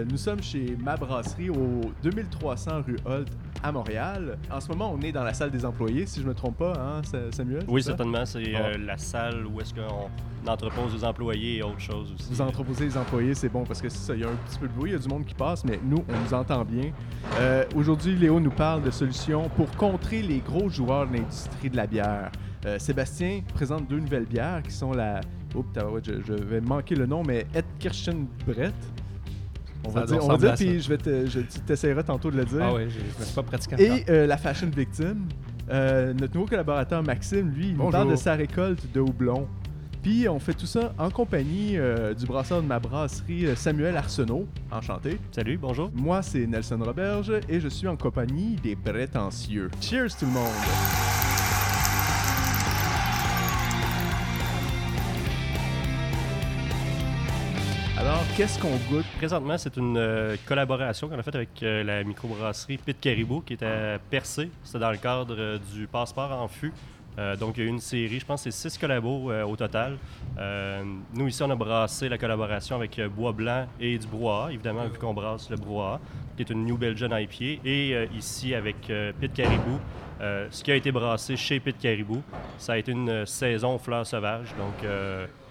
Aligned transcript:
Euh, 0.00 0.04
nous 0.10 0.16
sommes 0.16 0.42
chez 0.42 0.76
Ma 0.82 0.96
Brasserie 0.96 1.50
au 1.50 1.80
2300 2.02 2.82
rue 2.86 2.96
Holt 3.04 3.28
à 3.62 3.72
Montréal. 3.72 4.38
En 4.50 4.60
ce 4.60 4.68
moment, 4.68 4.92
on 4.96 5.00
est 5.02 5.12
dans 5.12 5.24
la 5.24 5.34
salle 5.34 5.50
des 5.50 5.64
employés, 5.64 6.06
si 6.06 6.20
je 6.22 6.26
me 6.26 6.34
trompe 6.34 6.58
pas, 6.58 6.72
hein, 6.78 7.02
Sa- 7.04 7.30
Samuel? 7.32 7.62
Oui, 7.68 7.82
certainement. 7.82 8.24
C'est 8.24 8.42
euh, 8.54 8.78
la 8.78 8.96
salle 8.96 9.46
où 9.46 9.60
est-ce 9.60 9.74
qu'on 9.74 10.50
entrepose 10.50 10.94
des 10.94 11.04
employés 11.04 11.58
et 11.58 11.62
autres 11.62 11.80
choses 11.80 12.12
aussi. 12.14 12.28
Vous 12.32 12.40
entreposez 12.40 12.84
les 12.86 12.96
employés, 12.96 13.34
c'est 13.34 13.48
bon 13.50 13.64
parce 13.64 13.82
que 13.82 13.88
ça, 13.90 14.14
il 14.14 14.20
y 14.20 14.24
a 14.24 14.28
un 14.28 14.36
petit 14.48 14.58
peu 14.58 14.68
de 14.68 14.72
bruit, 14.72 14.90
il 14.90 14.94
y 14.94 14.96
a 14.96 14.98
du 15.00 15.08
monde 15.08 15.24
qui 15.26 15.34
passe, 15.34 15.64
mais 15.64 15.78
nous, 15.84 16.02
on 16.08 16.18
nous 16.24 16.34
entend 16.34 16.64
bien. 16.64 16.90
Euh, 17.38 17.64
Aujourd'hui, 17.76 18.16
Léo 18.16 18.40
nous 18.40 18.50
parle 18.50 18.82
de 18.82 18.90
solutions 18.90 19.48
pour 19.50 19.70
contrer 19.72 20.22
les 20.22 20.38
gros 20.38 20.68
joueurs 20.70 21.06
de 21.06 21.16
l'industrie 21.16 21.68
de 21.70 21.76
la 21.76 21.86
bière. 21.86 22.30
Euh, 22.66 22.78
Sébastien 22.78 23.40
présente 23.54 23.88
deux 23.88 23.98
nouvelles 24.00 24.26
bières 24.26 24.62
qui 24.62 24.72
sont 24.72 24.92
la. 24.92 25.20
Oups, 25.54 25.66
je, 26.04 26.12
je 26.24 26.32
vais 26.32 26.60
manquer 26.60 26.94
le 26.94 27.06
nom, 27.06 27.24
mais 27.24 27.44
Ed 27.54 27.64
Kirchenbrett. 27.80 28.72
On 29.84 29.90
va 29.90 30.00
Ça 30.00 30.06
dire, 30.06 30.24
on 30.24 30.28
va 30.28 30.36
dire 30.36 30.54
puis 30.54 30.80
je 30.80 30.88
vais 30.88 30.98
te, 30.98 31.26
je, 31.26 31.40
tu 31.40 31.60
t'essaieras 31.60 32.02
tantôt 32.02 32.30
de 32.30 32.36
le 32.36 32.44
dire. 32.44 32.60
Ah 32.62 32.74
oui, 32.74 32.82
je 32.88 32.98
me 33.20 33.24
suis 33.24 33.34
pas 33.34 33.42
pratiqué 33.42 33.76
Et 33.78 34.04
euh, 34.10 34.26
la 34.26 34.36
Fashion 34.36 34.70
Victim. 34.74 35.26
Euh, 35.70 36.12
notre 36.12 36.34
nouveau 36.34 36.46
collaborateur 36.46 37.02
Maxime, 37.02 37.50
lui, 37.50 37.68
il 37.68 37.76
nous 37.76 37.90
parle 37.90 38.10
de 38.10 38.16
sa 38.16 38.34
récolte 38.34 38.90
de 38.92 39.00
houblon. 39.00 39.46
Puis 40.02 40.28
on 40.28 40.38
fait 40.38 40.54
tout 40.54 40.66
ça 40.66 40.94
en 40.98 41.10
compagnie 41.10 41.76
euh, 41.76 42.14
du 42.14 42.24
brasseur 42.26 42.62
de 42.62 42.66
ma 42.66 42.78
brasserie, 42.78 43.46
euh, 43.46 43.54
Samuel 43.54 43.96
Arsenault. 43.96 44.46
Enchanté. 44.70 45.18
Salut, 45.30 45.58
bonjour. 45.58 45.90
Moi, 45.94 46.22
c'est 46.22 46.46
Nelson 46.46 46.78
Roberge 46.82 47.32
et 47.48 47.60
je 47.60 47.68
suis 47.68 47.86
en 47.86 47.96
compagnie 47.96 48.56
des 48.56 48.76
prétentieux. 48.76 49.70
Cheers 49.80 50.16
tout 50.18 50.26
le 50.26 50.32
monde! 50.32 51.19
Qu'est-ce 58.40 58.58
qu'on 58.58 58.74
goûte? 58.90 59.04
Présentement, 59.18 59.58
c'est 59.58 59.76
une 59.76 59.98
euh, 59.98 60.34
collaboration 60.46 61.10
qu'on 61.10 61.18
a 61.18 61.22
faite 61.22 61.34
avec 61.34 61.62
euh, 61.62 61.84
la 61.84 62.02
microbrasserie 62.04 62.78
Pit 62.78 62.98
Caribou 62.98 63.42
qui 63.42 63.52
était 63.52 63.66
à 63.66 63.98
Percé. 63.98 64.48
C'était 64.64 64.78
dans 64.78 64.90
le 64.90 64.96
cadre 64.96 65.36
euh, 65.38 65.58
du 65.74 65.86
passeport 65.86 66.32
en 66.32 66.48
fût. 66.48 66.72
Donc, 67.38 67.58
il 67.58 67.60
y 67.60 67.62
a 67.64 67.66
eu 67.66 67.70
une 67.70 67.80
série, 67.80 68.18
je 68.18 68.24
pense 68.24 68.44
c'est 68.44 68.50
six 68.50 68.78
collabos 68.78 69.30
au 69.30 69.54
total. 69.54 69.98
Nous, 71.12 71.28
ici, 71.28 71.42
on 71.42 71.50
a 71.50 71.54
brassé 71.54 72.08
la 72.08 72.16
collaboration 72.16 72.76
avec 72.76 72.98
Bois 73.14 73.32
Blanc 73.32 73.66
et 73.78 73.98
du 73.98 74.06
Brouhaha, 74.06 74.50
évidemment, 74.50 74.86
vu 74.86 74.98
qu'on 74.98 75.12
brasse 75.12 75.50
le 75.50 75.56
Brouhaha, 75.56 76.00
qui 76.34 76.44
est 76.44 76.50
une 76.50 76.64
New 76.64 76.78
Belgian 76.78 77.14
IPA. 77.14 77.60
Et 77.62 78.08
ici, 78.16 78.54
avec 78.54 78.90
Pit 79.20 79.34
Caribou, 79.34 79.78
ce 80.18 80.64
qui 80.64 80.72
a 80.72 80.76
été 80.76 80.90
brassé 80.90 81.36
chez 81.36 81.60
Pit 81.60 81.76
Caribou, 81.78 82.22
ça 82.56 82.72
a 82.72 82.78
été 82.78 82.92
une 82.92 83.26
saison 83.26 83.76
fleurs 83.78 84.06
sauvages. 84.06 84.54
Donc, 84.56 84.90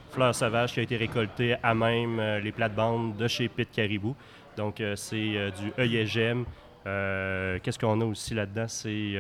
fleurs 0.09 0.35
sauvages 0.35 0.73
qui 0.73 0.79
a 0.79 0.83
été 0.83 0.97
récoltée 0.97 1.55
à 1.61 1.73
même 1.73 2.19
euh, 2.19 2.39
les 2.39 2.51
plates-bandes 2.51 3.15
de 3.17 3.27
chez 3.27 3.47
Pit 3.47 3.69
Caribou. 3.71 4.15
Donc, 4.57 4.81
euh, 4.81 4.95
c'est 4.95 5.35
euh, 5.37 5.51
du 5.51 5.71
œillet-gemme. 5.79 6.45
Euh, 6.87 7.59
Qu'est-ce 7.61 7.77
qu'on 7.79 7.99
a 8.01 8.05
aussi 8.05 8.33
là-dedans? 8.33 8.67
C'est 8.67 9.13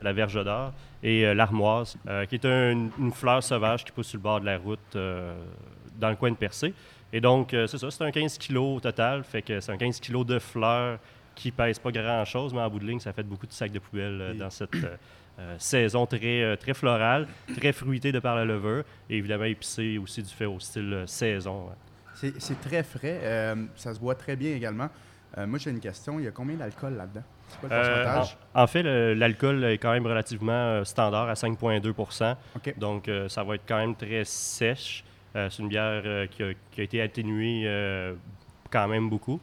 la 0.00 0.12
verge 0.12 0.42
d'or 0.44 0.72
et 1.02 1.34
l'armoise, 1.34 1.96
qui 2.28 2.34
est 2.36 2.44
un- 2.44 2.88
une 2.98 3.12
fleur 3.12 3.42
sauvage 3.42 3.84
qui 3.84 3.92
pousse 3.92 4.08
sur 4.08 4.18
le 4.18 4.22
bord 4.22 4.40
de 4.40 4.46
la 4.46 4.56
route 4.58 4.78
dans 4.94 6.10
le 6.10 6.16
coin 6.16 6.30
de 6.30 6.36
Percé. 6.36 6.72
Et 7.12 7.20
donc, 7.20 7.48
c'est 7.50 7.76
ça, 7.78 7.90
c'est 7.90 8.02
un 8.04 8.10
15 8.10 8.38
kg 8.38 8.56
au 8.56 8.80
total. 8.80 9.22
Fait 9.24 9.42
que 9.42 9.60
c'est 9.60 9.70
un 9.72 9.76
15 9.76 10.00
kg 10.00 10.24
de 10.24 10.38
fleurs 10.38 10.98
qui 11.34 11.50
pèse 11.50 11.78
pas 11.78 11.92
grand-chose, 11.92 12.54
mais 12.54 12.60
en 12.60 12.70
bout 12.70 12.78
de 12.78 12.86
ligne, 12.86 13.00
ça 13.00 13.12
fait 13.12 13.22
beaucoup 13.22 13.46
de 13.46 13.52
sacs 13.52 13.72
de 13.72 13.78
poubelle 13.78 14.34
dans 14.38 14.50
cette 14.50 14.70
euh, 15.42 15.56
saison 15.58 16.06
très, 16.06 16.42
euh, 16.42 16.56
très 16.56 16.72
florale, 16.72 17.26
très 17.56 17.72
fruitée 17.72 18.12
de 18.12 18.20
par 18.20 18.36
la 18.36 18.44
levure, 18.44 18.84
et 19.10 19.16
évidemment 19.16 19.44
épicée 19.44 19.98
aussi 19.98 20.22
du 20.22 20.30
fait 20.32 20.46
au 20.46 20.60
style 20.60 20.92
euh, 20.92 21.06
saison. 21.06 21.68
C'est 22.14 22.40
c'est 22.40 22.60
très 22.60 22.82
frais. 22.84 23.56
ça 23.74 23.92
se 23.94 23.98
boit 23.98 24.14
très 24.14 24.36
bien 24.36 24.54
également. 24.54 24.88
Moi, 25.36 25.58
j'ai 25.58 25.70
une 25.70 25.80
question. 25.80 26.18
Il 26.20 26.26
y 26.26 26.28
a 26.28 26.30
combien 26.30 26.56
d'alcool 26.56 26.94
là-dedans? 26.94 27.22
C'est 27.48 27.58
quoi 27.58 27.68
le 27.70 27.74
Euh, 27.74 28.22
en, 28.54 28.62
en 28.62 28.66
fait, 28.66 28.82
l'alcool 29.14 29.64
est 29.64 29.78
quand 29.78 29.92
même 29.92 30.06
relativement 30.06 30.52
euh, 30.52 30.84
standard 30.84 31.28
à 31.30 31.32
5,2 31.32 32.36
OK. 32.54 32.78
Donc, 32.78 33.08
euh, 33.08 33.28
ça 33.30 33.42
va 33.42 33.54
être 33.54 33.64
quand 33.66 33.78
même 33.78 33.96
très 33.96 34.24
sèche. 34.24 35.04
C'est 35.34 35.58
une 35.60 35.68
bière 35.68 36.28
qui, 36.28 36.42
a, 36.42 36.52
qui 36.70 36.80
a 36.82 36.84
été 36.84 37.00
atténuée 37.00 37.66
quand 38.70 38.86
même 38.86 39.08
beaucoup. 39.08 39.40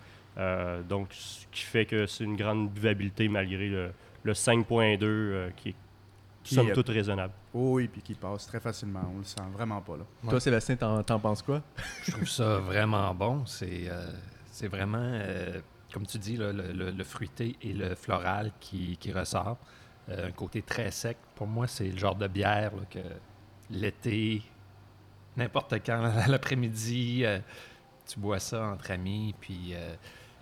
Donc, 0.88 1.08
ce 1.12 1.48
qui 1.52 1.62
fait 1.64 1.86
que 1.86 2.06
c'est 2.06 2.24
une 2.24 2.36
grande 2.36 2.70
buvabilité 2.70 3.28
malgré 3.28 3.68
le, 3.68 3.92
le 4.24 4.34
5,2 4.34 5.00
euh, 5.04 5.50
qui 5.56 5.70
est 5.70 5.76
Qui 6.50 6.56
somme 6.56 6.70
est- 6.70 6.74
toute 6.74 6.90
raisonnable. 6.90 7.34
Oh 7.54 7.76
oui, 7.76 7.88
puis 7.88 8.02
qui 8.02 8.14
passe 8.16 8.46
très 8.48 8.60
facilement. 8.60 9.02
On 9.16 9.20
le 9.20 9.24
sent 9.24 9.42
vraiment 9.54 9.82
pas 9.82 9.98
là. 9.98 10.04
Ouais. 10.24 10.30
Toi, 10.30 10.40
Sébastien, 10.40 10.76
t'en, 10.76 11.02
t'en 11.04 11.20
penses 11.20 11.42
quoi? 11.42 11.62
Je 12.04 12.12
trouve 12.12 12.28
ça 12.28 12.58
vraiment 12.60 13.14
bon. 13.16 13.46
C'est 13.46 13.88
euh, 13.90 14.12
c'est 14.52 14.68
vraiment, 14.68 14.98
euh, 15.02 15.60
comme 15.94 16.06
tu 16.06 16.18
dis, 16.18 16.36
là, 16.38 16.52
le, 16.52 16.72
le- 16.74 16.92
le 16.92 17.04
fruité 17.04 17.56
et 17.62 17.74
le 17.74 17.96
floral 17.96 18.52
qui, 18.60 18.98
qui 18.98 19.12
ressort. 19.12 19.58
Euh, 20.10 20.28
un 20.28 20.32
côté 20.32 20.62
très 20.64 20.92
sec. 20.92 21.18
Pour 21.36 21.48
moi, 21.48 21.68
c'est 21.68 21.88
le 21.88 21.98
genre 21.98 22.16
de 22.16 22.28
bière 22.28 22.72
là, 22.76 22.82
que 22.90 23.00
l'été, 23.70 24.42
n'importe 25.38 25.76
quand, 25.86 26.12
l'après-midi, 26.28 27.22
euh, 27.26 27.40
tu 28.08 28.20
bois 28.20 28.40
ça 28.40 28.66
entre 28.66 28.92
amis, 28.92 29.36
puis 29.40 29.74
euh, 29.74 29.94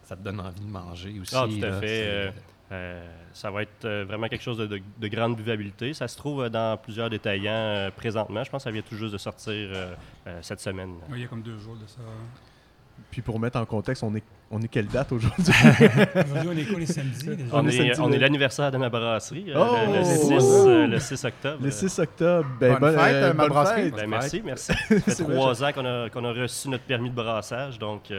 ça 0.03 0.15
te 0.15 0.21
donne 0.21 0.39
envie 0.39 0.61
de 0.61 0.69
manger 0.69 1.19
aussi. 1.19 1.35
Ah, 1.35 1.45
tout 1.49 1.63
à 1.65 1.69
là. 1.69 1.79
fait, 1.81 2.33
euh, 2.71 3.01
ça 3.33 3.49
va 3.49 3.61
être 3.63 3.85
euh, 3.85 4.03
vraiment 4.07 4.27
quelque 4.27 4.41
chose 4.43 4.57
de, 4.57 4.65
de- 4.67 4.81
de 4.99 5.07
grande 5.07 5.35
buvabilité. 5.37 5.93
Ça 5.93 6.07
se 6.07 6.17
trouve 6.17 6.43
euh, 6.43 6.49
dans 6.49 6.77
plusieurs 6.77 7.09
détaillants 7.09 7.51
euh, 7.53 7.91
présentement. 7.91 8.43
Je 8.43 8.49
pense 8.49 8.63
que 8.63 8.69
ça 8.69 8.71
vient 8.71 8.81
tout 8.81 8.95
juste 8.95 9.13
de 9.13 9.17
sortir 9.17 9.69
cette 10.41 10.59
semaine. 10.59 10.95
Oui, 11.09 11.19
il 11.19 11.21
y 11.21 11.25
a 11.25 11.27
comme 11.27 11.41
deux 11.41 11.57
jours 11.57 11.75
de 11.75 11.87
ça. 11.87 11.99
Puis 13.11 13.21
pour 13.21 13.39
mettre 13.39 13.57
en 13.59 13.65
contexte, 13.65 14.01
on 14.03 14.13
est, 14.15 14.23
on 14.49 14.59
est 14.61 14.67
quelle 14.67 14.87
date 14.87 15.11
aujourd'hui? 15.11 15.53
Aujourd'hui, 16.15 16.49
on 16.51 16.57
est 16.57 16.65
quoi 16.65 16.79
les 16.79 16.85
samedis? 16.87 17.27
déjà? 17.27 17.43
On 17.53 17.67
est 17.67 17.99
on 17.99 18.11
est 18.11 18.17
l'anniversaire 18.17 18.71
de 18.71 18.77
ma 18.77 18.89
brasserie, 18.89 19.51
Oh! 19.55 19.75
le, 19.87 19.99
le 19.99 20.03
6, 20.03 20.23
Wouhou! 20.31 20.67
euh, 20.67 20.87
le 20.87 20.99
6 20.99 21.25
octobre. 21.25 21.57
Le 21.63 21.69
6 21.71 21.99
octobre. 21.99 22.49
Ben, 22.59 22.71
Bonne 22.71 22.79
bonne- 22.95 22.99
fête, 22.99 23.23
ma 23.23 23.33
bonne 23.43 23.49
brasserie. 23.49 23.81
fête. 23.83 23.95
Ben, 23.95 24.09
merci, 24.09 24.41
merci. 24.43 24.65
Ça 24.73 24.73
fait 24.73 25.11
C'est 25.11 25.23
trois 25.23 25.63
ans 25.63 25.71
qu'on 25.73 25.85
a, 25.85 26.09
qu'on 26.09 26.25
a 26.25 26.33
reçu 26.33 26.69
notre 26.69 26.83
permis 26.85 27.11
de 27.11 27.15
brassage, 27.15 27.77
donc 27.77 28.09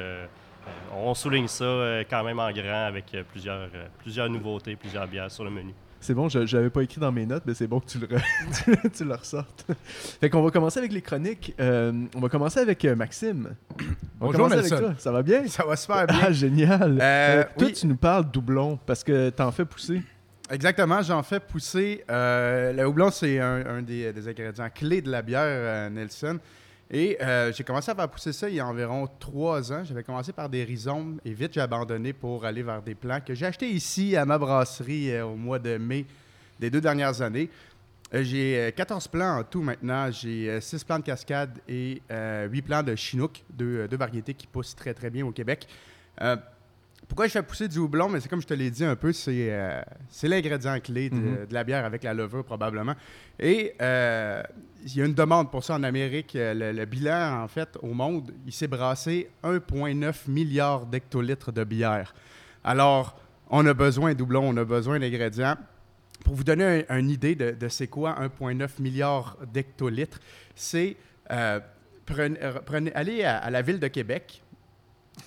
on 0.94 1.14
souligne 1.14 1.48
ça 1.48 1.64
euh, 1.64 2.04
quand 2.08 2.24
même 2.24 2.38
en 2.38 2.50
grand 2.52 2.86
avec 2.86 3.06
euh, 3.14 3.22
plusieurs, 3.30 3.68
euh, 3.74 3.86
plusieurs 4.02 4.28
nouveautés, 4.28 4.76
plusieurs 4.76 5.06
bières 5.06 5.30
sur 5.30 5.44
le 5.44 5.50
menu. 5.50 5.72
C'est 6.00 6.14
bon, 6.14 6.28
je 6.28 6.56
l'avais 6.56 6.70
pas 6.70 6.82
écrit 6.82 7.00
dans 7.00 7.10
mes 7.10 7.26
notes, 7.26 7.42
mais 7.44 7.54
c'est 7.54 7.66
bon 7.66 7.80
que 7.80 7.86
tu 7.86 7.98
le, 7.98 8.06
re- 8.06 8.22
tu, 8.82 8.90
tu 8.90 9.04
le 9.04 9.14
ressortes. 9.14 9.66
fait 10.20 10.30
qu'on 10.30 10.42
va 10.42 10.50
commencer 10.52 10.78
avec 10.78 10.92
les 10.92 11.02
chroniques. 11.02 11.54
Euh, 11.58 11.92
on 12.14 12.20
va 12.20 12.28
commencer 12.28 12.60
avec 12.60 12.84
euh, 12.84 12.94
Maxime. 12.94 13.54
On 13.80 13.82
va 13.82 13.86
Bonjour, 14.20 14.32
commencer 14.48 14.58
avec 14.58 14.70
Nelson. 14.70 14.84
toi. 14.84 14.94
Ça 14.98 15.10
va 15.10 15.22
bien? 15.22 15.46
Ça 15.48 15.64
va 15.64 15.74
super 15.74 16.06
bien. 16.06 16.18
Ah, 16.22 16.30
génial. 16.32 16.98
Euh, 17.00 17.02
Euh, 17.02 17.42
toi, 17.58 17.66
oui. 17.66 17.72
tu 17.72 17.86
nous 17.88 17.96
parles 17.96 18.30
doublon 18.30 18.78
parce 18.86 19.02
que 19.02 19.30
t'en 19.30 19.50
fais 19.50 19.64
pousser. 19.64 20.02
Exactement, 20.50 21.02
j'en 21.02 21.22
fais 21.24 21.40
pousser. 21.40 22.04
euh, 22.08 22.72
le 22.72 22.86
houblon, 22.86 23.10
c'est 23.10 23.38
un, 23.40 23.66
un 23.66 23.82
des, 23.82 24.12
des 24.12 24.28
ingrédients 24.28 24.70
clés 24.72 25.02
de 25.02 25.10
la 25.10 25.20
bière 25.20 25.42
euh, 25.44 25.90
Nelson. 25.90 26.38
Et 26.90 27.18
euh, 27.20 27.52
j'ai 27.52 27.64
commencé 27.64 27.90
à 27.90 27.94
faire 27.94 28.08
pousser 28.08 28.32
ça 28.32 28.48
il 28.48 28.54
y 28.54 28.60
a 28.60 28.66
environ 28.66 29.06
trois 29.18 29.72
ans. 29.72 29.84
J'avais 29.84 30.02
commencé 30.02 30.32
par 30.32 30.48
des 30.48 30.64
rhizomes 30.64 31.20
et 31.24 31.34
vite 31.34 31.52
j'ai 31.52 31.60
abandonné 31.60 32.14
pour 32.14 32.46
aller 32.46 32.62
vers 32.62 32.80
des 32.80 32.94
plants 32.94 33.20
que 33.20 33.34
j'ai 33.34 33.44
achetés 33.44 33.68
ici 33.68 34.16
à 34.16 34.24
ma 34.24 34.38
brasserie 34.38 35.10
euh, 35.10 35.26
au 35.26 35.36
mois 35.36 35.58
de 35.58 35.76
mai 35.76 36.06
des 36.58 36.70
deux 36.70 36.80
dernières 36.80 37.20
années. 37.20 37.50
Euh, 38.14 38.22
j'ai 38.22 38.58
euh, 38.58 38.70
14 38.70 39.06
plants 39.08 39.38
en 39.40 39.44
tout 39.44 39.60
maintenant. 39.60 40.10
J'ai 40.10 40.60
6 40.62 40.84
plants 40.84 40.98
de 40.98 41.04
cascade 41.04 41.58
et 41.68 42.00
8 42.10 42.62
plants 42.62 42.82
de 42.82 42.94
chinook, 42.96 43.44
deux, 43.50 43.86
deux 43.86 43.98
variétés 43.98 44.32
qui 44.32 44.46
poussent 44.46 44.74
très 44.74 44.94
très 44.94 45.10
bien 45.10 45.26
au 45.26 45.32
Québec. 45.32 45.68
Pourquoi 47.08 47.26
je 47.26 47.32
fais 47.32 47.42
pousser 47.42 47.68
du 47.68 47.78
houblon? 47.78 48.08
Mais 48.10 48.20
c'est 48.20 48.28
comme 48.28 48.40
je 48.42 48.46
te 48.46 48.54
l'ai 48.54 48.70
dit 48.70 48.84
un 48.84 48.94
peu, 48.94 49.12
c'est 49.12 49.48
euh, 49.50 49.80
c'est 50.10 50.28
l'ingrédient 50.28 50.78
clé 50.78 51.08
de, 51.10 51.16
Mhm. 51.16 51.46
de 51.46 51.54
la 51.54 51.64
bière 51.64 51.84
avec 51.84 52.02
la 52.04 52.12
levure 52.14 52.44
probablement. 52.44 52.94
Et 53.40 53.74
euh, 53.80 54.42
il 54.84 54.96
y 54.96 55.02
a 55.02 55.06
une 55.06 55.14
demande 55.14 55.50
pour 55.50 55.64
ça 55.64 55.74
en 55.74 55.82
Amérique. 55.82 56.36
Euh, 56.36 56.52
Le, 56.54 56.72
le 56.72 56.84
bilan, 56.84 57.42
en 57.42 57.48
fait, 57.48 57.76
au 57.82 57.94
monde, 57.94 58.32
il 58.46 58.52
s'est 58.52 58.68
brassé 58.68 59.30
1,9 59.42 60.28
milliard 60.28 60.84
d'hectolitres 60.86 61.50
de 61.50 61.64
bière. 61.64 62.14
Alors, 62.62 63.18
on 63.50 63.64
a 63.66 63.72
besoin 63.74 64.14
de 64.14 64.22
houblon, 64.22 64.42
on 64.46 64.56
a 64.58 64.64
besoin 64.64 64.98
d'ingrédients. 65.00 65.56
Pour 66.24 66.34
vous 66.34 66.44
donner 66.44 66.84
un- 66.90 66.98
une 66.98 67.10
idée 67.10 67.34
de, 67.34 67.52
de 67.52 67.68
c'est 67.68 67.86
quoi 67.86 68.16
1,9 68.20 68.80
milliard 68.80 69.38
d'hectolitres, 69.52 70.18
c'est 70.54 70.96
euh, 71.30 71.58
prenez, 72.04 72.38
prenez- 72.66 72.92
allez 72.94 73.24
à, 73.24 73.38
à 73.38 73.50
la 73.50 73.62
ville 73.62 73.78
de 73.80 73.88
Québec 73.88 74.42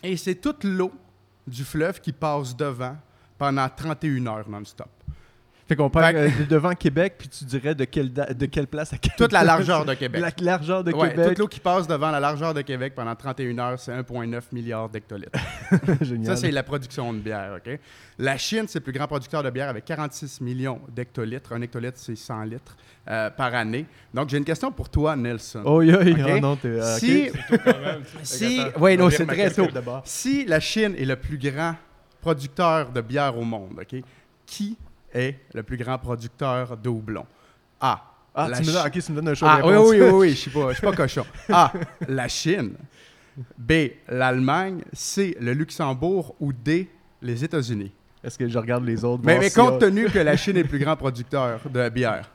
et 0.04 0.16
c'est 0.18 0.36
toute 0.36 0.64
l'eau 0.64 0.92
du 1.52 1.66
fleuve 1.66 2.00
qui 2.00 2.14
passe 2.14 2.56
devant 2.56 2.96
pendant 3.38 3.68
31 3.68 4.28
heures 4.28 4.50
non-stop. 4.50 4.90
Fait 5.72 5.78
qu'on 5.78 5.90
parle 5.90 6.14
Fait 6.14 6.18
euh, 6.18 6.30
de- 6.40 6.50
devant 6.50 6.74
Québec, 6.76 7.16
puis 7.18 7.30
tu 7.30 7.46
dirais 7.46 7.74
de 7.74 7.86
quelle, 7.86 8.12
da- 8.12 8.34
de 8.34 8.46
quelle 8.46 8.68
place 8.68 8.92
à 8.92 8.98
quelle 8.98 9.14
Toute 9.16 9.32
la 9.32 9.42
largeur 9.46 9.86
de 9.86 9.94
Québec. 10.02 10.20
La 10.22 10.32
largeur 10.44 10.84
de 10.84 10.92
Ouais, 10.92 11.12
Québec. 11.12 11.28
toute 11.30 11.40
l'eau 11.40 11.48
qui 11.48 11.62
passe 11.62 11.88
devant 11.88 12.12
la 12.12 12.20
largeur 12.20 12.54
de 12.54 12.62
Québec 12.62 12.92
pendant 12.94 13.16
31 13.16 13.58
heures, 13.58 13.80
c'est 13.80 13.94
1,9 13.94 14.42
milliard 14.52 14.90
d'hectolitres. 14.90 15.40
Génial. 16.02 16.26
Ça, 16.26 16.36
c'est 16.42 16.52
la 16.52 16.64
production 16.64 17.14
de 17.14 17.20
bière. 17.20 17.54
ok? 17.56 17.80
La 18.20 18.38
Chine, 18.38 18.66
c'est 18.68 18.80
le 18.80 18.84
plus 18.84 18.92
grand 18.92 19.08
producteur 19.08 19.44
de 19.44 19.50
bière 19.50 19.70
avec 19.70 19.86
46 19.86 20.42
millions 20.42 20.82
d'hectolitres. 20.94 21.54
Un 21.54 21.62
hectolitre, 21.62 21.98
c'est 21.98 22.18
100 22.18 22.44
litres 22.44 22.76
euh, 23.10 23.30
par 23.30 23.56
année. 23.56 23.86
Donc, 24.14 24.28
j'ai 24.28 24.40
une 24.40 24.44
question 24.44 24.74
pour 24.74 24.90
toi, 24.90 25.16
Nelson. 25.16 25.62
Oh, 25.64 25.82
oh 25.82 26.40
non, 26.42 26.58
t'es... 26.58 26.80
ah, 26.82 26.96
ok. 26.98 27.00
si, 28.24 28.38
si, 28.58 28.62
on 28.76 28.98
non, 28.98 29.10
c'est 29.10 29.26
très 29.26 29.50
tôt. 29.52 29.68
d'abord. 29.74 30.02
Si 30.04 30.44
la 30.44 30.60
Chine 30.60 30.96
est 30.98 31.06
le 31.06 31.16
plus 31.16 31.38
grand 31.38 31.76
producteur 32.20 32.92
de 32.92 33.00
bière 33.00 33.38
au 33.38 33.46
monde, 33.46 33.80
ok, 33.82 34.02
qui 34.46 34.78
est 35.14 35.40
le 35.54 35.64
plus 35.64 35.78
grand 35.78 35.98
producteur 35.98 36.78
de 36.78 36.90
houblon? 36.90 37.26
A. 37.80 38.04
Ah, 38.34 38.48
la 38.48 38.58
tu 38.58 38.64
me, 38.64 38.72
donnes, 38.72 38.82
Chi- 38.84 38.88
ok, 39.00 39.04
tu 39.06 39.12
me 39.12 39.16
donnes 39.18 39.28
un 39.30 39.34
choix 39.34 39.50
Ah, 39.52 39.60
oui, 39.66 39.72
réponse. 39.74 39.90
oui, 39.90 40.02
oui, 40.02 40.10
oui, 40.12 40.30
je 40.30 40.36
suis 40.36 40.52
pas, 40.52 40.70
je 40.70 40.74
suis 40.76 40.88
pas 40.88 40.94
cochon. 40.96 41.26
A. 41.52 41.74
La 42.08 42.28
Chine. 42.30 42.74
B. 43.58 43.72
L'Allemagne. 44.08 44.82
C. 44.94 45.36
Le 45.40 45.54
Luxembourg. 45.54 46.36
Ou 46.40 46.54
D. 46.54 46.90
Les 47.22 47.44
États-Unis. 47.44 47.92
Est-ce 48.24 48.38
que 48.38 48.48
je 48.48 48.58
regarde 48.58 48.86
les 48.86 49.04
autres? 49.04 49.24
Mais, 49.26 49.38
mais 49.40 49.50
compte 49.50 49.80
tenu 49.80 50.06
que 50.10 50.20
la 50.20 50.38
Chine 50.38 50.56
est 50.58 50.64
le 50.64 50.70
plus 50.70 50.80
grand 50.80 50.96
producteur 50.96 51.60
de 51.70 51.90
bière. 51.90 52.30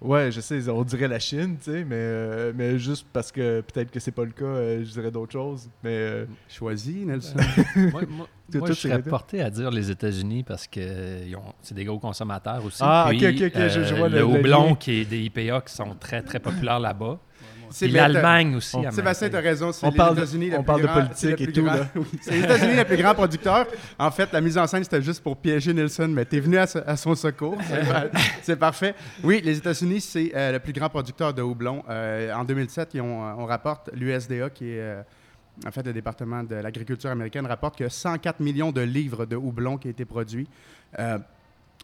Ouais, 0.00 0.32
je 0.32 0.40
sais, 0.40 0.66
on 0.70 0.82
dirait 0.82 1.08
la 1.08 1.18
Chine, 1.18 1.56
tu 1.62 1.70
sais, 1.70 1.84
mais, 1.84 1.94
euh, 1.96 2.52
mais 2.56 2.78
juste 2.78 3.06
parce 3.12 3.30
que 3.30 3.60
peut-être 3.60 3.90
que 3.90 4.00
c'est 4.00 4.12
pas 4.12 4.24
le 4.24 4.30
cas, 4.30 4.44
euh, 4.46 4.82
je 4.82 4.90
dirais 4.92 5.10
d'autres 5.10 5.32
choses. 5.32 5.68
Mais 5.84 5.90
euh, 5.92 6.24
Choisis, 6.48 7.04
Nelson. 7.04 7.36
moi, 7.92 8.02
moi- 8.08 8.26
Tout- 8.50 8.58
moi, 8.60 8.68
tout, 8.68 8.74
je 8.74 8.80
serais 8.80 8.94
c'est- 9.04 9.10
porté 9.10 9.42
à 9.42 9.50
dire 9.50 9.70
les 9.70 9.90
États-Unis 9.90 10.42
parce 10.42 10.66
que 10.66 10.80
euh, 10.80 11.24
ils 11.28 11.36
ont- 11.36 11.52
c'est 11.60 11.74
des 11.74 11.84
gros 11.84 11.98
consommateurs 11.98 12.64
aussi. 12.64 12.78
Ah, 12.80 13.06
Puis, 13.10 13.18
ok, 13.26 13.34
ok, 13.36 13.52
ok, 13.54 13.68
je- 13.68 13.84
je 13.84 13.94
vois 13.94 14.08
le, 14.08 14.18
le- 14.20 14.24
houblon, 14.24 14.74
qui 14.74 14.92
est 15.02 15.04
des 15.04 15.20
IPA 15.20 15.60
qui 15.60 15.74
sont 15.74 15.94
très, 16.00 16.22
très 16.22 16.40
populaires 16.40 16.80
là-bas. 16.80 17.18
L'Allemagne 17.82 18.54
aussi. 18.56 18.76
on- 18.76 18.90
Sébastien, 18.90 19.28
tu 19.30 19.36
as 19.36 19.40
raison. 19.40 19.72
C'est 19.72 19.86
On 19.86 19.90
les 19.90 19.96
parle 19.96 20.14
de- 20.16 20.20
États-Unis 20.22 20.50
on 20.58 20.62
parle 20.62 20.82
de 20.82 20.86
politique 20.86 21.40
et 21.40 21.52
tout, 21.52 21.62
grand- 21.62 21.74
là. 21.74 21.86
Oui, 21.94 22.04
c'est 22.22 22.30
les 22.32 22.40
États-Unis 22.44 22.76
le 22.76 22.84
plus 22.84 22.96
grand 22.96 23.14
producteur. 23.14 23.66
En 23.98 24.10
fait, 24.10 24.32
la 24.32 24.40
mise 24.40 24.58
en 24.58 24.66
scène, 24.66 24.82
c'était 24.84 25.02
juste 25.02 25.22
pour 25.22 25.36
piéger 25.36 25.72
Nelson, 25.72 26.08
mais 26.08 26.24
tu 26.24 26.36
es 26.36 26.40
venu 26.40 26.56
à, 26.58 26.66
son 26.96 27.14
secours. 27.14 27.56
C'est 27.68 27.88
par- 27.88 28.04
C'est 28.42 28.56
parfait. 28.56 28.94
Oui, 29.22 29.40
les 29.44 29.58
États-Unis, 29.58 30.00
c'est 30.00 30.32
euh, 30.34 30.52
le 30.52 30.58
plus 30.58 30.72
grand 30.72 30.88
producteur 30.88 31.32
de 31.32 31.42
houblon. 31.42 31.82
Euh, 31.88 32.32
en 32.34 32.44
2007, 32.44 32.90
ils 32.94 33.00
ont- 33.00 33.22
on 33.38 33.46
rapporte, 33.46 33.90
l'USDA, 33.94 34.50
qui 34.50 34.70
est 34.72 34.80
euh, 34.80 35.02
en 35.66 35.70
fait 35.70 35.84
le 35.84 35.92
département 35.92 36.42
de 36.42 36.54
l'agriculture 36.56 37.10
américaine, 37.10 37.46
rapporte 37.46 37.76
que 37.78 37.88
104 37.88 38.40
millions 38.40 38.72
de 38.72 38.80
livres 38.80 39.26
de 39.26 39.36
houblon 39.36 39.76
qui 39.76 39.88
ont 39.88 39.90
été 39.90 40.04
produits. 40.04 40.48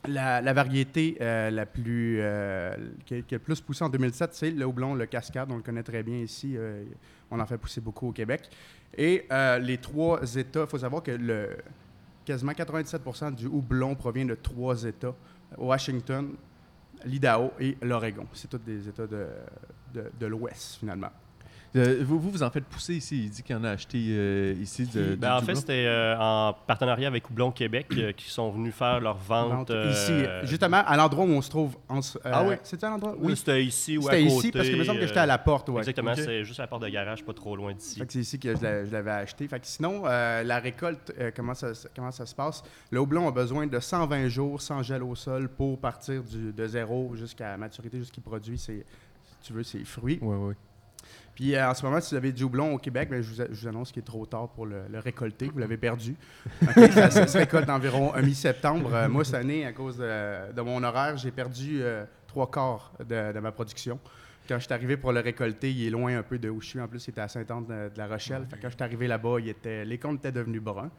La, 0.09 0.53
variété 0.53 1.17
euh, 1.21 1.51
la 1.51 1.67
plus, 1.67 2.19
euh, 2.21 2.77
qui, 3.05 3.15
a- 3.15 3.23
le 3.31 3.39
plus 3.39 3.61
poussé 3.61 3.85
en 3.85 3.89
2007, 3.89 4.35
c'est 4.35 4.51
le 4.51 4.65
houblon, 4.65 4.95
le 4.95 5.07
cascade. 5.07 5.51
On 5.51 5.57
le 5.57 5.63
connaît 5.63 5.83
très 5.83 6.03
bien 6.03 6.17
ici. 6.19 6.57
euh, 6.57 6.85
on 7.31 7.41
en 7.41 7.47
fait 7.47 7.59
pousser 7.59 7.81
beaucoup 7.81 8.09
au 8.09 8.13
Québec. 8.13 8.49
Et 8.97 9.27
euh, 9.33 9.59
les 9.59 9.79
trois 9.79 10.23
États, 10.37 10.63
il 10.63 10.67
faut 10.67 10.79
savoir 10.79 11.03
que 11.03 11.11
le, 11.11 11.57
quasiment 12.25 12.53
97% 12.53 13.35
du 13.35 13.47
houblon 13.47 13.95
provient 13.95 14.25
de 14.25 14.35
trois 14.35 14.85
États 14.85 15.15
Washington, 15.59 16.35
l'Idaho 17.05 17.53
et 17.61 17.77
l'Oregon. 17.83 18.27
C'est 18.33 18.49
tous 18.49 18.59
des 18.59 18.89
États 18.89 19.07
de 19.07 20.27
l'Ouest, 20.27 20.77
finalement. 20.81 21.11
Euh, 21.77 22.03
vous, 22.05 22.19
vous, 22.19 22.31
vous 22.31 22.43
en 22.43 22.51
faites 22.51 22.65
pousser 22.65 22.95
ici. 22.95 23.25
Il 23.25 23.31
dit 23.31 23.43
qu'il 23.43 23.55
y 23.55 23.59
en 23.59 23.65
a 23.65 23.71
acheté 23.71 23.99
euh, 24.11 24.55
ici. 24.61 24.87
De, 24.87 25.15
Ben, 25.15 25.37
en 25.37 25.41
fait, 25.41 25.55
c'était 25.55 25.85
euh, 25.87 26.17
en 26.19 26.53
partenariat 26.67 27.09
avec 27.09 27.29
Houblon 27.31 27.51
Québec 27.51 27.87
euh, 27.97 28.13
qui 28.13 28.29
sont 28.31 28.51
venus 28.51 28.75
faire 28.75 29.01
leur 29.01 29.17
vente. 29.17 29.71
Ici, 29.91 30.13
justement, 30.45 30.83
à 30.87 30.97
l'endroit 30.97 31.25
où 31.25 31.29
on 31.29 31.43
se 31.43 31.51
trouve. 31.51 31.77
en 31.89 32.03
ce- 32.03 32.19
euh, 32.19 32.21
Ah 32.33 32.45
oui? 32.47 32.55
C'était 32.63 32.87
à 32.87 32.91
l'endroit? 32.91 33.15
Oui, 33.19 33.37
c'était 33.37 33.65
ici 33.65 33.97
ou 33.99 34.09
à 34.09 34.13
C'était 34.13 34.25
ici, 34.25 34.51
parce 34.53 34.67
que 34.67 34.73
il 34.73 34.79
me 34.79 34.85
semble 34.85 35.01
que 35.01 35.07
j'étais 35.07 35.21
à 35.21 35.27
la 35.27 35.39
porte. 35.39 35.69
Ouais. 35.69 35.79
Exactement, 35.79 36.15
c'est 36.15 36.45
juste 36.45 36.61
à 36.61 36.65
la 36.65 36.67
porte 36.69 36.83
de 36.83 36.89
garage, 36.89 37.25
pas 37.25 37.33
trop 37.35 37.57
loin 37.57 37.75
d'ici. 37.75 38.03
C'est 38.09 38.19
ici 38.21 38.39
que 38.39 38.57
je 38.57 38.63
l'a- 38.63 38.85
je 38.85 38.93
l'avais 38.93 39.11
acheté. 39.11 39.47
Fait 39.49 39.61
que 39.61 39.67
sinon, 39.67 40.03
euh, 40.07 40.43
la 40.43 40.59
récolte, 40.59 41.13
euh, 41.19 41.31
comment, 41.35 41.55
ça, 41.55 41.69
comment 41.95 42.11
ça 42.13 42.27
se 42.27 42.35
passe? 42.35 42.63
Le 42.91 43.01
houblon 43.01 43.29
a 43.29 43.33
besoin 43.33 43.67
de 43.67 43.79
120 43.81 44.29
jours 44.29 44.61
sans 44.63 44.83
gel 44.83 45.03
au 45.03 45.15
sol 45.15 45.49
pour 45.49 45.79
partir 45.79 46.23
du, 46.23 46.53
de 46.53 46.67
zéro 46.67 47.13
jusqu'à 47.17 47.57
maturité, 47.57 47.99
jusqu'il 47.99 48.23
produit 48.23 48.59
ses, 48.59 48.85
si 49.25 49.47
tu 49.49 49.53
veux, 49.53 49.63
ses 49.63 49.85
fruits. 49.85 50.19
Ouais, 50.23 50.37
ouais. 50.37 50.55
Puis 51.37 51.55
euh, 51.55 51.71
en 51.71 51.75
ce 51.75 51.85
moment, 51.85 52.01
si 52.01 52.11
vous 52.15 52.17
avez 52.17 52.33
du 52.33 52.43
houblon 52.43 52.73
au 52.75 52.79
Québec, 52.79 53.09
ben, 53.11 53.23
je, 53.23 53.31
vous, 53.31 53.41
a- 53.43 53.47
je 53.49 53.61
vous 53.61 53.69
annonce 53.69 53.93
qu'il 53.93 54.03
est 54.03 54.07
trop 54.07 54.27
tard 54.27 54.49
pour 54.49 54.67
le, 54.67 54.83
le 54.91 54.99
récolter. 54.99 55.49
Vous 55.53 55.59
l'avez 55.61 55.77
perdu. 55.77 56.17
Ça, 56.93 57.11
ça 57.11 57.27
se 57.29 57.39
récolte 57.39 57.69
environ 57.69 58.13
un 58.15 58.23
mi-septembre. 58.23 58.91
Euh, 58.95 59.09
moi, 59.09 59.25
cette 59.25 59.35
année, 59.37 59.65
à 59.67 59.73
cause 59.73 59.99
de, 59.99 60.53
de 60.53 60.61
mon 60.63 60.83
horaire, 60.83 61.17
j'ai 61.19 61.31
perdu 61.31 61.79
euh, 61.83 62.05
trois 62.27 62.51
quarts 62.51 62.93
de, 63.01 63.33
de 63.33 63.39
ma 63.39 63.53
production. 63.53 64.01
Quand 64.49 64.59
je 64.59 64.65
suis 64.65 64.73
arrivé 64.73 64.97
pour 64.97 65.13
le 65.13 65.21
récolter, 65.21 65.71
il 65.73 65.87
est 65.87 65.91
loin 65.91 66.17
un 66.19 66.23
peu 66.23 66.39
de 66.39 66.49
où 66.49 66.61
je 66.61 66.69
suis. 66.69 66.81
En 66.81 66.89
plus, 66.89 67.05
il 67.07 67.11
était 67.11 67.21
à 67.21 67.29
Saint-Anne 67.29 67.67
de, 67.67 67.93
de 67.95 67.99
la 67.99 68.07
Rochelle. 68.07 68.47
Fait 68.49 68.57
que 68.57 68.63
quand 68.63 68.71
je 68.71 68.75
suis 68.77 68.83
arrivé 68.85 69.07
là-bas, 69.07 69.37
les 69.65 69.99
comptes 69.99 70.21
étaient 70.21 70.33
devenus 70.33 70.63
bruns. 70.63 70.91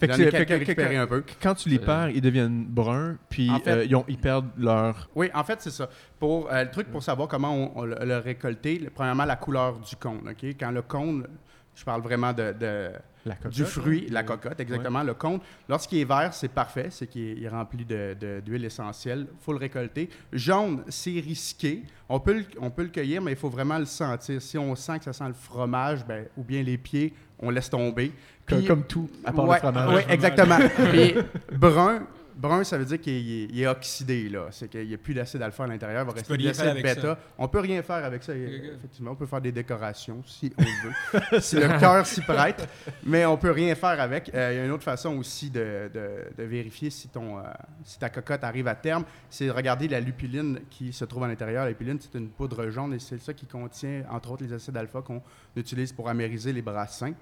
Fait 0.00 0.08
que, 0.08 0.96
un 0.96 1.06
peu. 1.06 1.22
Quand 1.42 1.54
tu 1.54 1.68
les 1.68 1.78
Euh. 1.78 1.84
perds, 1.84 2.08
ils 2.10 2.20
deviennent 2.22 2.64
bruns, 2.64 3.16
puis 3.28 3.50
En 3.50 3.58
fait- 3.60 3.70
euh, 3.70 3.84
ils, 3.84 3.94
ont- 3.94 4.04
ils 4.08 4.18
perdent 4.18 4.48
leur. 4.56 5.08
Oui, 5.14 5.28
en 5.34 5.44
fait, 5.44 5.60
c'est 5.60 5.70
ça. 5.70 5.88
Pour, 6.18 6.50
euh, 6.50 6.64
le 6.64 6.70
truc 6.70 6.88
pour 6.90 7.02
savoir 7.02 7.28
comment 7.28 7.54
on, 7.54 7.72
on 7.80 7.84
le, 7.84 8.16
récolter, 8.18 8.88
premièrement, 8.94 9.24
la 9.26 9.36
couleur 9.36 9.78
du 9.78 9.94
cône. 9.96 10.20
OK? 10.28 10.44
Quand 10.58 10.70
le 10.70 10.82
cône, 10.82 11.26
je 11.74 11.84
parle 11.84 12.00
vraiment 12.02 12.32
de, 12.32 12.52
de- 12.58 12.90
La 13.26 13.34
cocotte, 13.34 13.52
du 13.52 13.64
fruit, 13.64 14.04
hein? 14.08 14.12
la 14.12 14.22
cocotte, 14.22 14.58
exactement. 14.60 15.02
Le 15.02 15.12
cône, 15.14 15.40
lorsqu'il 15.68 15.98
est 15.98 16.04
vert, 16.04 16.32
c'est 16.32 16.48
parfait. 16.48 16.88
C'est 16.90 17.06
qu'il 17.06 17.42
est, 17.44 17.48
rempli 17.48 17.84
de- 17.84 18.16
de- 18.18 18.40
d'huile 18.40 18.64
essentielle. 18.64 19.26
Il 19.30 19.44
faut 19.44 19.52
le 19.52 19.58
récolter. 19.58 20.08
Jaune, 20.32 20.82
c'est 20.88 21.20
risqué. 21.20 21.82
On 22.08 22.18
peut, 22.20 22.38
le, 22.38 22.44
on 22.60 22.70
peut 22.70 22.82
le 22.84 22.88
cueillir, 22.88 23.20
mais 23.20 23.32
il 23.32 23.36
faut 23.36 23.50
vraiment 23.50 23.78
le 23.78 23.84
sentir. 23.84 24.40
Si 24.40 24.56
on 24.56 24.74
sent 24.74 24.98
que 24.98 25.04
ça 25.04 25.12
sent 25.12 25.28
le 25.28 25.34
fromage, 25.34 26.04
ben, 26.06 26.26
ou 26.38 26.42
bien 26.42 26.62
les 26.62 26.78
pieds, 26.78 27.12
on 27.38 27.50
laisse 27.50 27.68
tomber. 27.70 28.12
Comme, 28.50 28.58
Puis- 28.58 28.66
comme 28.68 28.84
tout, 28.84 29.10
à 29.24 29.32
part 29.32 29.46
ouais, 29.46 29.54
le 29.56 29.60
fromage. 29.60 29.94
ouais, 29.94 30.06
exactement. 30.10 30.58
Puis 30.92 31.14
brun, 31.52 32.02
brun, 32.36 32.64
ça 32.64 32.78
veut 32.78 32.86
dire 32.86 32.98
qu'il 33.00 33.12
est, 33.12 33.44
il 33.52 33.60
est 33.60 33.66
oxydé, 33.66 34.28
là. 34.30 34.46
C'est 34.50 34.68
qu'il 34.68 34.86
n'y 34.88 34.94
a 34.94 34.98
plus 34.98 35.12
d'acide 35.12 35.42
alpha 35.42 35.64
à 35.64 35.66
l'intérieur. 35.66 36.02
Il 36.04 36.06
va 36.06 36.12
rester 36.12 36.36
de 36.38 36.42
l'acide 36.42 36.82
bêta. 36.82 37.00
ça. 37.02 37.18
On 37.38 37.48
peut 37.48 37.60
rien 37.60 37.82
faire 37.82 38.02
avec 38.04 38.22
ça, 38.22 38.34
effectivement. 38.34 39.10
On 39.10 39.14
peut 39.14 39.26
faire 39.26 39.42
des 39.42 39.52
décorations 39.52 40.22
si 40.24 40.50
on 40.58 40.62
veut. 40.62 41.40
si 41.40 41.56
le 41.56 41.68
cœur 41.78 42.06
s'y 42.06 42.22
prête. 42.22 42.66
Mais 43.04 43.26
on 43.26 43.36
peut 43.36 43.50
rien 43.50 43.74
faire 43.74 44.00
avec. 44.00 44.30
Euh, 44.34 44.52
Il 44.52 44.56
y 44.56 44.60
a 44.60 44.64
une 44.64 44.70
autre 44.70 44.84
façon 44.84 45.18
aussi 45.18 45.50
de, 45.50 45.90
de- 45.92 46.42
de 46.42 46.44
vérifier 46.44 46.88
si, 46.88 47.08
ton, 47.08 47.38
euh, 47.38 47.42
si 47.84 47.98
ta 47.98 48.08
cocotte 48.08 48.42
arrive 48.42 48.68
à 48.68 48.74
terme. 48.74 49.04
C'est 49.28 49.46
de 49.46 49.50
regarder 49.52 49.86
la 49.88 50.00
lupuline 50.00 50.60
qui 50.70 50.94
se 50.94 51.04
trouve 51.04 51.24
à 51.24 51.28
l'intérieur. 51.28 51.64
La 51.64 51.70
lupuline, 51.70 51.98
c'est 52.00 52.16
une 52.18 52.30
poudre 52.30 52.70
jaune 52.70 52.94
et 52.94 52.98
c'est 53.00 53.18
ça 53.20 53.34
qui 53.34 53.44
contient, 53.44 54.04
entre 54.10 54.30
autres, 54.30 54.44
les 54.44 54.52
acides 54.54 54.76
alpha 54.78 55.02
qu'on 55.02 55.20
utilise 55.56 55.92
pour 55.92 56.08
amériser 56.08 56.54
les 56.54 56.62
brassins. 56.62 57.12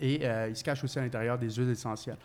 Et 0.00 0.20
euh, 0.22 0.48
il 0.48 0.56
se 0.56 0.62
cache 0.64 0.82
aussi 0.84 0.98
à 0.98 1.02
l'intérieur 1.02 1.38
des 1.38 1.50
huiles 1.50 1.70
essentielles. 1.70 2.16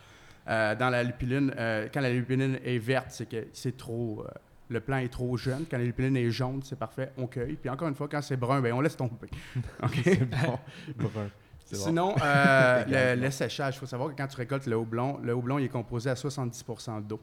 Euh, 0.48 0.74
dans 0.76 0.90
la 0.90 1.02
lupuline, 1.02 1.52
euh, 1.58 1.88
quand 1.92 2.00
la 2.00 2.10
lupuline 2.10 2.58
est 2.64 2.78
verte, 2.78 3.08
c'est 3.10 3.28
que 3.28 3.46
c'est 3.52 3.76
trop. 3.76 4.24
euh, 4.26 4.30
le 4.68 4.80
plant 4.80 4.96
est 4.98 5.08
trop 5.12 5.36
jeune. 5.36 5.64
Quand 5.70 5.78
la 5.78 5.84
lupuline 5.84 6.16
est 6.16 6.30
jaune, 6.30 6.60
c'est 6.64 6.78
parfait, 6.78 7.12
on 7.16 7.26
cueille. 7.26 7.54
Puis 7.54 7.70
encore 7.70 7.86
une 7.88 7.94
fois, 7.94 8.08
quand 8.08 8.20
c'est 8.22 8.36
brun, 8.36 8.60
ben, 8.60 8.72
on 8.72 8.80
laisse 8.80 8.96
tomber. 8.96 9.28
OK? 9.82 10.18
Bon, 10.44 10.58
brun. 10.96 11.28
Sinon, 11.64 12.14
euh, 12.22 13.14
le, 13.16 13.20
le 13.22 13.30
séchage, 13.30 13.76
il 13.76 13.78
faut 13.78 13.86
savoir 13.86 14.10
que 14.10 14.16
quand 14.16 14.26
tu 14.28 14.36
récoltes 14.36 14.66
le 14.66 14.76
houblon, 14.76 15.18
le 15.22 15.34
houblon 15.34 15.58
il 15.58 15.64
est 15.64 15.68
composé 15.68 16.10
à 16.10 16.14
70% 16.14 17.04
d'eau. 17.06 17.20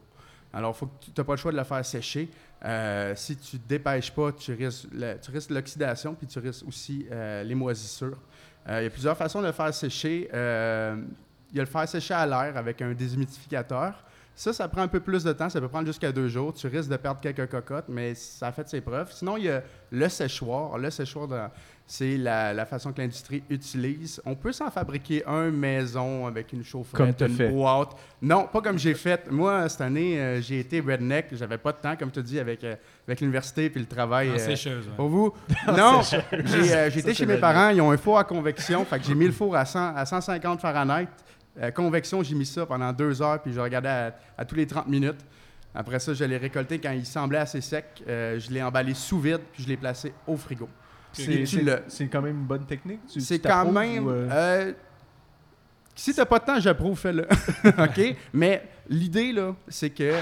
Alors, 0.55 0.75
faut 0.75 0.85
que 0.85 0.91
tu 1.05 1.11
n'as 1.17 1.23
pas 1.23 1.33
le 1.33 1.37
choix 1.37 1.51
de 1.51 1.57
le 1.57 1.63
faire 1.63 1.83
sécher. 1.85 2.29
Euh, 2.63 3.13
si 3.15 3.35
tu 3.37 3.55
ne 3.55 3.61
te 3.61 3.67
dépêches 3.67 4.11
pas, 4.11 4.31
tu 4.33 4.53
risques, 4.53 4.87
le- 4.93 5.17
tu 5.19 5.31
risques 5.31 5.49
l'oxydation, 5.49 6.13
puis 6.13 6.27
tu 6.27 6.39
risques 6.39 6.65
aussi 6.67 7.07
euh, 7.11 7.43
les 7.43 7.55
moisissures. 7.55 8.17
Euh, 8.69 8.81
il 8.81 8.83
y 8.83 8.87
a 8.87 8.89
plusieurs 8.89 9.17
façons 9.17 9.41
de 9.41 9.47
le 9.47 9.51
faire 9.51 9.73
sécher. 9.73 10.29
Euh, 10.33 10.95
il 11.51 11.57
y 11.57 11.59
a 11.59 11.63
le 11.63 11.69
faire 11.69 11.87
sécher 11.87 12.13
à 12.13 12.25
l'air 12.25 12.57
avec 12.57 12.81
un 12.81 12.93
déshumidificateur. 12.93 14.03
Ça, 14.35 14.51
ça 14.51 14.67
prend 14.67 14.81
un 14.81 14.87
peu 14.87 14.99
plus 14.99 15.23
de 15.23 15.31
temps. 15.31 15.49
Ça 15.49 15.61
peut 15.61 15.67
prendre 15.67 15.85
jusqu'à 15.85 16.11
deux 16.11 16.27
jours. 16.27 16.53
Tu 16.53 16.67
risques 16.67 16.89
de 16.89 16.97
perdre 16.97 17.21
quelques 17.21 17.47
cocottes, 17.49 17.85
mais 17.87 18.15
ça 18.15 18.47
a 18.47 18.51
fait 18.51 18.67
ses 18.67 18.81
preuves. 18.81 19.11
Sinon, 19.11 19.37
il 19.37 19.43
y 19.43 19.49
a 19.49 19.61
le 19.91 20.09
séchoir. 20.09 20.77
Le 20.77 20.89
séchoir, 20.89 21.51
c'est 21.85 22.17
la, 22.17 22.53
la 22.53 22.65
façon 22.65 22.91
que 22.93 23.01
l'industrie 23.01 23.43
utilise. 23.49 24.21
On 24.25 24.35
peut 24.35 24.51
s'en 24.53 24.71
fabriquer 24.71 25.23
un 25.25 25.51
maison 25.51 26.25
avec 26.25 26.53
une 26.53 26.63
chaufferette, 26.63 27.17
Comme 27.19 27.27
une 27.29 27.35
fait. 27.35 27.49
boîte. 27.49 27.91
Non, 28.21 28.47
pas 28.51 28.61
comme 28.61 28.79
j'ai 28.79 28.93
fait. 28.93 29.29
Moi, 29.29 29.67
cette 29.69 29.81
année, 29.81 30.19
euh, 30.19 30.41
j'ai 30.41 30.59
été 30.59 30.79
redneck. 30.79 31.27
J'avais 31.33 31.57
pas 31.57 31.71
de 31.73 31.77
temps, 31.77 31.95
comme 31.95 32.09
tu 32.09 32.23
dis, 32.23 32.39
avec, 32.39 32.63
euh, 32.63 32.75
avec 33.07 33.19
l'université 33.19 33.69
puis 33.69 33.81
le 33.81 33.87
travail. 33.87 34.29
Euh, 34.29 34.37
sécheuse. 34.37 34.87
ouais. 34.87 34.93
pour 34.95 35.09
vous? 35.09 35.33
Non, 35.67 36.01
j'ai 36.01 36.17
euh, 36.73 36.89
j'ai 36.89 36.99
été 36.99 37.13
chez 37.13 37.25
mes 37.25 37.37
parents, 37.37 37.69
ils 37.69 37.81
ont 37.81 37.91
un 37.91 37.97
four 37.97 38.17
à 38.17 38.23
convection, 38.23 38.85
fait 38.85 38.99
que 38.99 39.05
j'ai 39.05 39.15
mis 39.15 39.25
le 39.25 39.31
four 39.31 39.55
à, 39.55 39.65
100 39.65 39.95
à 39.95 40.05
150 40.05 40.61
Fahrenheit. 40.61 41.07
Euh, 41.61 41.69
convection, 41.71 42.23
j'ai 42.23 42.33
mis 42.35 42.45
ça 42.45 42.65
pendant 42.65 42.91
deux 42.93 43.21
heures, 43.21 43.41
puis 43.41 43.53
je 43.53 43.59
regardais 43.59 43.89
à, 43.89 44.15
à 44.37 44.45
tous 44.45 44.55
les 44.55 44.65
30 44.65 44.87
minutes. 44.87 45.19
Après 45.75 45.99
ça, 45.99 46.13
je 46.13 46.23
l'ai 46.23 46.37
récolté 46.37 46.79
quand 46.79 46.91
il 46.91 47.05
semblait 47.05 47.39
assez 47.39 47.59
sec. 47.61 47.85
Euh, 48.07 48.39
je 48.39 48.51
l'ai 48.51 48.61
emballé 48.63 48.93
sous 48.93 49.19
vide, 49.19 49.41
puis 49.51 49.63
je 49.63 49.67
l'ai 49.67 49.77
placé 49.77 50.13
au 50.27 50.37
frigo. 50.37 50.69
C'est- 51.87 52.07
quand 52.07 52.21
même 52.21 52.37
une 52.37 52.45
bonne 52.45 52.65
technique. 52.65 52.99
C'est 53.07 53.39
quand 53.39 53.71
même. 53.71 54.05
ou, 54.05 54.09
euh, 54.09 54.29
euh, 54.31 54.73
si 55.95 56.13
t'as 56.13 56.25
pas 56.25 56.39
de 56.39 56.45
temps, 56.45 56.59
j'approuve, 56.59 56.97
fais-le. 56.97 57.27
OK? 57.77 58.15
Mais 58.33 58.67
l'idée, 58.89 59.31
là, 59.31 59.55
c'est 59.67 59.89
que 59.91 60.13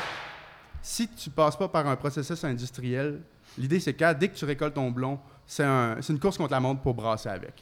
si 0.81 1.07
tu 1.07 1.29
passes 1.29 1.55
pas 1.55 1.67
par 1.67 1.87
un 1.87 1.95
processus 1.95 2.43
industriel, 2.43 3.21
l'idée 3.57 3.79
c'est 3.79 3.93
que 3.93 4.13
dès 4.13 4.27
que 4.29 4.35
tu 4.35 4.45
récoltes 4.45 4.73
ton 4.73 4.91
blond, 4.91 5.19
c'est 5.45 5.63
un- 5.63 5.97
c'est 6.01 6.11
une 6.13 6.19
course 6.19 6.37
contre 6.37 6.51
la 6.51 6.59
montre 6.59 6.81
pour 6.81 6.93
brasser 6.93 7.29
avec. 7.29 7.53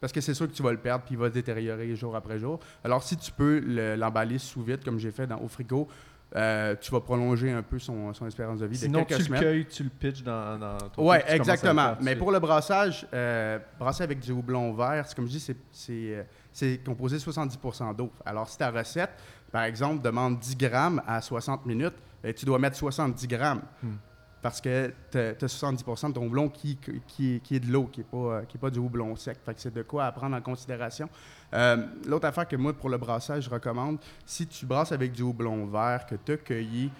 Parce 0.00 0.12
que 0.12 0.20
c'est 0.20 0.34
sûr 0.34 0.46
que 0.46 0.52
tu 0.54 0.62
vas 0.62 0.70
le 0.70 0.78
perdre 0.78 1.04
puis 1.04 1.14
il 1.16 1.18
va 1.18 1.26
se 1.28 1.32
détériorer 1.34 1.96
jour 1.96 2.14
après 2.14 2.38
jour. 2.38 2.60
Alors 2.84 3.02
si 3.02 3.16
tu 3.16 3.32
peux 3.32 3.58
le- 3.58 3.96
l'emballer 3.96 4.38
sous 4.38 4.62
vide 4.62 4.84
comme 4.84 4.98
j'ai 5.00 5.10
fait 5.10 5.26
dans, 5.26 5.40
au 5.40 5.48
frigo, 5.48 5.88
euh, 6.36 6.74
tu 6.78 6.90
vas 6.90 7.00
prolonger 7.00 7.50
un 7.52 7.62
peu 7.62 7.78
son, 7.78 8.12
son 8.12 8.26
espérance 8.26 8.58
de 8.60 8.66
vie 8.66 8.76
Sinon, 8.76 9.00
de 9.00 9.04
tu 9.04 9.08
quelques 9.08 9.18
le 9.20 9.24
semaines. 9.26 9.40
cueilles, 9.40 9.66
tu 9.66 9.82
le 9.82 9.88
pitches 9.88 10.22
dans, 10.22 10.58
dans 10.58 10.76
ton 10.90 11.10
le 11.12 11.20
exactement. 11.26 11.96
Mais 12.02 12.16
pour 12.16 12.30
le 12.32 12.38
brassage, 12.38 13.06
euh, 13.14 13.58
brasser 13.78 14.02
avec 14.02 14.20
du 14.20 14.32
houblon 14.32 14.72
vert, 14.74 15.04
c'est 15.06 15.14
comme 15.14 15.26
je 15.26 15.32
dis, 15.32 15.40
c'est- 15.72 16.26
euh, 16.62 16.76
composé 16.84 17.18
70% 17.18 17.94
d'eau. 17.94 18.12
Alors, 18.26 18.48
si 18.48 18.58
ta 18.58 18.70
recette, 18.70 19.10
par 19.50 19.62
exemple, 19.62 20.02
demande 20.02 20.38
10 20.38 20.56
grammes 20.56 21.02
à 21.06 21.22
60 21.22 21.64
minutes, 21.64 21.94
eh, 22.22 22.34
tu 22.34 22.44
dois 22.44 22.58
mettre 22.58 22.76
70 22.76 23.26
grammes. 23.26 23.62
Hmm. 23.82 23.94
Parce 24.42 24.60
que 24.60 24.92
tu 25.10 25.18
as, 25.18 25.48
70 25.48 25.82
de 26.08 26.12
ton 26.12 26.26
houblon 26.26 26.48
qui, 26.48 26.78
qui, 27.06 27.40
qui 27.42 27.56
est 27.56 27.60
de 27.60 27.72
l'eau, 27.72 27.86
qui 27.86 28.00
n'est 28.00 28.06
pas, 28.06 28.42
qui 28.46 28.56
est 28.56 28.60
pas 28.60 28.70
du 28.70 28.78
houblon 28.78 29.16
sec. 29.16 29.38
Fait 29.44 29.54
que 29.54 29.60
c'est 29.60 29.74
de 29.74 29.82
quoi 29.82 30.04
à 30.06 30.12
prendre 30.12 30.36
en 30.36 30.40
considération. 30.40 31.08
Euh, 31.54 31.76
L'autre 32.06 32.26
affaire 32.26 32.46
que 32.46 32.56
moi, 32.56 32.72
pour 32.72 32.90
le 32.90 32.98
brassage, 32.98 33.44
je 33.44 33.50
recommande, 33.50 33.98
si 34.26 34.46
tu 34.46 34.66
brasses 34.66 34.92
avec 34.92 35.12
du 35.12 35.22
houblon 35.22 35.66
vert 35.66 36.04
que 36.06 36.14
tu 36.16 36.32
as 36.32 36.36
cueilli, 36.36 36.90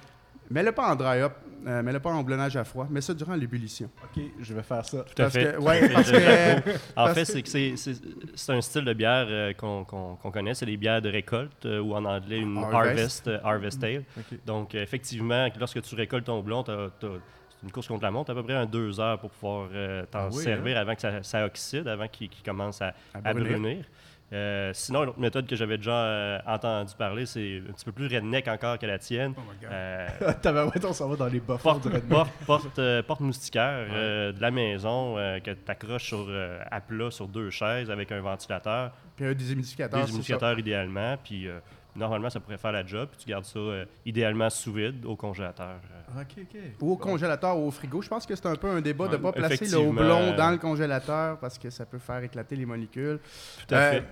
mets-le 0.50 0.73
pas 0.73 0.90
en 0.90 0.97
dry-up, 0.97 1.33
euh, 1.67 1.83
mets-le 1.83 2.00
pas 2.00 2.11
en 2.11 2.21
houblonnage 2.21 2.57
à 2.57 2.64
froid, 2.64 2.87
mets 2.88 3.02
ça 3.02 3.12
durant 3.12 3.35
l'ébullition. 3.35 3.90
OK, 4.05 4.23
je 4.40 4.55
vais 4.55 4.62
faire 4.62 4.85
ça. 4.87 4.99
Tout 5.02 5.12
à 5.23 5.25
Parce 5.25 5.35
fait. 5.35 5.52
que- 5.55 5.61
ouais, 5.61 5.88
parce 5.93 6.11
que-. 6.11 6.71
En 6.97 7.05
parce 7.05 7.14
fait, 7.14 7.25
c'est 7.26 7.43
que 7.43 7.49
c'est- 7.76 8.52
un 8.52 8.61
style 8.62 8.85
de 8.85 8.93
bière 8.95 9.26
euh, 9.28 9.52
qu'on 9.52 9.85
connaît. 10.33 10.55
C'est 10.55 10.64
des 10.67 10.76
bières 10.78 11.02
de 11.02 11.11
récolte, 11.11 11.67
euh, 11.67 11.81
ou 11.81 11.95
en 11.95 12.05
anglais, 12.07 12.38
une 12.38 12.57
Harvest. 12.57 13.28
harvest, 13.28 13.31
harvest 13.45 13.85
ale. 13.85 14.05
Donc, 14.47 14.75
euh, 14.75 14.83
effectivement, 14.83 15.47
lorsque 15.59 15.83
tu 15.83 15.95
récoltes 15.95 16.25
ton 16.25 16.40
blond, 16.40 16.62
t'as- 16.62 16.88
c'est 17.00 17.07
une 17.64 17.71
course 17.73 17.88
contre 17.88 18.05
la 18.05 18.11
montre, 18.12 18.31
à 18.31 18.35
peu 18.35 18.43
près 18.45 18.55
un 18.55 18.64
deux 18.67 18.99
heures 19.00 19.19
pour 19.19 19.31
pouvoir 19.31 19.69
euh, 19.75 20.05
t'en 20.11 20.19
Ah 20.21 20.28
oui, 20.33 20.43
servir 20.43 20.78
avant 20.78 20.95
que 20.95 21.00
ça, 21.02 21.23
ça 21.23 21.45
oxyde, 21.45 21.87
avant 21.88 22.07
qu'il 22.09 22.31
commence 22.45 22.81
à, 22.81 22.95
À 23.12 23.19
à 23.28 23.35
brunir. 23.35 23.59
brunir. 23.59 23.85
Euh, 24.30 24.73
sinon, 24.75 25.04
une 25.04 25.08
autre 25.08 25.20
méthode 25.20 25.47
que 25.47 25.56
j'avais 25.56 25.78
déjà 25.78 26.04
euh, 26.04 26.38
entendu 26.47 26.92
parler, 26.97 27.25
c'est 27.25 27.62
un 27.66 27.73
petit 27.73 27.85
peu 27.85 27.92
plus 27.92 28.14
redneck 28.14 28.47
encore 28.49 28.78
que 28.78 28.85
la 28.85 28.99
tienne. 28.99 29.32
Oh 29.37 29.40
my 29.40 29.58
God. 29.61 29.70
Euh, 29.73 30.08
Tabarouette, 30.42 30.85
on 30.85 30.92
s'en 30.92 31.08
va 31.08 31.16
dans 31.16 31.26
les 31.26 31.40
bas 31.40 31.56
porte, 31.56 31.88
porte, 32.08 32.30
porte, 32.47 32.78
euh, 32.78 33.02
porte 33.02 33.20
moustiquaire 33.20 33.87
de 33.88 34.40
la 34.40 34.50
maison 34.50 35.14
que 35.42 35.50
tu 35.52 35.70
accroches 35.70 36.04
sur, 36.04 36.28
à 36.70 36.80
plat 36.80 37.11
sur 37.11 37.26
deux 37.26 37.50
chaises 37.50 37.90
avec 37.90 38.12
un 38.12 38.20
ventilateur, 38.20 38.92
Puis 39.16 39.25
un 39.25 39.32
déshumidificateur, 39.32 40.00
humidificateurs 40.00 40.58
idéalement, 40.58 41.16
puis 41.23 41.49
normalement 41.97 42.30
ça 42.30 42.38
pourrait 42.40 42.59
faire 42.59 42.73
la 42.73 42.85
job, 42.87 43.09
puis 43.11 43.18
tu 43.25 43.28
gardes 43.28 43.45
ça 43.45 43.59
euh, 43.59 43.85
idéalement 44.07 44.49
sous 44.50 44.73
vide 44.73 45.04
au 45.04 45.16
congélateur. 45.16 45.76
euh. 46.16 46.21
OK, 46.23 46.37
OK. 46.42 46.61
Ou 46.80 46.92
au 46.92 46.97
congélateur 46.97 47.59
ou 47.59 47.66
au 47.66 47.71
frigo. 47.71 48.00
Je 48.02 48.09
pense 48.09 48.25
que 48.26 48.35
c'est 48.37 48.47
un 48.47 48.57
peu 48.57 48.68
un 48.71 48.80
débat 48.80 49.09
de 49.09 49.16
ne 49.16 49.23
pas 49.23 49.33
placer 49.33 49.66
le 49.66 49.78
houblon 49.78 50.35
dans 50.37 50.50
le 50.50 50.59
congélateur 50.59 51.38
parce 51.38 51.59
que 51.59 51.71
ça 51.71 51.85
peut 51.87 51.99
faire 51.99 52.23
éclater 52.23 52.57
les 52.57 52.66
molécules. 52.66 53.18
Tout 53.68 53.75
à 53.75 53.78
Euh, 53.78 53.90
fait. 53.92 54.04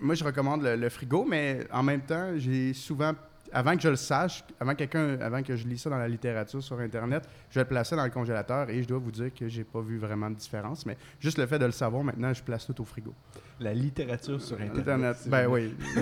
Moi, 0.00 0.14
je 0.16 0.24
recommande 0.24 0.62
le, 0.62 0.76
le 0.76 0.88
frigo, 0.88 1.24
mais 1.24 1.60
en 1.72 1.82
même 1.82 2.02
temps, 2.02 2.32
j'ai 2.36 2.74
souvent, 2.74 3.12
avant 3.54 3.76
que 3.76 3.82
je 3.82 3.88
le 3.88 3.96
sache, 3.96 4.44
avant, 4.60 4.72
que 4.72 4.78
quelqu'un, 4.78 5.18
avant 5.20 5.42
que 5.42 5.56
je 5.56 5.66
lis 5.66 5.78
ça 5.78 5.88
dans 5.88 5.98
la 5.98 6.08
littérature 6.08 6.62
sur 6.62 6.78
Internet, 6.80 7.26
je 7.50 7.54
vais 7.54 7.62
le 7.62 7.68
placer 7.68 7.96
dans 7.96 8.04
le 8.04 8.10
congélateur 8.10 8.68
et 8.68 8.82
je 8.82 8.88
dois 8.88 8.98
vous 8.98 9.10
dire 9.12 9.32
que 9.32 9.48
j'ai 9.48 9.64
pas 9.64 9.80
vu 9.80 9.96
vraiment 9.98 10.28
de 10.28 10.34
différence. 10.36 10.84
Mais 10.84 10.96
juste 11.20 11.38
le 11.38 11.46
fait 11.46 11.58
de 11.58 11.66
le 11.66 11.72
savoir, 11.72 12.04
maintenant, 12.04 12.32
je 12.34 12.42
place 12.42 12.66
tout 12.66 12.80
au 12.80 12.84
frigo. 12.84 13.14
La 13.60 13.72
littérature 13.72 14.40
sur 14.42 14.56
Internet. 14.56 14.78
Internet, 14.80 15.16
c'est 15.20 15.30
ben 15.30 15.46
oui. 15.46 15.72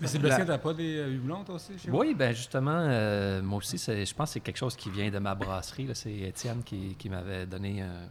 Mais 0.00 0.06
Sébastien, 0.06 0.44
t'as 0.44 0.58
pas 0.58 0.74
des 0.74 0.98
euh, 0.98 1.16
houblons, 1.16 1.42
toi 1.42 1.54
aussi, 1.54 1.78
chez 1.78 1.90
vous? 1.90 1.98
Oui, 1.98 2.14
ben 2.14 2.34
justement, 2.34 2.76
euh, 2.78 3.40
moi 3.42 3.58
aussi, 3.58 3.78
c'est- 3.78 4.04
je 4.04 4.14
pense 4.14 4.28
que 4.30 4.32
c'est 4.34 4.40
quelque 4.40 4.58
chose 4.58 4.76
qui 4.76 4.90
vient 4.90 5.10
de 5.10 5.18
ma 5.18 5.34
brasserie. 5.34 5.88
C'est 5.94 6.12
Étienne 6.12 6.62
qui, 6.62 6.94
qui 6.98 7.08
m'avait 7.08 7.46
donné 7.46 7.80
un, 7.80 8.08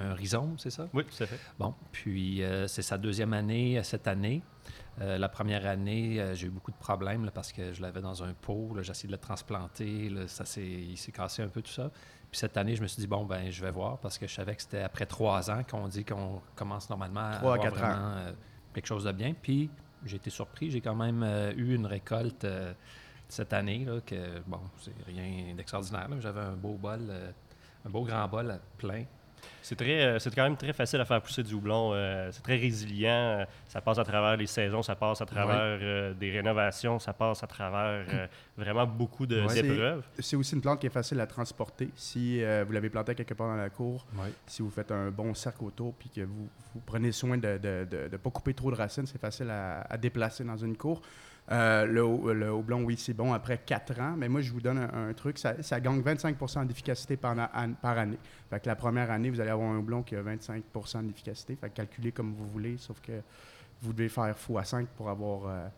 un 0.00 0.14
rhizome, 0.14 0.54
c'est 0.58 0.70
ça? 0.70 0.88
Oui, 0.94 1.02
tout 1.04 1.22
à 1.22 1.26
fait. 1.26 1.38
Bon, 1.58 1.74
puis 1.90 2.42
euh, 2.44 2.68
c'est 2.68 2.82
sa 2.82 2.96
deuxième 2.96 3.32
année 3.32 3.80
cette 3.82 4.06
année. 4.06 4.42
Euh, 5.00 5.16
la 5.16 5.28
première 5.28 5.66
année, 5.66 6.20
euh, 6.20 6.34
j'ai 6.34 6.48
eu 6.48 6.50
beaucoup 6.50 6.70
de 6.70 6.76
problèmes 6.76 7.24
là, 7.24 7.30
parce 7.30 7.50
que 7.52 7.72
je 7.72 7.80
l'avais 7.80 8.02
dans 8.02 8.22
un 8.22 8.34
pot. 8.34 8.76
J'ai 8.82 8.90
essayé 8.90 9.06
de 9.06 9.12
le 9.12 9.18
transplanter. 9.18 10.10
là, 10.10 10.28
ça 10.28 10.44
s'est, 10.44 10.62
il 10.66 10.96
s'est 10.98 11.12
cassé 11.12 11.42
un 11.42 11.48
peu 11.48 11.62
tout 11.62 11.70
ça. 11.72 11.90
Puis 12.30 12.38
cette 12.38 12.56
année, 12.56 12.76
je 12.76 12.82
me 12.82 12.86
suis 12.86 13.00
dit, 13.00 13.06
bon, 13.06 13.24
ben 13.24 13.50
je 13.50 13.62
vais 13.64 13.70
voir 13.70 13.98
parce 13.98 14.18
que 14.18 14.26
je 14.26 14.34
savais 14.34 14.54
que 14.54 14.62
c'était 14.62 14.82
après 14.82 15.06
trois 15.06 15.50
ans 15.50 15.62
qu'on 15.68 15.88
dit 15.88 16.04
qu'on 16.04 16.40
commence 16.54 16.88
normalement 16.90 17.20
à 17.20 17.36
avoir 17.36 17.58
quatre 17.58 17.82
ans. 17.82 18.14
euh, 18.16 18.32
quelque 18.74 18.86
chose 18.86 19.04
de 19.04 19.12
bien. 19.12 19.34
Puis 19.40 19.70
j'ai 20.04 20.16
été 20.16 20.30
surpris. 20.30 20.70
J'ai 20.70 20.80
quand 20.80 20.94
même 20.96 21.22
eu 21.56 21.74
une 21.74 21.86
récolte 21.86 22.46
cette 23.28 23.52
année 23.52 23.84
là, 23.84 24.00
que, 24.04 24.40
bon, 24.46 24.60
c'est 24.78 24.92
rien 25.06 25.54
d'extraordinaire. 25.54 26.08
J'avais 26.20 26.40
un 26.40 26.52
beau 26.56 26.74
bol, 26.74 27.00
un 27.86 27.90
beau 27.90 28.02
grand 28.04 28.26
bol 28.28 28.58
plein. 28.78 29.04
C'est 29.62 29.76
très, 29.76 30.02
euh, 30.02 30.18
c'est 30.18 30.34
quand 30.34 30.42
même 30.42 30.56
très 30.56 30.72
facile 30.72 31.00
à 31.00 31.04
faire 31.04 31.20
pousser 31.22 31.42
du 31.42 31.54
houblon. 31.54 31.92
euh, 31.94 32.30
c'est 32.32 32.42
très 32.42 32.56
résilient. 32.56 33.10
euh, 33.40 33.44
ça 33.68 33.80
passe 33.80 33.98
à 33.98 34.04
travers 34.04 34.36
les 34.36 34.46
saisons, 34.46 34.82
ça 34.82 34.94
passe 34.96 35.20
à 35.20 35.26
travers 35.26 35.56
euh, 35.80 36.14
des 36.14 36.30
rénovations, 36.30 36.98
ça 36.98 37.12
passe 37.12 37.42
à 37.42 37.46
travers 37.46 38.04
euh, 38.12 38.26
vraiment 38.56 38.86
beaucoup 38.86 39.26
de- 39.26 39.42
Ouais. 39.42 39.62
d'épreuves. 39.62 40.02
C'est 40.18 40.36
aussi 40.36 40.54
une 40.54 40.60
plante 40.60 40.80
qui 40.80 40.86
est 40.86 40.90
facile 40.90 41.20
à 41.20 41.26
transporter. 41.26 41.88
Si 41.96 42.40
vous 42.66 42.72
l'avez 42.72 42.90
plantée 42.90 43.14
quelque 43.14 43.34
part 43.34 43.48
dans 43.48 43.56
la 43.56 43.70
cour, 43.70 44.06
si 44.46 44.62
vous 44.62 44.70
faites 44.70 44.90
un 44.92 45.10
bon 45.10 45.34
cercle 45.34 45.64
autour 45.64 45.94
puis 45.94 46.10
que 46.10 46.20
vous, 46.22 46.48
vous 46.74 46.80
prenez 46.84 47.12
soin 47.12 47.38
de 47.38 47.58
ne 48.10 48.16
pas 48.16 48.30
couper 48.30 48.54
trop 48.54 48.70
de 48.70 48.76
racines, 48.76 49.06
c'est 49.06 49.20
facile 49.20 49.50
à, 49.50 49.82
à 49.82 49.96
déplacer 49.96 50.44
dans 50.44 50.56
une 50.56 50.76
cour. 50.76 51.02
Euh, 51.52 51.84
le, 51.84 52.32
le 52.32 52.50
houblon, 52.50 52.82
oui, 52.82 52.96
c'est 52.96 53.12
bon 53.12 53.32
après 53.32 53.58
4 53.58 54.00
ans, 54.00 54.14
mais 54.16 54.28
moi, 54.28 54.40
je 54.40 54.50
vous 54.52 54.60
donne 54.60 54.78
un, 54.78 55.12
truc. 55.12 55.38
Ça, 55.38 55.80
gagne 55.80 56.00
25% 56.00 56.66
d'efficacité 56.66 57.16
par, 57.16 57.34
par 57.82 57.98
année. 57.98 58.18
Fait 58.48 58.60
que 58.60 58.66
la 58.68 58.76
première 58.76 59.10
année, 59.10 59.28
vous 59.28 59.40
allez 59.40 59.50
avoir 59.50 59.70
un 59.70 59.78
houblon 59.78 60.02
qui 60.02 60.16
a 60.16 60.22
25% 60.22 61.06
d'efficacité. 61.06 61.56
Fait 61.56 61.68
que 61.68 61.74
calculez 61.74 62.12
comme 62.12 62.32
vous 62.32 62.46
voulez, 62.46 62.78
sauf 62.78 63.00
que 63.00 63.20
vous 63.82 63.92
devez 63.92 64.08
faire 64.08 64.34
x5 64.34 64.86
pour 64.96 65.10
avoir... 65.10 65.46
euh, 65.46 65.68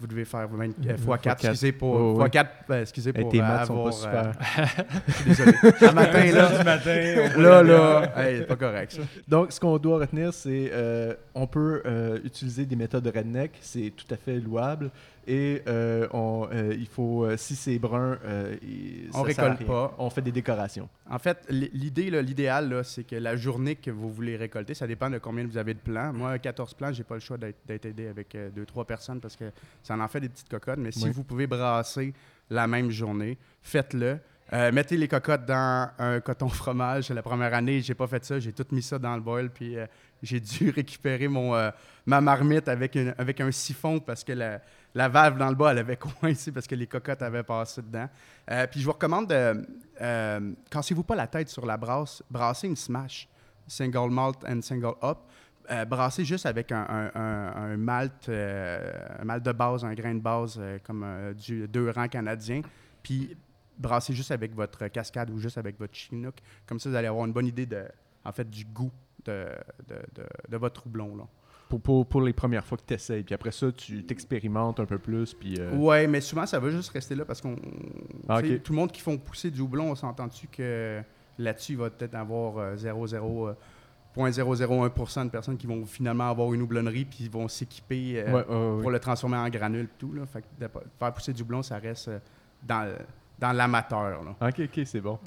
vous 0.00 0.06
devez 0.06 0.24
faire 0.24 0.46
20, 0.48 0.64
euh, 0.64 0.68
x4, 0.94 0.98
Fois 0.98 1.18
quatre. 1.18 1.44
excusez, 1.44 1.72
pour, 1.72 1.94
Oh, 1.94 2.14
oui. 2.22 2.28
euh, 2.70 2.82
excusez 2.82 3.10
Hey, 3.14 3.20
pour 3.22 3.30
tes 3.32 3.40
euh, 3.40 3.42
maths 3.42 3.66
sont 3.66 3.74
avoir... 3.86 4.00
pas 4.00 4.08
euh, 4.08 4.32
super. 4.32 4.84
je 5.08 5.12
suis 5.12 5.24
désolé. 5.24 5.52
Un 5.82 5.92
matin, 5.92 6.24
là, 6.32 6.58
du 6.58 6.64
matin, 6.64 7.38
là, 7.42 7.62
là, 7.62 8.12
hey, 8.30 8.42
pas 8.42 8.56
correct, 8.56 8.92
ça. 8.92 9.02
Donc, 9.26 9.52
ce 9.52 9.58
qu'on 9.60 9.76
doit 9.78 9.98
retenir, 9.98 10.32
c'est 10.32 10.70
euh, 10.72 11.14
on 11.34 11.46
peut 11.46 11.82
euh, 11.86 12.18
utiliser 12.24 12.64
des 12.64 12.76
méthodes 12.76 13.06
redneck, 13.14 13.52
c'est 13.60 13.92
tout 13.96 14.12
à 14.12 14.16
fait 14.16 14.36
louable. 14.38 14.90
Et 15.30 15.60
euh, 15.68 16.08
on, 16.14 16.48
euh, 16.50 16.74
il 16.76 16.86
faut, 16.86 17.24
euh, 17.26 17.36
si 17.36 17.54
c'est 17.54 17.78
brun, 17.78 18.18
il- 18.62 19.10
On 19.12 19.18
ça 19.18 19.22
récolte 19.42 19.66
pas. 19.66 19.94
On 19.98 20.08
fait 20.08 20.22
des 20.22 20.32
décorations. 20.32 20.88
En 21.10 21.18
fait, 21.18 21.44
l'idée, 21.50 22.10
l'idéal, 22.22 22.80
c'est 22.82 23.04
que 23.04 23.14
la 23.16 23.36
journée 23.36 23.76
que 23.76 23.90
vous 23.90 24.10
voulez 24.10 24.36
récolter, 24.36 24.72
ça 24.72 24.86
dépend 24.86 25.10
de 25.10 25.18
combien 25.18 25.46
vous 25.46 25.58
avez 25.58 25.74
de 25.74 25.80
plants. 25.80 26.14
Moi, 26.14 26.38
14 26.38 26.72
plants, 26.72 26.92
j'ai 26.94 27.04
pas 27.04 27.14
le 27.16 27.20
choix 27.20 27.36
d'être 27.36 27.58
d'être 27.66 27.84
aidé 27.84 28.08
avec 28.08 28.34
2-3 28.56 28.86
personnes 28.86 29.20
parce 29.20 29.36
que 29.36 29.44
ça 29.82 29.94
en 29.98 30.08
fait 30.08 30.20
des 30.20 30.30
petites 30.30 30.48
cocottes. 30.48 30.78
Mais 30.78 30.92
si 30.92 31.04
Oui. 31.04 31.10
vous 31.10 31.24
pouvez 31.24 31.46
brasser 31.46 32.14
la 32.48 32.66
même 32.66 32.90
journée, 32.90 33.36
faites-le. 33.62 34.18
Euh, 34.54 34.72
mettez 34.72 34.96
les 34.96 35.08
cocottes 35.08 35.44
dans 35.44 35.90
un 35.98 36.20
coton 36.20 36.48
fromage. 36.48 37.10
La 37.10 37.20
première 37.20 37.52
année, 37.52 37.82
j'ai 37.82 37.92
pas 37.94 38.06
fait 38.06 38.24
ça. 38.24 38.40
J'ai 38.40 38.52
tout 38.54 38.64
mis 38.72 38.80
ça 38.80 38.98
dans 38.98 39.14
le 39.14 39.20
bol, 39.20 39.50
puis 39.50 39.76
euh, 39.76 39.84
j'ai 40.22 40.40
dû 40.40 40.70
récupérer 40.74 41.28
mon, 41.28 41.54
euh, 41.54 41.70
ma 42.06 42.22
marmite 42.22 42.66
avec, 42.66 42.94
une- 42.94 43.14
avec 43.18 43.42
un 43.42 43.50
siphon 43.52 44.00
parce 44.00 44.24
que 44.24 44.32
la, 44.32 44.62
la 44.98 45.08
valve 45.08 45.38
dans 45.38 45.48
le 45.48 45.54
bas, 45.54 45.70
elle 45.70 45.78
avait 45.78 45.96
coincé 46.20 46.50
parce 46.50 46.66
que 46.66 46.74
les 46.74 46.88
cocottes 46.88 47.22
avaient 47.22 47.44
passé 47.44 47.80
dedans. 47.82 48.08
Euh, 48.50 48.66
puis 48.66 48.80
je 48.80 48.84
vous 48.84 48.92
recommande 48.92 49.28
de. 49.28 49.64
Euh, 50.00 50.52
cassez-vous 50.68 51.04
pas 51.04 51.14
la 51.14 51.28
tête 51.28 51.48
sur 51.48 51.64
la 51.64 51.76
brasse. 51.76 52.22
Brassez 52.28 52.66
une 52.66 52.76
smash. 52.76 53.28
Single 53.68 54.10
malt 54.10 54.44
and 54.44 54.60
single 54.60 54.94
hop. 55.00 55.30
Euh, 55.70 55.84
brassez 55.84 56.24
juste 56.24 56.46
avec 56.46 56.72
un, 56.72 57.76
malt, 57.76 58.28
euh, 58.28 58.92
un 59.20 59.24
malt 59.24 59.44
de 59.44 59.52
base, 59.52 59.84
un 59.84 59.94
grain 59.94 60.14
de 60.14 60.20
base 60.20 60.56
euh, 60.58 60.78
comme 60.82 61.06
deux 61.68 61.90
rangs 61.90 62.08
canadien. 62.08 62.62
Puis 63.02 63.36
brassez 63.76 64.14
juste 64.14 64.32
avec 64.32 64.54
votre 64.54 64.88
cascade 64.88 65.30
ou 65.30 65.38
juste 65.38 65.58
avec 65.58 65.78
votre 65.78 65.94
chinook. 65.94 66.36
Comme 66.66 66.80
ça, 66.80 66.88
vous 66.88 66.96
allez 66.96 67.06
avoir 67.06 67.24
une 67.26 67.32
bonne 67.32 67.46
idée 67.46 67.66
de, 67.66 67.84
en 68.24 68.32
fait, 68.32 68.48
du 68.50 68.64
goût 68.64 68.90
de 69.24 69.46
votre 70.56 70.86
houblon. 70.86 71.16
Là. 71.16 71.24
Pour, 71.68 71.80
pour, 71.80 72.06
pour 72.06 72.22
les 72.22 72.32
premières 72.32 72.64
fois 72.64 72.78
que 72.78 72.84
tu 72.86 72.94
essayes. 72.94 73.22
Puis 73.22 73.34
après 73.34 73.52
ça, 73.52 73.70
tu 73.72 74.04
t'expérimentes 74.04 74.80
un 74.80 74.86
peu 74.86 74.98
plus. 74.98 75.34
Puis, 75.34 75.56
euh, 75.58 75.74
Ouais, 75.76 76.06
mais 76.06 76.20
souvent, 76.20 76.46
ça 76.46 76.58
va 76.58 76.70
juste 76.70 76.90
rester 76.90 77.14
là 77.14 77.24
parce 77.24 77.40
qu'on. 77.40 77.56
Ah. 78.28 78.40
Tout 78.42 78.72
le 78.72 78.76
monde 78.76 78.90
qui 78.90 79.00
font 79.00 79.18
pousser 79.18 79.50
du 79.50 79.60
houblon, 79.60 79.90
on 79.90 79.94
s'entend-tu 79.94 80.46
que 80.46 81.00
là-dessus, 81.38 81.72
il 81.72 81.78
va 81.78 81.90
peut-être 81.90 82.14
avoir 82.14 82.58
euh, 82.58 82.76
0,0, 82.76 83.48
euh, 83.48 83.54
0.001% 84.16 85.24
de 85.26 85.30
personnes 85.30 85.56
qui 85.56 85.66
vont 85.66 85.84
finalement 85.84 86.28
avoir 86.28 86.52
une 86.52 86.62
houblonnerie 86.62 87.04
puis 87.04 87.28
vont 87.28 87.46
s'équiper 87.48 88.24
euh, 88.26 88.32
ouais, 88.32 88.80
pour 88.82 88.90
le 88.90 88.98
transformer 88.98 89.36
en 89.36 89.48
granule 89.48 89.84
et 89.84 89.98
tout. 89.98 90.12
Là. 90.12 90.26
Fait 90.26 90.42
que 90.42 90.46
de 90.64 90.68
faire 90.98 91.12
pousser 91.12 91.32
du 91.32 91.42
houblon, 91.42 91.62
ça 91.62 91.78
reste 91.78 92.08
euh, 92.08 92.18
dans, 92.66 92.92
dans 93.38 93.52
l'amateur. 93.52 94.24
là. 94.24 94.48
Ok, 94.48 94.60
ok, 94.64 94.80
c'est 94.84 95.00
bon. 95.00 95.18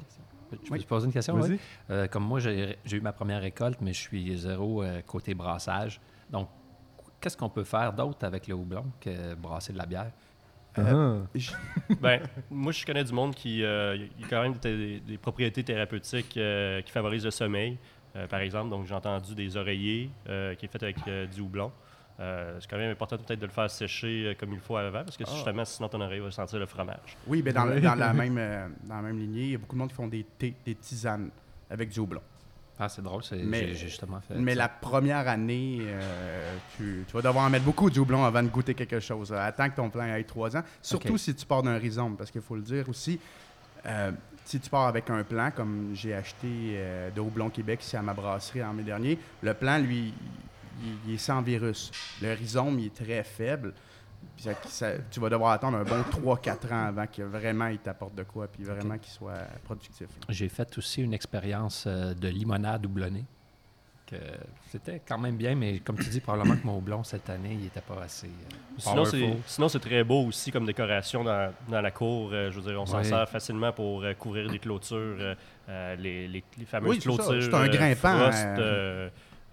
Je 0.51 0.57
peux 0.57 0.73
Oui. 0.73 0.83
te 0.83 0.87
poser 0.87 1.05
une 1.05 1.13
question? 1.13 1.35
Oui? 1.35 1.59
Euh, 1.89 2.07
comme 2.07 2.23
moi, 2.23 2.39
j'ai 2.39 2.77
eu 2.91 3.01
ma 3.01 3.13
première 3.13 3.41
récolte, 3.41 3.79
mais 3.81 3.93
je 3.93 3.99
suis 3.99 4.37
zéro 4.37 4.83
euh, 4.83 5.01
côté 5.01 5.33
brassage. 5.33 6.01
Donc, 6.29 6.49
qu'est-ce 7.19 7.37
qu'on 7.37 7.49
peut 7.49 7.63
faire 7.63 7.93
d'autre 7.93 8.25
avec 8.25 8.47
le 8.47 8.55
houblon 8.55 8.85
que 8.99 9.35
brasser 9.35 9.73
de 9.73 9.77
la 9.77 9.85
bière? 9.85 10.11
Uh 10.77 11.27
ben, 11.99 12.21
moi, 12.49 12.71
je 12.71 12.85
connais 12.85 13.03
du 13.03 13.11
monde 13.11 13.35
qui 13.35 13.57
il 13.57 13.59
y 13.59 14.23
a 14.23 14.27
quand 14.29 14.41
même 14.41 14.53
des, 14.55 15.17
propriétés 15.21 15.63
thérapeutiques 15.63 16.29
qui 16.29 16.91
favorisent 16.91 17.25
le 17.25 17.31
sommeil, 17.31 17.77
par 18.29 18.39
exemple. 18.39 18.69
Donc, 18.69 18.85
j'ai 18.85 18.95
entendu 18.95 19.35
des 19.35 19.57
oreillers 19.57 20.09
qui 20.25 20.65
est 20.65 20.71
fait 20.71 20.83
avec 20.83 21.29
du 21.29 21.41
houblon. 21.41 21.73
Euh, 22.21 22.57
c'est 22.59 22.69
quand 22.69 22.77
même 22.77 22.91
important 22.91 23.17
peut-être 23.17 23.39
de 23.39 23.45
le 23.47 23.51
faire 23.51 23.69
sécher 23.69 24.27
euh, 24.27 24.33
comme 24.39 24.53
il 24.53 24.59
faut 24.59 24.77
avant, 24.77 25.03
parce 25.03 25.17
que 25.17 25.23
ah. 25.25 25.31
justement, 25.33 25.65
sinon 25.65 25.89
ton 25.89 26.01
oreille 26.01 26.19
va 26.19 26.29
sentir 26.29 26.59
le 26.59 26.67
fromage. 26.67 27.17
Oui, 27.25 27.41
mais 27.43 27.51
dans, 27.51 27.65
dans, 27.65 27.95
la 27.95 28.13
même, 28.13 28.37
euh, 28.37 28.67
dans 28.83 28.97
la 28.97 29.01
même 29.01 29.17
lignée, 29.17 29.43
il 29.43 29.51
y 29.51 29.55
a 29.55 29.57
beaucoup 29.57 29.75
de 29.75 29.79
monde 29.79 29.89
qui 29.89 29.95
font 29.95 30.07
des 30.07 30.25
thés, 30.37 30.53
des 30.63 30.75
tisanes 30.75 31.31
avec 31.69 31.89
du 31.89 31.99
houblon. 31.99 32.21
Ah, 32.77 32.89
c'est 32.89 33.01
drôle, 33.01 33.21
j'ai 33.23 33.73
justement 33.75 34.19
fait. 34.21 34.35
Mais 34.35 34.55
la 34.55 34.67
première 34.67 35.27
année, 35.27 35.81
tu, 36.75 37.05
tu, 37.07 37.13
vas 37.13 37.21
devoir 37.21 37.45
en 37.45 37.49
mettre 37.49 37.65
beaucoup 37.65 37.91
de 37.91 37.99
houblon 37.99 38.23
avant 38.25 38.41
de 38.41 38.47
goûter 38.47 38.73
quelque 38.73 38.99
chose. 38.99 39.31
Attends 39.31 39.69
que 39.69 39.75
ton 39.75 39.89
plan 39.91 40.05
ait 40.05 40.23
trois 40.23 40.57
ans. 40.57 40.63
Surtout 40.81 41.15
si 41.15 41.35
tu 41.35 41.45
pars 41.45 41.61
d'un 41.61 41.77
rhizome, 41.77 42.17
parce 42.17 42.31
qu'il 42.31 42.41
faut 42.41 42.55
le 42.55 42.63
dire 42.63 42.89
aussi. 42.89 43.19
si 44.45 44.59
tu 44.59 44.67
pars 44.67 44.87
avec 44.87 45.11
un 45.11 45.23
plan, 45.23 45.51
comme 45.55 45.91
j'ai 45.93 46.15
acheté 46.15 46.79
de 47.15 47.21
Houblon 47.21 47.51
Québec 47.51 47.83
ici 47.83 47.97
à 47.97 48.01
ma 48.01 48.15
brasserie 48.15 48.63
en 48.63 48.73
mai 48.73 48.81
dernier, 48.81 49.19
le 49.43 49.53
plan, 49.53 49.77
lui, 49.77 50.11
il, 51.07 51.13
est 51.13 51.17
sans 51.17 51.41
virus. 51.41 51.91
Le 52.21 52.33
rhizome, 52.33 52.79
il 52.79 52.87
est 52.87 52.95
très 52.95 53.23
faible. 53.23 53.73
tu 54.37 55.19
vas 55.19 55.29
devoir 55.29 55.51
attendre 55.51 55.77
un 55.77 55.83
bon 55.83 56.01
3-4 56.01 56.73
ans 56.73 56.85
avant 56.87 57.07
qu'il 57.07 57.25
vraiment 57.25 57.67
il 57.67 57.79
t'apporte 57.79 58.15
de 58.15 58.23
quoi, 58.23 58.47
puis 58.47 58.63
vraiment 58.63 58.97
qu'il 58.97 59.11
soit 59.11 59.47
productif. 59.63 60.07
J'ai 60.29 60.49
fait 60.49 60.77
aussi 60.77 61.01
une 61.01 61.13
expérience 61.13 61.85
euh, 61.87 62.13
de 62.13 62.27
limonade 62.27 62.85
houblonnée. 62.85 63.25
C'était 64.69 65.01
quand 65.07 65.17
même 65.17 65.37
bien, 65.37 65.55
mais 65.55 65.79
comme 65.79 65.97
tu 65.97 66.09
dis, 66.09 66.19
probablement 66.19 66.57
que 66.57 66.67
mon 66.67 66.79
houblon 66.79 67.01
cette 67.01 67.29
année, 67.29 67.53
il 67.53 67.61
n'était 67.61 67.79
pas 67.79 68.03
assez. 68.03 68.27
Euh, 68.27 69.33
sinon, 69.47 69.69
c'est 69.69 69.79
très 69.79 70.03
beau 70.03 70.25
aussi 70.25 70.51
comme 70.51 70.65
décoration 70.65 71.23
dans, 71.23 71.53
la 71.69 71.91
cour. 71.91 72.29
Euh, 72.33 72.51
je 72.51 72.59
veux 72.59 72.69
dire, 72.69 72.81
on 72.81 72.85
s'en 72.85 73.01
sert 73.05 73.29
facilement 73.29 73.71
pour 73.71 74.03
couvrir 74.19 74.49
des 74.49 74.59
clôtures, 74.59 75.37
les, 75.97 76.27
les, 76.27 76.43
fameuses 76.65 76.99
clôtures. 76.99 77.41
C'est 77.41 77.53
un 77.53 77.69
grimpant. 77.69 78.31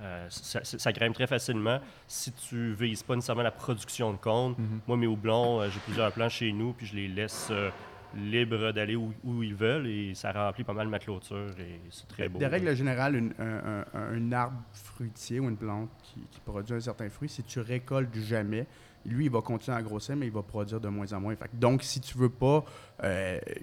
Euh, 0.00 0.26
ça, 0.30 0.92
grimpe 0.92 1.14
très 1.14 1.26
facilement 1.26 1.80
si 2.06 2.30
tu 2.32 2.72
vises 2.74 3.02
pas 3.02 3.16
nécessairement 3.16 3.42
la 3.42 3.50
production 3.50 4.12
de 4.12 4.16
cône. 4.16 4.54
Mhm. 4.56 4.80
Moi, 4.86 4.96
mes 4.96 5.06
houblons, 5.08 5.60
euh, 5.60 5.68
j'ai 5.70 5.80
plusieurs 5.80 6.12
plants 6.12 6.28
chez 6.28 6.52
nous, 6.52 6.72
puis 6.72 6.86
je 6.86 6.94
les 6.94 7.08
laisse 7.08 7.48
euh, 7.50 7.70
libres 8.14 8.70
d'aller 8.70 8.94
où, 8.94 9.12
ils 9.42 9.56
veulent 9.56 9.88
et 9.88 10.14
ça 10.14 10.30
remplit 10.30 10.62
pas 10.62 10.72
mal 10.72 10.86
ma 10.86 11.00
clôture 11.00 11.50
et 11.58 11.80
c'est 11.90 12.06
très 12.06 12.28
beau. 12.28 12.38
De 12.38 12.44
règle 12.44 12.74
générale, 12.76 13.34
un, 13.38 14.32
arbre 14.32 14.62
fruitier 14.72 15.40
ou 15.40 15.48
une 15.48 15.56
plante 15.56 15.90
qui, 16.02 16.40
produit 16.44 16.76
un 16.76 16.80
certain 16.80 17.08
fruit, 17.10 17.28
si 17.28 17.42
tu 17.42 17.60
récoltes 17.60 18.14
jamais, 18.14 18.66
lui, 19.08 19.26
il 19.26 19.30
va 19.30 19.40
continuer 19.40 19.76
à 19.76 19.82
grossir, 19.82 20.16
mais 20.16 20.26
il 20.26 20.32
va 20.32 20.42
produire 20.42 20.80
de 20.80 20.88
moins 20.88 21.12
en 21.12 21.20
moins. 21.20 21.34
donc, 21.54 21.82
si 21.82 22.00
tu 22.00 22.16
veux 22.18 22.28
pas 22.28 22.64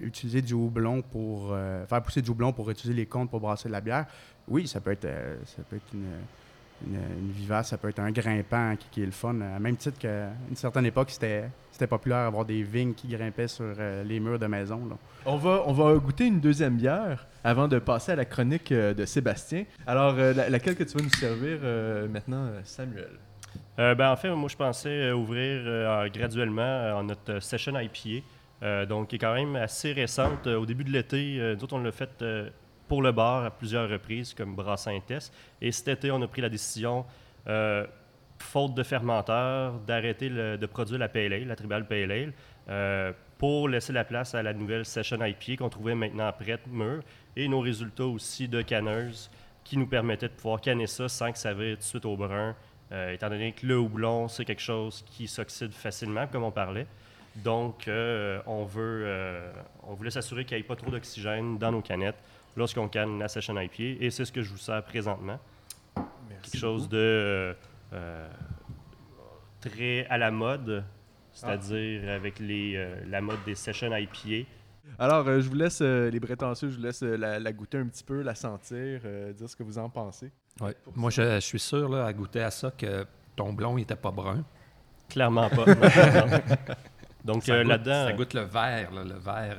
utiliser 0.00 0.42
du 0.42 0.54
houblon 0.54 1.02
pour 1.02 1.54
faire 1.88 2.02
pousser 2.02 2.22
du 2.22 2.30
houblon 2.30 2.52
pour 2.52 2.70
utiliser 2.70 2.94
les 2.94 3.06
cônes 3.06 3.28
pour 3.28 3.40
brasser 3.40 3.68
de 3.68 3.72
la 3.72 3.80
bière, 3.80 4.06
oui, 4.48 4.66
ça 4.66 4.80
peut 4.80 4.92
être, 4.92 5.04
euh, 5.04 5.36
ça 5.44 5.62
peut 5.68 5.76
être 5.76 5.92
une, 5.92 7.32
vivace, 7.32 7.68
ça 7.68 7.78
peut 7.78 7.88
être 7.88 8.00
un 8.00 8.10
grimpant 8.10 8.74
qui, 8.76 9.02
est 9.02 9.06
le 9.06 9.12
fun. 9.12 9.40
À 9.40 9.58
même 9.58 9.76
titre 9.76 9.98
qu'à 9.98 10.28
une 10.48 10.56
certaine 10.56 10.84
époque, 10.84 11.10
c'était, 11.10 11.48
populaire 11.88 12.24
d'avoir 12.24 12.44
des 12.44 12.62
vignes 12.62 12.94
qui 12.94 13.08
grimpaient 13.08 13.48
sur 13.48 13.74
euh, 13.78 14.04
les 14.04 14.20
murs 14.20 14.38
de 14.38 14.46
maison. 14.46 14.80
On, 15.24 15.36
va, 15.36 15.62
on 15.66 15.72
va 15.72 15.94
goûter 15.94 16.26
une 16.26 16.40
deuxième 16.40 16.76
bière 16.76 17.26
avant 17.44 17.66
de 17.66 17.78
passer 17.78 18.12
à 18.12 18.16
la 18.16 18.24
chronique 18.24 18.72
euh, 18.72 18.94
de 18.94 19.04
Sébastien. 19.04 19.64
Alors, 19.86 20.16
laquelle 20.16 20.76
que 20.76 20.84
tu 20.84 20.96
vas 20.96 21.04
nous 21.04 21.10
servir 21.10 21.60
maintenant, 22.10 22.50
Samuel? 22.64 23.10
Ben, 23.76 24.10
en 24.10 24.16
fait, 24.16 24.30
moi, 24.30 24.48
je 24.48 24.56
pensais 24.56 25.12
ouvrir 25.12 26.08
graduellement 26.10 27.02
notre 27.02 27.40
session 27.40 27.72
IPA. 27.78 28.86
donc, 28.86 29.08
qui 29.08 29.16
est 29.16 29.18
quand 29.18 29.34
même 29.34 29.56
assez 29.56 29.92
récente. 29.92 30.46
au 30.46 30.66
début 30.66 30.84
de 30.84 30.90
l'été, 30.90 31.56
nous 31.60 31.66
on 31.72 31.78
l'a 31.78 31.92
fait 31.92 32.24
pour 32.88 33.02
le 33.02 33.12
bar 33.12 33.44
à 33.44 33.50
plusieurs 33.50 33.88
reprises, 33.88 34.34
comme 34.34 34.54
Brassin 34.54 35.00
Test. 35.06 35.32
Et 35.60 35.72
cet 35.72 35.88
été, 35.88 36.10
on 36.10 36.20
a 36.22 36.28
pris 36.28 36.42
la 36.42 36.48
décision, 36.48 37.04
euh, 37.48 37.86
faute 38.38 38.74
de 38.74 38.82
fermenteur, 38.82 39.74
d'arrêter 39.80 40.28
de 40.28 40.66
produire 40.66 40.98
la 40.98 41.08
Ale, 41.14 41.46
la 41.46 41.56
Tribal 41.56 41.86
euh, 42.68 43.12
pour 43.38 43.68
laisser 43.68 43.92
la 43.92 44.04
place 44.04 44.34
à 44.34 44.42
la 44.42 44.52
nouvelle 44.52 44.84
Session 44.84 45.18
IPA 45.24 45.56
qu'on 45.58 45.68
trouvait 45.68 45.94
maintenant 45.94 46.30
prête, 46.32 46.66
mûre, 46.66 47.02
et 47.34 47.48
nos 47.48 47.60
résultats 47.60 48.06
aussi 48.06 48.48
de 48.48 48.62
canneuse 48.62 49.30
qui 49.64 49.76
nous 49.76 49.86
permettaient 49.86 50.28
de 50.28 50.34
pouvoir 50.34 50.60
canner 50.60 50.86
ça 50.86 51.08
sans 51.08 51.32
que 51.32 51.38
ça 51.38 51.52
vire 51.52 51.76
tout 51.76 51.80
de 51.80 51.84
suite 51.84 52.04
au 52.04 52.16
brun, 52.16 52.54
euh, 52.92 53.12
étant 53.12 53.28
donné 53.28 53.52
que 53.52 53.66
le 53.66 53.78
houblon, 53.78 54.28
c'est 54.28 54.44
quelque 54.44 54.62
chose 54.62 55.04
qui 55.06 55.28
s'oxyde 55.28 55.72
facilement, 55.72 56.26
comme 56.26 56.44
on 56.44 56.52
parlait. 56.52 56.86
Donc, 57.36 57.86
on, 58.46 58.64
veut, 58.64 59.52
on 59.82 59.92
voulait 59.92 60.10
s'assurer 60.10 60.46
qu'il 60.46 60.56
n'y 60.56 60.62
ait 60.62 60.66
pas 60.66 60.74
trop 60.74 60.90
d'oxygène 60.90 61.58
dans 61.58 61.70
nos 61.70 61.82
canettes 61.82 62.16
lorsqu'on 62.56 62.88
canne 62.88 63.18
la 63.18 63.28
session 63.28 63.58
IPA. 63.60 64.02
Et 64.04 64.10
c'est 64.10 64.24
ce 64.24 64.32
que 64.32 64.42
je 64.42 64.50
vous 64.50 64.58
sers 64.58 64.82
présentement. 64.82 65.38
Quelque 66.42 66.58
chose 66.58 66.88
de 66.88 66.96
euh, 66.96 67.54
euh, 67.92 68.28
très 69.60 70.06
à 70.06 70.18
la 70.18 70.30
mode, 70.30 70.84
c'est-à-dire 71.32 72.02
ah. 72.08 72.14
avec 72.14 72.38
les, 72.38 72.74
euh, 72.76 73.04
la 73.08 73.20
mode 73.20 73.42
des 73.44 73.54
sessions 73.54 73.94
IPA. 73.94 74.48
Alors, 74.98 75.26
je 75.26 75.48
vous 75.48 75.56
laisse, 75.56 75.80
les 75.80 76.20
prétentieux, 76.20 76.70
je 76.70 76.76
vous 76.76 76.82
laisse 76.82 77.02
la, 77.02 77.52
goûter 77.52 77.78
un 77.78 77.86
petit 77.86 78.04
peu, 78.04 78.22
la 78.22 78.36
sentir, 78.36 79.00
dire 79.36 79.48
ce 79.48 79.56
que 79.56 79.64
vous 79.64 79.78
en 79.78 79.90
pensez. 79.90 80.30
Ouais. 80.60 80.74
Moi, 80.94 81.10
je, 81.10 81.40
suis 81.40 81.58
sûr, 81.58 81.88
là, 81.88 82.06
à 82.06 82.12
goûter 82.12 82.42
à 82.42 82.50
ça, 82.50 82.70
que 82.70 83.06
ton 83.34 83.52
blond 83.52 83.76
n'était 83.76 83.96
pas 83.96 84.10
brun. 84.10 84.44
Clairement 85.08 85.48
pas. 85.50 85.64
Donc 87.24 87.46
là-dedans. 87.48 88.06
Ça 88.06 88.12
goûte 88.12 88.34
le 88.34 88.42
vert, 88.42 88.90
le 88.92 89.18
vert. 89.18 89.56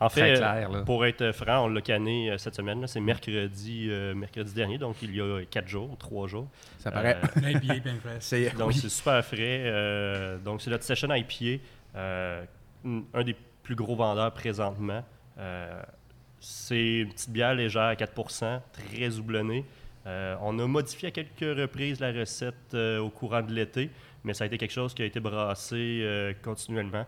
En 0.00 0.08
fait, 0.08 0.42
pour 0.86 1.04
être 1.04 1.32
franc, 1.32 1.66
on 1.66 1.68
l'a 1.68 1.82
canné 1.82 2.30
euh, 2.30 2.38
cette 2.38 2.54
semaine. 2.54 2.86
C'est 2.86 3.00
mercredi, 3.00 3.88
euh, 3.90 4.14
mercredi 4.14 4.54
dernier, 4.54 4.78
donc 4.78 4.96
il 5.02 5.14
y 5.14 5.20
a 5.20 5.44
quatre 5.44 5.68
jours, 5.68 5.96
trois 5.98 6.26
jours. 6.26 6.48
Ça 6.78 6.90
paraît. 6.90 7.18
c'est, 8.20 8.56
donc 8.56 8.72
c'est 8.72 8.88
super 8.88 9.22
frais. 9.24 10.38
donc 10.44 10.62
c'est 10.62 10.70
notre 10.70 10.84
session 10.84 11.08
IPA, 11.12 11.62
un 11.94 13.22
des 13.22 13.36
plus 13.62 13.74
gros 13.74 13.96
vendeurs 13.96 14.32
présentement. 14.32 15.04
c'est 16.40 17.00
une 17.00 17.12
petite 17.12 17.30
bière 17.30 17.54
légère 17.54 17.82
à 17.82 17.94
4% 17.94 18.60
très 18.72 19.18
houblonnée. 19.18 19.64
On 20.06 20.58
a 20.58 20.66
modifié 20.66 21.08
à 21.08 21.10
quelques 21.10 21.58
reprises 21.58 22.00
la 22.00 22.12
recette 22.12 22.74
au 22.74 23.08
courant 23.10 23.42
de 23.42 23.52
l'été, 23.52 23.90
mais 24.22 24.34
ça 24.34 24.44
a 24.44 24.46
été 24.46 24.58
quelque 24.58 24.72
chose 24.72 24.94
qui 24.94 25.02
a 25.02 25.06
été 25.06 25.20
brassé 25.20 26.34
continuellement. 26.42 27.06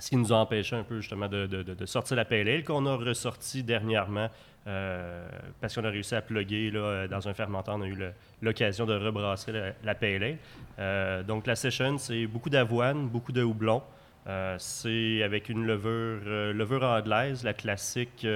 Ce 0.00 0.08
qui 0.08 0.16
nous 0.16 0.32
a 0.32 0.36
empêché 0.36 0.76
un 0.76 0.82
peu 0.82 1.00
justement 1.00 1.28
de, 1.28 1.86
sortir 1.86 2.16
la 2.16 2.24
PLL 2.24 2.64
qu'on 2.64 2.86
a 2.86 2.96
ressorti 2.96 3.62
dernièrement 3.62 4.30
euh, 4.66 5.26
parce 5.60 5.74
qu'on 5.74 5.84
a 5.84 5.90
réussi 5.90 6.14
à 6.14 6.22
plugger 6.22 6.70
là, 6.70 7.08
dans 7.08 7.28
un 7.28 7.34
fermenteur. 7.34 7.76
On 7.76 7.82
a 7.82 7.86
eu 7.86 7.96
l'occasion 8.42 8.86
de 8.86 8.94
rebrasser 8.94 9.52
la, 9.52 9.72
la. 9.82 9.96
Euh, 10.78 11.22
donc 11.22 11.46
la 11.46 11.56
session, 11.56 11.98
c'est 11.98 12.26
beaucoup 12.26 12.50
d'avoine, 12.50 13.08
beaucoup 13.08 13.32
de 13.32 13.42
houblon. 13.42 13.82
Euh, 14.26 14.56
c'est 14.58 15.22
avec 15.22 15.48
une 15.48 15.66
levure, 15.66 16.20
levure 16.54 16.82
anglaise, 16.82 17.42
la 17.42 17.54
classique 17.54 18.26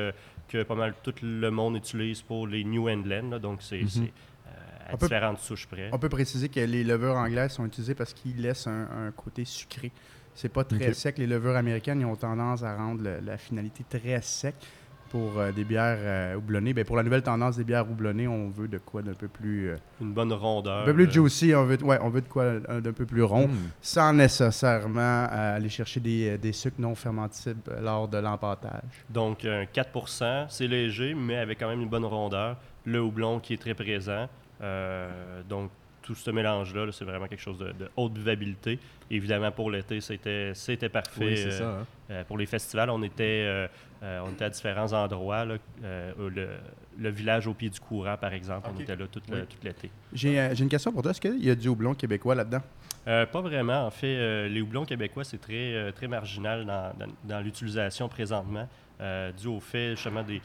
que 0.54 0.62
pas 0.62 0.74
mal 0.74 0.94
tout 1.02 1.14
le 1.22 1.50
monde 1.50 1.76
utilise 1.76 2.22
pour 2.22 2.46
les 2.46 2.64
New 2.64 2.88
England. 2.88 3.38
donc 3.40 3.60
c'est 3.60 3.82
à 4.86 4.96
différentes 4.96 5.40
souches 5.40 5.66
près. 5.66 5.90
On 5.92 5.98
peut 5.98 6.08
préciser 6.08 6.48
que 6.48 6.60
les 6.60 6.84
levures 6.84 7.16
anglaises 7.16 7.52
sont 7.52 7.66
utilisées 7.66 7.94
parce 7.94 8.12
qu'ils 8.12 8.40
laissent 8.40 8.66
un 8.66 9.12
côté 9.16 9.44
sucré. 9.44 9.90
C'est 10.34 10.48
pas 10.48 10.64
très 10.64 10.92
sec. 10.94 11.18
Les 11.18 11.26
levures 11.26 11.56
américaines 11.56 12.04
ont 12.04 12.16
tendance 12.16 12.62
à 12.62 12.76
rendre 12.76 13.02
la 13.24 13.38
finalité 13.38 13.84
très 13.88 14.20
sec 14.20 14.54
pour 15.14 15.38
euh, 15.38 15.52
des 15.52 15.62
bières 15.62 15.96
euh, 16.00 16.34
houblonnées. 16.34 16.74
Ben, 16.74 16.84
pour 16.84 16.96
la 16.96 17.04
nouvelle 17.04 17.22
tendance 17.22 17.56
des 17.56 17.62
bières 17.62 17.88
houblonnées, 17.88 18.26
on 18.26 18.48
veut 18.48 18.66
de 18.66 18.78
quoi 18.78 19.00
d'un 19.00 19.14
peu 19.14 19.28
plus... 19.28 19.70
Euh, 19.70 19.76
Une 20.00 20.12
bonne 20.12 20.32
rondeur. 20.32 20.82
Un 20.82 20.84
peu 20.86 20.92
plus 20.92 21.08
juicy. 21.08 21.54
On 21.54 21.64
veut, 21.64 21.80
ouais, 21.84 21.98
on 22.02 22.08
veut 22.08 22.20
de 22.20 22.26
quoi 22.26 22.58
d'un 22.58 22.92
peu 22.92 23.06
plus 23.06 23.22
rond, 23.22 23.46
hmm. 23.46 23.70
sans 23.80 24.12
nécessairement 24.12 25.28
aller 25.30 25.68
chercher 25.68 26.00
des, 26.00 26.36
des, 26.36 26.50
sucres 26.50 26.80
non 26.80 26.96
fermentibles 26.96 27.60
lors 27.80 28.08
de 28.08 28.18
l'empâtage. 28.18 29.04
Donc, 29.08 29.44
4% 29.44 30.46
c'est 30.48 30.66
léger, 30.66 31.14
mais 31.14 31.36
avec 31.36 31.60
quand 31.60 31.68
même 31.68 31.82
une 31.82 31.88
bonne 31.88 32.06
rondeur. 32.06 32.56
Le 32.84 33.00
houblon 33.00 33.38
qui 33.38 33.54
est 33.54 33.58
très 33.58 33.74
présent. 33.74 34.28
donc, 35.48 35.70
tout 36.04 36.14
ce 36.14 36.30
mélange-là, 36.30 36.92
c'est 36.92 37.04
vraiment 37.04 37.26
quelque 37.26 37.40
chose 37.40 37.58
de, 37.58 37.88
haute 37.96 38.12
buvabilité. 38.12 38.78
Évidemment, 39.10 39.50
pour 39.50 39.70
l'été, 39.70 40.00
c'était, 40.00 40.52
c'était 40.54 40.90
parfait. 40.90 41.24
Oui, 41.24 41.50
ça, 41.50 41.80
hein. 41.80 41.86
euh, 42.10 42.24
pour 42.24 42.36
les 42.36 42.46
festivals, 42.46 42.90
on 42.90 43.02
était, 43.02 43.44
euh, 43.46 43.66
euh, 44.02 44.20
on 44.24 44.32
était 44.32 44.44
à 44.44 44.50
différents 44.50 44.92
endroits. 44.92 45.46
le, 45.46 47.10
village 47.10 47.46
au 47.46 47.54
pied 47.54 47.70
du 47.70 47.80
courant, 47.80 48.16
par 48.18 48.34
exemple, 48.34 48.68
on 48.74 48.78
était 48.78 48.94
là 48.94 49.06
tout, 49.10 49.20
l'été. 49.62 49.90
J'ai, 50.12 50.38
une 50.60 50.68
question 50.68 50.92
pour 50.92 51.02
toi. 51.02 51.12
Est-ce 51.12 51.20
qu'il 51.20 51.44
y 51.44 51.50
a 51.50 51.54
du 51.54 51.68
houblon 51.68 51.94
québécois 51.94 52.34
là-dedans? 52.34 52.62
pas 53.04 53.40
vraiment. 53.40 53.86
En 53.86 53.90
fait, 53.90 54.48
les 54.48 54.60
houblons 54.60 54.84
québécois, 54.84 55.24
c'est 55.24 55.40
très, 55.40 55.90
très 55.92 56.06
marginal 56.06 56.66
dans, 56.66 56.92
dans, 57.24 57.40
l'utilisation 57.40 58.08
présentement, 58.08 58.68
dû 59.38 59.48
au 59.48 59.60
fait, 59.60 59.90
justement, 59.92 60.22
des, 60.22 60.42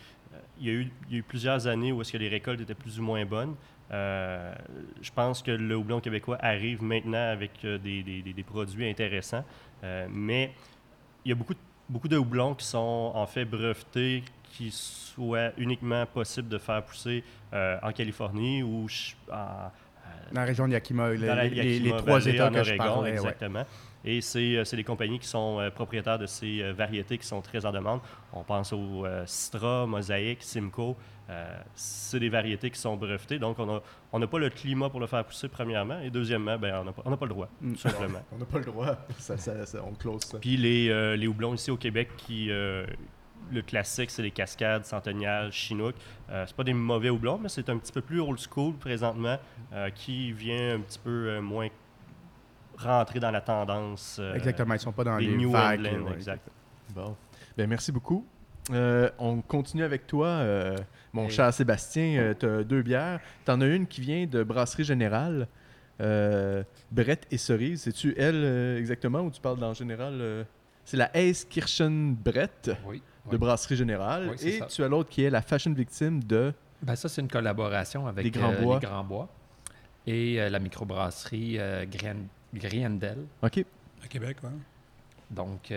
il 0.59 0.67
y, 0.67 0.69
a 0.69 0.73
eu, 0.73 0.91
il 1.07 1.13
y, 1.13 1.15
a 1.15 1.19
eu, 1.19 1.23
plusieurs 1.23 1.67
années 1.67 1.91
où 1.91 2.01
est-ce 2.01 2.11
que 2.11 2.17
les 2.17 2.29
récoltes 2.29 2.61
étaient 2.61 2.73
plus 2.73 2.99
ou 2.99 3.03
moins 3.03 3.25
bonnes. 3.25 3.55
Euh, 3.91 4.53
je 5.01 5.11
pense 5.11 5.41
que 5.41 5.51
le 5.51 5.75
houblon 5.75 5.99
québécois 5.99 6.37
arrive 6.41 6.83
maintenant 6.83 7.31
avec 7.31 7.51
euh, 7.65 7.77
des, 7.79 8.03
des, 8.03 8.21
des, 8.21 8.43
produits 8.43 8.87
intéressants. 8.87 9.43
mais 10.09 10.51
il 11.25 11.29
y 11.29 11.31
a 11.31 11.35
beaucoup 11.35 11.55
de, 11.55 11.59
beaucoup 11.87 12.07
de 12.07 12.17
houblons 12.17 12.53
qui 12.53 12.65
sont 12.65 13.11
en 13.15 13.25
fait 13.25 13.45
brevetés, 13.45 14.23
qui 14.51 14.69
soient 14.71 15.51
uniquement 15.57 16.05
possibles 16.05 16.49
de 16.49 16.57
faire 16.57 16.83
pousser 16.83 17.23
en 17.51 17.91
Californie 17.91 18.63
ou 18.63 18.87
en, 19.31 19.71
dans 20.31 20.41
la 20.41 20.45
région 20.45 20.67
de 20.67 20.73
Yakima, 20.73 21.09
les, 21.11 21.93
trois 21.97 22.23
États 22.25 22.51
que 22.51 22.63
je 22.63 22.75
parlais, 22.75 23.11
exactement. 23.11 23.65
Et 24.05 24.21
c'est 24.21 24.73
les 24.73 24.83
compagnies 24.83 25.19
qui 25.19 25.27
sont 25.27 25.69
propriétaires 25.73 26.19
de 26.19 26.27
ces 26.27 26.71
variétés 26.71 27.17
qui 27.17 27.25
sont 27.25 27.41
très 27.41 27.65
en 27.65 27.71
demande. 27.71 28.01
On 28.33 28.43
pense 28.43 28.71
au 28.71 29.05
Citra, 29.25 29.87
Mosaic, 29.87 30.43
Simcoe. 30.43 30.95
C'est 31.75 32.19
des 32.19 32.29
variétés 32.29 32.71
qui 32.71 32.79
sont 32.79 32.97
brevetées. 32.97 33.39
Donc, 33.39 33.57
on 33.59 34.19
n'a 34.19 34.27
pas 34.27 34.39
le 34.39 34.49
climat 34.49 34.89
pour 34.89 34.99
le 34.99 35.07
faire 35.07 35.23
pousser, 35.23 35.47
premièrement. 35.47 35.99
Et 35.99 36.09
deuxièmement, 36.09 36.57
ben, 36.57 36.81
on 37.05 37.09
n'a 37.09 37.17
pas, 37.17 37.25
le 37.25 37.29
droit, 37.29 37.49
tout 37.59 37.67
mm. 37.67 37.75
simplement. 37.77 38.21
on 38.31 38.37
n'a 38.37 38.45
pas 38.45 38.59
le 38.59 38.65
droit. 38.65 38.95
on 39.85 39.93
close 39.93 40.23
ça. 40.23 40.39
Puis 40.39 40.57
les, 40.57 41.17
les 41.17 41.27
houblons 41.27 41.53
ici 41.53 41.71
au 41.71 41.77
Québec 41.77 42.09
qui 42.17 42.49
le 43.51 43.61
classique, 43.61 44.11
c'est 44.11 44.21
les 44.21 44.31
cascades, 44.31 44.85
centennial, 44.85 45.51
chinook. 45.51 45.95
Euh, 46.29 46.45
c'est 46.47 46.55
pas 46.55 46.63
des 46.63 46.73
mauvais 46.73 47.09
houblons, 47.09 47.37
mais 47.37 47.49
c'est 47.49 47.69
un 47.69 47.77
petit 47.77 47.91
peu 47.91 48.01
plus 48.01 48.19
old 48.19 48.39
school 48.39 48.73
présentement, 48.75 49.37
euh, 49.73 49.89
qui 49.89 50.31
vient 50.31 50.75
un 50.75 50.79
petit 50.79 50.99
peu 50.99 51.29
euh, 51.29 51.41
moins 51.41 51.67
rentrer 52.77 53.19
dans 53.19 53.31
la 53.31 53.41
tendance. 53.41 54.17
Euh, 54.19 54.35
Exactement, 54.35 54.73
ils 54.73 54.79
sont 54.79 54.91
pas 54.91 55.03
dans 55.03 55.17
les 55.17 55.35
New 55.35 55.51
vagues. 55.51 55.85
England, 55.85 56.13
exact. 56.13 56.47
Bon. 56.93 57.15
Ben, 57.57 57.67
merci 57.67 57.91
beaucoup. 57.91 58.25
on 58.71 59.41
continue 59.41 59.83
avec 59.83 60.07
toi, 60.07 60.43
mon 61.13 61.29
cher 61.29 61.53
Sébastien. 61.53 62.35
tu 62.39 62.45
as 62.45 62.63
deux 62.63 62.81
bières. 62.81 63.19
Tu 63.45 63.51
en 63.51 63.61
as 63.61 63.67
une 63.67 63.87
qui 63.87 64.01
vient 64.01 64.25
de 64.25 64.43
Brasserie 64.43 64.83
Générale. 64.83 65.47
Brett 65.99 67.27
et 67.29 67.37
Cerise. 67.37 67.81
C'est-tu 67.81 68.13
elle 68.17 68.77
exactement 68.77 69.21
ou 69.21 69.31
tu 69.31 69.41
parles 69.41 69.63
en 69.63 69.73
général 69.73 70.45
C'est 70.85 70.97
la 70.97 71.09
Ace 71.15 71.45
Kirchen 71.45 72.15
Brett. 72.15 72.71
Oui 72.87 73.01
de 73.29 73.37
Brasserie 73.37 73.75
Générale. 73.75 74.35
et 74.41 74.59
tu 74.69 74.83
as 74.83 74.87
l'autre 74.87 75.09
qui 75.09 75.23
est 75.23 75.29
la 75.29 75.41
Fashion 75.41 75.73
Victime 75.73 76.23
de. 76.23 76.53
Ben 76.81 76.95
ça, 76.95 77.09
c'est 77.09 77.21
une 77.21 77.27
collaboration 77.27 78.07
avec 78.07 78.23
les 78.23 78.31
Grands 78.31 78.53
euh, 78.53 79.03
Bois, 79.03 79.29
et 80.07 80.39
euh, 80.39 80.49
la 80.49 80.59
microbrasserie 80.59 81.57
euh, 81.59 81.85
Griendel. 82.53 83.25
OK. 83.41 83.65
À 84.03 84.07
Québec, 84.07 84.37
oui. 84.43 84.49
Donc, 85.29 85.73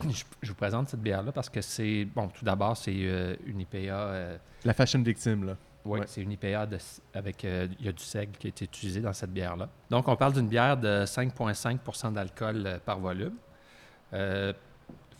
je, 0.00 0.48
vous 0.48 0.54
présente 0.54 0.88
cette 0.88 1.00
bière-là 1.00 1.32
parce 1.32 1.48
que 1.48 1.60
c'est. 1.60 2.04
Bon, 2.04 2.28
tout 2.28 2.44
d'abord, 2.44 2.76
c'est 2.76 2.94
une 2.94 3.60
IPA. 3.60 4.38
la 4.64 4.74
Fashion 4.74 5.02
Victime, 5.02 5.44
là. 5.44 5.56
Oui, 5.84 6.00
c'est 6.06 6.22
une 6.22 6.32
IPA 6.32 6.66
avec. 7.12 7.42
Il 7.44 7.84
y 7.84 7.88
a 7.88 7.92
du 7.92 8.02
seigle 8.02 8.32
qui 8.38 8.46
a 8.46 8.50
été 8.50 8.64
utilisé 8.64 9.00
dans 9.00 9.12
cette 9.12 9.32
bière-là. 9.32 9.68
Donc, 9.90 10.08
on 10.08 10.16
parle 10.16 10.32
d'une 10.32 10.48
bière 10.48 10.76
de 10.76 11.04
5,5% 11.04 12.12
d'alcool 12.12 12.80
par 12.84 12.98
volume. 12.98 13.34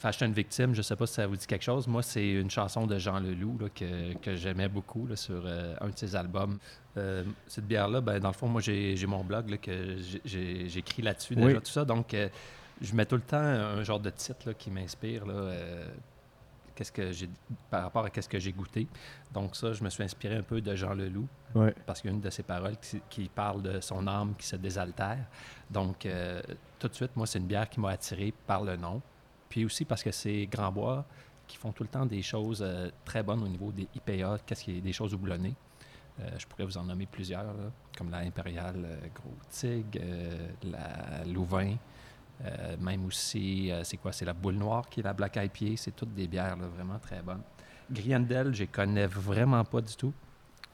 Fashion 0.04 0.28
Victime, 0.28 0.74
je 0.74 0.80
ne 0.80 0.82
sais 0.82 0.96
pas 0.96 1.06
si 1.06 1.14
ça 1.14 1.26
vous 1.26 1.36
dit 1.36 1.46
quelque 1.46 1.64
chose. 1.64 1.86
Moi, 1.86 2.02
c'est 2.02 2.32
une 2.32 2.50
chanson 2.50 2.86
de 2.86 2.98
Jean 2.98 3.20
Leloup 3.20 3.70
que, 3.74 4.12
que 4.18 4.36
j'aimais 4.36 4.68
beaucoup 4.68 5.08
sur 5.14 5.42
euh, 5.46 5.74
un 5.80 5.88
de 5.88 5.96
ses 5.96 6.14
albums. 6.14 6.58
Euh, 6.98 7.24
cette 7.46 7.66
bière-là, 7.66 8.02
ben, 8.02 8.18
dans 8.20 8.28
le 8.28 8.34
fond, 8.34 8.46
moi, 8.46 8.60
j'ai 8.60 9.06
mon 9.06 9.24
blog 9.24 9.58
que 9.60 9.96
j'écris 10.26 11.00
là-dessus 11.00 11.36
déjà, 11.36 11.58
tout 11.58 11.70
ça. 11.70 11.86
Donc, 11.86 12.12
euh, 12.12 12.28
je 12.80 12.94
mets 12.94 13.06
tout 13.06 13.16
le 13.16 13.22
temps 13.22 13.36
un 13.36 13.82
genre 13.82 14.00
de 14.00 14.10
titre 14.10 14.52
qui 14.52 14.70
m'inspire. 14.70 15.24
qu'est-ce 16.74 16.92
que 16.92 17.12
j'ai 17.12 17.28
par 17.70 17.84
rapport 17.84 18.04
à 18.04 18.10
qu'est-ce 18.10 18.28
que 18.28 18.38
j'ai 18.38 18.52
goûté. 18.52 18.88
Donc 19.32 19.56
ça, 19.56 19.72
je 19.72 19.84
me 19.84 19.90
suis 19.90 20.02
inspiré 20.02 20.36
un 20.36 20.42
peu 20.42 20.60
de 20.60 20.74
Jean 20.74 20.94
Leloup 20.94 21.28
parce 21.86 22.00
qu'il 22.00 22.10
y 22.10 22.12
a 22.12 22.16
une 22.16 22.22
de 22.22 22.30
ses 22.30 22.42
paroles 22.42 22.76
qui, 22.78 23.00
qui, 23.08 23.28
parle 23.28 23.62
de 23.62 23.80
son 23.80 24.06
âme 24.06 24.34
qui 24.36 24.46
se 24.46 24.56
désaltère. 24.56 25.24
Donc 25.70 26.06
tout 26.78 26.88
de 26.88 26.94
suite, 26.94 27.16
moi, 27.16 27.26
c'est 27.26 27.38
une 27.38 27.46
bière 27.46 27.68
qui 27.68 27.80
m'a 27.80 27.90
attiré 27.90 28.32
par 28.46 28.62
le 28.62 28.76
nom. 28.76 29.00
Puis 29.48 29.64
aussi 29.64 29.84
parce 29.84 30.02
que 30.02 30.10
c'est 30.10 30.46
Grand 30.46 30.72
Bois 30.72 31.06
qui 31.46 31.56
font 31.56 31.72
tout 31.72 31.82
le 31.82 31.88
temps 31.88 32.06
des 32.06 32.22
choses 32.22 32.62
euh, 32.62 32.90
très 33.04 33.22
bonnes 33.22 33.42
au 33.42 33.48
niveau 33.48 33.72
des 33.72 33.88
IPA, 33.94 34.38
qu'est-ce 34.46 34.64
qui 34.64 34.78
est 34.78 34.80
des 34.80 34.92
choses 34.92 35.14
houblonnées. 35.14 35.54
Euh, 36.20 36.28
je 36.38 36.46
pourrais 36.46 36.64
vous 36.64 36.78
en 36.78 36.84
nommer 36.84 37.06
plusieurs, 37.06 37.54
comme 37.96 38.10
la 38.10 38.18
Impériale 38.18 38.84
euh, 38.84 39.06
Gros 39.14 39.34
Tig, 39.50 40.00
la 40.62 41.24
Louvain, 41.24 41.76
même 42.78 43.06
aussi, 43.06 43.70
c'est 43.82 43.96
quoi, 43.96 44.12
c'est 44.12 44.24
la 44.24 44.32
Boule 44.32 44.54
Noire 44.54 44.88
qui 44.88 45.00
est 45.00 45.02
la 45.02 45.12
Black 45.12 45.36
IPA, 45.36 45.76
c'est 45.76 45.96
toutes 45.96 46.14
des 46.14 46.26
bières 46.26 46.56
vraiment 46.56 46.98
très 46.98 47.22
bonnes. 47.22 47.42
Griendel, 47.90 48.54
je 48.54 48.62
ne 48.62 48.68
connais 48.68 49.06
vraiment 49.06 49.64
pas 49.64 49.80
du 49.80 49.94
tout. 49.96 50.12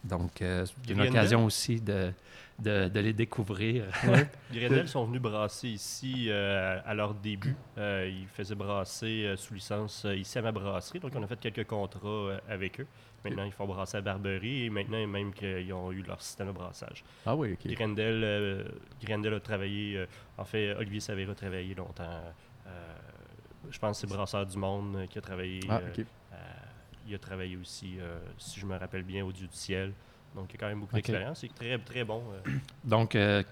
Donc, 0.02 0.40
euh, 0.40 0.64
c'est 0.64 0.92
une 0.92 1.02
occasion 1.02 1.44
aussi 1.44 1.80
de, 1.80 2.12
de, 2.58 3.00
les 3.00 3.12
découvrir. 3.12 3.84
Ouais. 4.06 4.86
sont 4.86 5.04
venus 5.04 5.20
brasser 5.20 5.68
ici 5.68 6.28
euh, 6.28 6.80
à 6.86 6.94
leur 6.94 7.14
début. 7.14 7.54
Euh, 7.76 8.10
ils 8.10 8.26
faisaient 8.28 8.54
brasser 8.54 9.34
sous 9.36 9.54
licence 9.54 10.06
ici 10.16 10.38
à 10.38 10.42
ma 10.42 10.52
brasserie. 10.52 11.00
Donc, 11.00 11.12
on 11.14 11.22
a 11.22 11.26
fait 11.26 11.38
quelques 11.38 11.66
contrats 11.66 12.38
avec 12.48 12.80
eux. 12.80 12.86
Maintenant, 13.24 13.44
ils 13.44 13.52
font 13.52 13.66
brasser 13.66 13.98
à 13.98 14.00
Barberie 14.00 14.64
et 14.64 14.70
maintenant, 14.70 15.06
même 15.06 15.32
qu'ils 15.32 15.72
ont 15.72 15.92
eu 15.92 16.02
leur 16.02 16.22
système 16.22 16.48
de 16.48 16.52
brassage. 16.52 17.04
Ah 17.26 17.36
oui, 17.36 17.52
OK. 17.52 17.72
Grendel, 17.74 19.34
a 19.34 19.40
travaillé, 19.40 20.06
en 20.38 20.44
fait, 20.44 20.74
Olivier 20.74 21.00
Savera 21.00 21.32
a 21.32 21.34
travaillé 21.34 21.74
longtemps. 21.74 22.22
je 23.70 23.78
pense 23.78 24.00
que 24.00 24.08
c'est 24.08 24.14
Brasseur 24.14 24.46
du 24.46 24.56
Monde 24.56 25.06
qui 25.10 25.18
a 25.18 25.20
travaillé. 25.20 25.60
Ah, 25.68 25.80
OK 25.86 26.04
il 27.10 27.14
a 27.14 27.18
travaillé 27.18 27.56
aussi, 27.56 27.98
euh, 27.98 28.18
si 28.38 28.60
je 28.60 28.66
me 28.66 28.76
rappelle 28.76 29.02
bien, 29.02 29.24
au 29.24 29.32
Dieu 29.32 29.46
du 29.46 29.56
ciel. 29.56 29.92
Donc, 30.34 30.52
il 30.52 30.56
a 30.56 30.58
quand 30.60 30.68
même 30.68 30.80
beaucoup 30.80 30.94
d'expérience. 30.94 31.40
C'est 31.40 31.54
très, 31.54 31.78
très 31.78 32.04
bon. 32.04 32.22
Euh. 32.32 32.50
Donc, 32.84 33.14
euh, 33.14 33.42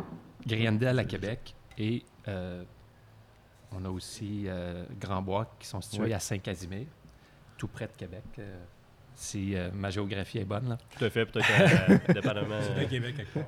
Griendel 0.47 0.99
à 0.99 1.05
Québec 1.05 1.55
et 1.77 2.05
on 3.71 3.85
a 3.85 3.89
aussi 3.91 4.47
Grand 4.99 5.23
Bois 5.23 5.55
qui 5.59 5.67
sont 5.67 5.81
situés 5.81 6.15
à 6.15 6.21
Saint-Casimir, 6.21 6.87
tout 7.57 7.69
près 7.69 7.87
de 7.87 7.93
Québec. 7.93 8.25
Si 9.19 9.55
ma 9.75 9.91
géographie 9.91 10.39
est 10.39 10.45
bonne. 10.45 10.69
Là. 10.69 10.79
Tout 10.97 11.05
à 11.05 11.11
fait, 11.11 11.27
peut-être 11.27 12.13
dépendamment. 12.15 12.59
de 12.59 12.85
Québec, 12.85 13.17
quelque 13.17 13.47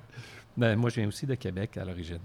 ben, 0.57 0.77
moi, 0.77 0.91
je 0.91 0.97
viens 0.97 1.09
aussi 1.09 1.27
de 1.27 1.35
Québec 1.37 1.77
à 1.77 1.85
l'origine. 1.85 2.21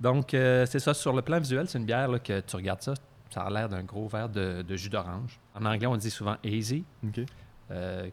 Donc, 0.00 0.28
c'est 0.30 0.78
ça. 0.78 0.92
Sur 0.92 1.12
le 1.12 1.22
plan 1.22 1.38
visuel, 1.38 1.68
c'est 1.68 1.78
une 1.78 1.86
bière 1.86 2.10
que 2.22 2.40
tu 2.40 2.56
regardes 2.56 2.82
ça, 2.82 2.94
ça 3.32 3.42
a 3.42 3.50
l'air 3.50 3.68
d'un 3.68 3.82
gros 3.82 4.06
verre 4.08 4.28
de, 4.28 4.76
jus 4.76 4.90
d'orange. 4.90 5.40
En 5.54 5.64
anglais, 5.64 5.86
on 5.86 5.96
dit 5.96 6.10
souvent 6.10 6.36
easy. 6.44 6.84
Euh, 7.70 8.10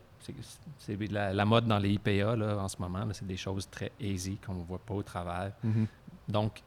c'est 0.78 0.98
la, 1.12 1.46
mode 1.46 1.66
dans 1.66 1.80
les 1.80 1.92
IPA 1.92 2.36
là, 2.36 2.58
en 2.58 2.68
ce 2.68 2.78
moment. 2.80 3.06
C'est 3.12 3.28
des 3.28 3.38
choses 3.38 3.70
très 3.70 3.92
easy 4.00 4.38
qu'on 4.38 4.54
ne 4.54 4.64
voit 4.64 4.80
pas 4.80 4.94
au 4.94 5.04
travers. 5.04 5.52
Mhm. 5.64 5.88
Donc, 6.28 6.62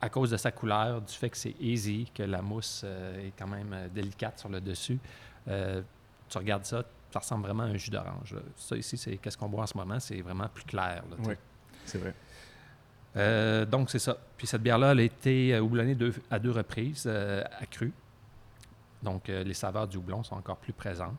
à 0.00 0.08
cause 0.08 0.30
de 0.30 0.36
sa 0.36 0.50
couleur, 0.50 1.00
du 1.00 1.12
fait 1.12 1.30
que 1.30 1.36
c'est 1.36 1.54
easy, 1.60 2.10
que 2.12 2.22
la 2.22 2.42
mousse 2.42 2.82
euh, 2.84 3.28
est 3.28 3.32
quand 3.38 3.46
même 3.46 3.72
euh, 3.72 3.88
délicate 3.88 4.38
sur 4.38 4.48
le 4.48 4.60
dessus, 4.60 4.98
tu 5.46 6.38
regardes 6.38 6.64
ça, 6.64 6.82
ça 7.16 7.20
ressemble 7.20 7.44
vraiment 7.46 7.62
à 7.62 7.66
un 7.66 7.76
jus 7.76 7.90
d'orange. 7.90 8.36
Ça 8.56 8.76
ici, 8.76 8.98
c'est 8.98 9.16
qu'est-ce 9.16 9.38
qu'on 9.38 9.48
boit 9.48 9.62
en 9.62 9.66
ce 9.66 9.76
moment, 9.76 9.98
c'est 9.98 10.20
vraiment 10.20 10.48
plus 10.48 10.64
clair. 10.64 11.02
oui, 11.24 11.34
c'est 11.86 11.96
vrai. 11.96 12.14
Euh, 13.16 13.64
donc, 13.64 13.88
c'est 13.88 13.98
ça. 13.98 14.18
Puis 14.36 14.46
cette 14.46 14.62
bière-là, 14.62 14.92
elle 14.92 14.98
a 14.98 15.02
été 15.02 15.54
euh, 15.54 15.60
houblonnée 15.60 15.96
à 16.30 16.38
deux 16.38 16.50
reprises, 16.50 17.04
euh, 17.06 17.42
à 17.58 17.64
cru. 17.64 17.92
Donc, 19.02 19.28
les 19.28 19.54
saveurs 19.54 19.86
du 19.86 19.98
houblon 19.98 20.24
sont 20.24 20.34
encore 20.34 20.56
plus 20.56 20.72
présentes. 20.72 21.14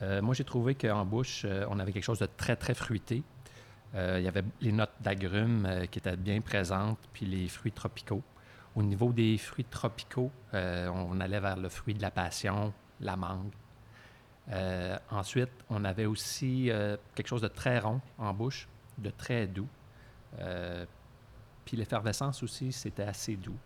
moi, 0.00 0.32
j'ai 0.32 0.44
trouvé 0.44 0.74
qu'en 0.74 1.04
bouche, 1.04 1.44
on 1.68 1.78
avait 1.78 1.92
quelque 1.92 2.04
chose 2.04 2.20
de 2.20 2.28
très, 2.34 2.56
très 2.56 2.72
fruité. 2.72 3.22
il 3.94 4.22
y 4.22 4.28
avait 4.28 4.44
les 4.62 4.72
notes 4.72 4.94
d'agrumes 5.00 5.86
qui 5.90 5.98
étaient 5.98 6.16
bien 6.16 6.40
présentes, 6.40 6.98
puis 7.12 7.26
les 7.26 7.48
fruits 7.48 7.72
tropicaux. 7.72 8.22
Au 8.74 8.82
niveau 8.82 9.12
des 9.12 9.36
fruits 9.36 9.66
tropicaux, 9.66 10.30
on 10.54 11.20
allait 11.20 11.40
vers 11.40 11.56
le 11.58 11.68
fruit 11.68 11.92
de 11.92 12.00
la 12.00 12.12
passion, 12.12 12.72
la 13.00 13.16
mangue. 13.16 13.52
Ensuite, 15.10 15.50
on 15.70 15.84
avait 15.84 16.06
aussi 16.06 16.70
quelque 17.14 17.28
chose 17.28 17.42
de 17.42 17.48
très 17.48 17.78
rond 17.78 18.00
en 18.18 18.32
bouche, 18.32 18.68
de 18.98 19.10
très 19.10 19.46
doux. 19.46 19.68
Euh, 20.40 20.84
puis 21.64 21.76
l'effervescence 21.76 22.42
aussi, 22.42 22.72
c'était 22.72 23.02
assez 23.02 23.36
doux. 23.36 23.56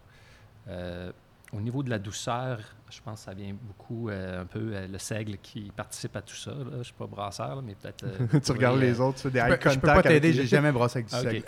Euh, 0.68 1.12
au 1.52 1.60
niveau 1.60 1.82
de 1.82 1.90
la 1.90 1.98
douceur, 1.98 2.60
je 2.90 3.00
pense 3.00 3.20
que 3.20 3.24
ça 3.24 3.34
vient 3.34 3.52
beaucoup 3.60 4.08
euh, 4.08 4.42
un 4.42 4.46
peu 4.46 4.86
le 4.86 4.98
seigle 4.98 5.36
qui 5.38 5.72
participe 5.74 6.14
à 6.14 6.22
tout 6.22 6.36
ça. 6.36 6.52
Je 6.70 6.76
ne 6.76 6.82
suis 6.84 6.94
pas 6.94 7.08
brasseur, 7.08 7.60
mais 7.60 7.74
peut-être. 7.74 8.06
tu 8.44 8.52
regardes 8.52 8.78
les 8.78 9.00
autres, 9.00 9.16
tu 9.16 9.22
fais 9.22 9.30
des 9.30 9.38
eye 9.40 9.58
Je 9.60 9.78
peux 9.80 9.86
pas 9.88 10.02
t'aider, 10.02 10.32
j'ai 10.32 10.46
jamais 10.46 10.70
brassé 10.70 11.00
avec 11.00 11.08
du 11.08 11.16
seigle. 11.16 11.44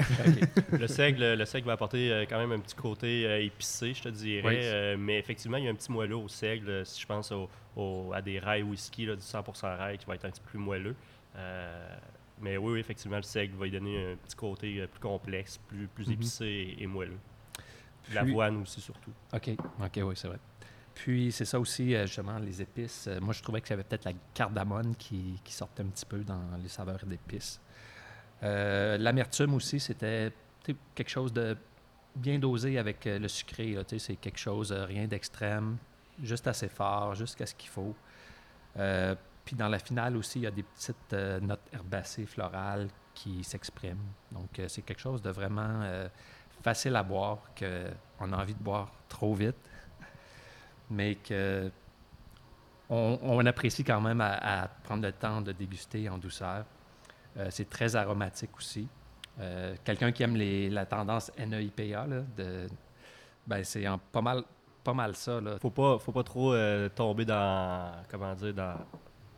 le 0.72 0.86
seigle. 0.88 1.34
Le 1.34 1.44
seigle 1.44 1.68
va 1.68 1.74
apporter 1.74 2.26
quand 2.28 2.38
même 2.38 2.50
un 2.50 2.58
petit 2.58 2.74
côté 2.74 3.44
épicé, 3.44 3.94
je 3.94 4.02
te 4.02 4.08
dirais. 4.08 4.96
mais 4.98 5.18
effectivement, 5.18 5.56
il 5.56 5.64
y 5.64 5.68
a 5.68 5.70
un 5.70 5.76
petit 5.76 5.92
moelleux 5.92 6.16
au 6.16 6.28
seigle, 6.28 6.84
si 6.84 7.00
je 7.00 7.06
pense 7.06 7.30
au, 7.30 7.48
à 7.76 8.22
des 8.22 8.38
rails 8.38 8.62
whisky, 8.62 9.06
là, 9.06 9.16
du 9.16 9.22
100% 9.22 9.76
rail 9.76 9.98
qui 9.98 10.06
va 10.06 10.14
être 10.14 10.24
un 10.24 10.30
petit 10.30 10.40
peu 10.40 10.50
plus 10.50 10.58
moelleux. 10.58 10.96
Mais 12.42 12.56
oui, 12.56 12.80
effectivement, 12.80 13.16
le 13.16 13.22
seigle 13.22 13.56
va 13.56 13.64
lui 13.64 13.70
donner 13.70 14.12
un 14.12 14.16
petit 14.16 14.34
côté 14.34 14.80
euh, 14.80 14.86
plus 14.88 15.00
complexe, 15.00 15.58
plus, 15.68 15.86
plus 15.86 16.08
mhm. 16.08 16.14
épicé 16.14 16.76
et, 16.78 16.86
moelleux. 16.86 17.18
L'avoine 18.12 18.62
aussi, 18.62 18.80
surtout. 18.80 19.12
OK, 19.32 19.50
OK, 19.80 20.00
oui, 20.02 20.14
c'est 20.16 20.26
vrai. 20.26 20.38
Puis, 20.92 21.30
c'est 21.30 21.44
ça 21.44 21.60
aussi, 21.60 21.94
euh, 21.94 22.04
justement, 22.04 22.38
les 22.40 22.60
épices. 22.60 23.06
Euh, 23.06 23.20
moi, 23.20 23.32
je 23.32 23.40
trouvais 23.42 23.60
que 23.60 23.70
y 23.70 23.72
avait 23.72 23.84
peut-être 23.84 24.04
la 24.04 24.12
cardamone 24.34 24.96
qui, 24.96 25.40
qui, 25.44 25.52
sortait 25.52 25.84
un 25.84 25.86
petit 25.86 26.04
peu 26.04 26.18
dans 26.18 26.42
les 26.60 26.68
saveurs 26.68 27.06
d'épices. 27.06 27.60
L'amertume 28.42 29.54
aussi, 29.54 29.78
c'était 29.78 30.32
quelque 30.96 31.08
chose 31.08 31.32
de 31.32 31.56
bien 32.16 32.40
dosé 32.40 32.76
avec 32.76 33.04
le 33.04 33.28
sucré. 33.28 33.76
C'est 33.98 34.16
quelque 34.16 34.38
chose, 34.38 34.72
rien 34.72 35.06
d'extrême, 35.06 35.76
juste 36.22 36.46
assez 36.46 36.68
fort, 36.68 37.14
jusqu'à 37.14 37.46
ce 37.46 37.54
qu'il 37.54 37.70
faut. 37.70 37.94
puis 39.44 39.56
dans 39.56 39.68
la 39.68 39.78
finale 39.78 40.16
aussi, 40.16 40.40
il 40.40 40.42
y 40.42 40.46
a 40.46 40.50
des 40.50 40.62
petites 40.62 41.12
notes 41.12 41.68
herbacées, 41.72 42.26
florales 42.26 42.88
qui 43.14 43.44
s'expriment. 43.44 44.12
Donc, 44.30 44.60
c'est 44.68 44.82
quelque 44.82 45.00
chose 45.00 45.20
de 45.22 45.30
vraiment 45.30 45.82
facile 46.62 46.96
à 46.96 47.02
boire, 47.02 47.38
qu'on 47.58 48.32
a 48.32 48.36
envie 48.36 48.54
de 48.54 48.62
boire 48.62 48.90
trop 49.08 49.34
vite, 49.34 49.56
mais 50.90 51.16
que 51.16 51.70
on, 52.94 53.46
apprécie 53.46 53.84
quand 53.84 54.00
même 54.00 54.20
à, 54.20 54.68
prendre 54.84 55.02
le 55.02 55.12
temps 55.12 55.40
de 55.40 55.52
déguster 55.52 56.10
en 56.10 56.18
douceur. 56.18 56.66
Euh, 57.38 57.46
c'est 57.50 57.68
très 57.68 57.96
aromatique 57.96 58.54
aussi. 58.58 58.86
Euh, 59.40 59.74
quelqu'un 59.82 60.12
qui 60.12 60.22
aime 60.22 60.36
les, 60.36 60.68
la 60.68 60.84
tendance 60.84 61.32
NEIPA, 61.38 62.06
là, 62.06 62.20
de, 62.36 62.66
ben 63.46 63.64
c'est 63.64 63.86
pas 64.12 64.20
mal, 64.20 64.44
pas 64.84 64.94
mal 64.94 65.14
ça. 65.14 65.40
Là. 65.40 65.58
Faut 65.60 65.70
pas, 65.70 65.98
faut 65.98 66.12
pas 66.12 66.22
trop 66.22 66.52
euh, 66.52 66.88
tomber 66.88 67.24
dans, 67.24 67.92
comment 68.10 68.34
dire, 68.34 68.54
dans, 68.54 68.76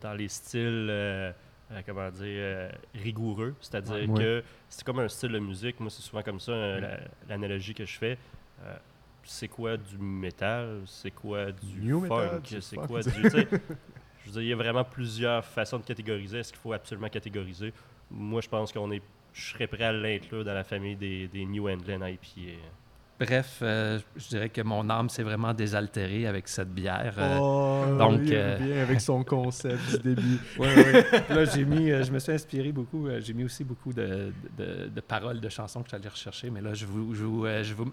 dans 0.01 0.13
les 0.15 0.29
styles, 0.29 1.35
comment 1.87 2.11
dire, 2.11 2.71
rigoureux. 2.95 3.55
C'est-à-dire 3.61 4.13
que 4.15 4.43
c'est 4.69 4.85
comme 4.85 5.01
un 5.01 5.09
style 5.09 5.33
de 5.33 5.39
musique. 5.39 5.81
Moi, 5.81 5.91
c'est 5.91 6.03
souvent 6.03 6.23
comme 6.23 6.41
ça 6.41 6.53
l'analogie 7.29 7.75
que 7.75 7.85
je 7.85 7.99
fais 7.99 8.19
c'est 9.25 9.49
quoi 9.49 9.77
du 9.77 9.99
métal, 9.99 10.83
c'est 10.87 11.11
quoi 11.11 11.51
du 11.51 11.81
New 11.81 12.07
funk, 12.07 12.43
c'est 12.61 12.77
quoi 12.77 13.03
du. 13.03 13.11
je 13.23 14.27
veux 14.27 14.33
dire, 14.33 14.43
il 14.43 14.49
y 14.49 14.53
a 14.53 14.57
vraiment 14.57 14.85
plusieurs 14.85 15.45
façons 15.45 15.79
de 15.79 15.85
catégoriser. 15.85 16.39
Est-ce 16.39 16.53
qu'il 16.53 16.61
faut 16.61 16.73
absolument 16.73 17.09
catégoriser? 17.09 17.73
Moi, 18.11 18.41
je 18.41 18.49
pense 18.49 18.73
qu'on 18.73 18.91
est. 18.93 19.03
Je 19.33 19.53
serais 19.53 19.67
prêt 19.67 19.85
à 19.85 19.93
l'inclure 19.93 20.45
dans 20.45 20.55
la 20.55 20.63
famille 20.63 20.95
des, 20.95 21.27
des 21.27 21.45
New 21.45 21.69
England 21.69 22.07
IPA. 22.07 22.61
Bref, 23.21 23.61
euh, 23.63 24.01
je 24.17 24.29
dirais 24.29 24.49
que 24.49 24.61
mon 24.61 24.91
âme 24.91 25.09
s'est 25.09 25.23
vraiment 25.23 25.55
désaltérée 25.55 26.27
avec 26.27 26.49
cette 26.49 26.75
bière. 26.75 27.15
Euh, 27.17 27.39
oh, 27.41 27.97
donc, 27.97 28.23
euh, 28.29 28.59
bien 28.59 28.83
avec 28.83 29.01
son 29.01 29.23
concept 29.25 30.03
du 30.03 30.15
début. 30.15 30.39
Oui, 30.59 30.67
oui. 30.77 31.21
Là, 31.29 31.45
j'ai 31.45 31.65
mis, 31.65 31.91
je 31.91 32.11
me 32.11 32.19
suis 32.19 32.33
inspiré 32.33 32.73
beaucoup. 32.73 33.07
j'ai 33.21 33.33
mis 33.33 33.45
aussi 33.45 33.63
beaucoup 33.63 33.93
de, 33.93 34.33
de, 34.59 35.01
paroles 35.01 35.41
de 35.41 35.49
chansons 35.49 35.83
que 35.83 35.91
j'allais 35.91 36.09
rechercher. 36.09 36.51
Mais 36.51 36.61
là, 36.61 36.75
je 36.75 36.87
vous, 36.87 37.15
je 37.15 37.25
vous, 37.25 37.47
je 37.47 37.75
vous, 37.75 37.93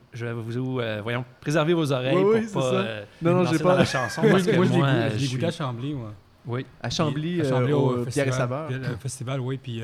je 0.52 0.60
vous 0.60 0.82
voyons, 1.04 1.24
préserver 1.40 1.74
vos 1.74 1.92
oreilles 1.92 2.16
oui, 2.18 2.48
pour 2.52 2.62
pas. 2.62 2.84
non, 3.22 3.36
non, 3.36 3.46
j'ai 3.46 3.60
pas 3.60 3.76
la 3.76 3.86
chanson. 3.86 4.22
moi, 4.28 4.40
moi 4.56 5.10
j'ai 5.16 5.28
goûté 5.28 5.46
à 5.46 5.52
Chambly, 5.52 5.94
moi. 5.94 6.14
Oui. 6.48 6.66
À 6.82 6.90
Chambly, 6.90 7.42
à 7.42 7.50
Chambly 7.50 7.74
au, 7.74 8.06
Pierre 8.06 8.28
et 8.28 8.32
Saveur. 8.32 8.72
Le 8.72 8.96
festival, 8.98 9.40
oui. 9.40 9.60
Puis 9.62 9.84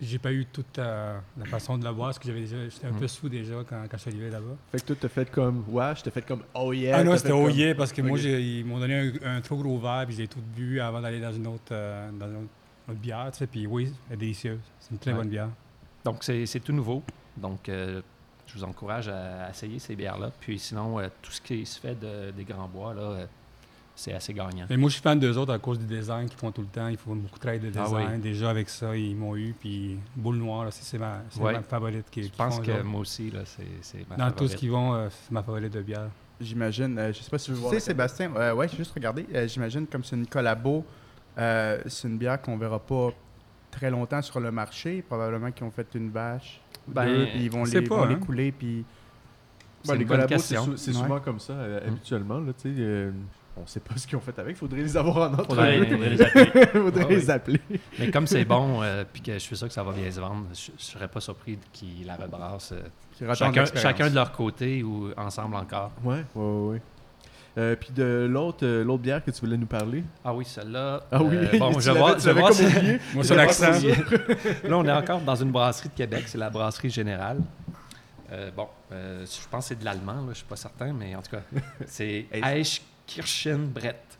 j'ai 0.00 0.18
pas 0.18 0.32
eu 0.32 0.44
toute 0.46 0.76
la 0.78 1.22
façon 1.46 1.78
de 1.78 1.84
la 1.84 1.92
boire 1.92 2.08
parce 2.08 2.18
que 2.18 2.26
j'avais 2.26 2.46
j'étais 2.46 2.86
un 2.86 2.92
peu 2.92 3.04
mm. 3.04 3.08
sous 3.08 3.28
déjà 3.28 3.54
quand, 3.68 3.82
quand 3.88 3.96
je 3.96 4.02
suis 4.02 4.10
arrivé 4.10 4.30
là-bas. 4.30 4.56
Fait 4.72 4.80
que 4.80 4.86
toi, 4.86 4.96
t'as 5.00 5.08
fait 5.08 5.30
comme 5.30 5.64
ouais, 5.68 5.94
je 5.96 6.02
t'ai 6.02 6.10
fait 6.10 6.26
comme 6.26 6.42
oh 6.54 6.72
yeah. 6.72 6.98
Ah 6.98 7.04
non, 7.04 7.16
c'était 7.16 7.32
oh 7.32 7.48
yeah 7.48 7.74
parce 7.74 7.92
que 7.92 8.02
moi, 8.02 8.18
ils 8.18 8.64
m'ont 8.64 8.78
donné 8.78 9.12
un, 9.24 9.40
trop 9.40 9.56
gros 9.56 9.78
verre 9.78 10.04
puis 10.06 10.16
j'ai 10.16 10.28
tout 10.28 10.42
bu 10.54 10.80
avant 10.80 11.00
d'aller 11.00 11.20
dans 11.20 11.32
une 11.32 11.46
autre, 11.46 11.72
euh, 11.72 12.10
dans 12.12 12.26
une 12.26 12.36
autre, 12.36 12.98
bière. 13.00 13.30
Tu 13.32 13.38
sais, 13.38 13.46
puis 13.46 13.66
oui, 13.66 13.92
elle 14.08 14.14
est 14.14 14.18
délicieuse. 14.18 14.60
C'est 14.80 14.90
une 14.90 14.98
très 14.98 15.12
bonne 15.12 15.28
bière. 15.28 15.48
Donc, 16.04 16.22
c'est 16.22 16.60
tout 16.62 16.72
nouveau. 16.72 17.02
Donc, 17.36 17.68
euh, 17.68 18.02
je 18.46 18.58
vous 18.58 18.64
encourage 18.64 19.08
à, 19.08 19.48
essayer 19.48 19.78
ces 19.78 19.96
bières-là. 19.96 20.30
Puis 20.38 20.58
sinon, 20.58 20.98
euh, 20.98 21.08
tout 21.22 21.32
ce 21.32 21.40
qui 21.40 21.64
se 21.64 21.80
fait 21.80 21.98
de, 21.98 22.30
des 22.30 22.44
Grands 22.44 22.68
Bois, 22.68 22.92
là, 22.92 23.26
c'est 23.96 24.12
assez 24.12 24.32
gagnant. 24.32 24.66
Mais 24.68 24.76
moi, 24.76 24.88
je 24.88 24.94
suis 24.94 25.02
fan 25.02 25.18
d'eux 25.18 25.36
autres 25.38 25.52
à 25.52 25.58
cause 25.58 25.78
du 25.78 25.86
design 25.86 26.28
qu'ils 26.28 26.38
font 26.38 26.50
tout 26.50 26.62
le 26.62 26.66
temps. 26.66 26.88
Ils 26.88 26.96
font 26.96 27.14
beaucoup 27.14 27.36
de 27.36 27.40
travail 27.40 27.60
de 27.60 27.70
ah 27.76 27.84
design. 27.84 28.20
Déjà, 28.20 28.50
avec 28.50 28.68
ça, 28.68 28.96
ils 28.96 29.14
m'ont 29.14 29.36
eu. 29.36 29.54
Puis 29.58 29.98
Boule 30.16 30.36
Noire, 30.36 30.66
c'est 30.70 30.98
ma, 30.98 31.22
ma, 31.40 31.62
favorite. 31.62 32.06
Qui, 32.10 32.24
je 32.24 32.32
pense 32.32 32.58
que 32.60 32.82
moi 32.82 33.02
aussi, 33.02 33.32
c'est 33.82 34.08
ma 34.10 34.16
Dans 34.16 34.30
tout 34.32 34.48
ce 34.48 34.56
qu'ils 34.56 34.70
vont, 34.70 34.94
euh, 34.94 35.08
c'est 35.10 35.30
ma 35.30 35.42
favorite 35.42 35.72
de 35.72 35.82
bière. 35.82 36.08
J'imagine. 36.40 36.98
Euh, 36.98 37.12
je 37.12 37.22
sais 37.22 37.30
pas 37.30 37.38
si 37.38 37.46
tu 37.46 37.52
veux 37.52 37.58
voir. 37.58 37.72
Tu 37.72 37.78
sais, 37.78 37.86
Sébastien, 37.86 38.34
euh, 38.34 38.54
ouais, 38.54 38.68
j'ai 38.68 38.76
juste 38.76 38.92
regardé. 38.92 39.26
J'imagine 39.46 39.86
comme 39.86 40.02
c'est 40.02 40.16
une 40.16 40.26
collabo, 40.26 40.84
c'est 41.36 42.08
une 42.08 42.18
bière 42.18 42.42
qu'on 42.42 42.56
verra 42.56 42.80
pas 42.80 43.10
très 43.70 43.90
longtemps 43.90 44.22
sur 44.22 44.40
le 44.40 44.50
marché. 44.50 45.02
Probablement 45.02 45.52
qu'ils 45.52 45.66
ont 45.66 45.70
fait 45.70 45.86
une 45.94 46.10
bâche. 46.10 46.60
Ben, 46.88 47.06
deux, 47.06 47.26
puis 47.26 47.44
ils 47.44 47.50
vont 47.50 47.64
les, 47.64 47.80
vont 47.80 48.04
les 48.04 48.14
hein. 48.14 48.18
couler. 48.18 48.50
Puis. 48.50 48.84
les 49.88 50.04
collabos, 50.04 50.38
c'est 50.38 50.92
souvent 50.92 51.20
comme 51.20 51.38
ça, 51.38 51.54
habituellement. 51.86 52.40
Là, 52.40 52.52
on 53.56 53.62
ne 53.62 53.66
sait 53.66 53.80
pas 53.80 53.96
ce 53.96 54.06
qu'ils 54.06 54.16
ont 54.16 54.20
fait 54.20 54.36
avec. 54.38 54.56
Il 54.56 54.58
faudrait 54.58 54.80
les 54.80 54.96
avoir 54.96 55.16
en 55.16 55.30
notre 55.30 55.46
faudrait, 55.46 55.78
faudrait 55.78 56.10
les 56.10 56.22
appeler. 56.22 56.66
faudrait 56.66 57.08
les 57.08 57.30
appeler. 57.30 57.60
Mais 57.98 58.10
comme 58.10 58.26
c'est 58.26 58.44
bon, 58.44 58.82
euh, 58.82 59.04
puis 59.10 59.22
que 59.22 59.34
je 59.34 59.38
suis 59.38 59.56
sûr 59.56 59.68
que 59.68 59.72
ça 59.72 59.82
va 59.82 59.92
bien 59.92 60.10
se 60.10 60.20
vendre, 60.20 60.46
je 60.52 60.72
ne 60.72 60.78
serais 60.78 61.08
pas 61.08 61.20
surpris 61.20 61.58
qu'ils 61.72 62.06
la 62.06 62.16
rebrassent 62.16 62.72
euh, 62.72 63.34
chacun, 63.74 64.10
de 64.10 64.14
leur 64.14 64.32
côté 64.32 64.82
ou 64.82 65.10
ensemble 65.16 65.54
encore. 65.54 65.92
Oui, 66.02 66.16
oui, 66.34 66.80
oui. 67.56 67.76
puis 67.76 67.92
de 67.92 68.26
l'autre, 68.28 68.66
euh, 68.66 68.82
l'autre 68.82 69.02
bière 69.02 69.24
que 69.24 69.30
tu 69.30 69.40
voulais 69.40 69.56
nous 69.56 69.66
parler? 69.66 70.02
Ah 70.24 70.34
oui, 70.34 70.44
celle-là. 70.44 71.04
Ah 71.12 71.22
oui, 71.22 71.36
bon, 71.56 71.72
je 71.78 71.90
vois, 71.92 72.18
je 72.18 72.30
vois 72.30 72.50
Moi, 73.14 73.22
c'est 73.22 73.36
l'accent. 73.36 73.70
Là, 74.64 74.78
on 74.78 74.84
est 74.84 74.92
encore 74.92 75.20
dans 75.20 75.36
une 75.36 75.52
brasserie 75.52 75.90
de 75.90 75.94
Québec, 75.94 76.24
c'est 76.26 76.38
la 76.38 76.50
brasserie 76.50 76.90
générale. 76.90 77.38
bon, 78.56 78.66
je 78.90 79.48
pense 79.48 79.64
que 79.64 79.68
c'est 79.68 79.78
de 79.78 79.84
l'allemand, 79.84 80.22
je 80.24 80.30
ne 80.30 80.34
suis 80.34 80.44
pas 80.44 80.56
certain, 80.56 80.92
mais 80.92 81.14
en 81.14 81.22
tout 81.22 81.30
cas, 81.30 81.42
c'est 81.86 82.26
Eich 82.32 82.82
Kirchenbrett. 83.06 84.18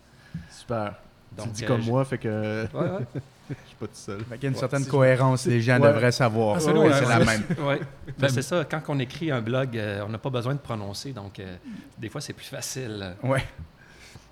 Super. 0.51 0.94
Donc, 1.37 1.49
tu 1.49 1.53
dis 1.53 1.64
comme 1.64 1.81
euh, 1.81 1.85
moi, 1.85 2.05
fait 2.05 2.18
que. 2.18 2.66
Ouais, 2.73 2.81
ouais. 2.81 3.07
je 3.51 3.55
suis 3.66 3.77
pas 3.79 3.87
tout 3.87 3.92
seul. 3.94 4.20
Il 4.35 4.42
y 4.42 4.47
a 4.47 4.49
une 4.49 4.55
certaine 4.55 4.87
cohérence, 4.87 5.47
les 5.47 5.61
gens 5.61 5.79
devraient 5.79 6.12
savoir. 6.12 6.57
Ah, 6.57 6.61
c'est 6.61 6.73
la 6.73 7.25
même. 7.25 7.42
Ouais. 7.64 7.81
Ben, 8.18 8.29
c'est 8.29 8.42
ça, 8.42 8.64
quand 8.64 8.81
on 8.88 8.99
écrit 8.99 9.31
un 9.31 9.40
blog, 9.40 9.77
euh, 9.77 10.05
on 10.07 10.09
n'a 10.09 10.18
pas 10.18 10.31
besoin 10.31 10.55
de 10.55 10.61
prononcer, 10.61 11.12
donc 11.12 11.38
euh, 11.38 11.57
des 11.99 12.09
fois 12.09 12.20
c'est 12.20 12.33
plus 12.33 12.47
facile. 12.47 13.16
Ouais. 13.23 13.44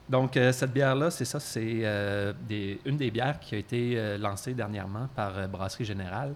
Donc, 0.09 0.33
cette 0.35 0.73
bière-là, 0.73 1.11
c'est 1.11 1.25
ça, 1.25 1.41
c'est 1.41 1.85
une 2.85 2.97
des 2.97 3.11
bières 3.11 3.38
qui 3.41 3.55
a 3.55 3.59
été 3.59 4.19
lancée 4.19 4.53
dernièrement 4.53 5.09
par 5.15 5.49
Brasserie 5.49 5.87
Générale. 5.87 6.35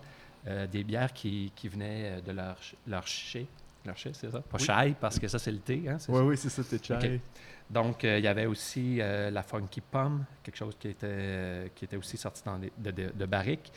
des 0.73 0.83
bières 0.83 1.13
qui, 1.13 1.53
qui 1.55 1.69
venaient 1.69 2.23
de 2.25 2.33
leur, 2.33 2.57
leur 2.87 3.07
chai. 3.07 3.47
Leur 3.85 3.97
chai, 3.99 4.13
c'est 4.15 4.31
ça? 4.31 4.41
Pas 4.41 4.57
chai, 4.57 4.95
parce 4.99 5.19
que 5.19 5.29
ça, 5.29 5.39
c'est 5.39 5.51
le 5.51 5.59
thé. 5.59 5.83
Hein, 5.89 5.99
oui, 6.09 6.21
oui, 6.23 6.37
c'est 6.39 6.49
ça, 6.49 6.63
c'est 6.63 6.83
chai. 6.83 7.21
Donc, 7.69 8.05
euh, 8.05 8.19
il 8.19 8.25
y 8.25 8.29
avait 8.29 8.47
aussi 8.47 9.01
euh, 9.01 9.31
la 9.31 9.43
Funky 9.43 9.81
Pomme, 9.81 10.25
quelque 10.43 10.57
chose 10.57 10.77
qui 10.79 10.89
était, 10.89 11.07
euh, 11.09 11.69
qui 11.75 11.85
était 11.85 11.97
aussi 11.97 12.17
sorti 12.17 12.43
dans 12.45 12.59
de, 12.59 12.91
de, 13.13 13.27
barriques. 13.27 13.73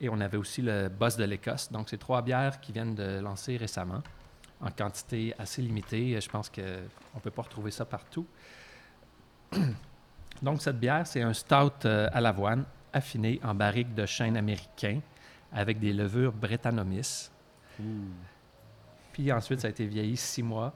Et 0.00 0.08
on 0.08 0.20
avait 0.20 0.38
aussi 0.38 0.62
le 0.62 0.88
Boss 0.88 1.16
de 1.16 1.24
l'Écosse. 1.24 1.70
Donc, 1.70 1.90
c'est 1.90 1.98
trois 1.98 2.22
bières 2.22 2.60
qui 2.60 2.72
viennent 2.72 2.94
de 2.94 3.20
lancer 3.20 3.56
récemment, 3.56 4.02
en 4.60 4.70
quantité 4.70 5.34
assez 5.38 5.60
limitée. 5.60 6.18
Je 6.20 6.28
pense 6.28 6.48
qu'on 6.48 6.62
ne 6.62 7.20
peut 7.22 7.30
pas 7.30 7.42
retrouver 7.42 7.70
ça 7.70 7.84
partout. 7.84 8.26
Donc, 10.42 10.62
cette 10.62 10.80
bière, 10.80 11.06
c'est 11.06 11.22
un 11.22 11.34
stout 11.34 11.86
à 11.86 12.20
l'avoine 12.20 12.64
affiné 12.92 13.40
en 13.44 13.54
barrique 13.54 13.94
de 13.94 14.06
chêne 14.06 14.36
américain 14.36 15.00
avec 15.52 15.78
des 15.78 15.92
levures 15.92 16.32
Brettanomyces. 16.32 17.30
Puis 19.12 19.30
ensuite, 19.30 19.60
ça 19.60 19.68
a 19.68 19.70
été 19.70 19.86
vieilli 19.86 20.16
six 20.16 20.42
mois 20.42 20.74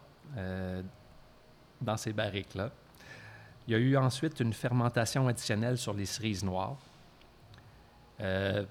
dans 1.81 1.97
ces 1.97 2.13
barriques-là. 2.13 2.71
Il 3.67 3.73
y 3.73 3.75
a 3.75 3.79
eu 3.79 3.97
ensuite 3.97 4.41
une 4.41 4.55
fermentation 4.55 5.29
additionnelle 5.29 5.77
sur 5.77 5.93
les 5.93 6.07
cerises 6.07 6.43
noires. 6.43 6.77
Euh, 8.21 8.65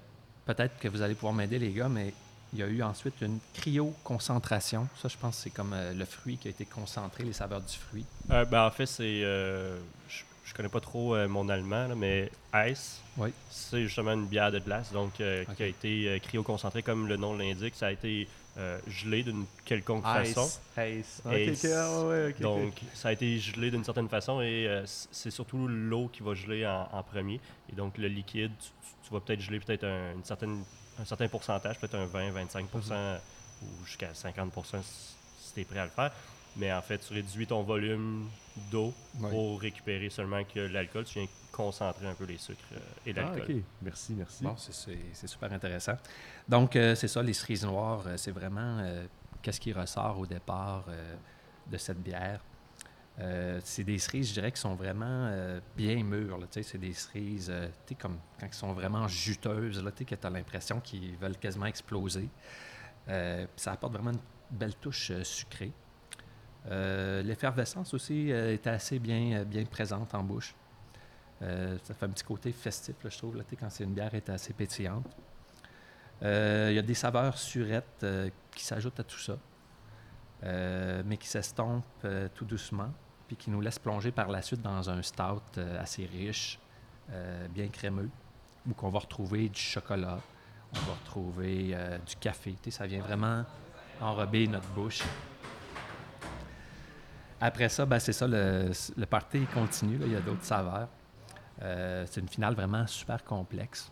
peut-être 0.44 0.78
que 0.78 0.88
vous 0.88 1.02
allez 1.02 1.14
pouvoir 1.14 1.32
m'aider, 1.32 1.58
les 1.58 1.72
gars, 1.72 1.88
mais 1.88 2.12
il 2.52 2.58
y 2.58 2.62
a 2.62 2.66
eu 2.66 2.82
ensuite 2.82 3.20
une 3.20 3.38
cryoconcentration. 3.54 4.88
Ça, 5.00 5.08
je 5.08 5.16
pense 5.16 5.36
c'est 5.36 5.50
comme 5.50 5.72
euh, 5.72 5.92
le 5.92 6.04
fruit 6.04 6.36
qui 6.36 6.48
a 6.48 6.50
été 6.50 6.64
concentré, 6.64 7.24
les 7.24 7.32
saveurs 7.32 7.60
du 7.60 7.76
fruit. 7.76 8.04
Euh, 8.30 8.44
ben, 8.44 8.66
en 8.66 8.70
fait, 8.70 8.86
c'est. 8.86 9.20
je, 9.20 9.74
ne 10.50 10.56
connais 10.56 10.68
pas 10.68 10.80
trop 10.80 11.14
mon 11.28 11.48
allemand, 11.48 11.94
mais 11.94 12.32
Ice, 12.66 13.00
oui. 13.18 13.28
c'est 13.50 13.82
justement 13.82 14.14
une 14.14 14.26
bière 14.26 14.50
de 14.50 14.58
glace 14.58 14.90
donc, 14.92 15.12
qui 15.12 15.62
a 15.62 15.66
été 15.66 16.20
cryoconcentrée, 16.24 16.82
comme 16.82 17.06
le 17.06 17.16
nom 17.16 17.36
l'indique. 17.36 17.74
Ça 17.76 17.86
a 17.86 17.92
été 17.92 18.26
euh, 18.58 18.78
gelé 18.88 19.22
d'une 19.22 19.44
quelconque 19.64 20.02
façon. 20.02 20.48
Ice. 20.78 21.22
Donc, 22.40 22.74
ça 22.92 23.08
a 23.08 23.12
été 23.12 23.38
gelé 23.38 23.70
d'une 23.70 23.84
certaine 23.84 24.08
façon 24.08 24.40
et 24.40 24.66
euh, 24.66 24.82
c'est 24.86 25.30
surtout 25.30 25.68
l'eau 25.68 26.08
qui 26.12 26.24
va 26.24 26.34
geler 26.34 26.66
en, 26.66 27.02
premier. 27.04 27.40
Et 27.72 27.76
donc, 27.76 27.96
le 27.98 28.08
liquide, 28.08 28.50
tu, 29.04 29.12
vas 29.12 29.20
peut-être 29.20 29.40
geler 29.40 29.60
peut-être 29.60 29.84
un, 29.84 30.14
une 30.14 30.24
certaine, 30.24 30.64
un 31.00 31.04
certain 31.04 31.28
pourcentage, 31.28 31.78
peut-être 31.78 31.94
un 31.94 32.06
20-25 32.06 32.62
mhm. 32.62 33.18
ou 33.62 33.86
jusqu'à 33.86 34.10
50% 34.10 34.82
si 34.82 35.54
tu 35.54 35.60
es 35.60 35.64
prêt 35.64 35.78
à 35.78 35.84
le 35.84 35.90
faire. 35.90 36.10
Mais 36.56 36.72
en 36.72 36.82
fait, 36.82 36.98
tu 36.98 37.14
réduis 37.14 37.46
ton 37.46 37.62
volume 37.62 38.28
d'eau 38.72 38.92
pour 39.20 39.60
récupérer 39.60 40.10
seulement 40.10 40.42
que 40.42 40.58
l'alcool. 40.58 41.04
Tu 41.04 41.20
viens 41.20 41.28
concentrer 41.58 42.06
un 42.06 42.14
peu 42.14 42.24
les 42.24 42.38
sucres 42.38 42.62
euh, 42.72 42.78
et 43.04 43.12
ah, 43.16 43.22
l'alcool. 43.22 43.46
Ah, 43.48 43.52
OK. 43.52 43.62
Merci, 43.82 44.14
merci. 44.14 44.44
Bon, 44.44 44.54
c'est 44.56 45.26
super 45.26 45.52
intéressant. 45.52 45.96
Donc, 46.48 46.76
euh, 46.76 46.94
c'est 46.94 47.08
ça, 47.08 47.20
les 47.20 47.32
cerises 47.32 47.64
noires, 47.64 48.04
euh, 48.06 48.16
c'est 48.16 48.30
vraiment 48.30 48.80
qu'est-ce 49.42 49.60
qui 49.60 49.72
ressort 49.72 50.18
au 50.18 50.26
départ 50.26 50.84
de 51.70 51.76
cette 51.76 52.02
bière? 52.02 52.40
c'est 53.64 53.82
des 53.82 53.98
cerises, 53.98 54.28
je 54.28 54.34
dirais, 54.34 54.52
qui 54.52 54.60
sont 54.60 54.76
vraiment 54.76 55.28
bien 55.76 56.04
mûres. 56.04 56.38
C'est 56.52 56.78
des 56.78 56.92
cerises, 56.92 57.52
comme 58.00 58.18
quand 58.38 58.46
elles 58.46 58.54
sont 58.54 58.72
vraiment 58.72 59.08
juteuses, 59.08 59.82
là, 59.82 59.90
que 59.90 60.14
tu 60.14 60.26
as 60.26 60.30
l'impression 60.30 60.78
qu'ils 60.80 61.16
veulent 61.16 61.36
quasiment 61.36 61.66
exploser. 61.66 62.28
ça 63.08 63.72
apporte 63.72 63.94
vraiment 63.94 64.12
une 64.12 64.20
belle 64.56 64.76
touche 64.76 65.10
sucrée. 65.22 65.72
L'effervescence 66.70 67.92
aussi 67.92 68.30
était 68.30 68.70
assez 68.70 69.00
bien, 69.00 69.44
bien 69.44 69.64
présente 69.64 70.14
en 70.14 70.22
bouche. 70.22 70.54
Ça 71.40 71.94
fait 71.94 72.06
un 72.06 72.10
petit 72.10 72.24
côté 72.24 72.52
festif, 72.52 72.96
je 73.04 73.16
trouve, 73.16 73.42
quand 73.58 73.70
c'est 73.70 73.84
une 73.84 73.94
bière 73.94 74.14
est 74.14 74.28
assez 74.28 74.52
pétillante. 74.52 75.06
Il 76.22 76.72
y 76.72 76.78
a 76.78 76.82
des 76.82 76.94
saveurs 76.94 77.38
surettes 77.38 78.04
qui 78.50 78.64
s'ajoutent 78.64 79.00
à 79.00 79.04
tout 79.04 79.18
ça, 79.18 79.38
mais 80.42 81.16
qui 81.16 81.28
s'estompent 81.28 82.06
tout 82.34 82.44
doucement 82.44 82.90
puis 83.28 83.36
qui 83.36 83.50
nous 83.50 83.60
laisse 83.60 83.78
plonger 83.78 84.10
par 84.10 84.28
la 84.28 84.42
suite 84.42 84.62
dans 84.62 84.90
un 84.90 85.02
stout 85.02 85.58
euh, 85.58 85.80
assez 85.80 86.06
riche, 86.06 86.58
euh, 87.12 87.46
bien 87.48 87.68
crémeux, 87.68 88.08
où 88.66 88.72
qu'on 88.72 88.88
va 88.88 89.00
retrouver 89.00 89.50
du 89.50 89.60
chocolat, 89.60 90.18
on 90.74 90.78
va 90.78 90.94
retrouver 90.94 91.70
euh, 91.72 91.98
du 91.98 92.16
café. 92.16 92.56
ça 92.70 92.86
vient 92.86 93.02
vraiment 93.02 93.44
enrober 94.00 94.48
notre 94.48 94.68
bouche. 94.68 95.02
Après 97.40 97.68
ça, 97.68 97.84
ben, 97.84 97.98
c'est 97.98 98.14
ça, 98.14 98.26
le, 98.26 98.72
le 98.96 99.06
party 99.06 99.46
continue. 99.52 100.00
il 100.00 100.12
y 100.12 100.16
a 100.16 100.20
d'autres 100.20 100.44
saveurs. 100.44 100.88
C'est 101.60 102.20
une 102.20 102.28
finale 102.28 102.54
vraiment 102.54 102.86
super 102.86 103.24
complexe. 103.24 103.90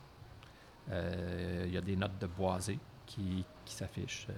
il 0.91 1.73
y 1.73 1.77
a 1.77 1.81
des 1.81 1.97
notes 1.97 2.19
de 2.21 2.27
boisé 2.27 2.79
qui, 3.07 3.45
qui 3.65 3.75
s'affichent 3.75 4.29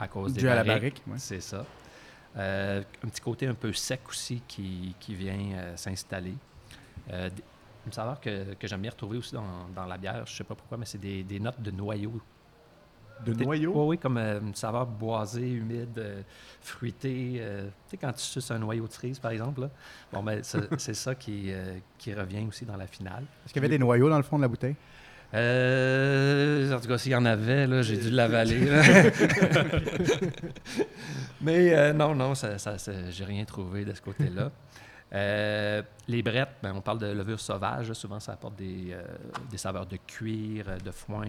à 0.00 0.08
cause 0.08 0.32
des 0.32 0.48
à 0.48 0.56
la 0.56 0.64
barrique. 0.64 1.02
C'est 1.16 1.40
ça. 1.40 1.64
Euh, 2.36 2.82
un 3.04 3.08
petit 3.08 3.20
côté 3.20 3.46
un 3.46 3.54
peu 3.54 3.72
sec 3.72 4.00
aussi 4.08 4.42
qui, 4.46 4.94
qui 4.98 5.14
vient 5.14 5.52
euh, 5.54 5.76
s'installer. 5.76 6.34
Euh, 7.12 7.28
une 7.86 7.92
saveur 7.92 8.20
que, 8.20 8.54
que 8.54 8.68
j'aime 8.68 8.82
bien 8.82 8.90
retrouver 8.90 9.18
aussi 9.18 9.34
dans, 9.34 9.68
dans, 9.74 9.86
la 9.86 9.96
bière, 9.96 10.24
je 10.26 10.36
sais 10.36 10.44
pas 10.44 10.54
pourquoi, 10.54 10.78
mais 10.78 10.86
c'est 10.86 10.98
des, 10.98 11.24
des, 11.24 11.40
notes 11.40 11.60
de 11.60 11.70
noyau. 11.70 12.20
De 13.24 13.34
noyau? 13.34 13.72
Oui, 13.74 13.86
oui, 13.88 13.98
comme 13.98 14.18
une 14.18 14.54
saveur 14.54 14.86
boisée, 14.86 15.50
humide, 15.50 16.24
fruitée. 16.60 17.42
tu 17.42 17.90
sais, 17.90 17.96
quand 17.96 18.12
tu 18.12 18.22
suces 18.22 18.50
un 18.50 18.58
noyau 18.58 18.86
de 18.86 18.92
cerise, 18.92 19.18
par 19.18 19.30
exemple, 19.30 19.62
là, 19.62 19.70
bon, 20.12 20.22
ben, 20.22 20.40
c'est 20.78 20.94
ça 20.94 21.14
qui, 21.14 21.52
qui 21.98 22.14
revient 22.14 22.46
aussi 22.48 22.64
dans 22.64 22.76
la 22.76 22.86
finale. 22.86 23.24
Est-ce 23.44 23.52
qu'il 23.52 23.62
y 23.62 23.64
avait 23.64 23.74
des 23.74 23.78
noyaux 23.78 24.08
dans 24.08 24.16
le 24.16 24.22
fond 24.22 24.36
de 24.36 24.42
la 24.42 24.48
bouteille? 24.48 24.76
Euh, 25.32 26.74
en 26.74 26.80
tout 26.80 26.88
cas, 26.88 26.98
s'il 26.98 27.12
y 27.12 27.16
en 27.16 27.24
avait, 27.24 27.66
là, 27.66 27.82
j'ai 27.82 27.96
dû 27.96 28.10
l'avaler. 28.10 28.60
Mais 31.40 31.72
euh, 31.72 31.92
non, 31.92 32.14
non, 32.14 32.34
ça, 32.34 32.58
ça, 32.58 32.76
j'ai 33.10 33.24
rien 33.24 33.44
trouvé 33.44 33.84
de 33.84 33.94
ce 33.94 34.00
côté-là. 34.00 34.50
Euh, 35.12 35.82
les 36.06 36.22
brettes, 36.22 36.54
ben, 36.62 36.72
on 36.72 36.80
parle 36.80 37.00
de 37.00 37.08
levure 37.08 37.40
sauvage. 37.40 37.92
souvent, 37.94 38.20
ça 38.20 38.30
apporte 38.34 38.54
des, 38.54 38.92
euh, 38.92 39.02
des, 39.50 39.56
saveurs 39.56 39.86
de 39.86 39.96
cuir, 39.96 40.66
de 40.84 40.92
foin, 40.92 41.26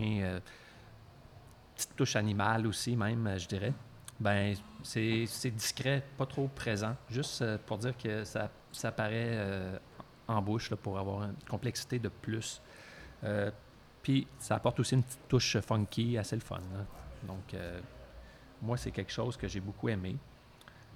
petite 1.86 1.96
touche 1.96 2.16
animale 2.16 2.68
aussi, 2.68 2.96
même, 2.96 3.38
je 3.38 3.48
dirais. 3.48 3.74
Ben, 4.20 4.56
c'est, 4.84 5.26
discret, 5.52 6.04
pas 6.18 6.26
trop 6.26 6.48
présent, 6.48 6.96
juste 7.10 7.44
pour 7.66 7.78
dire 7.78 7.98
que 7.98 8.24
ça, 8.24 8.50
ça 8.72 8.92
paraît 8.92 9.80
en 10.28 10.42
bouche 10.42 10.74
pour 10.76 11.00
avoir 11.00 11.24
une 11.24 11.36
complexité 11.50 11.98
de 11.98 12.10
plus. 12.10 12.62
Puis 14.04 14.28
ça 14.40 14.56
apporte 14.56 14.80
aussi 14.80 14.96
une 14.96 15.04
petite 15.04 15.28
touche 15.28 15.60
funky 15.60 16.18
assez 16.18 16.36
le 16.36 16.42
fun. 16.42 16.62
Donc, 17.24 17.54
euh, 17.54 17.80
moi, 18.62 18.78
c'est 18.78 18.92
quelque 18.92 19.12
chose 19.12 19.38
que 19.38 19.48
j'ai 19.48 19.60
beaucoup 19.60 19.90
aimé. 19.90 20.16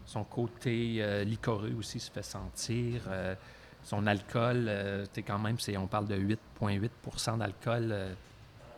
Son 0.06 0.24
côté 0.24 0.98
euh, 1.00 1.24
licoreux 1.24 1.74
aussi 1.78 2.00
se 2.00 2.12
fait 2.12 2.24
sentir. 2.24 3.04
Euh, 3.08 3.36
son 3.84 4.08
alcool, 4.08 4.72
tu 5.14 5.22
quand 5.22 5.38
même, 5.38 5.58
on 5.78 5.86
parle 5.86 6.08
de 6.08 6.18
8,8% 6.18 7.38
d'alcool. 7.38 8.16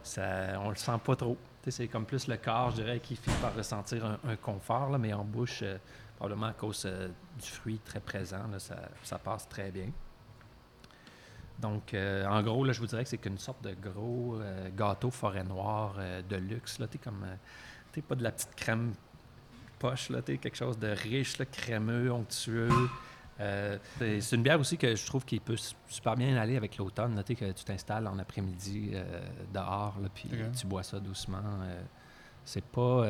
ça, 0.04 0.60
on 0.62 0.70
le 0.70 0.76
sent 0.76 1.00
pas 1.02 1.16
trop. 1.16 1.38
C'est 1.70 1.88
comme 1.88 2.06
plus 2.06 2.28
le 2.28 2.38
corps, 2.38 2.72
je 2.72 2.78
dirais, 2.78 3.00
qui 3.00 3.16
finit 3.16 3.36
par 3.42 3.56
ressentir 3.56 4.06
un, 4.06 4.36
confort, 4.38 4.90
là, 4.90 4.98
mais 4.98 5.14
en 5.14 5.24
bouche, 5.24 5.64
probablement 6.16 6.48
à 6.48 6.54
cause 6.54 6.86
du 6.86 7.48
fruit 7.48 7.80
très 7.84 8.00
présent, 8.00 8.44
ça, 8.58 8.78
ça 9.04 9.20
passe 9.20 9.48
très 9.50 9.70
bien. 9.72 9.92
Donc, 11.60 11.94
euh, 11.94 12.26
en 12.26 12.42
gros, 12.44 12.64
là, 12.64 12.72
je 12.72 12.80
vous 12.80 12.88
dirais 12.88 13.04
que 13.04 13.10
c'est 13.10 13.18
qu'une 13.18 13.38
sorte 13.38 13.64
de 13.64 13.74
gros 13.74 14.40
euh, 14.40 14.70
gâteau 14.76 15.10
forêt 15.10 15.44
noire 15.44 15.96
euh, 15.98 16.22
de 16.22 16.36
luxe. 16.36 16.80
Tu 16.92 16.98
comme, 17.00 17.26
t'es 17.92 18.02
pas 18.02 18.16
de 18.16 18.24
la 18.24 18.32
petite 18.32 18.56
crème 18.56 18.94
poche, 19.80 20.10
là, 20.10 20.22
quelque 20.22 20.56
chose 20.56 20.78
de 20.78 20.90
riche, 20.90 21.38
là, 21.40 21.46
crémeux, 21.46 22.12
onctueux. 22.12 22.70
C'est 23.38 24.32
une 24.34 24.44
bière 24.44 24.60
aussi 24.60 24.78
que 24.78 24.96
je 24.96 25.06
trouve 25.06 25.26
qui 25.26 25.40
peut 25.40 25.58
super 25.88 26.16
bien 26.16 26.36
aller 26.38 26.58
avec 26.58 26.78
l'automne. 26.78 27.24
Que 27.24 27.52
tu 27.52 27.64
t'installes 27.64 28.08
en 28.08 28.18
après-midi 28.20 28.94
dehors, 29.54 29.96
puis 30.14 30.30
tu 30.60 30.68
bois 30.68 30.84
ça 30.84 31.00
doucement. 31.00 31.60
c'est 32.46 32.64
pas. 32.64 33.06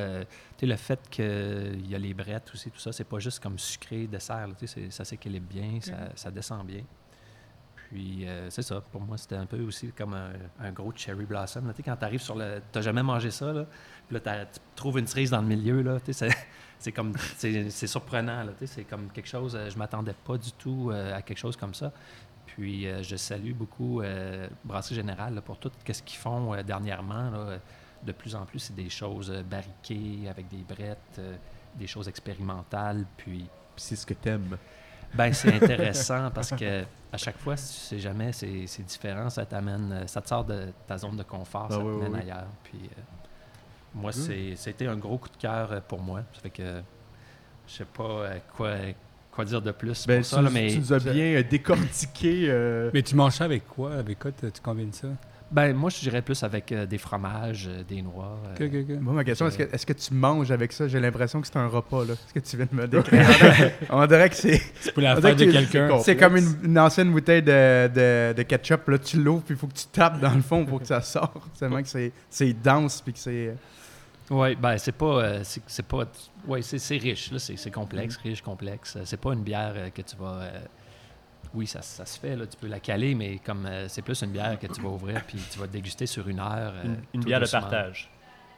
le 0.62 0.76
fait 0.76 1.00
qu'il 1.10 1.90
y 1.90 1.96
a 1.96 1.98
les 1.98 2.14
brettes 2.14 2.52
aussi, 2.54 2.72
tout 2.72 2.80
ça, 2.80 2.92
c'est 2.92 3.06
pas 3.06 3.20
juste 3.20 3.42
comme 3.42 3.58
sucré, 3.58 4.08
dessert. 4.08 4.48
Ça 4.90 5.06
s'équilibre 5.06 5.48
bien, 5.48 5.80
ça, 5.82 6.10
ça 6.16 6.32
descend 6.32 6.66
bien. 6.66 6.84
Puis, 7.90 8.28
euh, 8.28 8.50
c'est 8.50 8.64
ça. 8.64 8.82
Pour 8.82 9.02
moi, 9.02 9.18
c'était 9.18 9.36
un 9.36 9.46
peu 9.46 9.62
aussi 9.62 9.92
comme 9.94 10.14
un, 10.14 10.72
gros 10.72 10.92
cherry 10.96 11.26
blossom. 11.26 11.70
Tu 11.70 11.78
sais, 11.78 11.84
quand 11.84 11.96
tu 11.96 12.06
arrives 12.06 12.22
sur 12.22 12.36
le. 12.36 12.62
Tu 12.72 12.82
jamais 12.82 13.04
mangé 13.04 13.32
ça, 13.32 13.54
là. 13.54 13.66
Puis 14.08 14.18
là, 14.18 14.46
tu 14.46 14.60
trouves 14.76 15.00
une 15.00 15.08
cerise 15.08 15.32
dans 15.32 15.42
le 15.42 15.48
milieu, 15.48 15.82
là. 15.82 16.00
Tu 16.04 16.14
sais, 16.14 16.30
c'est 16.80 16.92
comme. 16.92 17.14
C'est 17.38 17.88
surprenant, 17.88 18.44
là. 18.44 18.52
Tu 18.58 18.66
sais, 18.66 18.74
c'est 18.76 18.84
comme 18.84 19.10
quelque 19.10 19.28
chose. 19.28 19.56
Euh, 19.56 19.70
je 19.70 19.78
m'attendais 19.78 20.14
pas 20.14 20.38
du 20.38 20.52
tout 20.54 20.90
euh, 20.92 21.16
à 21.16 21.22
quelque 21.22 21.38
chose 21.38 21.56
comme 21.56 21.74
ça. 21.74 21.92
Puis, 22.46 22.88
je 23.04 23.16
salue 23.18 23.52
beaucoup 23.52 24.02
Brasserie 24.64 24.96
Générale 24.96 25.40
pour 25.46 25.60
tout 25.60 25.70
ce 25.86 26.02
qu'ils 26.02 26.18
font 26.18 26.60
dernièrement. 26.64 27.32
De 28.02 28.12
plus 28.12 28.34
en 28.34 28.46
plus, 28.46 28.58
c'est 28.58 28.76
des 28.76 28.90
choses 28.90 29.32
barriquées 29.48 30.28
avec 30.28 30.48
des 30.48 30.64
brettes, 30.64 31.22
des 31.76 31.86
choses 31.86 32.08
expérimentales. 32.08 33.06
Puis. 33.16 33.46
c'est 33.76 33.96
ce 33.96 34.08
que 34.08 34.16
tu 34.16 34.30
aimes. 34.30 34.58
Ben 35.14 35.34
c'est 35.34 35.54
intéressant 35.62 36.32
parce 36.32 36.52
que 36.52 36.84
à 37.12 37.18
chaque 37.18 37.38
fois, 37.38 37.56
si 37.56 37.74
tu 37.74 37.86
sais 37.86 38.00
jamais, 38.00 38.32
c'est 38.34 38.86
différent, 38.86 39.30
ça 39.30 39.46
t'amène, 39.46 39.92
euh, 39.92 40.08
ça 40.08 40.22
te 40.22 40.28
sort 40.28 40.44
de 40.44 40.68
ta 40.86 40.98
zone 40.98 41.16
de 41.16 41.24
confort, 41.24 41.68
ah 41.70 41.74
ça 41.74 41.80
te 41.80 41.84
mène 41.84 42.16
ailleurs. 42.16 42.48
Puis 42.64 42.80
euh, 42.84 43.02
moi, 43.98 44.12
c'était 44.12 44.88
un 44.88 44.98
gros 44.98 45.18
coup 45.18 45.30
de 45.30 45.38
cœur 45.38 45.72
euh, 45.72 45.80
pour 45.86 46.02
moi. 46.02 46.24
Ça 46.34 46.42
fait 46.42 46.50
que 46.50 46.82
je 47.68 47.74
sais 47.74 47.86
pas 47.86 48.30
quoi, 48.56 48.76
quoi 49.32 49.46
dire 49.46 49.62
de 49.62 49.72
plus 49.72 50.08
ben, 50.08 50.22
pour 50.22 50.26
ça. 50.26 50.42
mais 50.52 50.68
tu 50.70 50.80
nous 50.80 50.94
as 50.94 51.00
bien 51.00 51.42
décortiqué. 51.42 52.90
Mais 52.94 53.02
tu 53.02 53.16
manges 53.16 53.34
ça 53.34 53.46
avec 53.46 53.68
quoi? 53.68 53.96
Avec 53.96 54.20
quoi 54.20 54.32
tu 54.32 54.62
combines 54.62 54.94
ça? 54.94 55.10
Ben, 55.50 55.74
moi, 55.74 55.90
je 55.90 56.00
dirais 56.00 56.22
plus 56.22 56.44
avec 56.44 56.72
euh, 56.72 56.86
des 56.86 56.98
fromages, 56.98 57.70
euh, 57.72 57.82
des 57.88 58.02
noix. 58.02 58.38
Euh, 58.60 59.00
moi, 59.00 59.14
ma 59.14 59.24
question, 59.24 59.48
est-ce 59.48 59.58
que, 59.58 59.64
est 59.64 59.86
que, 59.86 59.94
tu 59.94 60.14
manges 60.14 60.52
avec 60.52 60.74
ça? 60.74 60.90
J'ai 60.90 61.00
l'impression 61.00 61.40
que 61.40 61.48
c'est 61.48 61.56
un 61.56 61.68
repas, 61.68 62.04
là. 62.04 62.16
ce 62.28 62.34
que 62.34 62.40
tu 62.40 62.58
viens 62.58 62.68
de 62.70 62.76
me 62.76 62.88
décrire? 62.88 63.26
on 63.90 64.06
dirait 64.06 64.30
que 64.30 64.36
c'est... 64.36 64.62
C'est 64.82 64.92
pour 64.92 65.02
la 65.02 65.16
de 65.16 65.46
quelqu'un. 65.46 66.00
C'est 66.00 66.18
comme 66.18 66.36
une, 66.36 66.78
ancienne 66.78 67.12
bouteille 67.12 67.44
de, 67.44 68.34
de, 68.34 68.44
ketchup, 68.44 68.90
là. 68.90 68.98
Tu 68.98 69.22
l'ouvres, 69.22 69.44
puis 69.44 69.56
il 69.56 69.58
faut 69.58 69.68
que 69.68 69.74
tu 69.78 69.86
tapes 69.88 70.20
dans 70.20 70.34
le 70.34 70.42
fond 70.42 70.66
pour 70.66 70.82
que 70.82 70.88
ça 70.88 71.02
sorte. 71.02 71.38
C'est 71.54 71.66
vraiment 71.66 71.82
que 71.82 72.12
c'est 72.30 72.54
dense, 72.62 73.02
puis 73.02 73.14
que 73.14 73.20
c'est... 73.20 73.56
Oui, 74.30 74.56
ben 74.56 74.78
c'est 74.78 74.92
pas... 74.92 75.44
c'est 75.44 75.86
pas... 75.86 76.06
Oui, 76.48 76.62
c'est 76.64 76.98
riche, 76.98 77.32
là. 77.32 77.40
C'est 77.40 77.72
complexe, 77.72 78.18
mm. 78.18 78.28
riche, 78.28 78.42
complexe. 78.42 78.98
C'est 79.06 79.20
pas 79.20 79.34
une 79.34 79.44
bière 79.44 79.94
que 79.94 80.02
tu 80.02 80.16
vas 80.18 80.50
oui, 81.54 81.68
ça, 81.68 81.82
se 81.82 82.20
fait, 82.20 82.36
là, 82.36 82.46
tu 82.46 82.58
peux 82.58 82.68
la 82.68 82.80
caler, 82.80 83.16
mais 83.16 83.40
comme 83.40 83.66
euh, 83.66 83.88
c'est 83.88 84.02
plus 84.02 84.22
une 84.22 84.32
bière 84.32 84.60
que 84.60 84.68
tu 84.68 84.82
vas 84.82 84.90
ouvrir 84.90 85.24
puis 85.26 85.40
tu 85.52 85.60
vas 85.60 85.68
déguster 85.68 86.06
sur 86.06 86.28
une 86.28 86.40
heure. 86.40 86.74
une, 86.84 87.22
euh, 87.22 87.26
bière 87.26 87.40
de 87.40 87.50
partage 87.50 88.10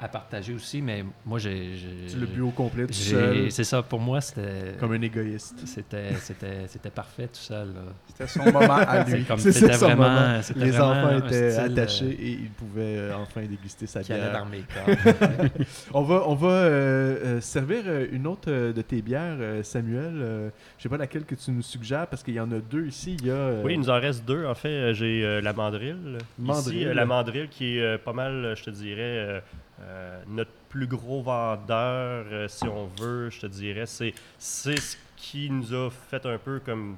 à 0.02 0.08
partager 0.08 0.54
aussi, 0.54 0.82
mais 0.82 1.04
moi, 1.26 1.40
j'ai. 1.40 1.74
Tu 2.10 2.18
l'as 2.18 2.26
bu 2.26 2.42
au 2.42 2.52
complet 2.52 2.88
tout 2.88 2.94
seul? 2.94 3.52
C'est 3.52 3.66
ça, 3.66 3.82
pour 3.84 4.00
moi, 4.00 4.22
c'était. 4.22 4.76
Comme 4.80 4.94
un 4.94 5.02
égoïste. 5.02 5.56
C'était, 5.66 6.14
c'était, 6.16 6.68
c'était 6.68 6.90
parfait 6.90 7.28
tout 7.28 7.40
seul. 7.40 7.74
C'était 8.08 8.28
son 8.28 8.46
moment 8.46 8.76
à 8.76 9.04
lui. 9.04 9.26
C'était 9.38 9.76
vraiment. 9.76 10.40
Les 10.56 10.80
enfants 10.80 11.18
étaient 11.18 11.58
attachés 11.58 12.06
euh, 12.06 12.24
et 12.24 12.32
ils 12.32 12.50
pouvaient 12.50 12.98
euh, 12.98 13.16
enfin 13.18 13.42
déguster 13.42 13.88
sa 13.88 14.00
bière. 14.00 14.32
Dans 14.32 14.46
mes 14.46 14.62
corps. 14.74 15.50
on 15.94 16.02
va, 16.04 16.24
on 16.28 16.36
va 16.36 16.48
euh, 16.48 17.42
servir 17.42 17.84
une 18.12 18.26
autre 18.26 18.50
de 18.50 18.82
tes 18.82 19.02
bières, 19.02 19.38
Samuel. 19.64 20.52
je 20.78 20.84
sais 20.84 20.90
pas 20.90 20.98
laquelle 20.98 21.26
que 21.26 21.36
tu 21.36 21.52
nous 21.52 21.62
suggères 21.62 22.08
parce 22.08 22.24
qu'il 22.24 22.36
y 22.36 22.40
en 22.40 22.52
a 22.52 22.60
deux 22.60 22.88
ici. 22.88 23.18
Il 23.20 23.28
y 23.28 23.32
a, 23.32 23.62
Oui, 23.64 23.74
il 23.74 23.80
nous 23.80 23.90
en 23.90 24.00
reste 24.00 24.24
deux. 24.24 24.46
En 24.46 24.56
fait, 24.56 24.94
j'ai 24.94 25.42
la 25.42 25.52
mandrille. 25.52 26.18
Ici, 26.42 26.86
la 26.86 27.06
mandrille 27.06 27.50
qui 27.50 27.80
est 27.80 27.98
pas 27.98 28.14
mal, 28.14 28.54
je 28.56 28.64
te 28.64 28.70
dirais 28.70 29.42
euh, 29.82 30.22
notre 30.28 30.52
plus 30.68 30.88
gros 30.88 31.22
vendeur, 31.22 32.26
euh, 32.32 32.48
si 32.48 32.66
on 32.66 32.88
veut, 33.00 33.30
je 33.30 33.42
te 33.42 33.46
dirais, 33.46 33.86
c'est, 33.86 34.14
ce 34.38 34.98
qui 35.16 35.50
nous 35.50 35.74
a 35.74 35.90
fait 35.90 36.26
un 36.26 36.38
peu 36.38 36.60
comme 36.60 36.98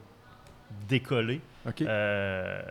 décoller. 0.88 1.42
Euh, 1.82 2.62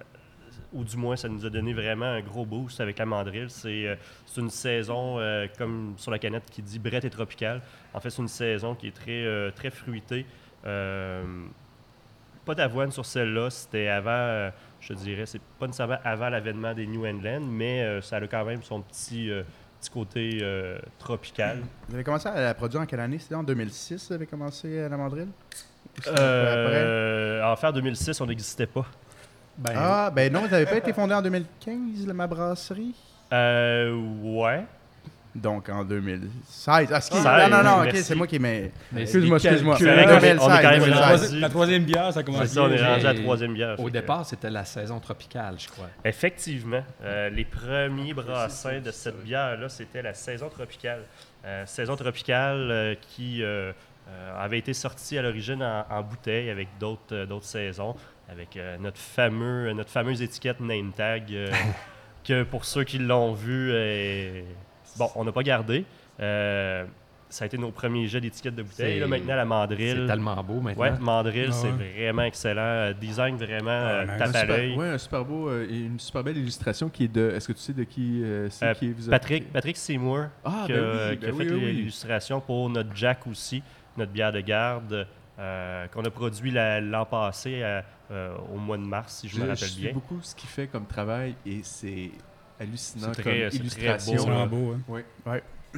ou 0.73 0.85
du 0.85 0.97
moins, 0.97 1.17
ça 1.17 1.29
nous 1.29 1.47
a 1.47 1.51
donné 1.51 1.73
vraiment 1.73 2.07
un 2.07 2.21
gros 2.21 2.45
boost 2.45 2.81
avec 2.81 2.99
la 2.99 3.07
mandrille. 3.07 3.47
C'est, 3.49 3.97
une 4.37 4.51
saison, 4.51 5.19
comme 5.59 5.95
sur 5.97 6.11
la 6.11 6.19
canette, 6.19 6.51
qui 6.51 6.63
dit 6.63 6.79
brette 6.79 7.05
et 7.05 7.11
tropicale. 7.11 7.61
En 7.93 8.01
fait, 8.01 8.11
c'est 8.11 8.23
une 8.23 8.29
saison 8.29 8.75
qui 8.75 8.89
est 8.89 8.95
très, 8.95 9.51
très 9.53 9.71
fruitée. 9.71 10.27
pas 10.63 12.55
d'avoine 12.55 12.93
sur 12.93 13.05
celle-là. 13.05 13.51
C'était 13.51 13.89
avant, 13.89 14.51
je 14.81 14.93
dirais, 14.95 15.27
c'est 15.27 15.43
pas 15.59 15.67
nécessairement 15.67 15.99
avant 16.05 16.29
l'avènement 16.29 16.73
des 16.73 16.87
New 16.87 17.05
England, 17.05 17.43
mais 17.43 18.01
ça 18.01 18.17
a 18.17 18.27
quand 18.29 18.45
même 18.45 18.63
son 18.63 18.81
petit 18.83 19.31
petit 19.81 19.91
côté 19.91 20.39
euh, 20.43 20.79
tropical. 20.99 21.59
Vous 21.89 21.95
avez 21.95 22.05
commencé 22.05 22.29
à 22.29 22.41
la 22.41 22.55
produire 22.55 22.81
en 22.83 22.87
quelle 22.87 23.01
année? 23.01 23.19
C'était 23.19 23.35
en 23.35 23.43
2006 23.43 24.09
vous 24.09 24.15
avez 24.15 24.27
commencé 24.27 24.81
à 24.81 24.89
la 24.89 24.97
mandrille? 24.97 25.29
Euh, 26.07 27.43
en 27.45 27.57
fait, 27.57 27.67
en 27.67 27.73
2006, 27.73 28.21
on 28.21 28.27
n'existait 28.27 28.67
pas. 28.67 28.87
Ben, 29.59 29.73
Ah, 29.77 30.11
ben 30.15 30.33
non, 30.33 30.41
vous 30.43 30.49
n'avez 30.49 30.67
pas 30.67 30.77
été 30.77 30.93
fondé 30.93 31.13
en 31.15 31.23
2015, 31.23 32.07
la- 32.07 32.15
ma 32.15 32.27
brasserie 32.27 32.95
Euh, 33.33 33.95
ouais. 34.23 34.65
Donc 35.35 35.69
en 35.69 35.85
2016. 35.85 36.89
Ah, 36.93 37.01
ce 37.01 37.11
qui- 37.11 37.17
16, 37.17 37.25
non, 37.25 37.49
non, 37.49 37.63
non, 37.63 37.85
ok, 37.85 37.97
c'est 37.97 38.15
moi 38.17 38.27
qui 38.27 38.39
m'ai. 38.41 38.73
Mais 38.93 39.03
Excuse-moi, 39.03 39.37
excuse-moi. 39.39 39.77
calculs- 39.77 39.87
C'est 39.89 39.95
vrai 39.95 40.05
qu'on 40.05 40.11
est- 40.11 40.21
2016, 40.21 40.39
on 40.41 40.53
est 40.59 40.63
quand 40.63 40.71
même 40.71 40.81
la, 40.81 40.87
2016. 40.87 41.01
rendu- 41.01 41.17
troisi- 41.27 41.41
la 41.41 41.49
troisième 41.49 41.85
bière, 41.85 42.13
ça 42.13 42.23
commence 42.25 42.47
ça, 42.47 42.63
on 42.63 42.71
est 42.71 42.85
rendu 42.85 43.07
à 43.07 43.13
la 43.13 43.21
troisième 43.21 43.55
bière. 43.55 43.81
Au 43.81 43.91
départ, 43.91 44.27
c'était 44.27 44.51
la 44.51 44.65
saison 44.65 44.99
tropicale, 44.99 45.55
je 45.59 45.69
crois. 45.69 45.87
Effectivement, 46.05 46.83
euh, 47.05 47.31
les 47.31 47.45
premiers 47.45 48.13
brassins 48.13 48.81
de 48.81 48.91
cette 48.91 49.23
bière-là, 49.23 49.69
c'était 49.69 50.03
la 50.03 50.15
saison 50.15 50.49
tropicale. 50.49 51.03
Euh, 51.45 51.65
saison 51.65 51.95
tropicale 51.97 52.69
euh, 52.71 52.95
qui 53.01 53.43
euh, 53.43 53.73
euh, 54.09 54.45
avait 54.45 54.59
été 54.59 54.75
sortie 54.75 55.17
à 55.17 55.23
l'origine 55.23 55.63
en, 55.63 55.87
en 55.89 56.03
bouteille 56.03 56.51
avec 56.51 56.69
d'autres 56.81 57.15
euh, 57.15 57.25
d'autres 57.27 57.47
saisons, 57.47 57.95
avec 58.29 58.57
euh, 58.57 58.77
notre, 58.79 58.99
fameux, 58.99 59.73
notre 59.73 59.91
fameuse 59.91 60.21
étiquette 60.21 60.61
name 60.61 60.91
tag, 60.95 61.33
euh, 61.33 61.51
que 62.25 62.43
pour 62.43 62.65
ceux 62.65 62.83
qui 62.85 62.99
l'ont 62.99 63.33
vu, 63.33 63.71
euh, 63.73 64.43
bon, 64.99 65.11
on 65.17 65.25
n'a 65.25 65.33
pas 65.33 65.43
gardé. 65.43 65.85
Euh, 66.21 66.85
ça 67.29 67.45
a 67.45 67.47
été 67.47 67.57
nos 67.57 67.71
premiers 67.71 68.09
jets 68.09 68.21
d'étiquette 68.21 68.57
de 68.57 68.63
bouteille. 68.65 68.95
C'est- 68.95 68.99
Là, 69.01 69.07
maintenant, 69.07 69.37
la 69.37 69.43
C'est 69.43 69.49
mandrille. 69.49 70.07
tellement 70.09 70.43
beau 70.43 70.61
maintenant. 70.61 70.83
Ouais, 70.83 70.99
mandrille, 70.99 71.47
Ah 71.49 71.53
c'est 71.53 71.69
ouais. 71.71 71.93
vraiment 72.09 72.23
excellent. 72.23 72.61
Euh, 72.61 72.93
Design 72.93 73.37
vraiment 73.37 73.71
euh, 73.71 74.03
nice. 74.05 74.19
tape 74.19 74.21
Un 74.29 74.31
à 74.35 74.41
super, 74.41 74.47
l'œil. 74.57 74.75
ouais, 74.77 74.89
un 74.89 74.99
super 74.99 75.25
beau 75.25 75.49
euh, 75.49 75.67
une 75.71 75.99
super 76.01 76.25
belle 76.25 76.39
illustration 76.39 76.89
qui 76.89 77.05
est 77.05 77.09
de. 77.09 77.31
Est-ce 77.31 77.47
que 77.47 77.53
tu 77.53 77.61
sais 77.61 77.73
de 77.73 77.85
qui 77.85 78.23
euh, 78.25 78.51
c'est 78.51 78.67
Euh, 78.67 78.75
qui 78.75 78.91
vous 78.93 79.07
a- 79.09 79.11
Patrick, 79.13 79.53
Patrick 79.53 79.77
Seymour, 79.77 80.25
Ah, 80.45 80.65
qui, 80.67 80.73
ben 80.73 80.83
a- 80.85 81.11
oui, 81.11 81.17
qui 81.19 81.27
ben 81.27 81.31
a 81.31 81.33
oui, 81.35 81.45
fait 81.47 81.55
oui, 81.55 81.61
oui. 81.67 81.73
l'illustration 81.73 82.41
pour 82.41 82.69
notre 82.69 82.91
Jack 82.97 83.25
aussi, 83.29 83.63
notre 83.97 84.11
bière 84.11 84.33
de 84.33 84.41
garde, 84.41 85.07
euh, 85.39 85.87
qu'on 85.87 86.05
a 86.05 86.11
produit 86.11 86.51
la- 86.51 86.81
l'an 86.81 87.05
passé 87.05 87.61
euh, 88.11 88.35
au 88.53 88.57
mois 88.59 88.77
de 88.77 88.83
mars, 88.83 89.19
si 89.21 89.29
je 89.29 89.37
me 89.41 89.47
rappelle 89.49 89.69
bien. 89.77 89.93
beaucoup 89.93 90.19
ce 90.21 90.35
qu'il 90.35 90.49
fait 90.49 90.67
comme 90.67 90.85
travail 90.85 91.37
et 91.47 91.61
c'est 91.63 92.11
hallucinant 92.61 93.09
C'est 93.15 93.23
comme 93.23 93.33
très- 93.33 93.51
c'est 93.51 93.59
très 93.59 93.59
illustration. 93.59 94.13
beau, 94.13 94.19
C'est 94.19 94.27
vraiment 94.31 94.47
beau, 94.47 94.73
hein. 94.73 94.81
Oui. 94.89 95.01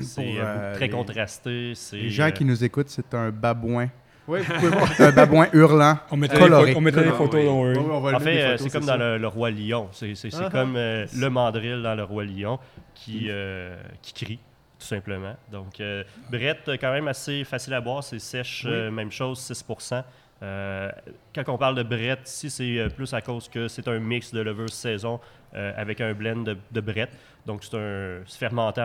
C'est 0.01 0.25
Pour, 0.25 0.35
euh, 0.35 0.45
euh, 0.45 0.75
très 0.75 0.87
les- 0.87 0.91
contrasté. 0.91 1.73
Les 1.93 2.11
gens 2.11 2.25
euh, 2.27 2.31
qui 2.31 2.45
nous 2.45 2.65
écoutent, 2.65 2.89
c'est 2.89 3.13
un 3.15 3.31
babouin. 3.31 3.89
Oui, 4.29 4.41
vous 4.41 4.53
pouvez 4.55 4.69
voir. 4.71 5.01
un 5.01 5.11
babouin 5.13 5.49
hurlant. 5.53 5.99
On 6.11 6.17
mettra, 6.17 6.39
Coloré. 6.39 6.71
les, 6.71 6.77
on 6.77 6.81
mettra 6.81 7.03
les 7.03 7.09
Ah, 7.09 7.13
photos, 7.15 7.41
oui. 7.45 7.75
va 7.75 8.11
le 8.13 8.17
En 8.17 8.21
fait, 8.21 8.57
c'est 8.59 8.71
comme 8.71 8.83
ça. 8.85 8.97
dans 8.97 9.05
le, 9.05 9.19
le 9.19 9.27
Roi 9.27 9.51
Lion. 9.51 9.89
C'est 9.93 10.15
c'est- 10.15 10.31
c'est 10.31 10.45
Ah, 10.45 10.51
comme 10.51 10.77
ah. 10.77 10.79
euh, 10.79 11.07
le 11.19 11.29
mandrill 11.29 11.83
dans 11.83 11.95
le 11.95 12.05
Roi 12.05 12.25
Lion 12.25 12.59
qui, 12.95 13.27
euh, 13.29 13.77
qui 14.01 14.13
crie, 14.25 14.39
tout 14.79 14.87
simplement. 14.87 15.35
Donc, 15.51 15.79
euh, 15.81 16.05
Brett, 16.31 16.71
quand 16.81 16.93
même 16.93 17.09
assez 17.09 17.45
facile 17.45 17.75
à 17.75 17.81
boire, 17.81 18.03
c'est 18.05 18.19
sèche, 18.21 18.63
Oui. 18.65 18.73
euh, 18.73 18.91
même 18.91 19.11
chose, 19.13 19.39
6% 19.41 20.05
Euh, 20.45 20.91
Quand 21.35 21.49
on 21.49 21.57
parle 21.59 21.77
de 21.77 21.85
Brett, 21.85 22.21
ici, 22.29 22.51
c'est 22.51 22.89
plus 22.97 23.13
à 23.15 23.21
cause 23.21 23.49
que 23.49 23.69
c'est 23.69 23.87
un 23.87 24.01
mix 24.01 24.33
de 24.33 24.41
levure 24.41 24.71
saison 24.71 25.21
euh, 25.55 25.73
avec 25.77 26.01
un 26.01 26.15
blend 26.15 26.43
de, 26.45 26.57
de 26.71 26.81
Brett. 26.81 27.11
Donc, 27.45 27.63
c'est 27.65 27.77
un 27.77 28.23
fermenté 28.27 28.81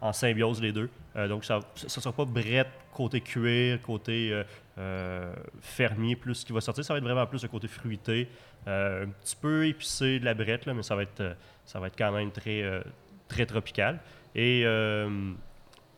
en, 0.00 0.12
symbiose, 0.12 0.60
les 0.60 0.72
deux. 0.72 0.90
Euh, 1.16 1.26
donc, 1.26 1.44
ça 1.44 1.60
ne 1.82 1.88
sera 1.88 2.12
pas 2.12 2.24
Brett 2.24 2.68
côté 2.92 3.20
cuir, 3.20 3.80
côté 3.80 4.42
euh, 4.78 5.34
fermier, 5.60 6.16
plus 6.16 6.34
ce 6.34 6.44
qui 6.44 6.52
va 6.52 6.60
sortir. 6.60 6.84
Ça 6.84 6.92
va 6.92 6.98
être 6.98 7.04
vraiment 7.04 7.26
plus 7.26 7.42
le 7.42 7.48
côté 7.48 7.68
fruité. 7.68 8.28
Un 8.66 9.08
petit 9.22 9.36
peu 9.36 9.66
épicé 9.66 10.20
de 10.20 10.24
la 10.24 10.34
brette, 10.34 10.66
là, 10.66 10.74
mais 10.74 10.82
ça 10.82 10.94
va 10.94 11.02
être, 11.02 11.36
ça 11.64 11.80
va 11.80 11.86
être 11.86 11.96
quand 11.96 12.12
même 12.12 12.30
très, 12.30 12.82
très 13.26 13.46
tropical. 13.46 14.00
Et 14.34 14.64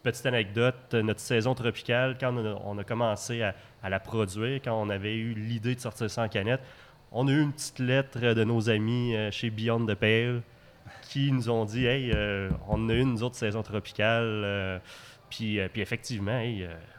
petite 0.05 0.27
anecdote, 0.27 0.95
notre 0.95 1.21
saison 1.21 1.55
tropicale, 1.55 2.17
quand 2.21 2.33
on 2.65 2.79
a, 2.79 2.85
commencé 2.85 3.43
à 3.43 3.91
la 3.91 3.99
produire, 3.99 4.61
quand 4.63 4.81
on 4.81 4.91
avait 4.91 5.17
eu 5.17 5.35
l'idée 5.35 5.75
de 5.75 5.81
sortir 5.81 6.09
ça 6.09 6.23
en 6.23 6.29
canette, 6.29 6.61
on 7.13 7.29
a 7.29 7.31
eu 7.31 7.43
une 7.43 7.53
petite 7.53 7.79
lettre 7.79 8.19
de 8.21 8.45
nos 8.45 8.71
amis 8.71 9.15
euh, 9.15 9.31
chez 9.31 9.51
Beyond 9.51 9.87
the 9.87 9.95
Pale 9.95 10.43
qui 11.03 11.31
nous 11.31 11.51
ont 11.51 11.65
dit 11.65 11.87
Hey, 11.87 12.11
euh, 12.15 12.51
on 12.69 12.89
a 12.89 12.95
eu 12.95 13.01
une 13.01 13.23
autre 13.23 13.37
saison 13.37 13.63
tropicale. 13.63 14.43
euh, 14.45 14.79
puis, 15.29 15.61
euh, 15.61 15.69
effectivement, 15.77 16.43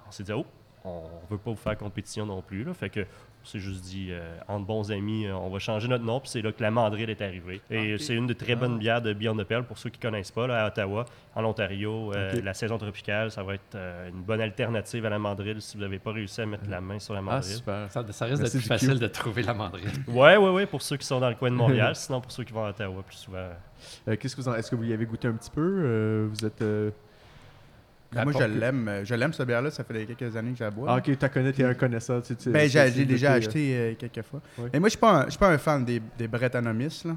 on 0.08 0.12
s'est 0.12 0.24
dit 0.24 0.34
Oh, 0.34 0.46
on 0.86 1.04
veut 1.30 1.38
pas 1.38 1.52
vous 1.52 1.56
faire 1.58 1.78
compétition 1.78 2.26
non 2.26 2.42
plus. 2.42 2.64
Là. 2.64 2.74
Fait 2.74 2.90
que 2.90 3.06
on 3.44 3.46
s'est 3.46 3.60
juste 3.60 3.84
dit, 3.84 4.08
euh, 4.12 4.38
entre 4.48 4.66
bons 4.66 4.90
amis, 4.92 5.26
euh, 5.26 5.36
on 5.36 5.50
va 5.50 5.60
changer 5.60 5.88
notre 5.90 6.06
nom. 6.06 6.20
Puis 6.22 6.30
c'est 6.30 6.42
là 6.42 6.52
que 6.54 6.62
la 6.64 6.72
mandrille 6.72 7.10
est 7.10 7.22
arrivée. 7.22 7.60
Et 7.70 7.96
Ok. 7.96 8.00
c'est 8.00 8.14
une 8.16 8.26
des 8.28 8.36
très 8.36 8.56
bonnes 8.56 8.76
Ah. 8.76 8.80
bières 8.80 9.02
de 9.02 9.12
Beyond 9.14 9.36
the 9.36 9.44
Pearl 9.44 9.66
pour 9.66 9.78
ceux 9.78 9.90
qui 9.90 10.00
ne 10.00 10.04
connaissent 10.10 10.32
pas, 10.32 10.48
là, 10.48 10.64
à 10.64 10.68
Ottawa, 10.70 11.06
en 11.36 11.44
Ontario. 11.44 12.14
euh. 12.16 12.42
La 12.42 12.54
saison 12.54 12.78
tropicale, 12.78 13.32
ça 13.32 13.44
va 13.44 13.56
être 13.56 13.76
euh, 13.76 14.10
une 14.10 14.22
bonne 14.22 14.40
alternative 14.42 15.06
à 15.06 15.10
la 15.10 15.20
mandrille 15.20 15.62
si 15.62 15.76
vous 15.78 15.84
n'avez 15.84 16.00
pas 16.00 16.12
réussi 16.14 16.40
à 16.42 16.46
mettre 16.46 16.70
la 16.70 16.80
main 16.80 17.00
sur 17.00 17.14
la 17.14 17.20
Ah, 17.20 17.24
mandrille. 17.24 17.56
super. 17.56 17.92
Ça, 17.92 18.04
ça 18.12 18.26
risque 18.26 18.42
d'être 18.42 18.52
plus 18.52 18.62
facile 18.62 18.98
de 19.00 19.08
trouver 19.08 19.44
la 19.44 19.54
mandrille. 19.54 19.86
ouais, 20.08 20.38
ouais, 20.38 20.50
ouais, 20.52 20.66
pour 20.66 20.82
ceux 20.82 20.96
qui 20.98 21.06
sont 21.06 21.20
dans 21.20 21.30
le 21.30 21.36
coin 21.36 21.50
de 21.52 21.56
Montréal. 21.56 21.96
sinon, 21.98 22.22
pour 22.22 22.32
ceux 22.32 22.44
qui 22.46 22.54
vont 22.54 22.64
à 22.66 22.70
Ottawa 22.70 23.04
plus 23.04 23.18
souvent. 23.18 23.50
Euh, 24.08 24.16
Qu'est-ce 24.18 24.36
que 24.36 24.42
vous 24.42 24.48
en... 24.48 24.56
Est-ce 24.56 24.72
que 24.72 24.76
vous 24.78 24.86
y 24.86 24.94
avez 24.94 25.06
goûté 25.06 25.28
un 25.28 25.34
petit 25.34 25.52
peu? 25.52 25.62
Euh, 25.84 26.28
Vous 26.32 26.46
êtes. 26.46 26.64
Euh, 28.18 28.24
moi, 28.24 28.34
je 28.40 28.44
l'aime. 28.46 28.88
euh, 28.88 29.06
Je 29.06 29.16
l'aime, 29.16 29.34
cette 29.34 29.48
bière-là. 29.48 29.72
Ça 29.72 29.84
fait 29.84 30.06
quelques 30.06 30.36
années 30.36 30.52
que 30.52 30.58
je 30.60 30.64
la 30.64 30.72
bois. 30.72 30.88
Ah, 30.90 30.98
ok, 30.98 31.18
tu 31.18 31.30
connais, 31.30 31.52
t'es 31.54 31.64
un 31.64 31.74
connaisseur. 31.74 32.22
Tu, 32.24 32.36
tu- 32.36 32.50
Ben, 32.50 32.64
tu- 32.66 32.70
j'ai 32.72 32.92
tu- 32.92 33.06
déjà 33.06 33.34
goûté, 33.36 33.48
acheté 33.48 33.76
euh, 33.78 33.94
quelques 33.98 34.26
fois. 34.28 34.42
Oui. 34.58 34.70
Mais 34.74 34.80
moi, 34.80 34.90
je 34.90 34.92
suis 34.92 35.00
pas 35.00 35.12
un- 35.12 35.26
je 35.26 35.30
suis 35.32 35.40
pas 35.40 35.50
un 35.50 35.58
fan 35.58 35.84
des, 35.86 36.02
des 36.18 36.28
Brettanomys, 36.28 37.02
là. 37.06 37.16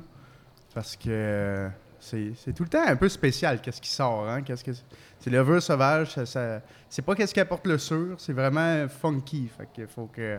Parce 0.75 0.95
que 0.97 1.05
euh, 1.09 1.69
c'est 1.99 2.53
tout 2.55 2.63
le 2.63 2.69
temps 2.69 2.87
un 2.87 2.97
peu 2.97 3.09
spécial, 3.09 3.61
qu'est-ce 3.61 3.81
qui 3.81 3.89
sort, 3.91 4.29
hein. 4.29 4.43
Qu'est-ce 4.43 4.63
que 4.65 4.73
c'est 4.73 4.83
c'est 5.19 5.31
levure 5.31 5.63
sauvage, 5.63 6.13
ça, 6.13 6.27
ça- 6.27 6.61
c'est 6.91 7.03
pas 7.03 7.15
qu'est-ce 7.15 7.33
qui 7.33 7.41
apporte 7.41 7.67
le 7.67 7.79
sûr, 7.79 8.15
c'est 8.19 8.35
vraiment 8.35 8.87
funky. 8.89 9.49
Fait 9.57 9.67
que 9.75 9.87
faut 9.87 10.07
que... 10.07 10.39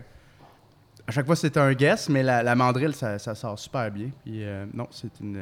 À 1.08 1.12
chaque 1.12 1.26
fois, 1.26 1.36
c'est 1.36 1.58
un 1.58 1.74
guess, 1.74 2.10
mais 2.10 2.22
la, 2.22 2.43
la 2.43 2.53
mandrille, 2.53 2.93
ça, 2.93 3.18
ça 3.18 3.34
sort 3.34 3.58
super 3.58 3.89
bien. 3.89 4.10
Puis 4.24 4.43
euh, 4.45 4.66
non, 4.74 4.88
c'est 4.91 5.20
une... 5.20 5.38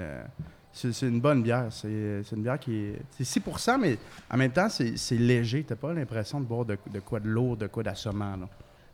euh, 0.84 0.92
c'est 0.92 1.08
une 1.08 1.22
bonne 1.22 1.42
bière. 1.44 1.68
C'est 1.70 1.88
une 2.32 2.44
bière 2.44 2.60
qui 2.60 2.76
est. 2.76 3.02
C'est 3.12 3.40
6% 3.40 3.80
mais 3.80 3.98
en 4.30 4.38
même 4.38 4.52
temps, 4.52 4.68
c'est 4.70 4.96
léger. 5.18 5.64
T'as 5.64 5.76
pas 5.76 5.94
l'impression 5.94 6.40
de 6.42 6.46
boire 6.46 6.66
de, 6.66 6.78
de 6.92 7.00
quoi 7.00 7.20
de 7.20 7.28
lourd, 7.30 7.56
de 7.58 7.68
quoi 7.68 7.84
d'assommant. 7.84 8.36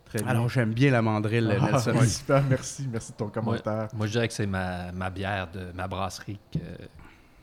Très 0.06 0.20
bien. 0.20 0.28
Alors, 0.28 0.50
j'aime 0.50 0.74
bien 0.74 0.92
la 0.92 1.02
mandrille, 1.02 1.50
Ah, 1.60 1.72
Nelson. 1.72 1.94
super, 2.06 2.44
merci. 2.44 2.88
Merci 2.92 3.14
de 3.14 3.18
ton 3.18 3.30
commentaire. 3.30 3.88
Moi, 3.94 4.08
je 4.08 4.12
dirais 4.12 4.28
que 4.28 4.34
c'est 4.34 4.46
ma, 4.46 4.92
ma 4.92 5.10
bière 5.10 5.48
de 5.52 5.72
ma 5.74 5.88
brasserie 5.88 6.38
que, 6.52 6.60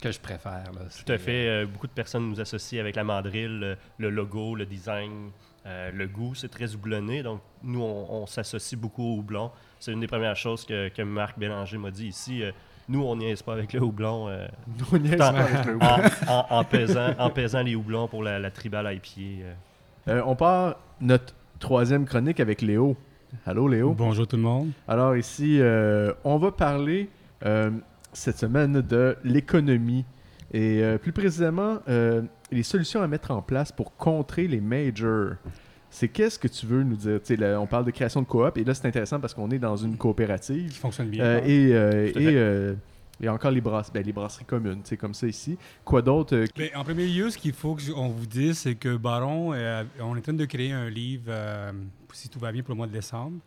que 0.03 0.13
je 0.13 0.21
préfère. 0.21 0.71
là. 0.75 0.83
Tout 1.05 1.11
à 1.13 1.17
fait. 1.19 1.49
euh, 1.49 1.67
beaucoup 1.67 1.87
de 1.87 1.93
personnes 1.93 2.29
nous 2.29 2.41
associent 2.41 2.81
avec 2.81 2.95
la 2.97 3.05
mandrille, 3.05 3.49
le, 3.49 3.77
le 3.97 4.11
logo, 4.11 4.55
le 4.55 4.67
design, 4.67 5.31
euh, 5.65 5.91
le 5.93 6.07
goût. 6.07 6.35
C'est 6.35 6.51
très 6.51 6.75
houblonné. 6.75 7.23
Donc, 7.23 7.41
nous, 7.63 7.81
on, 7.83 8.23
on 8.23 8.27
s'associe 8.27 8.79
beaucoup 8.79 9.03
au 9.03 9.19
houblon. 9.21 9.51
C'est 9.81 9.93
une 9.93 10.01
des 10.01 10.07
premières 10.07 10.37
choses 10.37 10.67
que, 10.67 10.89
que 10.91 11.01
Marc 11.03 11.39
Bélanger 11.39 11.79
m'a 11.79 11.91
dit 11.91 12.09
ici. 12.09 12.43
Euh, 12.43 12.53
nous, 12.89 13.03
on 13.03 13.19
est 13.21 13.43
pas 13.45 13.53
avec 13.55 13.73
le 13.73 13.83
houblon. 13.83 14.29
euh, 14.29 14.47
On 14.93 14.97
y 15.03 15.09
est 15.13 15.15
en, 15.15 15.19
pas 15.19 15.29
avec 15.41 15.65
le 15.67 15.77
en- 15.81 16.33
en- 16.33 16.47
en 16.59 16.65
pesant, 16.65 17.11
en 17.19 17.31
pesant 17.31 17.63
les 17.63 17.75
houblons 17.75 18.09
pour 18.09 18.23
la, 18.23 18.39
la 18.39 18.51
tribal 18.51 18.87
IPA. 18.95 19.21
euh. 19.21 19.53
Euh, 20.09 20.23
on 20.27 20.35
part 20.37 20.77
notre 21.01 21.35
troisième 21.59 22.05
chronique 22.07 22.41
avec 22.41 22.63
Léo. 22.63 22.97
Allô, 23.45 23.69
Léo? 23.69 23.93
Bonjour 23.93 24.27
tout 24.27 24.37
le 24.37 24.43
monde. 24.43 24.71
Alors 24.87 25.15
ici, 25.17 25.59
euh, 25.61 26.13
on 26.25 26.39
va 26.39 26.51
parler 26.51 27.11
euh, 27.45 27.71
cette 28.15 28.39
semaine 28.39 28.81
de 28.81 29.17
l'économie 29.23 30.05
et 30.55 30.83
euh, 30.83 30.97
plus 30.97 31.13
précisément 31.13 31.79
euh, 31.91 32.23
les 32.51 32.63
solutions 32.63 33.03
à 33.03 33.07
mettre 33.07 33.31
en 33.33 33.43
place 33.43 33.71
pour 33.71 33.95
contrer 33.97 34.49
les 34.49 34.63
majors. 34.63 35.33
C'est 35.91 36.09
qu'est-ce 36.09 36.39
que 36.39 36.49
tu 36.49 36.67
veux 36.67 36.83
nous 36.83 36.97
dire? 36.97 37.21
Là, 37.39 37.61
on 37.61 37.67
parle 37.67 37.85
de 37.85 37.91
création 37.91 38.21
de 38.23 38.27
coop 38.27 38.57
et 38.59 38.65
là 38.65 38.75
c'est 38.75 38.87
intéressant 38.87 39.19
parce 39.21 39.33
qu'on 39.35 39.51
est 39.51 39.59
dans 39.59 39.77
une 39.77 39.93
Qui 39.93 39.99
coopérative 39.99 40.73
fonctionne 40.73 41.09
bien. 41.09 41.25
euh, 41.25 41.41
et, 41.45 41.73
euh, 41.75 42.07
et, 42.09 42.13
euh, 42.37 42.75
et 43.21 43.29
encore 43.29 43.51
les, 43.51 43.61
brasses, 43.61 43.91
ben, 43.93 44.05
les 44.05 44.13
brasseries 44.13 44.45
communes, 44.45 44.81
c'est 44.85 44.97
comme 44.97 45.15
ça 45.15 45.27
ici. 45.27 45.57
Quoi 45.85 46.03
d'autre? 46.03 46.37
euh, 46.37 46.47
Ben, 46.57 46.69
en 46.77 46.85
premier 46.85 47.07
lieu, 47.07 47.31
ce 47.31 47.39
qu'il 47.39 47.53
faut 47.55 47.75
qu'on 47.77 48.09
vous 48.09 48.27
dise, 48.27 48.59
c'est 48.59 48.75
que 48.75 48.97
Baron, 48.97 49.53
euh, 49.55 49.83
on 50.01 50.15
est 50.15 50.19
en 50.19 50.23
train 50.23 50.33
de 50.35 50.45
créer 50.45 50.73
un 50.73 50.89
livre, 50.91 51.25
euh, 51.29 51.73
si 52.13 52.29
tout 52.29 52.39
va 52.39 52.53
bien, 52.53 52.63
pour 52.63 52.73
le 52.75 52.77
mois 52.77 52.87
de 52.87 52.93
décembre. 52.93 53.39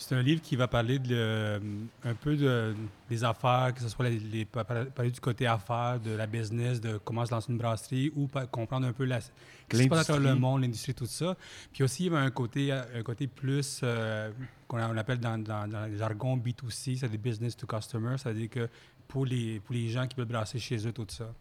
C'est 0.00 0.14
un 0.14 0.22
livre 0.22 0.40
qui 0.40 0.54
va 0.56 0.68
parler 0.68 0.98
de, 0.98 1.08
euh, 1.14 1.58
un 2.04 2.14
peu 2.14 2.36
de, 2.36 2.74
des 3.10 3.24
affaires, 3.24 3.72
que 3.74 3.80
ce 3.80 3.88
soit 3.88 4.08
les, 4.08 4.18
les- 4.20 4.44
pa- 4.44 4.62
pa- 4.64 4.84
parler 4.84 5.10
du 5.10 5.20
côté 5.20 5.46
affaires, 5.46 5.98
de 5.98 6.12
la 6.12 6.26
business, 6.26 6.80
de 6.80 6.98
comment 6.98 7.26
se 7.26 7.32
lancer 7.32 7.50
une 7.50 7.58
brasserie, 7.58 8.12
ou 8.14 8.28
comprendre 8.52 8.86
un 8.86 8.92
peu 8.92 9.04
la, 9.04 9.20
ce 9.20 9.26
qui 9.68 9.76
se 9.76 9.88
passe 9.88 10.06
travers 10.06 10.22
le 10.34 10.40
monde, 10.40 10.62
l'industrie, 10.62 10.94
tout 10.94 11.06
ça. 11.06 11.36
Puis 11.72 11.82
aussi, 11.82 12.06
il 12.06 12.12
y 12.12 12.14
a 12.16 12.18
un 12.20 12.30
côté, 12.30 12.70
un 12.72 13.02
côté 13.02 13.26
plus, 13.26 13.80
euh, 13.82 14.30
qu'on 14.68 14.78
appelle 14.78 15.18
dans, 15.18 15.36
dans, 15.42 15.66
dans 15.68 15.86
le 15.90 15.96
jargon 15.98 16.36
B2C, 16.36 16.98
c'est 16.98 17.08
des 17.08 17.18
business 17.18 17.56
to 17.56 17.66
customer, 17.66 18.16
c'est-à-dire 18.18 18.50
que 18.50 18.68
pour 19.08 19.24
les, 19.24 19.58
pour 19.60 19.74
les 19.74 19.88
gens 19.88 20.06
qui 20.06 20.14
veulent 20.16 20.26
brasser 20.26 20.58
chez 20.58 20.86
eux, 20.86 20.92
tout 20.92 21.06
ça. 21.08 21.32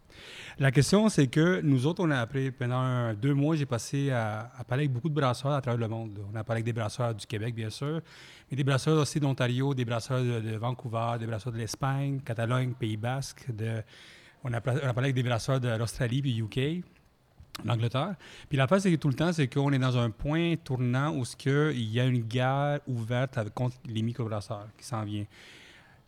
La 0.57 0.71
question, 0.71 1.09
c'est 1.09 1.27
que 1.27 1.61
nous 1.61 1.85
autres, 1.85 2.03
on 2.03 2.09
a 2.09 2.17
appris, 2.17 2.49
pendant 2.49 3.13
deux 3.13 3.33
mois, 3.33 3.55
j'ai 3.55 3.65
passé 3.65 4.09
à, 4.09 4.49
parler 4.67 4.85
avec 4.85 4.93
beaucoup 4.93 5.09
de 5.09 5.13
brasseurs 5.13 5.51
à 5.51 5.61
travers 5.61 5.79
le 5.79 5.87
monde. 5.87 6.17
On 6.31 6.35
a 6.35 6.43
parlé 6.43 6.59
avec 6.59 6.65
des 6.65 6.73
brasseurs 6.73 7.13
du 7.13 7.27
Québec, 7.27 7.53
bien 7.53 7.69
sûr, 7.69 8.01
mais 8.49 8.57
des 8.57 8.63
brasseurs 8.63 8.97
aussi 8.97 9.19
d'Ontario, 9.19 9.73
des 9.73 9.85
brasseurs 9.85 10.23
de, 10.23 10.55
Vancouver, 10.55 11.17
des 11.19 11.27
brasseurs 11.27 11.51
de 11.51 11.57
l'Espagne, 11.57 12.21
Catalogne, 12.21 12.73
Pays 12.73 12.97
Basque, 12.97 13.45
On 14.43 14.53
a, 14.53 14.61
parlé 14.61 14.91
avec 14.97 15.15
des 15.15 15.23
brasseurs 15.23 15.59
de 15.59 15.67
l'Australie 15.67 16.21
puis 16.21 16.39
UK, 16.39 16.83
l'Angleterre. 17.65 18.15
Puis 18.47 18.57
la 18.57 18.67
face, 18.67 18.83
c'est 18.83 18.91
que 18.91 18.95
tout 18.97 19.09
le 19.09 19.13
temps, 19.13 19.33
c'est 19.33 19.47
qu'on 19.47 19.71
est 19.73 19.79
dans 19.79 19.97
un 19.97 20.09
point 20.09 20.55
tournant 20.55 21.13
où 21.13 21.23
que 21.37 21.73
il 21.75 21.91
y 21.91 21.99
a 21.99 22.05
une 22.05 22.21
guerre 22.21 22.79
ouverte 22.87 23.37
contre 23.53 23.75
les 23.85 24.01
microbrasseurs 24.01 24.67
qui 24.77 24.85
s'en 24.85 25.03
vient. 25.03 25.25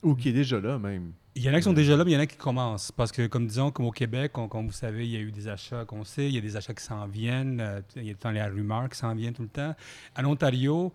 Ou 0.01 0.15
qui 0.15 0.29
est 0.29 0.33
déjà 0.33 0.59
là, 0.61 0.79
même. 0.79 1.11
Il 1.39 1.45
y 1.45 1.49
en 1.49 1.53
a 1.53 1.57
qui 1.57 1.63
sont 1.63 1.71
déjà 1.73 1.95
là, 1.95 2.03
mais 2.03 2.11
il 2.11 2.15
y 2.15 2.17
en 2.17 2.21
a 2.21 2.25
qui 2.25 2.35
commencent. 2.35 2.91
Parce 2.91 3.13
que, 3.13 3.25
comme 3.27 3.47
disons, 3.47 3.71
comme 3.71 3.85
au 3.85 3.91
Québec, 3.91 4.37
on- 4.37 4.49
comme 4.49 4.65
vous 4.65 4.73
savez, 4.73 5.05
il 5.07 5.11
y 5.13 5.15
a 5.15 5.19
eu 5.21 5.31
des 5.31 5.47
achats 5.47 5.85
qu'on 5.85 6.03
sait, 6.03 6.27
il 6.27 6.35
y 6.35 6.37
a 6.37 6.41
des 6.41 6.57
achats 6.57 6.73
qui 6.73 6.83
s'en 6.83 7.07
viennent, 7.07 7.61
euh, 7.61 7.79
il 7.95 8.03
y 8.03 8.09
a 8.09 8.13
tout 8.13 8.17
le 8.17 8.23
temps 8.23 8.31
les 8.31 8.43
rumeurs 8.43 8.89
qui 8.89 8.97
s'en 8.97 9.15
viennent 9.15 9.33
tout 9.33 9.43
le 9.43 9.47
temps. 9.47 9.73
En 10.17 10.25
Ontario, 10.25 10.91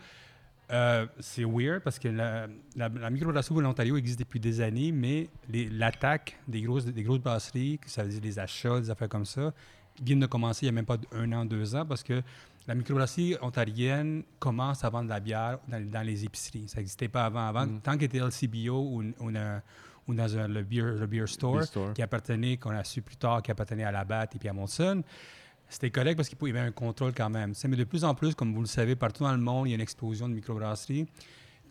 euh, 0.70 1.06
c'est 1.18 1.44
weird 1.44 1.80
parce 1.82 1.98
que 1.98 2.08
la, 2.08 2.46
la, 2.76 2.90
la 2.90 3.08
microbrasserie 3.10 3.54
de 3.56 3.60
l'Ontario 3.62 3.96
existe 3.96 4.18
depuis 4.18 4.38
des 4.38 4.60
années, 4.60 4.92
mais 4.92 5.28
l'attaque 5.50 6.38
des 6.46 6.60
grosses, 6.60 6.84
des 6.84 7.02
grosses 7.02 7.20
brasseries, 7.20 7.78
que 7.78 7.88
ça 7.88 8.02
veut 8.04 8.10
dire 8.10 8.20
des 8.20 8.38
achats, 8.38 8.80
des 8.80 8.90
affaires 8.90 9.08
comme 9.08 9.24
ça, 9.24 9.54
viennent 10.02 10.20
de 10.20 10.26
commencer 10.26 10.66
il 10.66 10.66
n'y 10.66 10.70
a 10.70 10.72
même 10.72 10.84
pas 10.86 10.98
un 11.12 11.32
an, 11.32 11.46
deux 11.46 11.74
ans, 11.74 11.86
parce 11.86 12.02
que 12.02 12.20
la 12.66 12.74
microbrasserie 12.74 13.36
ontarienne 13.40 14.24
commence 14.38 14.84
à 14.84 14.90
vendre 14.90 15.04
de 15.04 15.10
la 15.10 15.20
bière 15.20 15.58
dans, 15.68 15.82
dans 15.90 16.02
les 16.02 16.24
épiceries. 16.24 16.64
Ça 16.68 16.78
n'existait 16.78 17.08
pas 17.08 17.24
avant. 17.24 17.46
Avant, 17.46 17.66
Mhm. 17.66 17.80
tant 17.80 17.92
qu'il 17.92 18.04
était 18.04 18.18
LCBO 18.18 18.74
ou, 18.78 19.04
ou, 19.20 19.30
na- 19.30 19.62
ou 20.06 20.14
dans 20.14 20.36
un- 20.38 20.48
le, 20.48 20.62
beer, 20.62 20.82
le 20.98 21.06
beer 21.06 21.26
store, 21.26 21.56
Beer 21.58 21.66
store. 21.66 21.92
qui 21.94 22.02
appartenait, 22.02 22.56
qu'on 22.56 22.70
a 22.70 22.84
su 22.84 23.02
plus 23.02 23.16
tard, 23.16 23.42
qui 23.42 23.50
appartenait 23.50 23.84
à 23.84 23.92
Labatt 23.92 24.34
et 24.34 24.38
puis 24.38 24.48
à 24.48 24.52
Monson, 24.52 25.02
c'était 25.68 25.90
correct 25.90 26.16
parce 26.16 26.28
qu'il 26.28 26.38
y 26.46 26.50
avait 26.50 26.60
un 26.60 26.72
contrôle 26.72 27.12
quand 27.14 27.30
même. 27.30 27.54
Mais 27.68 27.76
de 27.76 27.84
plus 27.84 28.04
en 28.04 28.14
plus, 28.14 28.34
comme 28.34 28.52
vous 28.54 28.60
le 28.60 28.66
savez, 28.66 28.96
partout 28.96 29.24
dans 29.24 29.32
le 29.32 29.38
monde, 29.38 29.66
il 29.66 29.70
y 29.70 29.72
a 29.72 29.76
une 29.76 29.80
explosion 29.80 30.28
de 30.28 30.34
microbrasseries. 30.34 31.06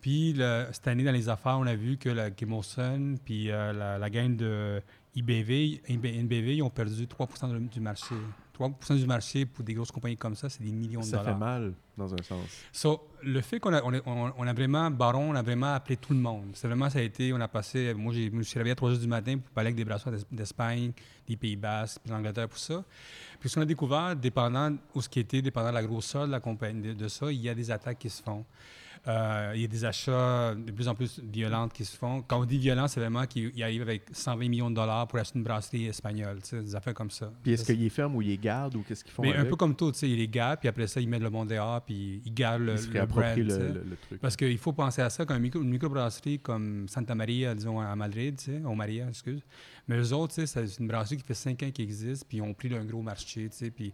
Puis 0.02 0.34
le- 0.34 0.66
cette 0.72 0.88
année, 0.88 1.04
dans 1.04 1.12
les 1.12 1.30
affaires, 1.30 1.58
on 1.60 1.66
a 1.68 1.76
vu 1.76 1.98
que 1.98 2.10
la 2.10 2.30
Molson 2.46 3.16
puis 3.24 3.52
euh, 3.52 3.72
la, 3.72 3.98
la 3.98 4.10
gang 4.10 4.36
de 4.36 4.82
IBV, 5.16 5.82
NBV, 5.90 6.56
ils 6.56 6.62
ont 6.64 6.70
perdu 6.70 7.08
3 7.08 7.28
de- 7.48 7.60
du 7.60 7.80
marché. 7.80 8.16
3 8.54 8.70
du 8.96 9.06
marché 9.08 9.46
pour 9.48 9.64
des 9.64 9.74
grosses 9.74 9.92
compagnies 9.92 10.16
comme 10.18 10.36
ça, 10.36 10.48
c'est 10.48 10.62
des 10.64 10.72
millions 10.72 11.00
de 11.02 11.06
Ça 11.06 11.18
dollars. 11.18 11.34
fait 11.34 11.40
mal, 11.40 11.74
dans 11.98 12.14
un 12.14 12.22
sens. 12.22 12.46
So, 12.72 13.02
le 13.24 13.42
fait 13.42 13.60
qu'on 13.60 13.74
a, 13.74 13.82
on 13.84 13.94
a, 13.94 14.00
on- 14.06 14.34
on 14.38 14.48
a 14.48 14.54
vraiment, 14.54 14.92
Baron, 14.92 15.32
on 15.32 15.36
a 15.36 15.42
vraiment 15.42 15.74
appelé 15.74 15.98
tout 15.98 16.14
le 16.14 16.20
monde. 16.20 16.52
C'est 16.54 16.68
vraiment, 16.68 16.88
ça 16.90 17.00
a 17.00 17.02
été, 17.02 17.34
on 17.34 17.42
a 17.42 17.48
passé, 17.48 17.94
moi, 17.96 18.14
je 18.14 18.30
me 18.30 18.44
suis 18.44 18.58
réveillé 18.60 18.74
à 18.74 18.76
3 18.76 18.92
heures 18.92 18.98
du 19.00 19.08
matin 19.08 19.38
pour 19.40 19.50
parler 19.54 19.70
avec 19.70 19.76
des 19.76 19.86
brasseurs 19.86 20.14
d'Es- 20.14 20.26
d'Espagne, 20.32 20.92
des 21.28 21.36
Pays-Bas, 21.36 21.86
puis 22.04 22.12
l'Angleterre, 22.12 22.48
pour 22.48 22.60
ça. 22.60 22.84
Puis 23.40 23.50
ce 23.50 23.56
qu'on 23.56 23.62
a 23.62 23.66
découvert, 23.66 24.16
dépendant 24.16 24.76
où 24.94 25.02
ce 25.02 25.10
qui 25.10 25.20
était, 25.20 25.42
dépendant 25.42 25.70
de 25.70 25.74
la 25.76 25.84
grosseur 25.84 26.28
de 26.28 26.32
la 26.32 26.40
compagnie, 26.40 26.82
de, 26.82 26.94
de 26.94 27.08
ça, 27.08 27.32
il 27.32 27.42
y 27.42 27.50
a 27.50 27.56
des 27.56 27.72
attaques 27.72 28.00
qui 28.00 28.10
se 28.10 28.22
font. 28.22 28.46
Euh, 29.06 29.52
il 29.56 29.62
y 29.62 29.66
a 29.66 29.68
des 29.68 29.84
achats 29.84 30.56
de 30.56 30.72
plus 30.72 30.88
en 30.88 30.96
plus 30.96 31.20
violents 31.22 31.68
qui 31.68 31.84
se 31.84 31.98
font. 31.98 32.22
Quand 32.22 32.40
on 32.40 32.46
dit 32.46 32.58
violent, 32.58 32.88
c'est 32.88 33.02
vraiment 33.02 33.26
qu'ils 33.26 33.62
arrivent 33.62 33.82
avec 33.82 34.04
120 34.14 34.48
millions 34.48 34.70
de 34.70 34.76
dollars 34.76 35.08
pour 35.10 35.20
acheter 35.20 35.38
une 35.40 35.44
brasserie 35.44 35.88
espagnole, 35.88 36.40
des 36.54 36.74
affaires 36.74 36.94
comme 36.94 37.12
ça. 37.12 37.30
Puis 37.44 37.52
est-ce 37.52 37.66
qu'ils 37.66 37.90
ferment 37.90 38.16
ou 38.16 38.22
ils 38.22 38.30
les 38.30 38.38
gardent 38.38 38.76
ou 38.76 38.82
qu'est-ce 38.88 39.04
qu'ils 39.04 39.12
font 39.12 39.24
Mais 39.24 39.36
un 39.36 39.44
peu 39.44 39.58
comme 39.58 39.76
tout, 39.76 39.92
ils 40.04 40.16
les 40.16 40.28
gardent, 40.30 40.60
puis 40.60 40.70
après 40.70 40.88
ça, 40.88 41.02
ils 41.02 41.10
mettent 41.10 41.22
le 41.22 41.30
monde 41.30 41.50
dehors, 41.50 41.82
puis 41.82 42.22
ils 42.26 42.34
gardent 42.34 42.62
le, 42.64 42.76
Ils 42.82 42.94
le 42.94 43.06
brand, 43.06 43.36
tu 43.36 43.44
le, 43.44 43.50
sais. 43.50 43.60
le- 43.60 43.84
le 43.90 43.98
truc. 44.08 44.22
Parce 44.22 44.38
qu'il 44.38 44.58
faut 44.58 44.72
penser 44.72 45.02
à 45.02 45.10
ça, 45.10 45.26
micro, 45.38 45.62
une 45.62 45.70
microbrasserie 45.70 46.40
comme 46.40 46.88
Santa 46.88 47.14
Maria, 47.14 47.54
disons, 47.56 47.82
à 47.82 47.94
Madrid, 47.98 48.40
au 48.66 48.74
Maria, 48.74 49.10
excuse. 49.10 49.42
Mais 49.90 49.98
eux 49.98 50.14
autres, 50.14 50.34
c'est 50.46 50.80
une 50.80 50.88
brasserie 50.88 51.18
qui 51.18 51.24
fait 51.24 51.34
cinq 51.34 51.62
ans 51.64 51.72
qu'ils 51.72 51.84
existent, 51.84 52.26
puis 52.30 52.38
ils 52.38 52.42
ont 52.42 52.54
pris 52.54 52.74
un 52.74 52.86
gros 52.86 53.02
marché, 53.02 53.50
puis 53.76 53.92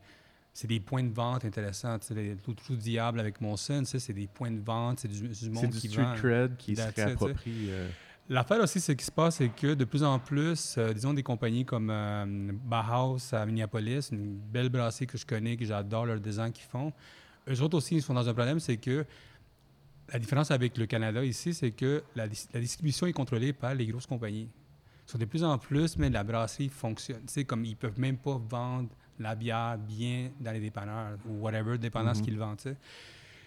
c'est 0.53 0.67
des 0.67 0.79
points 0.79 1.03
de 1.03 1.13
vente 1.13 1.45
intéressants, 1.45 1.97
tout, 2.43 2.53
tout 2.53 2.75
diable 2.75 3.19
avec 3.19 3.39
mon 3.39 3.55
son, 3.55 3.83
c'est 3.85 4.13
des 4.13 4.27
points 4.27 4.51
de 4.51 4.59
vente, 4.61 4.99
c'est 5.01 5.07
du, 5.07 5.27
du 5.27 5.33
C'est 5.35 5.49
monde 5.49 5.69
du 5.69 5.79
qui 5.79 5.87
street 5.89 6.03
vend. 6.03 6.15
cred 6.15 6.57
qui 6.57 6.75
se 6.75 6.81
réapproprie. 6.81 7.67
euh, 7.69 7.89
L'affaire 8.27 8.59
aussi, 8.61 8.79
ce 8.79 8.91
qui 8.91 9.03
se 9.05 9.11
passe, 9.11 9.37
c'est 9.37 9.49
que 9.49 9.73
de 9.73 9.85
plus 9.85 10.03
en 10.03 10.19
plus, 10.19 10.75
euh, 10.77 10.93
disons 10.93 11.13
des 11.13 11.23
compagnies 11.23 11.65
comme 11.65 11.89
euh, 11.89 12.51
Bauhaus 12.53 13.33
à 13.33 13.45
Minneapolis, 13.45 14.09
une 14.11 14.37
belle 14.37 14.69
brasserie 14.69 15.07
que 15.07 15.17
je 15.17 15.25
connais, 15.25 15.57
que 15.57 15.65
j'adore 15.65 16.05
leur 16.05 16.19
design 16.19 16.51
qu'ils 16.51 16.65
font, 16.67 16.93
eux 17.49 17.61
autres 17.61 17.77
aussi, 17.77 17.95
ils 17.95 18.01
sont 18.03 18.13
dans 18.13 18.27
un 18.29 18.33
problème, 18.33 18.59
c'est 18.59 18.77
que 18.77 19.05
la 20.11 20.19
différence 20.19 20.51
avec 20.51 20.77
le 20.77 20.85
Canada 20.85 21.23
ici, 21.23 21.53
c'est 21.53 21.71
que 21.71 22.03
la, 22.15 22.27
dis- 22.27 22.47
la 22.53 22.59
distribution 22.59 23.07
est 23.07 23.13
contrôlée 23.13 23.53
par 23.53 23.73
les 23.73 23.87
grosses 23.87 24.07
compagnies. 24.07 24.49
Sur 25.05 25.17
de 25.17 25.25
plus 25.25 25.43
en 25.43 25.57
plus, 25.57 25.97
mais 25.97 26.09
la 26.11 26.23
brasserie 26.23 26.69
fonctionne. 26.69 27.21
Tu 27.25 27.33
sais, 27.33 27.43
comme 27.45 27.65
ils 27.65 27.75
peuvent 27.75 27.99
même 27.99 28.17
pas 28.17 28.37
vendre 28.37 28.89
la 29.19 29.35
bière 29.35 29.77
bien 29.77 30.31
dans 30.39 30.51
les 30.51 30.59
dépanneurs 30.59 31.17
ou 31.27 31.41
whatever, 31.41 31.77
dépendant 31.77 32.11
de 32.11 32.15
ce 32.15 32.19
Mhm. 32.21 32.25
qu'ils 32.25 32.37
vendent. 32.39 32.77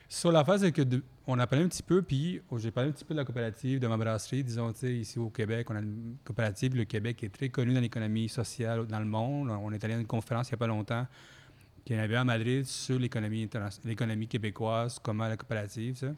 Sur 0.08 0.30
l'affaire, 0.30 0.58
c'est 0.58 0.72
que 0.72 0.82
de- 0.82 1.02
on 1.26 1.38
a 1.38 1.46
parlé 1.46 1.64
un 1.64 1.68
petit 1.68 1.82
peu, 1.82 2.02
puis 2.02 2.40
oh, 2.50 2.58
j'ai 2.58 2.70
parlé 2.70 2.90
un 2.90 2.92
petit 2.92 3.04
peu 3.04 3.14
de 3.14 3.18
la 3.20 3.24
coopérative, 3.24 3.80
de 3.80 3.86
ma 3.86 3.96
brasserie. 3.96 4.44
Disons, 4.44 4.70
ici 4.82 5.18
au 5.18 5.30
Québec, 5.30 5.68
on 5.70 5.74
a 5.76 5.80
une 5.80 6.16
coopérative. 6.22 6.76
Le 6.76 6.84
Québec 6.84 7.22
est 7.24 7.30
très 7.32 7.48
connu 7.48 7.72
dans 7.72 7.80
l'économie 7.80 8.28
sociale 8.28 8.86
dans 8.86 8.98
le 8.98 9.06
monde. 9.06 9.48
On 9.50 9.72
est 9.72 9.82
allé 9.82 9.94
à 9.94 9.98
une 9.98 10.06
conférence 10.06 10.48
il 10.48 10.52
n'y 10.52 10.56
a 10.56 10.58
pas 10.58 10.66
longtemps 10.66 11.06
qu'il 11.84 11.96
y 11.96 11.98
en 11.98 12.02
avait 12.02 12.16
à 12.16 12.24
Madrid 12.24 12.64
sur 12.66 12.98
l'économie 12.98 13.48
l'économie 13.84 14.28
québécoise, 14.28 14.98
comment 15.02 15.26
la 15.26 15.36
coopérative, 15.38 15.96
ça. 15.96 16.08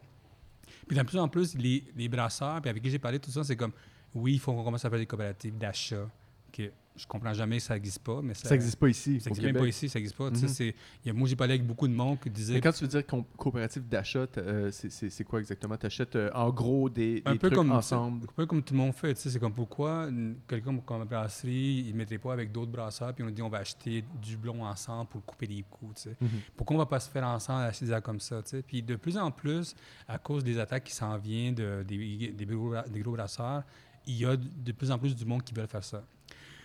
Puis 0.89 0.97
de 0.97 1.03
plus 1.05 1.19
en 1.19 1.29
plus, 1.29 1.55
les, 1.57 1.85
les 1.97 2.09
brasseurs, 2.09 2.61
puis 2.61 2.71
avec 2.71 2.83
qui 2.83 2.91
j'ai 2.91 2.99
parlé, 2.99 3.19
tout 3.21 3.31
ça, 3.31 3.45
c'est 3.45 3.57
comme, 3.57 3.73
oui, 4.15 4.35
il 4.35 4.41
faut 4.41 4.53
qu'on 4.53 4.65
commence 4.65 4.85
à 4.85 4.91
faire 4.91 4.99
des 4.99 5.07
coopératives 5.07 5.57
d'achat, 5.57 6.07
que 6.53 6.71
je 6.97 7.07
comprends 7.07 7.33
jamais 7.35 7.57
que 7.57 7.63
ça 7.65 7.75
n'existe 7.75 7.99
pas, 8.01 8.23
mais 8.23 8.35
ça 8.35 8.51
n'existe 8.51 8.77
pas 8.77 8.89
ici, 8.89 9.21
ça 9.21 9.29
au 9.29 9.33
existe 9.33 9.45
même 9.47 9.57
pas 9.57 9.67
ici, 9.67 9.89
ça 9.89 9.99
n'existe 9.99 10.17
pas. 10.17 10.31
Mhm. 10.31 10.73
y 11.05 11.11
a- 11.11 11.13
moi, 11.13 11.29
j'ai 11.29 11.35
parlé 11.37 11.55
avec 11.55 11.67
beaucoup 11.67 11.89
de 11.89 11.93
monde 11.93 12.21
qui 12.21 12.31
disaient 12.31 12.55
Mais 12.55 12.61
quand 12.61 12.73
tu 12.73 12.85
veux 12.85 12.89
dire 12.89 13.03
coopérative 13.37 13.89
d'achat, 13.89 14.27
euh, 14.39 14.71
c'est- 14.71 15.25
quoi 15.25 15.41
exactement? 15.41 15.77
Tu 15.77 15.87
achètes 15.87 16.17
en 16.35 16.51
gros 16.51 16.89
des, 16.89 17.21
des 17.21 17.23
un 17.25 17.33
peu 17.33 17.39
trucs 17.49 17.55
comme 17.55 17.73
ensemble? 17.73 18.25
un 18.29 18.33
peu 18.35 18.47
comme 18.47 18.63
tout 18.63 18.75
le 18.75 18.79
monde 18.81 18.93
fait. 18.95 19.17
C'est 19.17 19.39
comme 19.41 19.53
pourquoi 19.55 20.09
quelqu'un 20.47 20.77
comme 20.79 21.01
une 21.03 21.05
brasserie, 21.09 21.85
il 21.87 21.93
ne 21.93 21.97
mettrait 21.99 22.19
pas 22.19 22.33
avec 22.33 22.53
d'autres 22.53 22.71
brasseurs, 22.71 23.13
puis 23.13 23.25
on 23.25 23.31
dit 23.31 23.43
on 23.43 23.49
va 23.49 23.59
acheter 23.59 24.05
du 24.23 24.37
blond 24.37 24.65
ensemble 24.65 25.09
pour 25.09 25.25
couper 25.25 25.47
des 25.47 25.65
coups. 25.69 26.03
sais. 26.03 26.17
Mhm. 26.21 26.29
Pourquoi 26.57 26.77
on 26.77 26.79
ne 26.79 26.85
va 26.85 26.89
pas 26.89 27.01
se 27.01 27.11
faire 27.11 27.25
ensemble 27.27 27.63
acheter 27.63 27.87
des 27.87 28.01
comme 28.03 28.21
ça? 28.21 28.43
tu 28.43 28.51
sais? 28.51 28.63
Puis 28.63 28.83
de 28.83 28.97
plus 28.97 29.17
en 29.17 29.31
plus, 29.31 29.75
à 30.07 30.19
cause 30.19 30.45
des 30.45 30.59
attaques 30.59 30.85
qui 30.85 30.95
s'en 30.95 31.17
viennent 31.19 31.55
de, 31.55 31.83
des, 31.83 32.29
des 32.37 32.47
gros, 32.47 32.75
des 32.89 33.01
gros 33.01 33.13
brasseurs, 33.13 33.63
il 34.07 34.15
y 34.17 34.25
a 34.27 34.37
de 34.37 34.73
plus 34.73 34.91
en 34.91 34.99
plus 34.99 35.17
du 35.17 35.25
monde 35.25 35.43
qui 35.43 35.55
veulent 35.55 35.67
faire 35.67 35.83
ça. 35.85 36.05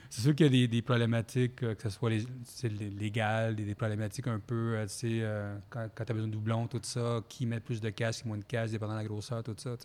C'est 0.10 0.22
sûr 0.22 0.36
qu'il 0.36 0.55
y 0.55 0.64
a 0.64 0.68
des, 0.68 0.82
problématiques, 0.82 1.62
euh, 1.62 1.76
que 1.76 1.84
ce 1.84 1.89
soit 1.89 2.10
les, 2.10 2.26
légal, 2.89 3.55
des, 3.55 3.76
problématiques 3.76 4.28
un 4.28 4.39
peu, 4.39 4.76
euh, 4.76 4.84
tu 4.88 4.93
sais, 4.93 5.20
euh, 5.22 5.55
quand, 5.70 5.88
tu 5.95 6.01
as 6.01 6.14
besoin 6.14 6.28
de 6.28 6.34
doublons, 6.34 6.68
tout 6.68 6.80
ça, 6.82 7.22
qui 7.30 7.45
met 7.45 7.60
plus 7.60 7.80
de 7.80 7.91
cash, 7.91 8.24
qui 8.24 8.28
moins 8.28 8.39
de 8.39 8.43
cash, 8.43 8.72
dépendant 8.72 8.93
de 8.93 8.99
la 8.99 9.05
grosseur, 9.05 9.43
tout 9.43 9.55
ça. 9.57 9.76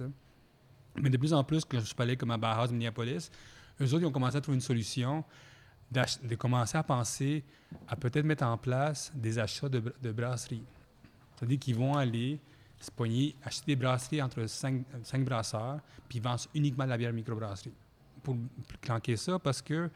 Mais 0.96 1.10
de 1.10 1.18
plus 1.18 1.34
en 1.34 1.44
plus, 1.44 1.66
que 1.66 1.78
je 1.78 1.94
parlais 1.94 2.16
comme 2.16 2.30
à 2.30 2.38
Bauhaus, 2.38 2.72
Minneapolis, 2.72 3.30
eux 3.80 3.84
autres, 3.84 4.00
ils 4.00 4.06
ont 4.06 4.12
commencé 4.12 4.36
à 4.38 4.40
trouver 4.40 4.56
une 4.56 4.62
solution 4.62 5.24
de 5.90 6.34
commencer 6.34 6.78
à 6.78 6.82
penser 6.82 7.44
à 7.86 7.94
peut-être 7.94 8.24
mettre 8.24 8.44
en 8.44 8.56
place 8.56 9.12
des 9.14 9.38
achats 9.38 9.68
de 9.68 10.12
brasseries. 10.12 10.64
C'est-à-dire 11.36 11.58
qu'ils 11.58 11.76
vont 11.76 11.94
aller 11.94 12.40
se 12.80 12.90
pogner, 12.90 13.36
acheter 13.44 13.66
des 13.66 13.76
brasseries 13.76 14.22
entre 14.22 14.46
cinq, 14.46 14.84
cinq 15.02 15.24
brasseurs, 15.24 15.80
puis 16.08 16.18
ils 16.18 16.22
vendent 16.22 16.40
uniquement 16.54 16.84
de 16.84 16.90
la 16.90 16.96
bière 16.96 17.12
microbrasserie. 17.12 17.72
Pour 18.24 18.36
clanquer 18.80 19.16
ça, 19.16 19.38
parce 19.38 19.62
que 19.62 19.88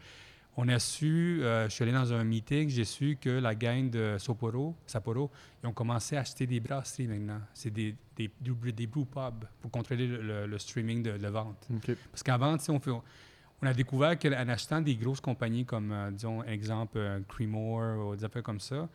on 0.55 0.67
a 0.67 0.77
su, 0.79 1.39
euh, 1.41 1.69
je 1.69 1.73
suis 1.73 1.83
allé 1.83 1.91
dans 1.93 2.11
un 2.13 2.23
meeting, 2.23 2.69
j'ai 2.69 2.83
su 2.85 3.17
que 3.19 3.29
la 3.29 3.55
gang 3.55 3.89
de 3.89 4.17
Sapporo, 4.19 4.75
Sapporo, 4.85 5.31
ils 5.63 5.67
ont 5.67 5.73
commencé 5.73 6.15
à 6.17 6.19
acheter 6.21 6.45
des 6.47 6.59
brasseries 6.59 7.07
maintenant. 7.07 7.39
C'est 7.53 7.69
des, 7.71 7.95
des, 8.15 8.29
des, 8.41 8.71
des 8.73 8.87
brew 8.87 9.05
pubs 9.05 9.45
pour 9.61 9.71
contrôler 9.71 10.05
le, 10.07 10.21
le- 10.21 10.47
le 10.47 10.57
streaming 10.59 11.01
de, 11.03 11.17
de 11.17 11.27
vente. 11.27 11.65
Parce 12.11 12.23
qu'avant, 12.23 12.57
on, 12.69 12.79
fait- 12.79 12.91
on 12.91 13.67
a 13.67 13.73
découvert 13.73 14.17
qu'en 14.19 14.31
achetant 14.49 14.81
des 14.81 14.95
grosses 14.95 15.21
compagnies 15.21 15.65
comme, 15.65 15.91
euh, 15.91 16.11
disons, 16.11 16.43
exemple, 16.43 16.97
euh, 16.97 17.19
Creemore 17.27 18.09
ou 18.09 18.15
des 18.15 18.23
affaires 18.25 18.43
comme 18.43 18.59
ça, 18.59 18.89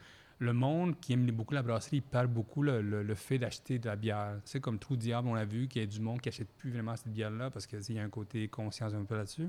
le 0.45 0.53
monde 0.53 0.99
qui 1.01 1.13
aime 1.13 1.27
beaucoup 1.31 1.55
la 1.55 1.63
brasserie, 1.63 2.01
perd 2.01 2.31
beaucoup 2.33 2.63
le, 2.63 2.81
le- 2.83 3.15
fait 3.15 3.39
d'acheter 3.39 3.79
de 3.79 3.87
la 3.87 3.97
bière. 3.97 4.37
Sais, 4.45 4.61
comme 4.61 4.79
Trou 4.79 4.97
Diable, 4.97 5.29
on 5.29 5.35
l'a 5.35 5.45
vu, 5.45 5.67
qu'il 5.69 5.83
y 5.83 5.85
a 5.85 5.89
du 5.89 6.01
monde 6.01 6.21
qui 6.21 6.29
n'achète 6.29 6.53
plus 6.53 6.71
vraiment 6.71 6.95
cette 6.97 7.13
bière-là 7.13 7.51
parce 7.51 7.67
qu'il 7.67 7.81
y 7.93 7.99
a 7.99 8.03
un 8.03 8.09
côté 8.11 8.49
conscience 8.49 8.93
un 8.95 9.05
peu 9.05 9.17
là-dessus. 9.17 9.49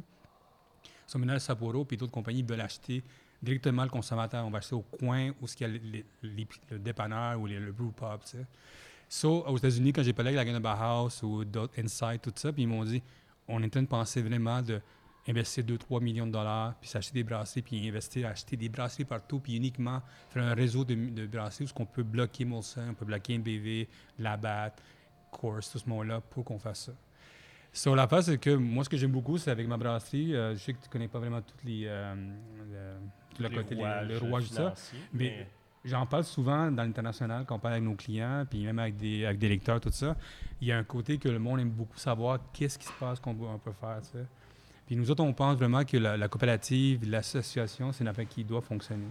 So, 1.07 1.19
maintenant, 1.19 1.33
le 1.33 1.39
Sapporo 1.39 1.85
et 1.91 1.97
d'autres 1.97 2.11
compagnies 2.11 2.43
veulent 2.43 2.61
acheter 2.61 3.03
directement 3.41 3.83
le 3.83 3.89
consommateur. 3.89 4.45
On 4.45 4.49
va 4.49 4.57
acheter 4.57 4.75
au 4.75 4.81
coin 4.81 5.29
où 5.41 5.45
il 5.45 5.61
y 5.61 5.63
a 5.63 5.67
les- 5.67 6.05
les- 6.23 6.47
le 6.71 6.79
dépanneur 6.79 7.39
ou 7.39 7.45
les- 7.45 7.59
le 7.59 7.71
brew 7.71 7.91
pub, 7.91 8.21
aux 9.47 9.57
États-Unis, 9.57 9.93
quand 9.93 10.03
j'ai 10.03 10.13
parlé 10.13 10.35
avec 10.35 10.47
la 10.51 10.59
de 10.59 10.63
Bauhaus 10.63 11.23
ou 11.23 11.45
d'autres 11.45 11.79
Insight, 11.79 12.21
tout 12.21 12.33
ça, 12.35 12.51
puis 12.51 12.63
ils 12.63 12.67
m'ont 12.67 12.83
dit 12.83 13.03
on 13.47 13.61
est 13.61 13.65
en 13.67 13.69
train 13.69 13.83
de 13.83 13.87
penser 13.87 14.21
vraiment 14.21 14.61
de 14.61 14.81
investir 15.27 15.63
2-3 15.63 16.01
millions 16.03 16.27
de 16.27 16.31
dollars, 16.31 16.75
puis 16.79 16.89
s'acheter 16.89 17.13
des 17.15 17.23
brasseries, 17.23 17.61
puis 17.63 17.87
investir, 17.87 18.27
acheter 18.27 18.55
des 18.57 18.69
brasseries 18.69 19.05
partout, 19.05 19.39
puis 19.39 19.55
uniquement 19.55 20.01
faire 20.29 20.43
un 20.43 20.53
réseau 20.53 20.85
de, 20.85 20.93
de 20.93 21.25
brasseries 21.25 21.65
où 21.65 21.81
on 21.81 21.85
peut 21.85 22.03
bloquer 22.03 22.45
Molson, 22.45 22.81
on 22.91 22.93
peut 22.93 23.05
bloquer 23.05 23.37
MBV, 23.37 23.87
Labatt, 24.19 24.79
Course, 25.31 25.71
tout 25.71 25.79
ce 25.79 25.89
monde-là, 25.89 26.21
pour 26.21 26.45
qu'on 26.45 26.59
fasse 26.59 26.85
ça. 26.85 26.91
Sur 27.73 27.95
la 27.95 28.07
face, 28.07 28.25
c'est 28.27 28.37
que 28.37 28.51
moi, 28.51 28.83
ce 28.85 28.89
que 28.89 28.95
j'aime 28.97 29.11
beaucoup, 29.11 29.37
c'est 29.37 29.51
avec 29.51 29.67
ma 29.67 29.75
brasserie, 29.77 30.33
euh, 30.35 30.53
je 30.55 30.59
sais 30.59 30.73
que 30.73 30.81
tu 30.81 30.89
connais 30.89 31.07
pas 31.09 31.19
vraiment 31.19 31.41
toutes 31.41 31.63
les, 31.65 31.83
euh, 31.87 32.15
le, 32.15 33.35
tout 33.35 33.43
le 33.43 33.49
côté, 33.63 33.75
les- 33.75 33.81
le 34.07 34.17
rouage 34.19 34.49
de 34.49 34.55
ça. 34.55 34.63
mais- 35.11 35.47
J'en 35.83 36.03
parle 36.07 36.23
souvent 36.23 36.71
dans 36.71 36.81
l'international 36.81 37.45
quand 37.45 37.55
on 37.57 37.59
parle 37.59 37.73
avec 37.75 37.83
nos 37.85 37.93
clients, 37.93 38.43
puis 38.49 38.65
même 38.65 38.79
avec 38.79 38.97
des, 38.97 39.23
avec 39.23 39.37
des 39.37 39.49
lecteurs, 39.49 39.79
tout 39.79 39.91
ça. 39.91 40.15
Il 40.59 40.67
y 40.67 40.71
a 40.71 40.79
un 40.79 40.83
côté 40.83 41.19
que 41.19 41.29
le 41.29 41.37
monde 41.37 41.59
aime 41.59 41.69
beaucoup 41.69 41.97
savoir 41.99 42.39
qu'est-ce 42.53 42.79
qui 42.79 42.87
se 42.87 42.93
passe 42.99 43.19
qu'on 43.19 43.35
peut, 43.35 43.45
faire. 43.79 43.99
tu 44.01 44.07
sais. 44.17 44.25
Puis 44.85 44.95
nous 44.95 45.09
autres, 45.09 45.23
on 45.23 45.33
pense 45.33 45.57
vraiment 45.57 45.83
que 45.83 45.97
la, 45.97 46.27
coopérative, 46.27 47.09
l'association, 47.09 47.91
c'est 47.91 48.07
affaire 48.07 48.27
qui 48.27 48.43
doit 48.43 48.61
fonctionner. 48.61 49.07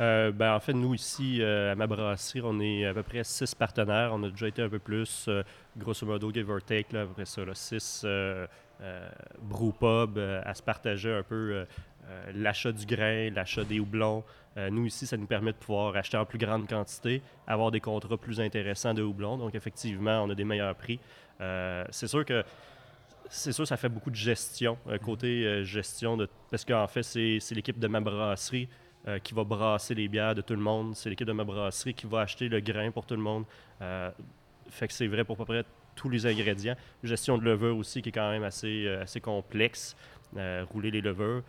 Euh, 0.00 0.32
ben, 0.32 0.54
en 0.54 0.60
fait, 0.60 0.72
nous 0.72 0.94
ici, 0.94 1.40
euh, 1.40 1.72
à 1.72 1.74
ma 1.74 1.86
brasserie, 1.86 2.40
on 2.42 2.58
est 2.60 2.86
à 2.86 2.94
peu 2.94 3.02
près 3.02 3.22
six 3.22 3.54
partenaires. 3.54 4.10
On 4.12 4.22
a 4.24 4.30
déjà 4.30 4.48
été 4.48 4.62
un 4.62 4.68
peu 4.68 4.78
plus, 4.78 5.26
euh, 5.28 5.42
grosso 5.76 6.06
modo, 6.06 6.32
give 6.32 6.50
or 6.50 6.62
take, 6.62 6.92
là, 6.92 7.02
après 7.02 7.24
ça, 7.24 7.44
là, 7.44 7.54
six 7.54 8.04
brewpubs 9.42 10.18
à 10.18 10.54
se 10.54 10.62
partager 10.62 11.12
un 11.12 11.22
peu 11.22 11.64
l'achat 12.34 12.72
du 12.72 12.84
grain, 12.84 13.30
l'achat 13.30 13.64
des 13.64 13.80
houblons. 13.80 14.24
Nous 14.56 14.86
ici, 14.86 15.06
ça 15.06 15.16
nous 15.16 15.26
permet 15.26 15.52
de 15.52 15.56
pouvoir 15.56 15.96
acheter 15.96 16.16
en 16.16 16.24
plus 16.24 16.38
grande 16.38 16.68
quantité, 16.68 17.22
avoir 17.46 17.70
des 17.70 17.80
contrats 17.80 18.16
plus 18.16 18.40
intéressants 18.40 18.92
de 18.92 19.02
houblons. 19.02 19.38
Donc, 19.38 19.54
effectivement, 19.54 20.22
on 20.22 20.30
a 20.30 20.34
des 20.34 20.44
meilleurs 20.44 20.74
prix. 20.74 20.98
C'est 21.38 22.06
sûr 22.06 22.24
que 22.24 22.44
c'est 23.28 23.52
sûr, 23.52 23.66
ça 23.66 23.76
fait 23.76 23.88
beaucoup 23.88 24.10
de 24.10 24.16
gestion, 24.16 24.78
euh, 24.88 24.98
côté 24.98 25.44
euh, 25.44 25.64
gestion, 25.64 26.16
de, 26.16 26.28
parce 26.50 26.64
qu'en 26.64 26.86
fait, 26.86 27.02
c'est 27.02 27.54
l'équipe 27.54 27.78
de 27.78 27.88
ma 27.88 28.00
brasserie 28.00 28.68
euh, 29.08 29.18
qui 29.18 29.34
va 29.34 29.44
brasser 29.44 29.94
les 29.94 30.08
bières 30.08 30.34
de 30.34 30.42
tout 30.42 30.54
le 30.54 30.60
monde. 30.60 30.94
C'est 30.96 31.10
l'équipe 31.10 31.26
de 31.26 31.32
ma 31.32 31.44
brasserie 31.44 31.94
qui 31.94 32.06
va 32.06 32.20
acheter 32.20 32.48
le 32.48 32.60
grain 32.60 32.90
pour 32.90 33.06
tout 33.06 33.16
le 33.16 33.22
monde. 33.22 33.44
Fait 34.68 34.88
que 34.88 34.92
c'est 34.92 35.06
vrai 35.06 35.24
pour 35.24 35.36
à 35.36 35.38
peu 35.38 35.44
près 35.44 35.64
tous 35.94 36.08
les 36.08 36.26
ingrédients. 36.26 36.74
Gestion 37.02 37.38
de 37.38 37.44
levure 37.44 37.76
aussi, 37.76 38.02
qui 38.02 38.08
est 38.08 38.12
quand 38.12 38.30
même 38.30 38.42
assez, 38.42 38.88
assez 38.88 39.20
complexe. 39.20 39.96
Rouler 40.72 40.90
les 40.90 41.00
levures. 41.00 41.42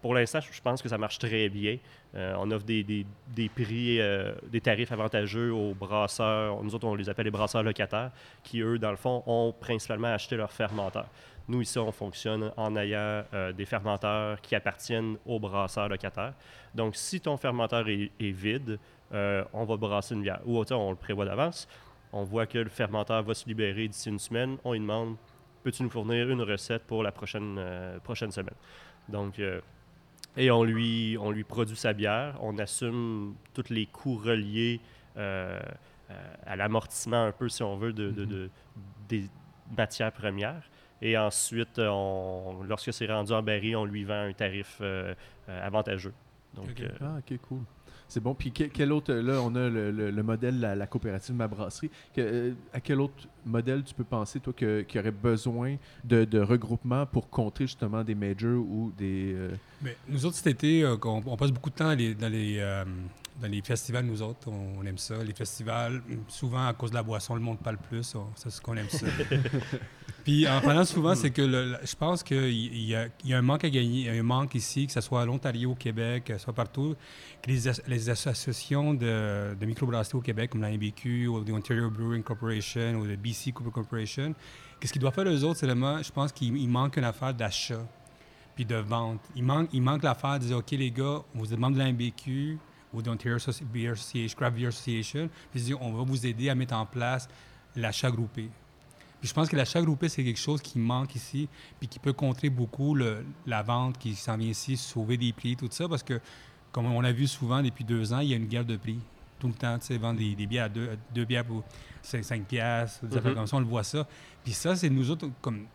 Pour 0.00 0.14
l'instant, 0.14 0.40
je 0.40 0.60
pense 0.62 0.80
que 0.80 0.88
ça 0.88 0.96
marche 0.96 1.18
très 1.18 1.48
bien. 1.48 1.76
Euh, 2.14 2.34
on 2.38 2.50
offre 2.50 2.64
des, 2.64 3.04
prix, 3.54 4.00
euh, 4.00 4.32
des 4.50 4.60
tarifs 4.60 4.92
avantageux 4.92 5.52
aux 5.52 5.74
brasseurs. 5.74 6.62
Nous 6.62 6.74
autres, 6.74 6.86
on 6.86 6.94
les 6.94 7.08
appelle 7.08 7.26
les 7.26 7.30
brasseurs 7.30 7.62
locataires, 7.62 8.10
qui, 8.42 8.60
eux, 8.60 8.78
dans 8.78 8.90
le 8.90 8.96
fond, 8.96 9.22
ont 9.26 9.52
principalement 9.58 10.08
acheté 10.08 10.36
leurs 10.36 10.52
fermenteurs. 10.52 11.08
Nous, 11.48 11.60
ici, 11.60 11.78
on 11.78 11.92
fonctionne 11.92 12.50
en 12.56 12.76
ayant 12.76 13.24
euh, 13.34 13.52
des 13.52 13.66
fermenteurs 13.66 14.40
qui 14.40 14.54
appartiennent 14.54 15.16
aux 15.26 15.38
brasseurs 15.38 15.88
locataires. 15.88 16.34
Donc, 16.74 16.96
si 16.96 17.20
ton 17.20 17.36
fermenteur 17.36 17.86
est, 17.88 18.10
vide, 18.20 18.78
on 19.10 19.64
va 19.64 19.76
brasser 19.76 20.14
une 20.14 20.22
bière. 20.22 20.40
Ou 20.46 20.56
autant, 20.56 20.86
on 20.86 20.90
le 20.90 20.96
prévoit 20.96 21.26
d'avance. 21.26 21.68
On 22.14 22.24
voit 22.24 22.46
que 22.46 22.58
le 22.58 22.70
fermenteur 22.70 23.22
va 23.22 23.34
se 23.34 23.46
libérer 23.46 23.88
d'ici 23.88 24.08
une 24.08 24.18
semaine. 24.18 24.56
On 24.64 24.72
lui 24.72 24.80
demande 24.80 25.16
peux-tu 25.62 25.82
nous 25.82 25.90
fournir 25.90 26.28
une 26.28 26.42
recette 26.42 26.84
pour 26.84 27.02
la 27.02 27.12
prochaine 27.12 27.56
semaine? 28.04 28.54
Donc, 29.08 29.38
euh, 29.38 29.60
et 30.36 30.50
on 30.50 30.64
lui, 30.64 31.16
on 31.20 31.30
lui 31.30 31.44
produit 31.44 31.76
sa 31.76 31.92
bière. 31.92 32.36
On 32.40 32.56
assume 32.58 33.34
tous 33.54 33.68
les 33.70 33.86
coûts 33.86 34.16
reliés 34.16 34.80
euh, 35.16 35.60
euh, 36.10 36.34
à 36.46 36.56
l'amortissement, 36.56 37.24
un 37.24 37.32
peu, 37.32 37.48
si 37.48 37.62
on 37.62 37.76
veut, 37.76 37.92
de, 37.92 38.10
de- 38.10 38.24
de- 38.24 38.50
des 39.08 39.28
matières 39.76 40.12
premières. 40.12 40.62
Et 41.02 41.18
ensuite, 41.18 41.78
on, 41.78 42.62
lorsque 42.66 42.92
c'est 42.92 43.06
rendu 43.06 43.32
en 43.32 43.42
baril, 43.42 43.76
on 43.76 43.84
lui 43.84 44.04
vend 44.04 44.22
un 44.28 44.32
tarif 44.32 44.80
avantageux. 45.48 46.14
Donc, 46.54 46.68
Ok. 46.70 46.80
euh, 46.80 46.88
Ah, 47.00 47.18
ok, 47.18 47.38
cool. 47.48 47.60
C'est 48.12 48.20
bon. 48.20 48.34
Puis 48.34 48.52
que- 48.52 48.64
quel 48.64 48.92
autre, 48.92 49.14
là, 49.14 49.40
on 49.42 49.54
a 49.54 49.70
le, 49.70 49.90
le- 49.90 50.10
le 50.10 50.22
modèle, 50.22 50.60
la, 50.60 50.74
la 50.74 50.86
coopérative 50.86 51.34
Ma 51.34 51.48
Brasserie. 51.48 51.88
Que- 52.14 52.20
euh, 52.20 52.52
à 52.74 52.80
quel 52.82 53.00
autre 53.00 53.14
modèle 53.46 53.82
tu 53.84 53.94
peux 53.94 54.04
penser, 54.04 54.38
toi, 54.38 54.52
que- 54.54 54.82
qui 54.82 54.98
aurait 54.98 55.10
besoin 55.10 55.76
de, 56.04 56.26
de 56.26 56.38
regroupement 56.38 57.06
pour 57.06 57.30
contrer 57.30 57.64
justement 57.64 58.04
des 58.04 58.14
majors 58.14 58.60
ou 58.60 58.92
des. 58.98 59.32
euh, 59.34 59.52
Mais 59.80 59.96
nous 60.10 60.26
autres, 60.26 60.36
cet 60.36 60.48
été, 60.48 60.82
euh, 60.84 60.96
on, 61.04 61.22
on 61.24 61.36
passe 61.38 61.52
beaucoup 61.52 61.70
de 61.70 61.74
temps 61.74 61.86
dans 61.88 61.96
les, 61.98 62.14
dans 62.14 62.28
les, 62.30 62.56
euh, 62.58 62.84
dans 63.40 63.48
les 63.48 63.62
festivals, 63.62 64.04
nous 64.04 64.20
autres. 64.20 64.46
On, 64.50 64.84
aime 64.84 64.98
ça. 64.98 65.14
Les 65.24 65.32
festivals, 65.32 66.02
souvent, 66.28 66.66
à 66.66 66.74
cause 66.74 66.90
de 66.90 66.96
la 66.96 67.02
boisson, 67.02 67.34
le 67.34 67.40
monde 67.40 67.60
parle 67.60 67.78
plus. 67.78 68.14
C'est 68.34 68.50
ce 68.50 68.60
qu'on 68.60 68.76
aime 68.76 68.90
ça. 68.90 69.06
Puis 70.24 70.46
en 70.48 70.60
parlant 70.60 70.84
souvent, 70.84 71.14
c'est 71.16 71.30
que 71.30 71.42
je 71.84 71.96
pense 71.96 72.22
qu'il 72.22 72.52
y, 72.84 72.94
a- 72.94 73.08
un 73.36 73.42
manque 73.42 73.64
à 73.64 73.70
gagner, 73.70 74.00
il 74.02 74.06
y 74.06 74.08
a 74.08 74.12
un 74.12 74.22
manque 74.22 74.54
ici, 74.54 74.86
que 74.86 74.92
ce 74.92 75.00
soit 75.00 75.22
à 75.22 75.24
l'Ontario, 75.26 75.72
au 75.72 75.74
Québec, 75.74 76.24
que 76.26 76.38
soit 76.38 76.52
partout, 76.52 76.94
que 77.42 77.50
les, 77.50 77.66
as- 77.68 77.82
les 77.88 78.08
associations 78.08 78.94
de, 78.94 79.54
de 79.58 79.66
microbrasseries 79.66 80.18
au 80.18 80.20
Québec, 80.20 80.50
comme 80.50 80.60
la 80.62 80.70
MBQ, 80.70 81.26
ou 81.26 81.42
the 81.42 81.50
Ontario 81.50 81.90
Brewing 81.90 82.22
Corporation, 82.22 83.00
ou 83.00 83.04
le 83.04 83.16
BC 83.16 83.50
Cooper 83.52 83.70
Corporation, 83.72 84.34
qu'est-ce 84.78 84.92
qu'ils 84.92 85.00
doivent 85.02 85.14
faire 85.14 85.26
eux 85.28 85.44
autres, 85.44 85.58
c'est 85.58 85.66
vraiment, 85.66 86.00
je 86.02 86.12
pense 86.12 86.30
qu'il 86.32 86.56
il 86.56 86.68
manque 86.68 86.96
une 86.96 87.04
affaire 87.04 87.34
d'achat 87.34 87.84
puis 88.54 88.64
de 88.64 88.76
vente. 88.76 89.20
Il 89.34 89.42
manque, 89.44 89.70
il 89.72 89.80
manque 89.82 90.02
l'affaire 90.02 90.38
de 90.38 90.44
dire, 90.44 90.58
OK, 90.58 90.70
les 90.72 90.90
gars, 90.90 91.22
vous 91.34 91.52
êtes 91.52 91.58
membre 91.58 91.74
de 91.74 91.78
la 91.82 91.90
MBQ 91.92 92.58
ou 92.92 93.00
de 93.02 93.08
l'Ontario 93.08 93.38
Associ- 93.38 93.64
Beer 93.64 93.92
Association, 93.92 94.36
Craft 94.38 94.56
Beer 94.56 94.66
Association, 94.68 95.30
puis 95.50 95.74
on 95.80 95.92
va 95.94 96.04
vous 96.04 96.26
aider 96.26 96.48
à 96.50 96.54
mettre 96.54 96.74
en 96.74 96.84
place 96.86 97.28
l'achat 97.74 98.10
groupé. 98.10 98.50
Puis 99.22 99.28
je 99.28 99.34
pense 99.34 99.48
que 99.48 99.54
l'achat 99.54 99.80
groupé, 99.80 100.08
c'est 100.08 100.24
quelque 100.24 100.40
chose 100.40 100.60
qui 100.60 100.80
manque 100.80 101.14
ici, 101.14 101.48
puis 101.78 101.86
qui 101.86 102.00
peut 102.00 102.12
contrer 102.12 102.50
beaucoup 102.50 102.92
le- 102.96 103.24
la 103.46 103.62
vente 103.62 103.96
qui 103.96 104.16
s'en 104.16 104.36
vient 104.36 104.48
ici, 104.50 104.76
sauver 104.76 105.16
des 105.16 105.32
prix, 105.32 105.54
tout 105.56 105.68
ça, 105.70 105.88
parce 105.88 106.02
que, 106.02 106.20
comme 106.72 106.86
on 106.86 107.00
l'a 107.00 107.12
vu 107.12 107.28
souvent 107.28 107.62
depuis 107.62 107.84
deux 107.84 108.12
ans, 108.12 108.18
il 108.18 108.30
y 108.30 108.32
a 108.32 108.36
une 108.36 108.46
guerre 108.48 108.64
de 108.64 108.76
prix. 108.76 108.98
Tout 109.38 109.46
le 109.46 109.54
temps, 109.54 109.78
tu 109.78 109.86
sais, 109.86 109.96
vendre 109.96 110.18
des, 110.18 110.34
des 110.34 110.46
bières 110.48 110.64
à 110.64 110.68
deux, 110.68 110.98
deux 111.14 111.24
bières 111.24 111.44
pour 111.44 111.62
5 112.02 112.44
piastres, 112.48 113.06
des 113.06 113.16
affaires 113.16 113.30
Mhm. 113.30 113.36
comme 113.36 113.46
ça, 113.46 113.56
on 113.58 113.60
le 113.60 113.66
voit 113.66 113.84
ça. 113.84 114.08
Puis 114.42 114.52
ça, 114.54 114.74
c'est 114.74 114.90
nous 114.90 115.08
autres, 115.08 115.28
comme 115.40 115.66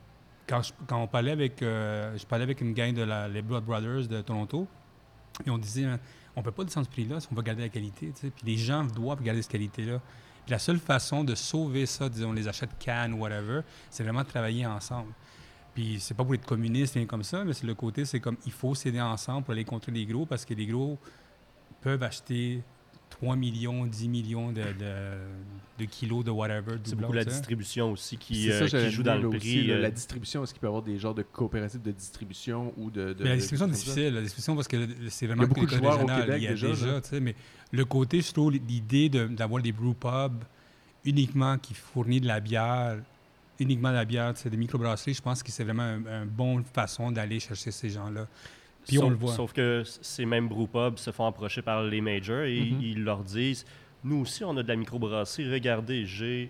quand, 0.45 0.61
je- 0.61 0.73
quand 0.85 1.01
on 1.01 1.07
parlait 1.07 1.31
avec, 1.31 1.61
euh, 1.61 2.17
je 2.17 2.25
parlais 2.25 2.43
avec 2.43 2.59
une 2.59 2.73
gang 2.73 2.93
de 2.93 3.03
la, 3.03 3.29
les 3.29 3.41
Blood 3.41 3.63
Brothers 3.63 4.07
de 4.09 4.21
Toronto, 4.21 4.67
et 5.45 5.49
on 5.49 5.57
disait, 5.57 5.85
on 6.35 6.41
peut 6.41 6.51
pas 6.51 6.65
descendre 6.65 6.85
ce 6.87 6.91
prix-là 6.91 7.21
si 7.21 7.27
on 7.31 7.35
va 7.35 7.41
garder 7.43 7.61
la 7.61 7.69
qualité. 7.69 8.11
tu 8.13 8.19
sais. 8.21 8.29
Puis 8.29 8.43
les 8.45 8.57
gens 8.57 8.83
doivent 8.83 9.21
garder 9.23 9.41
cette 9.41 9.51
qualité-là. 9.51 10.01
La 10.49 10.59
seule 10.59 10.79
façon 10.79 11.23
de 11.23 11.35
sauver 11.35 11.85
ça, 11.85 12.07
disons, 12.07 12.31
les 12.31 12.47
achats 12.47 12.65
de 12.65 12.73
cannes 12.79 13.13
ou 13.13 13.17
whatever, 13.17 13.61
c'est 13.89 14.03
vraiment 14.03 14.21
de 14.23 14.27
travailler 14.27 14.65
ensemble. 14.65 15.11
Puis 15.73 15.99
c'est 15.99 16.13
pas 16.13 16.23
pour 16.23 16.33
être 16.33 16.45
communiste, 16.45 16.95
rien 16.95 17.05
comme 17.05 17.23
ça, 17.23 17.43
mais 17.43 17.53
c'est 17.53 17.67
le 17.67 17.75
côté, 17.75 18.05
c'est 18.05 18.19
comme 18.19 18.37
il 18.45 18.51
faut 18.51 18.73
s'aider 18.73 19.01
ensemble 19.01 19.43
pour 19.43 19.51
aller 19.51 19.65
contre 19.65 19.91
les 19.91 20.05
gros 20.05 20.25
parce 20.25 20.45
que 20.45 20.53
les 20.53 20.65
gros 20.65 20.97
peuvent 21.81 22.01
acheter 22.01 22.63
3 23.09 23.35
millions, 23.35 23.85
10 23.85 24.09
millions 24.09 24.51
de, 24.51 24.61
de, 24.61 25.17
de 25.79 25.85
kilos 25.85 26.23
de 26.23 26.29
whatever. 26.31 26.77
c'est 26.83 26.95
beaucoup 26.95 27.13
la 27.13 27.23
distribution 27.25 27.91
aussi 27.91 28.17
qui, 28.17 28.43
c'est 28.43 28.67
ça, 28.67 28.77
euh, 28.77 28.85
qui 28.89 28.91
joue 28.91 29.01
dans 29.03 29.15
le 29.15 29.29
prix. 29.29 29.37
aussi, 29.37 29.71
euh, 29.71 29.79
la 29.79 29.89
distribution, 29.91 30.43
est-ce 30.43 30.53
qu'il 30.53 30.59
peut 30.61 30.67
y 30.67 30.69
avoir 30.69 30.83
des 30.83 30.97
genres 30.99 31.15
de 31.15 31.23
coopératives 31.23 31.81
de 31.81 31.91
distribution 31.91 32.73
ou 32.77 32.91
de. 32.91 33.13
de- 33.13 33.23
Mais 33.23 33.29
la 33.29 33.35
distribution 33.37 33.67
est 33.67 33.71
difficile. 33.71 34.13
La 34.13 34.21
distribution, 34.21 34.55
parce 34.55 34.67
que 34.67 34.87
c'est 35.09 35.25
vraiment 35.27 35.43
Il 35.43 35.45
y 35.47 35.51
a 35.51 35.53
beaucoup 35.53 35.65
de 35.65 35.75
joueurs 35.75 35.93
au 35.95 36.05
régional. 36.05 36.21
Québec 36.25 36.37
Il 36.41 36.43
y 36.43 36.47
a 36.47 36.51
déjà, 36.51 36.67
déjà, 36.67 36.85
là. 36.87 37.01
tu 37.01 37.09
sais, 37.09 37.19
mais 37.19 37.35
le 37.71 37.85
côté, 37.85 38.21
je 38.21 38.31
trouve, 38.31 38.51
l'idée 38.51 39.09
de- 39.09 39.27
d'avoir 39.27 39.63
des 39.63 39.71
brew 39.71 39.93
pubs 39.93 40.43
uniquement 41.05 41.57
qui 41.57 41.73
fournit 41.73 42.19
de 42.21 42.27
la 42.27 42.39
bière, 42.39 42.97
uniquement 43.59 43.89
de 43.89 43.95
la 43.95 44.05
bière, 44.05 44.33
des 44.33 44.57
microbrasseries, 44.57 45.13
je 45.15 45.21
pense 45.21 45.41
que 45.41 45.51
c'est 45.51 45.63
vraiment 45.63 45.83
une 45.97 46.07
un 46.07 46.25
bonne 46.25 46.63
façon 46.63 47.11
d'aller 47.11 47.39
chercher 47.39 47.71
ces 47.71 47.89
gens-là. 47.89 48.27
Puis 48.87 48.97
on 48.99 49.01
sauf, 49.01 49.09
le 49.09 49.15
voit. 49.15 49.31
Sauf 49.33 49.53
que 49.53 49.83
ces 49.85 50.25
mêmes 50.25 50.47
brewpubs 50.47 50.97
se 50.97 51.11
font 51.11 51.25
approcher 51.27 51.61
par 51.61 51.83
les 51.83 52.01
majors 52.01 52.43
et 52.43 52.59
Mhm. 52.71 52.81
ils 52.81 53.03
leur 53.03 53.19
disent 53.23 53.65
Nous 54.03 54.21
aussi, 54.21 54.43
on 54.43 54.55
a 54.55 54.63
de 54.63 54.67
la 54.67 54.75
microbrasserie. 54.75 55.51
Regardez, 55.51 56.05
j'ai 56.05 56.49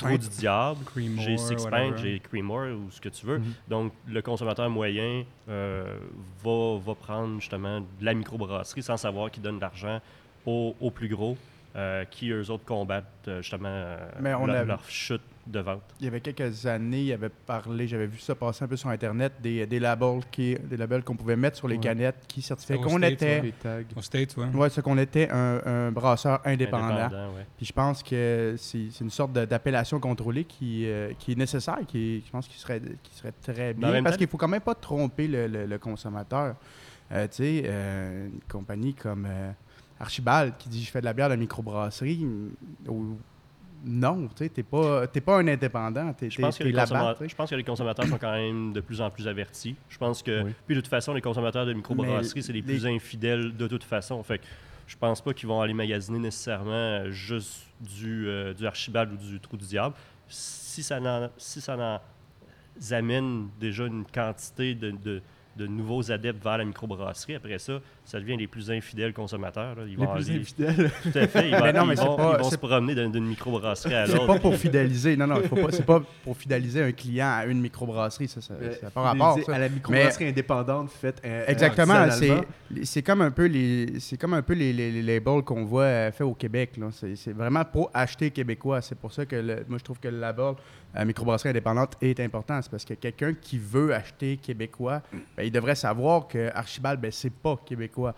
pints. 0.00 0.16
du 0.16 0.28
Diable, 0.30 0.80
j'ai 1.18 1.36
Six 1.36 1.62
whatever. 1.64 1.70
Pint, 1.70 1.96
j'ai 1.98 2.18
Creamore 2.20 2.68
ou 2.74 2.90
ce 2.90 3.00
que 3.00 3.10
tu 3.10 3.26
veux. 3.26 3.38
Mhm. 3.38 3.52
Donc, 3.68 3.92
le 4.08 4.22
consommateur 4.22 4.68
moyen 4.70 5.22
euh, 5.48 5.98
va, 6.42 6.78
va 6.84 6.94
prendre 6.94 7.38
justement 7.38 7.80
de 7.80 7.86
la 8.04 8.14
microbrasserie 8.14 8.82
sans 8.82 8.96
savoir 8.96 9.30
qu'il 9.30 9.42
donne 9.42 9.56
de 9.56 9.60
l'argent 9.60 10.00
aux, 10.46 10.74
aux 10.80 10.90
plus 10.90 11.08
gros 11.08 11.36
euh, 11.76 12.04
qui, 12.06 12.30
eux 12.30 12.50
autres, 12.50 12.64
combattent 12.64 13.04
euh, 13.28 13.42
justement 13.42 13.68
euh, 13.68 13.98
Mais 14.18 14.32
on 14.34 14.46
leur, 14.46 14.56
a- 14.56 14.64
leur 14.64 14.84
chute 14.88 15.20
de 15.46 15.60
vente. 15.60 15.82
Il 16.00 16.04
y 16.06 16.08
avait 16.08 16.20
quelques 16.20 16.66
années, 16.66 17.02
il 17.02 17.12
avait 17.12 17.28
parlé, 17.28 17.86
j'avais 17.86 18.06
vu 18.06 18.18
ça 18.18 18.34
passer 18.34 18.64
un 18.64 18.68
peu 18.68 18.76
sur 18.76 18.88
Internet, 18.88 19.34
des, 19.40 19.66
des 19.66 19.78
labels 19.78 20.20
qui, 20.30 20.56
des 20.56 20.76
labels 20.76 21.04
qu'on 21.04 21.14
pouvait 21.16 21.36
mettre 21.36 21.56
sur 21.56 21.68
les 21.68 21.76
Ouais. 21.76 21.80
canettes 21.82 22.24
qui 22.26 22.42
certifiaient 22.42 22.78
qu'on 22.78 23.00
était, 23.02 23.40
Les 23.42 23.52
tags. 23.52 23.78
Au 23.96 24.02
States, 24.02 24.36
ouais. 24.36 24.46
ouais, 24.54 24.70
c'est 24.70 24.82
qu'on 24.82 24.98
était 24.98 25.28
un, 25.30 25.60
un 25.64 25.92
brasseur 25.92 26.40
indépendant. 26.44 26.86
Indépendant, 26.88 27.34
ouais. 27.34 27.46
Puis 27.56 27.66
je 27.66 27.72
pense 27.72 28.02
que 28.02 28.54
c'est 28.58 28.88
une 29.00 29.10
sorte 29.10 29.32
d'appellation 29.32 30.00
contrôlée 30.00 30.44
qui, 30.44 30.86
euh, 30.86 31.12
qui 31.18 31.32
est 31.32 31.36
nécessaire, 31.38 31.78
qui 31.86 32.22
je 32.26 32.30
pense 32.30 32.48
qu'il 32.48 32.58
serait, 32.58 32.80
qui 33.02 33.14
serait 33.14 33.32
très 33.42 33.72
bien, 33.74 34.02
parce 34.02 34.16
qu'il 34.16 34.26
faut 34.26 34.36
quand 34.38 34.48
même 34.48 34.60
pas 34.60 34.74
tromper 34.74 35.28
le, 35.28 35.46
le- 35.46 35.66
le 35.66 35.78
consommateur. 35.78 36.56
Euh, 37.12 37.28
tu 37.28 37.36
sais, 37.36 37.62
euh, 37.66 38.26
une 38.26 38.40
compagnie 38.50 38.92
comme 38.94 39.26
euh, 39.30 39.52
Archibald 40.00 40.54
qui 40.58 40.68
dit 40.68 40.82
«je 40.84 40.90
fais 40.90 40.98
de 41.00 41.04
la 41.04 41.12
bière 41.12 41.28
de 41.30 41.36
microbrasserie 41.36 42.26
ou- 42.88 43.16
Non, 43.84 44.26
tu 44.28 44.44
sais, 44.44 44.48
t'es 44.48 44.62
pas, 44.62 45.06
t'es 45.06 45.20
pas 45.20 45.38
un 45.38 45.46
indépendant, 45.48 46.12
Je 46.20 46.40
pense, 46.40 46.58
que 46.58 46.64
les 46.64 46.70
je 47.28 47.34
pense 47.34 47.50
que 47.50 47.60
consommateurs 47.62 48.06
sont 48.06 48.18
quand 48.18 48.32
même 48.32 48.72
de 48.72 48.80
plus 48.80 49.00
en 49.00 49.10
plus 49.10 49.28
avertis. 49.28 49.76
Je 49.88 49.98
pense 49.98 50.22
que, 50.22 50.42
Oui. 50.42 50.52
puis 50.66 50.74
de 50.74 50.80
toute 50.80 50.90
façon, 50.90 51.12
les 51.14 51.20
consommateurs 51.20 51.66
de 51.66 51.72
microbrasserie, 51.72 52.42
c'est 52.42 52.52
les, 52.52 52.60
les- 52.60 52.66
plus 52.66 52.86
infidèles 52.86 53.56
de 53.56 53.66
toute 53.68 53.84
façon. 53.84 54.22
Fait 54.22 54.38
que 54.38 54.44
je 54.86 54.96
pense 54.96 55.20
pas 55.20 55.34
qu'ils 55.34 55.48
vont 55.48 55.60
aller 55.60 55.74
magasiner 55.74 56.18
nécessairement 56.18 56.70
euh, 56.72 57.10
juste 57.10 57.66
du, 57.80 58.26
euh, 58.28 58.54
du 58.54 58.66
Archibald 58.66 59.12
ou 59.12 59.16
du 59.16 59.38
Trou 59.40 59.56
du 59.56 59.66
Diable. 59.66 59.94
Si 60.28 60.82
ça 60.82 60.98
n'en, 60.98 61.28
si 61.36 61.60
ça 61.60 62.00
amène 62.90 63.48
déjà 63.60 63.86
une 63.86 64.04
quantité 64.04 64.74
de, 64.74 64.90
de- 64.90 65.22
de 65.56 65.66
nouveaux 65.66 66.10
adeptes 66.12 66.42
vers 66.42 66.58
la 66.58 66.64
microbrasserie, 66.64 67.34
après 67.36 67.58
ça, 67.58 67.80
ça 68.04 68.20
devient 68.20 68.36
les 68.36 68.46
plus 68.46 68.70
infidèles 68.70 69.12
consommateurs. 69.12 69.74
là. 69.74 69.82
Ils 69.86 69.90
Les 69.90 69.96
vont 69.96 70.14
plus 70.14 70.28
aller- 70.30 70.40
infidèles? 70.40 70.90
Tout 71.02 71.18
à 71.18 71.26
fait. 71.26 71.48
Ils 71.48 71.54
vont, 71.56 71.62
Mais 71.64 71.72
non, 71.72 71.82
ils 71.84 71.88
mais 71.88 71.96
c'est 71.96 72.04
vont- 72.04 72.16
pas- 72.16 72.32
ils 72.34 72.42
vont 72.42 72.44
c'est- 72.44 72.56
se 72.56 72.60
promener 72.60 72.94
d'une 72.94 73.26
microbrasserie 73.26 73.94
à 73.94 74.06
C'est 74.06 74.12
l'autre. 74.14 74.26
pas 74.26 74.38
pour 74.38 74.54
fidéliser. 74.54 75.16
Non, 75.16 75.26
non, 75.26 75.40
c'est 75.70 75.86
pas 75.86 76.02
pour 76.22 76.36
fidéliser 76.36 76.82
un 76.82 76.92
client 76.92 77.28
à 77.38 77.46
une 77.46 77.60
microbrasserie. 77.60 78.28
Ça, 78.28 78.40
ça 78.40 78.54
pas 78.92 79.00
rapport. 79.00 79.38
ça. 79.44 79.54
à 79.54 79.58
la 79.58 79.68
microbrasserie 79.68 80.28
indépendante 80.28 80.90
faite 80.90 81.20
euh, 81.24 81.44
Exactement, 81.48 82.10
c'est 82.10 82.32
c'est 82.84 83.02
comme 83.02 83.20
un 83.22 83.30
peu 83.30 83.46
les 83.46 83.98
c'est 84.00 84.16
comme 84.16 84.34
un 84.34 84.42
peu 84.42 84.52
les, 84.54 84.72
les- 84.72 84.90
les 84.90 85.02
labels 85.02 85.42
qu'on 85.42 85.64
voit 85.64 85.84
euh, 85.84 86.12
faits 86.12 86.26
au 86.26 86.34
Québec 86.34 86.76
là. 86.76 86.88
C'est 86.92 87.16
c'est 87.16 87.32
vraiment 87.32 87.64
pour 87.64 87.90
acheter 87.94 88.30
québécois. 88.30 88.80
C'est 88.82 88.98
pour 88.98 89.12
ça 89.12 89.24
que 89.24 89.36
le- 89.36 89.64
moi 89.68 89.78
je 89.78 89.84
trouve 89.84 89.98
que 90.00 90.08
le 90.08 90.18
label 90.18 90.54
euh, 90.96 91.04
microbrasserie 91.04 91.50
indépendante 91.50 91.96
est 92.00 92.18
important. 92.20 92.60
C'est 92.62 92.70
parce 92.70 92.84
que 92.84 92.94
quelqu'un 92.94 93.34
qui 93.34 93.58
veut 93.58 93.94
acheter 93.94 94.36
québécois, 94.36 95.02
ben, 95.36 95.42
il 95.44 95.50
devrait 95.52 95.74
savoir 95.74 96.26
que 96.28 96.50
Archibald 96.54 97.00
ben 97.00 97.10
c'est 97.12 97.30
pas 97.32 97.56
québécois. 97.64 98.14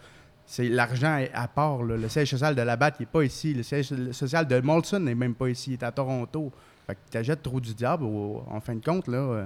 C'est 0.46 0.68
l'argent 0.68 1.18
est 1.18 1.30
à 1.34 1.46
part. 1.48 1.82
Le 1.82 2.08
siège 2.08 2.30
social 2.30 2.54
de 2.54 2.62
Labatt, 2.62 2.98
n'est 2.98 3.06
pas 3.06 3.22
ici. 3.22 3.52
Le 3.52 3.62
siège 3.62 3.92
social 4.12 4.46
de 4.46 4.60
Molson 4.60 5.00
n'est 5.00 5.14
même 5.14 5.34
pas 5.34 5.48
ici. 5.50 5.72
Il 5.72 5.74
est 5.74 5.82
à 5.82 5.92
Toronto. 5.92 6.50
Fait 6.86 6.94
que 6.94 7.00
tu 7.10 7.18
achètes 7.18 7.42
trop 7.42 7.60
du 7.60 7.74
diable, 7.74 8.04
en 8.04 8.60
fin 8.60 8.74
de 8.74 8.82
compte. 8.84 9.08
euh, 9.10 9.44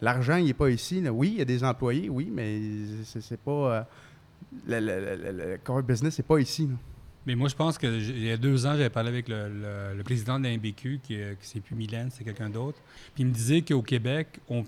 L'argent, 0.00 0.38
n'est 0.38 0.54
pas 0.54 0.70
ici. 0.70 1.04
Oui, 1.10 1.32
il 1.34 1.38
y 1.40 1.42
a 1.42 1.44
des 1.44 1.62
employés, 1.62 2.08
oui, 2.08 2.30
mais 2.32 2.58
c'est 3.04 3.36
pas. 3.40 3.50
euh, 3.50 3.82
le, 4.66 4.80
le- 4.80 5.58
core 5.62 5.82
business 5.82 6.18
n'est 6.18 6.24
pas 6.24 6.38
ici. 6.38 6.70
Mais 7.26 7.34
moi, 7.34 7.48
je 7.48 7.54
pense 7.54 7.76
que 7.76 7.98
j- 7.98 8.12
il 8.16 8.24
y 8.24 8.30
a 8.30 8.36
deux 8.36 8.64
ans, 8.66 8.70
j'avais 8.72 8.88
parlé 8.90 9.10
avec 9.10 9.28
le, 9.28 9.48
le- 9.48 9.94
le 9.96 10.02
président 10.02 10.38
de 10.40 10.44
l'IMBQ, 10.48 11.00
qui, 11.02 11.20
euh, 11.20 11.34
qui 11.34 11.46
c'est 11.46 11.60
plus 11.60 11.74
Mylène, 11.74 12.10
c'est 12.10 12.24
quelqu'un 12.24 12.48
d'autre. 12.48 12.78
Puis 13.14 13.22
il 13.22 13.26
me 13.26 13.32
disait 13.32 13.60
qu'au 13.62 13.82
Québec, 13.82 14.40
on 14.48 14.64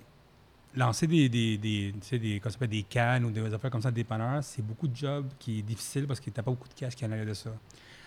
lancer 0.75 1.07
des, 1.07 1.29
des, 1.29 1.59
des, 1.59 1.93
tu 2.01 2.07
sais, 2.09 2.19
des, 2.19 2.41
comment 2.41 2.51
ça 2.51 2.53
s'appelle, 2.53 2.69
des 2.71 2.83
cannes 2.83 3.25
ou 3.27 3.31
des 3.31 3.53
affaires 3.53 3.71
comme 3.71 3.83
ça 3.83 3.91
de 3.91 3.97
dépanneurs, 3.97 4.43
c'est 4.43 4.63
beaucoup 4.63 4.89
de 4.89 4.97
job 4.97 5.27
qui 5.39 5.59
est 5.59 5.63
difficile 5.63 6.07
parce 6.07 6.19
que 6.21 6.27
tu 6.31 6.33
n'as 6.37 6.43
pas 6.43 6.51
beaucoup 6.51 6.69
de 6.69 6.75
cash 6.75 6.95
qui 6.95 7.05
en 7.05 7.11
arrière 7.11 7.27
de 7.27 7.35
ça. 7.35 7.51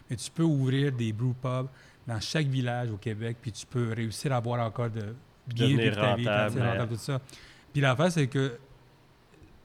Mais 0.09 0.15
tu 0.15 0.29
peux 0.31 0.43
ouvrir 0.43 0.91
des 0.91 1.11
brew 1.13 1.33
pubs 1.41 1.67
dans 2.07 2.19
chaque 2.19 2.47
village 2.47 2.89
au 2.91 2.97
Québec, 2.97 3.37
puis 3.41 3.51
tu 3.51 3.65
peux 3.65 3.93
réussir 3.93 4.31
à 4.33 4.37
avoir 4.37 4.65
encore 4.65 4.89
de 4.89 5.13
bien 5.47 5.67
vivre 5.83 5.95
ta 5.95 6.15
vie, 6.15 6.25
rentable, 6.59 6.93
tout 6.95 6.99
ça. 6.99 7.21
Puis 7.71 7.81
l'affaire, 7.81 8.11
c'est 8.11 8.27
que 8.27 8.57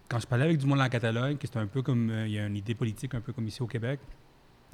quand 0.09 0.19
je 0.19 0.27
parlais 0.27 0.45
avec 0.45 0.59
du 0.59 0.67
monde 0.67 0.81
en 0.81 0.89
Catalogne, 0.89 1.37
que 1.37 1.47
c'est 1.47 1.59
un 1.59 1.67
peu 1.67 1.83
comme, 1.83 2.11
euh, 2.11 2.27
il 2.27 2.33
y 2.33 2.39
a 2.39 2.47
une 2.47 2.57
idée 2.57 2.75
politique 2.75 3.15
un 3.15 3.21
peu 3.21 3.33
comme 3.33 3.47
ici 3.47 3.63
au 3.63 3.67
Québec, 3.67 4.01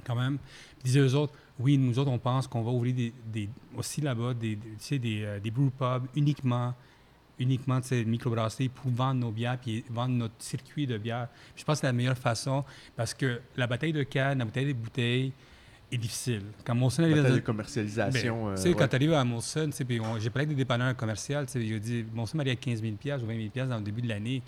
quand 0.04 0.14
même, 0.16 0.38
ils 0.80 0.84
disaient 0.84 1.00
eux 1.00 1.14
autres, 1.14 1.32
oui, 1.58 1.78
nous 1.78 1.98
autres, 1.98 2.10
on 2.10 2.18
pense 2.18 2.46
qu'on 2.46 2.62
va 2.62 2.70
ouvrir 2.70 2.94
des, 2.94 3.12
des- 3.32 3.48
aussi 3.76 4.00
là-bas 4.00 4.34
des, 4.34 4.56
des- 4.56 4.68
tu 4.70 4.74
sais, 4.78 4.98
des, 4.98 5.22
euh, 5.24 5.40
des 5.40 5.50
brew 5.50 5.70
pubs 5.70 6.06
uniquement, 6.14 6.74
uniquement 7.38 7.80
de 7.80 7.84
ces 7.84 8.04
microbrasseries 8.04 8.68
pour 8.68 8.90
vendre 8.90 9.20
nos 9.20 9.30
bières 9.30 9.58
puis 9.58 9.84
vendre 9.90 10.14
notre 10.14 10.34
circuit 10.38 10.86
de 10.86 10.98
bières. 10.98 11.28
Puis 11.54 11.60
je 11.60 11.64
pense 11.64 11.76
que 11.76 11.80
c'est 11.82 11.86
la 11.86 11.92
meilleure 11.92 12.18
façon 12.18 12.64
parce 12.96 13.14
que 13.14 13.40
la 13.56 13.66
bataille 13.66 13.92
de 13.92 14.02
cannes, 14.02 14.38
la 14.38 14.44
bataille 14.44 14.66
des 14.66 14.74
bouteilles 14.74 15.32
est 15.92 15.98
difficile. 15.98 16.42
Quand 16.64 16.74
Molson 16.74 17.04
allait 17.04 17.22
dans 17.22 17.34
de 17.34 17.38
commercialisation. 17.40 18.46
ben, 18.46 18.50
euh, 18.52 18.54
tu 18.56 18.62
sais, 18.62 18.68
ouais. 18.70 18.74
quand 18.74 18.88
tu 18.88 18.96
arrives 18.96 19.12
à 19.12 19.24
Molson, 19.24 19.70
j'ai 19.72 19.84
parlé 20.30 20.44
avec 20.44 20.48
des 20.48 20.54
dépanneurs 20.56 20.96
commerciaux, 20.96 21.40
tu 21.46 21.52
sais, 21.52 21.64
il 21.64 21.74
a 21.74 21.78
dit 21.78 22.04
Molson 22.12 22.36
m'a 22.38 22.44
dit 22.44 22.50
à 22.50 22.56
15 22.56 22.80
000 22.82 22.92
ou 22.94 23.26
20 23.26 23.50
000 23.54 23.66
dans 23.68 23.76
le 23.78 23.82
début 23.84 24.02
de 24.02 24.08
l'année. 24.08 24.42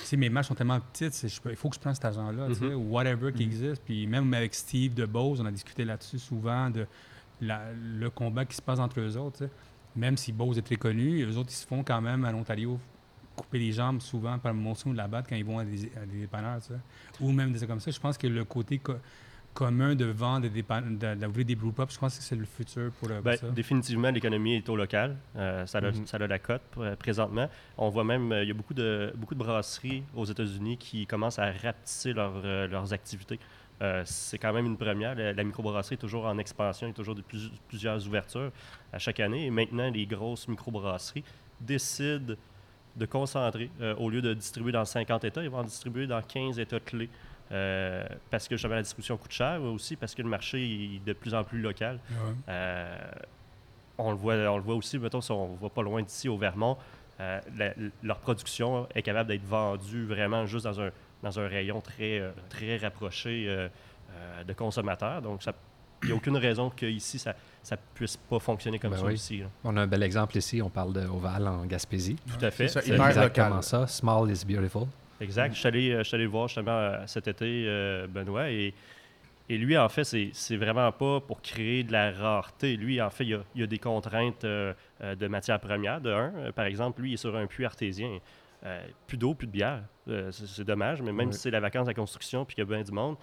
Tu 0.00 0.04
sais, 0.04 0.16
mes 0.16 0.28
marges 0.28 0.46
sont 0.46 0.54
tellement 0.54 0.78
petites, 0.80 1.22
il 1.22 1.56
faut 1.56 1.68
que 1.70 1.74
je 1.76 1.80
prenne 1.80 1.94
cet 1.94 2.04
argent-là, 2.04 2.48
tu 2.48 2.54
sais, 2.54 2.74
ou 2.74 2.90
whatever 2.92 3.32
qui 3.32 3.42
existe. 3.44 3.82
Puis 3.84 4.06
même 4.06 4.32
avec 4.34 4.54
Steve 4.54 4.94
de 4.94 5.06
Bose, 5.06 5.40
on 5.40 5.46
a 5.46 5.50
discuté 5.50 5.84
là-dessus 5.84 6.18
souvent 6.18 6.68
de 6.70 6.86
la- 7.40 7.72
le 7.72 8.10
combat 8.10 8.44
qui 8.44 8.56
se 8.56 8.62
passe 8.62 8.78
entre 8.78 9.00
eux 9.00 9.16
autres. 9.16 9.48
Même 9.94 10.16
si 10.16 10.32
Bose 10.32 10.58
est 10.58 10.62
très 10.62 10.76
connu, 10.76 11.22
eux 11.24 11.36
autres, 11.38 11.50
ils 11.50 11.54
se 11.56 11.66
font 11.66 11.82
quand 11.82 12.00
même 12.02 12.24
à 12.24 12.32
l'Ontario 12.32 12.78
couper 13.34 13.58
les 13.58 13.72
jambes 13.72 14.00
souvent 14.00 14.38
par 14.38 14.54
Monson 14.54 14.90
ou 14.90 14.92
la 14.94 15.08
batte 15.08 15.26
quand 15.28 15.36
ils 15.36 15.44
vont 15.44 15.58
à 15.58 15.64
des, 15.64 15.90
à 15.96 16.06
des 16.06 16.20
dépanneurs, 16.20 16.58
ou 17.20 17.32
même 17.32 17.52
des 17.52 17.58
trucs 17.58 17.68
comme 17.70 17.80
ça. 17.80 17.90
Je 17.90 18.00
pense 18.00 18.16
que 18.16 18.26
le 18.26 18.44
côté 18.44 18.80
commun 19.56 19.94
de 19.94 20.04
vendre, 20.04 20.48
de- 20.48 21.14
d'ouvrir 21.14 21.46
des 21.46 21.54
brew 21.56 21.72
pubs, 21.72 21.90
je 21.90 21.98
pense 21.98 22.18
que 22.18 22.22
c'est 22.22 22.36
le 22.36 22.44
futur 22.44 22.92
pour, 23.00 23.08
euh, 23.10 23.14
pour 23.14 23.22
Ben, 23.22 23.36
ça. 23.38 23.48
définitivement, 23.48 24.10
l'économie 24.10 24.56
est 24.56 24.68
au 24.68 24.76
local. 24.76 25.16
Euh, 25.34 25.64
ça, 25.66 25.78
a, 25.78 25.90
Mhm. 25.90 26.06
ça 26.06 26.18
a 26.18 26.26
la 26.26 26.38
cote 26.38 26.60
euh, 26.78 26.94
présentement. 26.96 27.48
On 27.78 27.88
voit 27.88 28.04
même, 28.04 28.30
il 28.42 28.48
y 28.48 28.50
a 28.50 28.54
beaucoup 28.54 28.74
de, 28.74 29.12
beaucoup 29.16 29.34
de 29.34 29.38
brasseries 29.38 30.02
aux 30.14 30.26
États-Unis 30.26 30.76
qui 30.76 31.06
commencent 31.06 31.38
à 31.38 31.50
rapetisser 31.50 32.12
leur, 32.12 32.32
leurs 32.68 32.92
activités. 32.92 33.40
Euh, 33.82 34.02
c'est 34.04 34.38
quand 34.38 34.52
même 34.52 34.66
une 34.66 34.76
première. 34.76 35.14
La, 35.14 35.32
la 35.32 35.44
microbrasserie 35.44 35.94
est 35.94 35.98
toujours 35.98 36.26
en 36.26 36.36
expansion, 36.38 36.86
il 36.86 36.90
y 36.90 36.92
a 36.92 36.96
toujours 36.96 37.14
de 37.14 37.22
plus- 37.22 37.50
plusieurs 37.68 38.06
ouvertures 38.06 38.50
à 38.92 38.98
chaque 38.98 39.20
année. 39.20 39.46
Et 39.46 39.50
maintenant, 39.50 39.90
les 39.90 40.06
grosses 40.06 40.48
microbrasseries 40.48 41.24
décident 41.60 42.34
de 42.96 43.06
concentrer. 43.06 43.70
Euh, 43.80 43.94
au 43.96 44.08
lieu 44.10 44.22
de 44.22 44.32
distribuer 44.34 44.72
dans 44.72 44.84
50 44.84 45.24
États, 45.24 45.42
ils 45.42 45.50
vont 45.50 45.58
en 45.58 45.64
distribuer 45.64 46.06
dans 46.06 46.22
15 46.22 46.58
États 46.58 46.80
clés. 46.80 47.08
Euh, 47.52 48.04
parce 48.30 48.48
que 48.48 48.56
justement 48.56 48.74
la 48.74 48.82
distribution 48.82 49.16
coûte 49.16 49.30
cher, 49.32 49.60
mais 49.60 49.68
aussi 49.68 49.94
parce 49.96 50.14
que 50.14 50.22
le 50.22 50.28
marché 50.28 50.58
est 50.96 51.04
de 51.06 51.12
plus 51.12 51.32
en 51.34 51.44
plus 51.44 51.60
local. 51.60 52.00
Ouais. 52.10 52.16
Euh, 52.48 52.96
on, 53.98 54.10
le 54.10 54.16
voit, 54.16 54.34
on 54.34 54.56
le 54.56 54.62
voit 54.62 54.74
aussi, 54.74 54.98
mettons, 54.98 55.20
si 55.20 55.30
on 55.30 55.54
va 55.54 55.68
pas 55.68 55.82
loin 55.82 56.02
d'ici, 56.02 56.28
au 56.28 56.36
Vermont, 56.36 56.76
euh, 57.20 57.40
la- 57.56 57.72
leur 58.02 58.18
production 58.18 58.88
est 58.94 59.02
capable 59.02 59.28
d'être 59.30 59.44
vendue 59.46 60.04
vraiment 60.06 60.44
juste 60.46 60.64
dans 60.64 60.80
un, 60.80 60.90
dans 61.22 61.38
un 61.38 61.46
rayon 61.48 61.80
très, 61.80 62.20
très 62.50 62.76
rapproché 62.78 63.46
euh, 63.48 63.68
euh, 64.10 64.44
de 64.44 64.52
consommateurs. 64.52 65.22
Donc, 65.22 65.42
il 66.02 66.06
n'y 66.08 66.12
a 66.12 66.16
aucune 66.16 66.36
raison 66.36 66.68
qu'ici, 66.68 67.18
ça 67.18 67.32
ne 67.70 67.76
puisse 67.94 68.16
pas 68.18 68.38
fonctionner 68.38 68.78
comme 68.78 68.90
Ben 68.90 68.98
ça 68.98 69.06
oui. 69.06 69.14
ici. 69.14 69.38
là. 69.38 69.46
On 69.64 69.76
a 69.76 69.82
un 69.82 69.86
bel 69.86 70.02
exemple 70.02 70.36
ici, 70.36 70.60
on 70.60 70.68
parle 70.68 70.92
de 70.92 71.06
Oval 71.06 71.46
en 71.48 71.64
Gaspésie. 71.64 72.16
Tout 72.38 72.44
à 72.44 72.50
fait. 72.50 72.68
C'est 72.68 72.86
Hyper 72.88 73.06
exactement 73.06 73.48
local. 73.48 73.62
ça. 73.62 73.86
Small 73.86 74.30
is 74.30 74.44
beautiful. 74.44 74.88
Exact. 75.20 75.54
Je 75.54 75.58
suis 75.58 75.68
allé, 75.68 75.90
euh, 75.90 75.98
je 75.98 76.04
suis 76.04 76.14
allé 76.14 76.24
le 76.24 76.30
voir 76.30 76.48
justement 76.48 76.72
euh, 76.72 77.06
cet 77.06 77.28
été, 77.28 77.64
euh, 77.66 78.06
Benoît, 78.06 78.50
et, 78.50 78.74
et 79.48 79.58
lui, 79.58 79.78
en 79.78 79.88
fait, 79.88 80.04
c'est 80.04 80.56
vraiment 80.56 80.90
pas 80.92 81.20
pour 81.20 81.40
créer 81.40 81.84
de 81.84 81.92
la 81.92 82.10
rareté. 82.10 82.76
Lui, 82.76 83.00
en 83.00 83.10
fait, 83.10 83.24
il 83.24 83.30
y 83.30 83.34
a, 83.34 83.40
il 83.54 83.60
y 83.60 83.64
a 83.64 83.66
des 83.66 83.78
contraintes 83.78 84.44
euh, 84.44 84.74
de 85.00 85.26
matières 85.28 85.60
premières. 85.60 86.00
De 86.00 86.10
un, 86.10 86.52
par 86.52 86.66
exemple, 86.66 87.00
lui, 87.00 87.10
il 87.10 87.14
est 87.14 87.16
sur 87.18 87.36
un 87.36 87.46
puits 87.46 87.64
artésien. 87.64 88.18
Euh, 88.64 88.84
plus 89.06 89.16
d'eau, 89.16 89.34
plus 89.34 89.46
de 89.46 89.52
bière. 89.52 89.82
C'est 90.32 90.64
dommage, 90.64 91.00
mais 91.02 91.12
même 91.12 91.30
si 91.32 91.40
c'est 91.40 91.50
la 91.50 91.60
vacance 91.60 91.86
la 91.86 91.94
construction 91.94 92.44
puis 92.44 92.54
qu'il 92.54 92.64
y 92.64 92.66
a 92.66 92.68
bien 92.68 92.82
du 92.82 92.90
monde, 92.90 93.16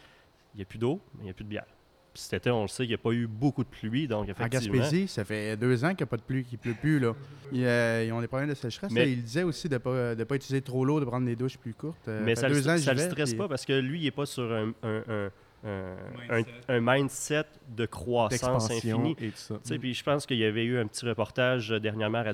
il 0.54 0.58
n'y 0.58 0.62
a 0.62 0.66
plus 0.66 0.78
d'eau, 0.78 1.02
mais 1.16 1.22
il 1.22 1.26
n'y 1.26 1.32
a 1.32 1.34
plus 1.34 1.44
de 1.44 1.50
bière. 1.50 1.66
Puis 2.14 2.22
cet 2.22 2.34
été, 2.34 2.52
on 2.52 2.62
le 2.62 2.68
sait, 2.68 2.84
il 2.84 2.90
n'y 2.90 2.94
a 2.94 3.00
pas 3.00 3.12
eu 3.12 3.26
beaucoup 3.26 3.64
de 3.64 3.70
pluie, 3.70 4.08
donc 4.08 4.30
En. 4.30 4.48
Gaspésie, 4.48 5.08
ça 5.08 5.26
fait 5.26 5.58
deux 5.58 5.84
ans 5.84 5.90
qu'il 5.90 5.98
n'y 5.98 6.04
a 6.04 6.06
pas 6.08 6.18
de 6.18 6.22
pluie, 6.22 6.44
qu'il 6.44 6.60
ne 6.60 6.62
pleut 6.62 6.76
plus. 6.80 7.00
Là. 7.00 7.14
Ils, 7.52 7.66
euh, 7.66 8.04
ils 8.06 8.12
ont 8.14 8.22
des 8.22 8.28
problèmes 8.28 8.50
de 8.50 8.54
sécheresse. 8.54 8.92
Mais- 8.92 9.06
là. 9.06 9.12
Ils 9.12 9.24
disaient 9.24 9.42
aussi 9.44 9.68
de 9.68 9.74
ne 9.74 9.80
pas, 9.80 10.14
de 10.14 10.24
pas 10.24 10.36
utiliser 10.36 10.62
trop 10.62 10.86
l'eau, 10.86 11.00
de 11.00 11.06
prendre 11.06 11.26
des 11.26 11.36
douches 11.36 11.58
plus 11.58 11.74
courtes. 11.74 12.08
Euh, 12.08 12.22
Mais 12.24 12.36
ça 12.36 12.50
ne 12.50 12.54
le, 12.54 12.62
stresse 12.62 13.30
puis- 13.32 13.38
pas 13.38 13.48
parce 13.48 13.66
que 13.66 13.74
lui, 13.80 14.00
il 14.02 14.04
n'est 14.04 14.12
pas 14.12 14.28
sur 14.28 14.44
un, 14.44 14.74
un- 14.84 15.04
un- 15.10 15.32
un- 15.66 15.96
un- 16.30 16.36
Mindset. 16.36 16.52
un 16.68 16.80
mindset 16.82 17.46
de 17.76 17.86
croissance 17.88 18.70
infinie. 18.70 19.16
et 19.20 19.30
tout 19.30 19.38
ça. 19.38 19.56
Tu 19.56 19.70
sais, 19.70 19.80
Puis 19.80 19.94
je 19.96 20.04
pense 20.04 20.26
qu'il 20.28 20.38
y 20.38 20.46
avait 20.46 20.66
eu 20.66 20.78
un 20.78 20.86
petit 20.86 21.06
reportage 21.08 21.72
euh, 21.72 21.80
dernièrement 21.80 22.20
à 22.20 22.26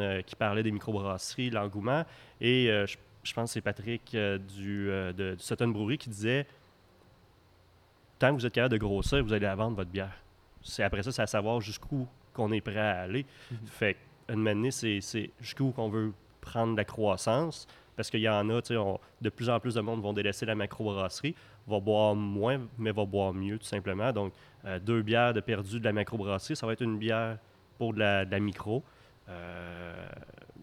euh, 0.00 0.22
qui 0.22 0.34
parlait 0.36 0.62
des 0.62 0.70
microbrasseries, 0.70 1.50
l'engouement. 1.50 2.04
Et 2.40 2.70
euh, 2.70 2.86
je, 2.86 2.96
je 3.24 3.34
pense 3.34 3.50
que 3.50 3.54
c'est 3.54 3.60
Patrick 3.60 4.14
euh, 4.14 4.38
du, 4.38 4.88
euh, 4.88 5.12
de, 5.12 5.34
du 5.34 5.42
Sutton 5.42 5.68
Brewery 5.68 5.98
qui 5.98 6.08
disait 6.08 6.46
Tant 8.18 8.30
que 8.34 8.40
vous 8.40 8.46
êtes 8.46 8.52
capable 8.54 8.72
de 8.72 8.78
grossir, 8.78 9.22
vous 9.22 9.32
allez 9.32 9.46
la 9.46 9.54
vendre 9.54 9.76
votre 9.76 9.90
bière. 9.90 10.16
C'est 10.62 10.82
après 10.82 11.02
ça, 11.02 11.12
c'est 11.12 11.22
à 11.22 11.26
savoir 11.26 11.60
jusqu'où 11.60 12.06
qu'on 12.32 12.50
est 12.52 12.60
prêt 12.60 12.78
à 12.78 13.00
aller. 13.02 13.24
Fait 13.66 13.96
une 14.28 14.42
manière, 14.42 14.72
c'est 14.72 15.00
c'est 15.00 15.30
jusqu'où 15.40 15.70
qu'on 15.70 15.88
veut 15.88 16.12
prendre 16.40 16.76
la 16.76 16.84
croissance. 16.84 17.66
Parce 17.94 18.10
qu'il 18.10 18.20
y 18.20 18.28
en 18.28 18.50
a, 18.50 18.60
tu 18.60 18.68
sais, 18.68 18.76
on- 18.76 19.00
de 19.22 19.30
plus 19.30 19.48
en 19.48 19.58
plus 19.58 19.74
de 19.74 19.80
monde 19.80 20.02
vont 20.02 20.12
délaisser 20.12 20.44
la 20.44 20.54
macrobrasserie, 20.54 21.34
va 21.66 21.80
boire 21.80 22.14
moins, 22.14 22.60
mais 22.76 22.92
va 22.92 23.06
boire 23.06 23.32
mieux, 23.32 23.58
tout 23.58 23.64
simplement. 23.64 24.12
Donc, 24.12 24.34
euh, 24.66 24.78
deux 24.78 25.00
bières 25.00 25.32
de 25.32 25.40
perdu 25.40 25.80
de 25.80 25.84
la 25.84 25.94
macrobrasserie, 25.94 26.56
ça 26.56 26.66
va 26.66 26.74
être 26.74 26.82
une 26.82 26.98
bière 26.98 27.38
pour 27.78 27.94
de 27.94 28.00
la, 28.00 28.26
de 28.26 28.30
la 28.32 28.38
micro. 28.38 28.82
Euh, 29.30 30.08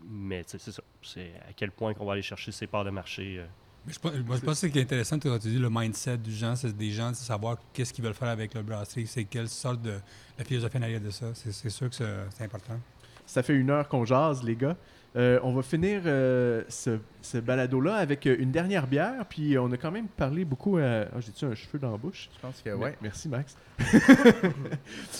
mais 0.07 0.43
c'est 0.45 0.59
ça. 0.59 0.81
C'est 1.01 1.31
à 1.49 1.53
quel 1.55 1.71
point 1.71 1.93
qu'on 1.95 2.05
va 2.05 2.13
aller 2.13 2.21
chercher 2.21 2.51
ces 2.51 2.67
parts 2.67 2.85
de 2.85 2.91
marché. 2.91 3.39
euh. 3.39 3.45
Je, 3.87 3.97
moi, 4.01 4.37
je 4.37 4.41
pense 4.41 4.61
que 4.61 4.67
ce 4.67 4.71
qui 4.71 4.79
est 4.79 4.83
intéressant, 4.83 5.19
tu 5.19 5.27
dis 5.39 5.59
le 5.59 5.69
mindset 5.69 6.17
du 6.17 6.31
gens, 6.31 6.55
c'est 6.55 6.75
des 6.75 6.91
gens, 6.91 7.13
c'est 7.13 7.25
savoir 7.25 7.57
qu'est-ce 7.73 7.91
qu'ils 7.93 8.03
veulent 8.03 8.13
faire 8.13 8.29
avec 8.29 8.53
leur 8.53 8.63
brasserie, 8.63 9.07
c'est 9.07 9.25
quelle 9.25 9.49
sorte 9.49 9.81
de 9.81 9.95
la 10.37 10.45
philosophie 10.45 10.77
en 10.77 10.83
arrière 10.83 11.01
de 11.01 11.09
ça. 11.09 11.27
C'est 11.33 11.69
sûr 11.69 11.89
que 11.89 11.95
c'est 11.95 12.43
important. 12.43 12.79
Ça 13.25 13.43
fait 13.43 13.53
une 13.53 13.69
heure 13.69 13.87
qu'on 13.87 14.05
jase, 14.05 14.43
les 14.43 14.55
gars. 14.55 14.77
Euh, 15.15 15.39
on 15.43 15.53
va 15.53 15.61
finir 15.61 16.01
euh, 16.07 16.63
ce, 16.69 16.97
ce 17.21 17.37
balado-là 17.37 17.95
avec 17.97 18.25
euh, 18.25 18.35
une 18.39 18.49
dernière 18.51 18.87
bière. 18.87 19.25
Puis 19.29 19.57
on 19.59 19.71
a 19.71 19.77
quand 19.77 19.91
même 19.91 20.07
parlé 20.07 20.43
beaucoup. 20.43 20.77
à- 20.77 21.05
Ah, 21.13 21.19
J'ai-tu 21.19 21.45
un 21.45 21.53
cheveu 21.53 21.77
dans 21.77 21.91
la 21.91 21.97
bouche? 21.97 22.29
Je 22.35 22.39
pense 22.41 22.61
que 22.65 22.71
oui. 22.71 22.89
Merci, 23.01 23.29
Max. 23.29 23.55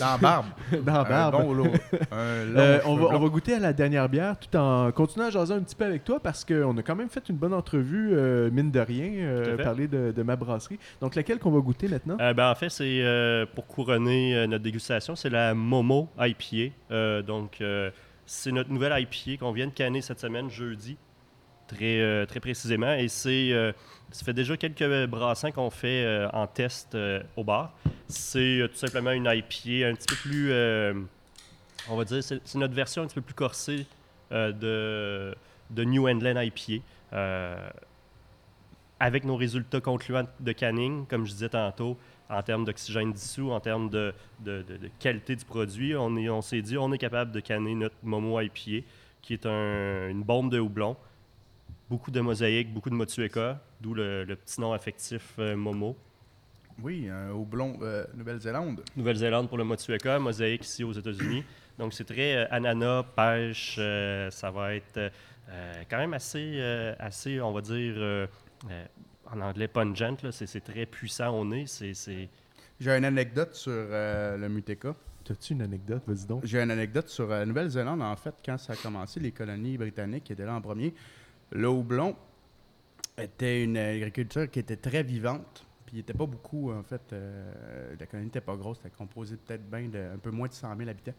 Dans 0.00 0.06
la 0.12 0.18
barbe. 0.18 0.46
dans 0.84 0.92
la 0.92 1.00
Un 1.00 1.04
barbe. 1.04 1.42
bon 1.44 1.52
lot. 1.52 1.64
Un 2.12 2.44
long 2.44 2.58
Euh, 2.60 2.80
on, 2.84 2.96
va, 2.96 3.04
on 3.06 3.08
blond. 3.10 3.18
va 3.20 3.28
goûter 3.28 3.54
à 3.54 3.58
la 3.58 3.72
dernière 3.72 4.08
bière 4.08 4.36
tout 4.38 4.56
en 4.56 4.90
continuant 4.92 5.26
à 5.26 5.30
jaser 5.30 5.54
un 5.54 5.60
petit 5.62 5.74
peu 5.76 5.84
avec 5.84 6.04
toi 6.04 6.20
parce 6.20 6.44
qu'on 6.44 6.76
a 6.76 6.82
quand 6.82 6.96
même 6.96 7.08
fait 7.08 7.28
une 7.28 7.36
bonne 7.36 7.54
entrevue, 7.54 8.10
euh, 8.12 8.50
mine 8.50 8.70
de 8.70 8.80
rien, 8.80 9.10
euh, 9.12 9.56
parler 9.62 9.86
de, 9.88 10.12
de 10.12 10.22
ma 10.22 10.36
brasserie. 10.36 10.78
Donc, 11.00 11.14
laquelle 11.14 11.38
qu'on 11.38 11.50
va 11.50 11.60
goûter 11.60 11.88
maintenant? 11.88 12.16
Euh, 12.20 12.34
ben, 12.34 12.50
en 12.50 12.54
fait, 12.54 12.68
c'est 12.70 13.00
euh, 13.02 13.46
pour 13.54 13.66
couronner 13.66 14.46
notre 14.46 14.64
dégustation, 14.64 15.14
c'est 15.16 15.30
la 15.30 15.54
Momo 15.54 16.08
IPA. 16.18 16.72
Euh, 16.90 17.22
donc, 17.22 17.58
euh, 17.60 17.90
c'est 18.26 18.52
notre 18.52 18.70
nouvelle 18.70 18.92
IPA 19.00 19.38
qu'on 19.38 19.52
vient 19.52 19.66
de 19.66 19.72
canner 19.72 20.00
cette 20.00 20.20
semaine, 20.20 20.50
jeudi. 20.50 20.96
très, 21.66 22.00
euh, 22.00 22.26
très 22.26 22.40
précisément. 22.40 22.92
Et 22.92 23.08
c'est, 23.08 23.50
euh, 23.52 23.72
ça 24.10 24.24
fait 24.24 24.32
déjà 24.32 24.56
quelques 24.56 25.06
brassins 25.06 25.50
qu'on 25.50 25.70
fait 25.70 26.04
euh, 26.04 26.28
en 26.32 26.46
test 26.46 26.96
au 27.36 27.44
bar. 27.44 27.72
C'est 28.08 28.68
tout 28.70 28.78
simplement 28.78 29.12
une 29.12 29.26
IPA 29.26 29.88
un 29.88 29.94
petit 29.94 30.06
peu 30.08 30.16
plus, 30.16 30.52
on 31.88 31.96
va 31.96 32.04
dire, 32.04 32.22
c'est, 32.22 32.54
notre 32.54 32.74
version 32.74 33.02
un 33.02 33.06
petit 33.06 33.14
peu 33.14 33.22
plus 33.22 33.34
corsée 33.34 33.86
de, 34.30 35.34
New 35.76 36.08
England 36.08 36.40
IPA. 36.40 36.82
Avec 39.00 39.24
nos 39.24 39.36
résultats 39.36 39.80
concluants 39.80 40.28
de 40.38 40.52
canning, 40.52 41.06
comme 41.06 41.26
je 41.26 41.32
disais 41.32 41.48
tantôt, 41.48 41.98
en 42.36 42.42
termes 42.42 42.64
d'oxygène 42.64 43.12
dissous, 43.12 43.50
en 43.50 43.60
termes 43.60 43.88
de, 43.90 44.12
de- 44.40 44.62
de- 44.62 44.76
de 44.76 44.90
qualité 44.98 45.36
du 45.36 45.44
produit, 45.44 45.94
on, 45.96 46.16
est- 46.16 46.28
on 46.28 46.42
s'est 46.42 46.62
dit 46.62 46.76
on 46.76 46.92
est 46.92 46.98
capable 46.98 47.32
de 47.32 47.40
canner 47.40 47.74
notre 47.74 47.96
Momo 48.02 48.40
IPA, 48.40 48.84
qui 49.22 49.32
est 49.32 49.46
un- 49.46 50.08
une 50.08 50.22
bombe 50.22 50.50
de 50.50 50.58
houblon. 50.58 50.96
Beaucoup 51.90 52.10
de 52.10 52.20
mosaïque, 52.20 52.72
beaucoup 52.72 52.90
de 52.90 52.94
motueka, 52.94 53.60
d'où 53.80 53.94
le, 53.94 54.24
le 54.24 54.36
petit 54.36 54.60
nom 54.60 54.72
affectif 54.72 55.34
euh, 55.38 55.54
Momo. 55.56 55.96
Oui, 56.82 57.08
un 57.08 57.30
houblon 57.30 57.78
euh, 57.82 58.04
Nouvelle-Zélande. 58.14 58.82
Nouvelle-Zélande 58.96 59.48
pour 59.48 59.58
le 59.58 59.64
motueka, 59.64 60.18
mosaïque 60.18 60.64
ici 60.64 60.82
aux 60.82 60.92
États-Unis. 60.92 61.44
Donc 61.78 61.92
c'est 61.92 62.04
très 62.04 62.36
euh, 62.36 62.46
ananas, 62.50 63.02
pêche, 63.16 63.76
euh, 63.78 64.30
ça 64.30 64.50
va 64.50 64.74
être 64.74 65.10
quand 65.90 65.98
même 65.98 66.14
assez, 66.14 66.58
assez, 66.98 67.38
on 67.40 67.52
va 67.52 67.60
dire, 67.60 68.26
en 69.34 69.40
anglais 69.40 69.68
pungent, 69.68 70.30
c'est, 70.30 70.46
c'est 70.46 70.60
très 70.60 70.86
puissant 70.86 71.38
au 71.38 71.44
nez. 71.44 71.66
C'est, 71.66 71.92
J'ai 72.80 72.90
une 72.96 73.04
anecdote 73.04 73.54
sur 73.54 73.72
euh, 73.72 74.36
le 74.36 74.48
Muteka. 74.48 74.94
T'as-tu 75.24 75.54
une 75.54 75.62
anecdote? 75.62 76.02
Vas-y 76.06 76.26
donc. 76.26 76.44
J'ai 76.44 76.60
une 76.60 76.70
anecdote 76.70 77.08
sur 77.08 77.26
la 77.28 77.46
Nouvelle-Zélande. 77.46 78.02
En 78.02 78.16
fait, 78.16 78.34
quand 78.44 78.58
ça 78.58 78.74
a 78.74 78.76
commencé, 78.76 79.20
les 79.20 79.32
colonies 79.32 79.78
britanniques 79.78 80.30
étaient 80.30 80.44
là 80.44 80.54
en 80.54 80.60
premier, 80.60 80.94
le 81.50 81.68
houblon 81.68 82.14
était 83.16 83.64
une 83.64 83.76
agriculture 83.76 84.50
qui 84.50 84.58
était 84.58 84.76
très 84.76 85.02
vivante. 85.02 85.66
Puis 85.86 85.96
il 85.96 85.98
n'était 85.98 86.14
pas 86.14 86.26
beaucoup, 86.26 86.72
en 86.72 86.82
fait. 86.82 87.00
euh, 87.12 87.94
la 87.98 88.06
colonie 88.06 88.26
n'était 88.26 88.40
pas 88.40 88.56
grosse. 88.56 88.78
C'était 88.82 88.94
composé 88.94 89.36
peut-être 89.36 89.68
bien 89.68 89.88
de 89.88 89.98
un 90.14 90.18
peu 90.18 90.30
moins 90.30 90.48
de 90.48 90.52
100 90.52 90.76
000 90.76 90.90
habitants. 90.90 91.14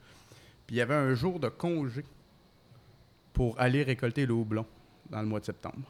Puis 0.68 0.76
il 0.76 0.80
y 0.80 0.82
avait 0.82 0.96
un 0.96 1.14
jour 1.16 1.40
de 1.40 1.50
congé 1.50 2.04
pour 3.34 3.60
aller 3.60 3.84
récolter 3.84 4.26
le 4.26 4.34
houblon 4.34 4.66
dans 5.10 5.22
le 5.22 5.28
mois 5.28 5.40
de 5.40 5.46
septembre. 5.46 5.88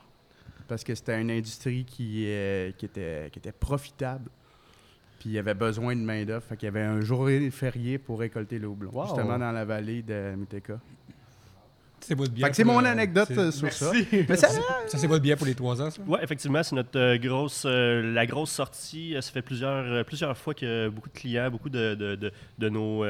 Parce 0.67 0.83
que 0.83 0.95
c'était 0.95 1.19
une 1.21 1.31
industrie 1.31 1.85
qui, 1.85 2.23
euh, 2.27 2.71
qui, 2.77 2.85
était, 2.85 3.29
qui 3.31 3.39
était 3.39 3.51
profitable. 3.51 4.29
Puis 5.19 5.29
il 5.29 5.33
y 5.33 5.39
avait 5.39 5.53
besoin 5.53 5.95
de 5.95 6.01
main-d'œuvre. 6.01 6.43
Fait 6.43 6.57
qu'il 6.57 6.65
y 6.65 6.69
avait 6.69 6.81
un 6.81 7.01
jour 7.01 7.27
férié 7.51 7.97
pour 7.97 8.19
récolter 8.19 8.57
le 8.59 8.67
houblon. 8.67 8.91
Wow. 8.91 9.05
Justement 9.05 9.37
dans 9.39 9.51
la 9.51 9.65
vallée 9.65 10.01
de 10.01 10.33
Muteka. 10.35 10.79
C'est 12.01 12.13
votre 12.13 12.33
que 12.35 12.53
c'est 12.55 12.63
mon 12.63 12.83
anecdote 12.85 13.31
euh, 13.31 13.49
sur 13.51 13.71
ça. 13.73 13.91
Mais 14.11 14.35
ça, 14.35 14.49
Ça, 14.49 14.97
c'est 14.97 15.07
votre 15.07 15.23
bière 15.23 15.37
pour 15.37 15.47
les 15.47 15.55
trois 15.55 15.81
ans, 15.81 15.89
ça? 15.89 15.99
Oui, 16.05 16.19
effectivement, 16.21 16.61
c'est 16.61 16.75
notre 16.75 16.99
euh, 16.99 17.17
grosse, 17.17 17.63
euh, 17.65 18.13
la 18.13 18.27
grosse 18.27 18.51
sortie. 18.51 19.15
Ça 19.21 19.31
fait 19.31 19.41
plusieurs, 19.41 19.83
euh, 19.85 20.03
plusieurs 20.03 20.37
fois 20.37 20.53
que 20.53 20.89
beaucoup 20.89 21.09
de 21.09 21.15
clients, 21.17 21.49
beaucoup 21.49 21.69
de, 21.69 21.95
de, 21.95 22.15
de- 22.15 22.31
de 22.59 22.69
nos, 22.69 23.03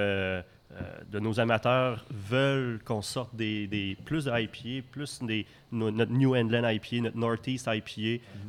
de 1.09 1.19
nos 1.19 1.39
amateurs 1.39 2.05
veulent 2.11 2.79
qu'on 2.83 3.01
sorte 3.01 3.33
des, 3.35 3.65
des- 3.67 3.95
plus 4.03 4.25
de 4.25 4.31
IPA, 4.31 4.85
plus 4.91 5.21
des, 5.23 5.45
no- 5.71 5.91
notre 5.91 6.11
New 6.11 6.35
England 6.35 6.67
IPA, 6.67 7.01
notre 7.03 7.17
Northeast 7.17 7.69
IPA. 7.71 8.01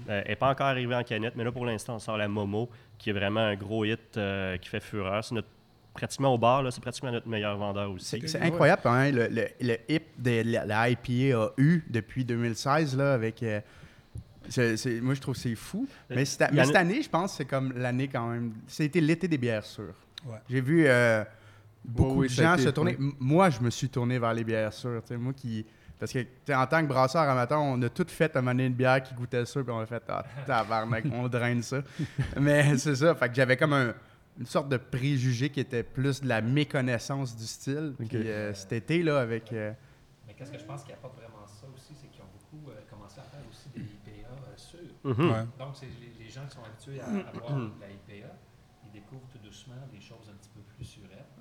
Euh, 0.09 0.23
Elle 0.25 0.29
n'est 0.29 0.37
pas 0.37 0.51
encore 0.51 0.67
arrivée 0.67 0.95
en 0.97 1.05
canette, 1.05 1.35
mais 1.37 1.45
là, 1.45 1.53
pour 1.53 1.67
l'instant, 1.67 1.97
on 1.97 1.99
sort 2.01 2.17
la 2.17 2.27
Momo, 2.27 2.69
qui 2.99 3.11
est 3.11 3.13
vraiment 3.13 3.41
un 3.41 3.55
gros 3.55 3.85
hit 3.85 4.17
euh, 4.17 4.57
qui 4.57 4.69
fait 4.69 4.81
fureur. 4.81 5.23
C'est 5.25 5.35
notre, 5.37 5.47
pratiquement 5.95 6.35
au 6.35 6.39
bar, 6.39 6.63
là, 6.63 6.71
c'est 6.73 6.81
pratiquement 6.81 7.13
notre 7.13 7.29
meilleur 7.29 7.57
vendeur 7.57 7.91
aussi. 7.93 8.21
c'est 8.27 8.41
incroyable 8.41 8.83
hein, 8.87 9.11
le, 9.13 9.29
le, 9.29 9.47
le 9.61 9.77
hip 9.89 10.03
de 10.19 10.43
la, 10.45 10.65
la 10.67 10.91
IPA 10.91 11.39
a 11.39 11.49
eu 11.59 11.85
depuis 11.89 12.25
2016 12.25 12.97
là, 12.97 13.15
avec. 13.15 13.43
euh, 13.43 13.61
moi, 15.03 15.15
je 15.15 15.21
trouve 15.21 15.35
que 15.35 15.41
c'est 15.41 15.55
fou. 15.55 15.89
Mais, 16.11 16.25
cette, 16.25 16.53
mais 16.53 16.77
année, 16.77 17.03
je 17.03 17.09
pense 17.09 17.33
que 17.33 17.37
c'est 17.39 17.45
comme 17.47 17.73
l'année 17.77 18.09
quand 18.09 18.29
même. 18.29 18.53
C'était 18.67 19.01
l'été 19.01 19.29
des 19.29 19.39
bières 19.39 19.65
sûres. 19.65 19.95
Ouais. 20.25 20.39
J'ai 20.49 20.61
vu 20.61 20.85
euh, 20.87 21.25
beaucoup 21.87 22.21
oui, 22.21 22.29
de 22.29 22.33
gens 22.33 22.55
été- 22.55 22.63
se 22.73 22.81
oui. 22.81 22.97
M- 22.99 23.13
Moi, 23.21 23.51
je 23.51 23.61
me 23.61 23.71
suis 23.71 23.89
tourné 23.89 24.19
vers 24.19 24.35
les 24.35 24.45
bières 24.45 24.73
sûres. 24.73 25.03
Moi 25.19 25.33
qui. 25.33 25.65
Parce 25.99 26.13
que, 26.13 26.19
en 26.53 26.67
tant 26.67 26.83
que 26.83 26.87
brasseur 26.89 27.23
amateur, 27.23 27.59
on 27.61 27.81
a 27.81 27.89
tout 27.89 28.05
fait 28.09 28.37
à 28.37 28.43
donné 28.43 28.67
une 28.67 28.75
bière 28.75 29.03
qui 29.03 29.15
goûtait 29.15 29.47
ça, 29.47 29.63
puis 29.63 29.73
on 29.73 29.79
a 29.81 29.87
fait, 29.87 30.03
ah, 30.09 30.25
tabarnak, 30.47 31.05
on 31.13 31.27
draine 31.27 31.63
ça. 31.63 31.79
Mais 32.39 32.77
c'est 32.79 32.97
ça, 32.97 33.15
fait 33.15 33.29
que 33.31 33.35
j'avais 33.35 33.57
comme 33.57 33.73
un- 33.73 33.95
une 34.39 34.45
sorte 34.45 34.69
de 34.69 34.77
préjugé 34.77 35.49
qui 35.49 35.61
était 35.61 35.83
plus 35.83 36.21
de 36.21 36.29
la 36.29 36.43
méconnaissance 36.43 37.35
du 37.35 37.47
style. 37.47 37.95
Puis 37.99 38.09
euh, 38.29 38.53
cet 38.53 38.73
été, 38.73 39.03
là, 39.03 39.21
avec. 39.21 39.51
euh, 39.55 39.73
Mais 40.27 40.35
qu'est-ce 40.35 40.53
que 40.53 40.59
je 40.59 40.65
pense 40.65 40.85
qui 40.85 40.93
apporte 40.93 41.17
vraiment 41.17 41.47
ça 41.47 41.67
aussi, 41.75 41.95
c'est 41.99 42.09
qu'ils 42.09 42.21
ont 42.21 42.29
beaucoup 42.35 42.71
euh, 42.71 42.75
commencé 42.91 43.19
à 43.19 43.23
faire 43.23 43.41
aussi 43.49 43.71
des 43.75 43.81
IPA 43.81 44.29
euh, 44.29 44.53
sûrs. 44.57 44.93
Mhm. 45.03 45.31
Ouais. 45.31 45.45
Donc, 45.59 45.77
c'est 45.81 45.87
les, 45.87 46.25
les 46.25 46.29
gens 46.31 46.45
qui 46.47 46.57
sont 46.57 46.63
habitués 46.63 47.01
à, 47.01 47.07
à 47.31 47.33
boire 47.33 47.57
de 47.57 47.71
la 47.81 47.89
IPA, 47.89 48.29
ils 48.85 48.93
découvrent 48.93 49.29
tout 49.33 49.39
doucement 49.43 49.81
des 49.91 50.01
choses 50.03 50.29
un 50.29 50.37
petit 50.37 50.51
peu 50.55 50.61
plus 50.77 50.85
surettes, 50.85 51.33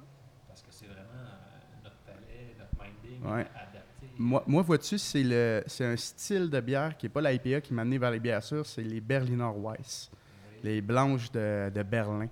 parce 0.47 0.61
que 0.61 0.71
c'est 0.71 0.87
vraiment 0.87 1.19
euh, 1.27 1.83
notre 1.83 1.97
palais, 2.07 2.55
Ouais. 3.24 3.41
adapté. 3.41 4.07
moi, 4.18 4.43
moi 4.47 4.61
vois-tu, 4.61 4.97
c'est 4.97 5.24
le 5.24 5.63
c'est 5.68 5.86
un 5.86 5.95
style 5.97 6.49
de 6.49 6.59
bière 6.59 6.95
qui 6.97 7.05
n'est 7.05 7.09
pas 7.09 7.22
la 7.22 7.34
IPA 7.34 7.61
qui 7.61 7.74
m'a 7.74 7.82
amené 7.84 7.97
vers 7.97 8.11
les 8.11 8.20
bières 8.20 8.43
sûres, 8.43 8.66
c'est 8.66 8.84
les 8.84 9.01
Berliner 9.01 9.49
Weiss. 9.57 10.09
Les 10.63 10.82
blanches 10.82 11.32
de, 11.32 11.70
de 11.74 11.84
Berlin. 11.84 12.28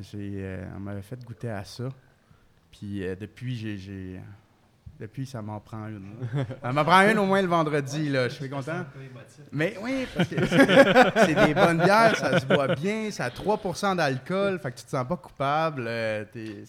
J'ai, 0.00 0.32
euh, 0.44 0.66
on 0.76 0.80
m'avait 0.80 1.02
fait 1.02 1.22
goûter 1.24 1.48
à 1.50 1.64
ça. 1.64 1.88
Puis 2.70 3.06
euh, 3.06 3.14
depuis, 3.16 3.56
j'ai- 3.56 4.20
Depuis, 5.00 5.26
ça 5.26 5.40
m'en 5.42 5.60
prend 5.60 5.86
une. 5.86 6.10
Ça 6.60 6.72
m'en 6.72 6.84
prend 6.84 7.08
une 7.08 7.18
au 7.20 7.24
moins 7.24 7.40
le 7.40 7.46
vendredi, 7.46 8.08
là. 8.08 8.28
Je 8.28 8.34
suis 8.34 8.50
content. 8.50 8.84
Mais 9.52 9.76
oui, 9.80 10.06
parce 10.12 10.28
que 10.28 10.44
c'est 11.24 11.46
des 11.46 11.54
bonnes 11.54 11.78
bières, 11.78 12.16
ça 12.16 12.40
se 12.40 12.46
boit 12.46 12.74
bien, 12.74 13.08
ça 13.12 13.26
a 13.26 13.30
3% 13.30 13.94
d'alcool, 13.94 14.58
fait 14.58 14.72
que 14.72 14.78
tu 14.78 14.84
te 14.84 14.90
sens 14.90 15.06
pas 15.06 15.16
coupable. 15.16 15.84
euh, 15.86 16.24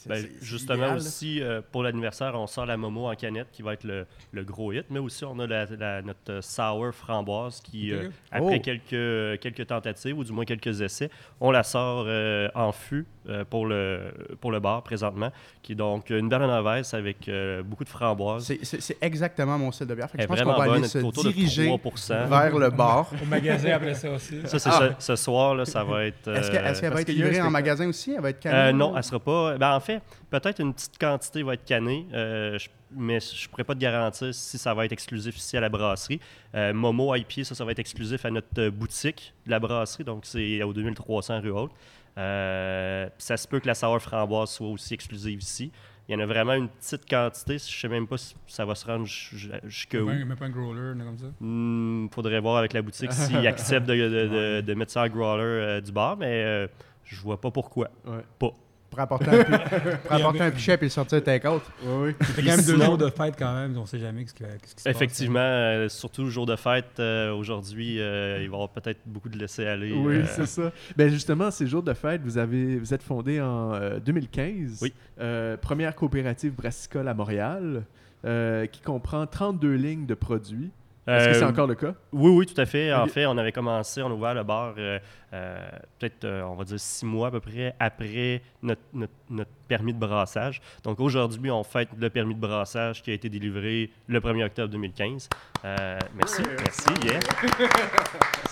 Ben, 0.06 0.28
justement 0.44 0.84
idéal, 0.84 0.98
aussi, 0.98 1.42
euh, 1.42 1.62
pour 1.72 1.82
l'anniversaire, 1.82 2.36
on 2.36 2.46
sort 2.46 2.68
la 2.68 2.78
Momo 2.78 3.08
en 3.10 3.16
canette 3.16 3.48
qui 3.52 3.64
va 3.64 3.74
être 3.74 3.84
le, 3.84 4.06
le 4.32 4.44
gros 4.44 4.74
hit, 4.74 4.86
mais 4.92 5.00
aussi 5.00 5.26
on 5.26 5.40
a 5.40 5.48
la- 5.48 5.66
la- 5.66 6.02
notre 6.04 6.42
sour 6.44 6.94
framboise 6.94 7.62
qui, 7.62 7.92
euh, 7.92 8.10
après 8.32 8.58
Oh. 8.58 8.62
quelques, 8.62 9.42
quelques 9.42 9.66
tentatives 9.66 10.16
ou 10.18 10.24
du 10.24 10.32
moins 10.34 10.46
quelques 10.46 10.82
essais, 10.82 11.10
on 11.40 11.50
la 11.50 11.64
sort 11.64 12.06
en 12.54 12.72
fût 12.72 13.08
pour, 13.50 13.66
le, 13.66 14.12
pour 14.40 14.52
le 14.52 14.60
bar 14.60 14.84
présentement, 14.84 15.32
qui 15.64 15.72
est 15.72 15.76
donc 15.76 16.12
une 16.12 16.30
Weiss 16.64 16.94
avec 16.94 17.28
beaucoup 17.66 17.84
de 17.84 17.90
framboise. 17.90 18.19
C'est- 18.42 18.98
exactement 19.02 19.58
mon 19.58 19.72
style 19.72 19.88
de 19.88 19.96
bière. 19.96 20.10
Fait 20.10 20.18
que 20.18 20.24
je 20.24 20.28
pense 20.28 20.40
qu'on 20.40 20.46
vraiment 20.52 20.66
va 20.72 20.74
aller 20.78 20.88
se 20.88 20.98
diriger 21.22 21.68
3%. 21.68 22.28
vers 22.28 22.58
le 22.58 22.70
bar. 22.70 23.10
Au 23.22 23.26
magasin 23.26 23.72
après 23.74 23.94
ça 23.96 24.12
aussi. 24.12 24.40
Ça, 24.46 24.60
c'est 24.60 24.70
Ah. 24.72 24.90
ce, 25.00 25.06
ce 25.06 25.16
soir, 25.16 25.56
là, 25.56 25.66
ça 25.66 25.84
va 25.84 26.06
être... 26.06 26.28
Est-ce 26.28 26.52
que- 26.52 26.58
est-ce 26.58 26.82
qu'elle 26.82 26.92
euh, 26.92 26.96
va 26.96 27.02
être 27.02 27.08
qu'il 27.08 27.18
y 27.20 27.24
a 27.24 27.26
un 27.26 27.30
livrée 27.30 27.42
en 27.48 27.52
magasin 27.52 27.88
aussi? 27.88 28.12
Elle 28.14 28.22
va 28.22 28.30
être 28.30 28.46
Euh, 28.46 28.50
canée? 28.52 28.78
non, 28.78 28.96
elle 28.98 29.04
sera 29.04 29.20
pas. 29.20 29.58
Ben, 29.58 29.74
en 29.76 29.80
fait, 29.80 30.02
peut-être 30.30 30.60
une 30.62 30.74
petite 30.74 30.98
quantité 31.00 31.44
va 31.44 31.54
être 31.54 31.66
cannée, 31.66 32.06
euh, 32.14 32.58
je- 32.58 32.70
mais 32.92 33.20
je 33.20 33.48
pourrais 33.50 33.64
pas 33.64 33.76
te 33.76 33.80
garantir 33.80 34.34
si 34.34 34.58
ça 34.58 34.74
va 34.74 34.86
être 34.86 34.92
exclusif 34.92 35.38
ici 35.38 35.56
à 35.58 35.60
la 35.62 35.70
brasserie. 35.70 36.20
Euh, 36.56 36.74
Momo 36.74 37.14
IPA, 37.16 37.44
ça, 37.44 37.56
ça 37.56 37.64
va 37.66 37.72
être 37.72 37.80
exclusif 37.80 38.26
à 38.26 38.32
notre 38.32 38.48
euh, 38.58 38.72
boutique 38.72 39.34
de 39.46 39.52
la 39.52 39.60
brasserie, 39.60 40.04
donc 40.04 40.22
c'est 40.26 40.62
au 40.64 40.74
2300 40.74 41.40
rue 41.42 41.52
Haute. 41.52 41.72
Euh, 42.18 43.08
ça 43.18 43.38
se 43.38 43.48
peut 43.48 43.60
que 43.60 43.68
la 43.68 43.76
sour 43.76 44.00
framboise 44.02 44.50
soit 44.50 44.68
aussi 44.68 44.94
exclusive 44.94 45.40
ici. 45.42 45.72
Il 46.10 46.14
y 46.14 46.16
en 46.16 46.20
a 46.22 46.26
vraiment 46.26 46.54
une 46.54 46.68
petite 46.70 47.08
quantité. 47.08 47.54
Je 47.60 47.80
sais 47.80 47.88
même 47.88 48.08
pas 48.08 48.18
si 48.18 48.36
ça 48.48 48.66
va 48.66 48.74
se 48.74 48.84
rendre 48.86 49.06
ju- 49.06 49.52
jusque 49.66 49.96
où. 50.02 50.06
Même, 50.08 50.26
même 50.28 50.36
pas 50.38 50.46
un 50.46 50.50
growler, 50.50 50.94
comme 51.06 51.18
ça. 51.20 51.28
Hmm, 51.40 52.08
faudrait 52.10 52.40
voir 52.40 52.58
avec 52.58 52.74
la 52.74 52.82
boutique 52.82 53.14
s'ils 53.14 53.38
acceptent 53.48 53.88
de, 53.88 53.94
de- 53.94 54.28
de- 54.28 54.62
de 54.62 54.74
mettre 54.74 54.92
ça 54.92 55.04
en 55.04 55.08
growler 55.08 55.44
euh, 55.44 55.82
du 55.82 55.92
bar, 55.92 56.18
mais 56.18 56.44
euh, 56.44 56.68
je 57.06 57.16
vois 57.22 57.40
pas 57.40 57.52
pourquoi. 57.52 57.90
Ouais. 58.06 58.24
Pas. 58.40 58.52
Pour 58.90 59.00
apporter 59.00 59.30
un, 59.30 59.44
pi- 59.44 59.52
pour 60.04 60.12
apporter 60.14 60.42
un 60.42 60.52
pichet 60.52 60.78
et 60.82 60.90
sortir 60.90 61.24
take-out. 61.24 61.62
Oui, 61.84 61.92
oui. 62.10 62.16
Ça 62.22 62.26
fait 62.34 62.42
quand 62.42 62.48
même 62.50 62.66
deux 62.66 62.74
Sinon- 62.74 62.86
jours 62.86 62.98
de 62.98 63.10
fête 63.10 63.36
quand 63.38 63.54
même, 63.54 63.78
on 63.78 63.86
sait 63.86 64.00
jamais 64.00 64.26
ce 64.28 64.34
qui, 64.34 64.44
ce 64.44 64.76
qui 64.76 64.84
se 64.84 64.90
Effectivement, 64.90 65.40
euh, 65.40 65.90
surtout 65.90 66.24
le 66.24 66.30
jour 66.30 66.46
de 66.46 66.56
fête, 66.56 67.00
euh, 67.00 67.32
aujourd'hui, 67.34 68.00
euh, 68.02 68.38
il 68.42 68.50
va 68.50 68.54
y 68.54 68.56
avoir 68.56 68.70
peut-être 68.70 69.00
beaucoup 69.06 69.30
de 69.30 69.38
laisser-aller. 69.38 69.94
Oui, 69.94 70.16
euh, 70.18 70.26
c'est 70.28 70.46
ça. 70.48 70.72
Ben 70.98 71.10
justement, 71.10 71.52
ces 71.52 71.68
jours 71.68 71.84
de 71.84 71.94
fête, 71.94 72.22
vous 72.24 72.38
avez 72.38 72.78
vous 72.80 72.94
êtes 72.94 73.04
fondé 73.04 73.40
en 73.42 73.74
euh, 73.76 74.00
2015. 74.00 74.80
Oui. 74.82 74.94
Euh, 75.20 75.56
première 75.58 75.96
coopérative 75.96 76.54
brassicole 76.56 77.08
à 77.08 77.14
Montréal, 77.14 77.84
euh, 78.26 78.66
qui 78.66 78.82
comprend 78.82 79.26
32 79.28 79.74
lignes 79.76 80.06
de 80.06 80.14
produits. 80.16 80.72
Est-ce 81.18 81.26
que 81.26 81.30
euh, 81.32 81.34
c'est 81.40 81.46
encore 81.46 81.68
le 81.68 81.76
cas? 81.76 81.94
Oui, 82.12 82.32
oui, 82.32 82.46
tout 82.46 82.60
à 82.60 82.66
fait. 82.66 82.94
En 82.94 83.08
fait, 83.08 83.26
on 83.26 83.38
avait 83.38 83.52
commencé, 83.52 84.02
on 84.02 84.08
a 84.08 84.14
ouvert 84.14 84.34
le 84.34 84.44
bar 84.44 84.74
euh, 84.78 85.00
euh, 85.34 85.70
peut-être, 85.98 86.24
euh, 86.26 86.42
on 86.44 86.56
va 86.56 86.64
dire, 86.64 86.80
six 86.80 87.06
mois 87.06 87.28
à 87.28 87.32
peu 87.32 87.40
près 87.40 87.74
après 87.80 88.42
notre, 88.62 88.82
notre- 88.94 89.14
notre 89.30 89.52
permis 89.68 89.94
de 89.94 90.00
brassage. 90.00 90.60
Donc 90.84 91.00
aujourd'hui, 91.00 91.52
on 91.52 91.64
fête 91.64 91.90
le 91.98 92.10
permis 92.10 92.34
de 92.36 92.40
brassage 92.40 93.02
qui 93.04 93.12
a 93.12 93.14
été 93.14 93.30
délivré 93.30 93.92
le 94.08 94.20
1er 94.20 94.46
octobre 94.46 94.70
2015. 94.70 95.30
Euh, 95.66 96.00
merci, 96.16 96.42
merci, 96.60 96.90
yeah. 97.06 97.20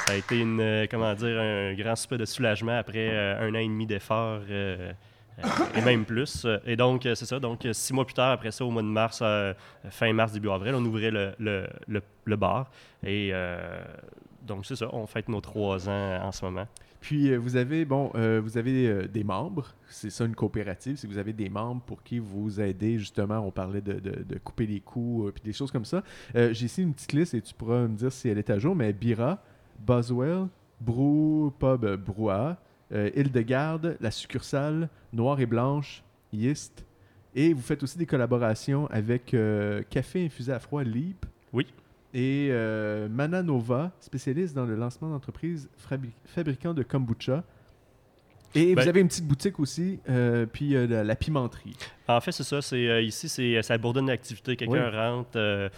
Ça 0.06 0.14
a 0.14 0.16
été 0.16 0.40
une, 0.40 0.60
euh, 0.62 0.86
comment 0.90 1.14
dire, 1.14 1.40
un 1.40 1.74
grand 1.74 1.96
souper 1.96 2.18
de 2.18 2.26
soulagement 2.26 2.78
après 2.78 3.10
euh, 3.12 3.48
un 3.48 3.52
an 3.56 3.60
et 3.60 3.68
demi 3.68 3.86
d'efforts. 3.88 4.42
Euh, 5.40 5.48
et 5.76 5.82
même 5.82 6.06
plus. 6.06 6.46
Euh, 6.46 6.58
Et 6.66 6.76
donc, 6.76 7.06
euh, 7.06 7.16
c'est 7.16 7.26
ça. 7.26 7.40
Donc, 7.40 7.68
six 7.72 7.94
mois 7.94 8.06
plus 8.06 8.14
tard, 8.14 8.32
après 8.32 8.52
ça, 8.52 8.66
au 8.66 8.72
mois 8.72 8.82
de 8.82 8.88
mars, 8.88 9.24
fin 9.90 10.14
mars, 10.14 10.32
début 10.32 10.50
avril, 10.50 10.74
on 10.76 10.86
ouvrait 10.86 11.12
le, 11.12 12.36
bar. 12.36 12.70
Et 13.04 13.32
donc, 14.42 14.66
c'est 14.66 14.76
ça. 14.76 14.90
On 14.94 15.06
fête 15.06 15.30
nos 15.30 15.42
trois 15.42 15.90
ans 15.90 16.22
en 16.24 16.32
ce 16.32 16.46
moment. 16.46 16.68
Puis 17.00 17.36
vous 17.36 17.56
avez 17.56 17.86
bon, 17.86 18.12
vous 18.42 18.58
avez 18.58 19.08
des 19.08 19.24
membres. 19.24 19.74
C'est 19.88 20.10
ça 20.10 20.26
une 20.26 20.36
coopérative, 20.36 20.98
c'est 20.98 21.08
que 21.08 21.14
vous 21.14 21.20
avez 21.20 21.32
des 21.32 21.48
membres 21.48 21.82
pour 21.82 22.02
qui 22.04 22.20
vous 22.20 22.60
aidez 22.60 22.98
justement. 22.98 23.40
On 23.40 23.52
parlait 23.52 23.82
de, 23.82 24.38
couper 24.44 24.66
les 24.66 24.80
coûts, 24.80 25.30
puis 25.34 25.44
des 25.44 25.54
choses 25.54 25.72
comme 25.72 25.86
ça. 25.86 26.04
J'ai 26.34 26.66
ici 26.66 26.82
une 26.82 26.94
petite 26.94 27.14
liste 27.14 27.34
et 27.34 27.42
tu 27.42 27.54
pourras 27.54 27.82
me 27.82 27.96
dire 27.96 28.12
si 28.12 28.30
elle 28.30 28.40
est 28.40 28.50
à 28.50 28.58
jour. 28.58 28.76
Mais 28.76 28.94
Bira, 28.94 29.42
Boswell, 29.80 30.48
Brou 30.82 31.54
Pub 31.60 31.86
Brouhaha, 32.04 32.58
Île-de-Garde, 32.92 33.98
la 34.00 34.12
succursale 34.12 34.90
Noire 35.14 35.40
et 35.40 35.46
Blanche, 35.46 36.04
Yist. 36.34 36.86
Et 37.36 37.54
vous 37.54 37.62
faites 37.62 37.84
aussi 37.84 37.98
des 37.98 38.06
collaborations 38.06 38.88
avec 38.88 39.34
euh, 39.34 39.84
Café 39.90 40.26
infusé 40.26 40.52
à 40.52 40.60
froid 40.60 40.84
Leap. 40.84 41.26
Oui. 41.54 41.68
Et 42.14 42.48
euh, 42.52 43.08
Mananova, 43.10 43.92
spécialiste 44.00 44.56
dans 44.56 44.66
le 44.66 44.76
lancement 44.76 45.10
d'entreprises 45.10 45.70
fabri- 45.78 46.12
fabricants 46.26 46.74
de 46.74 46.84
kombucha. 46.84 47.44
Et 48.56 48.74
Ben- 48.74 48.82
vous 48.82 48.88
avez 48.90 49.02
une 49.02 49.10
petite 49.10 49.28
boutique 49.28 49.60
aussi, 49.60 50.00
euh, 50.10 50.46
puis 50.46 50.76
euh, 50.76 50.88
la, 50.88 51.04
la 51.04 51.16
pimenterie. 51.16 51.76
En 52.08 52.22
fait, 52.22 52.32
c'est 52.32 52.44
ça. 52.46 52.62
C'est, 52.62 52.88
euh, 52.88 53.02
ici, 53.02 53.28
c'est, 53.30 53.62
ça 53.62 53.78
bourdonne 53.78 54.06
d'activité. 54.06 54.56
Quelqu'un 54.56 54.90
rentre, 54.90 55.32
euh, 55.36 55.70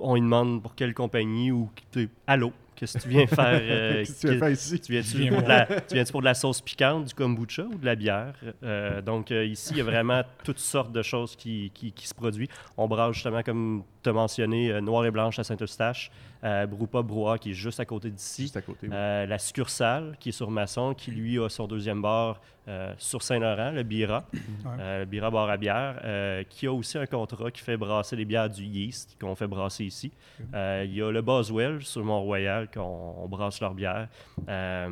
on 0.00 0.14
lui 0.16 0.20
demande 0.22 0.60
pour 0.60 0.74
quelle 0.74 0.92
compagnie 0.92 1.52
ou 1.52 1.70
t'es- 1.92 2.08
allô, 2.26 2.52
qu'est-ce 2.76 2.98
que 2.98 3.02
tu 3.02 3.08
viens 3.08 3.26
faire 3.26 3.38
euh, 3.62 3.98
Qu'est-ce 3.98 4.12
que 4.12 4.20
tu 4.20 4.32
qu'est- 4.34 4.38
faire 4.38 4.50
ici? 4.50 4.80
Tu 4.80 4.92
viens-tu 4.92 5.16
Viens 5.18 5.28
pour, 5.32 5.40
de 5.42 5.46
voir. 5.46 5.66
la, 5.70 5.80
tu 5.80 5.94
viens-tu 5.94 6.12
pour 6.12 6.20
de 6.20 6.26
la 6.26 6.34
sauce 6.34 6.60
piquante, 6.60 7.04
du 7.06 7.14
kombucha 7.14 7.62
ou 7.64 7.76
de 7.78 7.84
la 7.86 7.94
bière? 7.94 8.34
Euh, 8.62 9.00
donc, 9.02 9.30
euh, 9.30 9.44
ici, 9.44 9.70
il 9.72 9.78
y 9.78 9.80
a 9.80 9.84
vraiment 9.84 10.22
toutes 10.44 10.58
sortes 10.58 10.92
de 10.92 11.02
choses 11.02 11.36
qui, 11.36 11.70
qui, 11.74 11.92
qui 11.92 12.06
se 12.08 12.14
produisent. 12.14 12.48
On 12.76 12.88
brasse 12.88 13.14
justement, 13.14 13.42
comme 13.42 13.82
tu 14.02 14.10
as 14.10 14.12
mentionné, 14.12 14.70
euh, 14.70 14.80
Noir 14.80 15.04
et 15.06 15.10
Blanche 15.10 15.38
à 15.38 15.44
Saint-Eustache, 15.44 16.10
euh, 16.44 16.66
Broupa 16.66 17.02
Brouhaha 17.02 17.38
qui 17.38 17.50
est 17.50 17.54
juste 17.54 17.78
à 17.78 17.84
côté 17.84 18.10
d'ici. 18.10 18.42
Juste 18.42 18.56
à 18.56 18.62
côté. 18.62 18.88
oui. 18.88 18.92
Euh, 18.92 19.26
la 19.26 19.38
succursale 19.38 20.16
qui 20.18 20.30
est 20.30 20.32
sur 20.32 20.50
Masson, 20.50 20.94
qui 20.94 21.12
lui 21.12 21.38
a 21.38 21.48
son 21.48 21.66
deuxième 21.66 22.02
bar 22.02 22.40
euh, 22.68 22.92
sur 22.98 23.22
Saint-Laurent, 23.22 23.70
le 23.70 23.82
Bira, 23.84 24.24
le 24.78 25.04
Bira 25.04 25.30
Bar 25.30 25.48
à 25.48 25.56
bière, 25.56 26.44
qui 26.48 26.66
a 26.66 26.72
aussi 26.72 26.98
un 26.98 27.06
contrat 27.06 27.50
qui 27.50 27.60
fait 27.60 27.76
brasser 27.76 28.16
les 28.16 28.24
bières 28.24 28.50
du 28.50 28.64
Yeast 28.64 29.16
qu'on 29.20 29.34
fait 29.34 29.46
brasser 29.46 29.84
ici. 29.84 30.12
Il 30.40 30.94
y 30.94 31.02
a 31.02 31.10
le 31.10 31.22
Boswell 31.22 31.82
sur 31.82 32.04
Mont-Royal 32.04 32.68
qu'on 32.68 33.14
on 33.22 33.28
brasse 33.28 33.60
leur 33.60 33.74
bière. 33.74 34.08
Euh, 34.48 34.88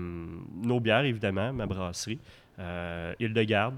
nos 0.62 0.80
bières, 0.80 1.04
évidemment, 1.04 1.52
ma 1.52 1.66
brasserie. 1.66 2.18
Île-de-Garde, 3.18 3.74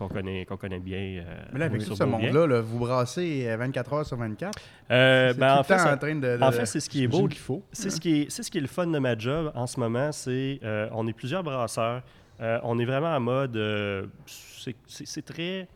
qu'on 0.00 0.08
connaît, 0.08 0.44
qu'on 0.46 0.56
connaît 0.56 0.80
bien. 0.80 0.98
euh, 0.98 1.42
Mais 1.52 1.58
là, 1.60 1.66
avec 1.66 1.84
tout 1.84 1.94
ce 1.94 2.04
monde-là, 2.04 2.46
là, 2.46 2.60
vous 2.60 2.78
brassez 2.78 3.46
euh, 3.46 3.56
24 3.58 3.92
heures 3.92 4.06
sur 4.06 4.16
24. 4.16 4.58
Euh, 4.90 5.34
ben, 5.34 5.54
en 5.54 5.58
le 5.58 5.62
fait, 5.62 5.74
temps 5.76 5.78
ça- 5.84 5.94
en 5.94 5.98
train 5.98 6.14
de... 6.14 6.36
de- 6.38 6.42
en 6.42 6.50
fait, 6.50 6.66
c'est 6.66 6.80
ce 6.80 6.88
qui 6.90 7.04
est 7.04 7.08
beau. 7.08 7.28
Qu'il 7.28 7.38
faut. 7.38 7.62
C'est 7.70 7.90
ce, 7.90 8.00
qui 8.00 8.22
est, 8.22 8.30
c'est 8.30 8.42
ce 8.42 8.50
qui 8.50 8.58
est 8.58 8.62
le 8.62 8.66
fun 8.66 8.86
de 8.86 8.98
ma 8.98 9.16
job 9.16 9.52
en 9.54 9.66
ce 9.66 9.78
moment, 9.78 10.10
c'est 10.12 10.58
euh, 10.64 10.88
on 10.92 11.06
est 11.06 11.12
plusieurs 11.12 11.42
brasseurs. 11.44 12.02
Euh, 12.40 12.58
on 12.62 12.78
est 12.78 12.84
vraiment 12.86 13.14
en 13.14 13.20
mode. 13.20 13.56
c'est- 14.26 15.22
très 15.26 15.68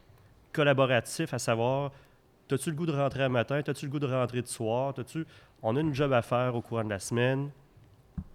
collaboratif 0.53 1.35
à 1.35 1.39
savoir 1.39 1.91
as-tu 2.51 2.71
le 2.71 2.77
goût 2.77 2.87
de 2.87 2.93
rentrer 2.93 3.23
un 3.25 3.29
matin, 3.29 3.61
as-tu 3.67 3.87
le 3.87 3.91
goût 3.91 3.99
de 3.99 4.07
rentrer 4.07 4.41
de 4.41 4.47
soir, 4.47 4.95
T'as-tu- 4.95 5.25
on 5.63 5.77
a 5.77 5.81
une 5.81 5.93
job 5.95 6.13
à 6.13 6.23
faire 6.23 6.55
au 6.55 6.61
courant 6.63 6.85
de 6.85 6.91
la 6.91 6.99
semaine. 7.01 7.51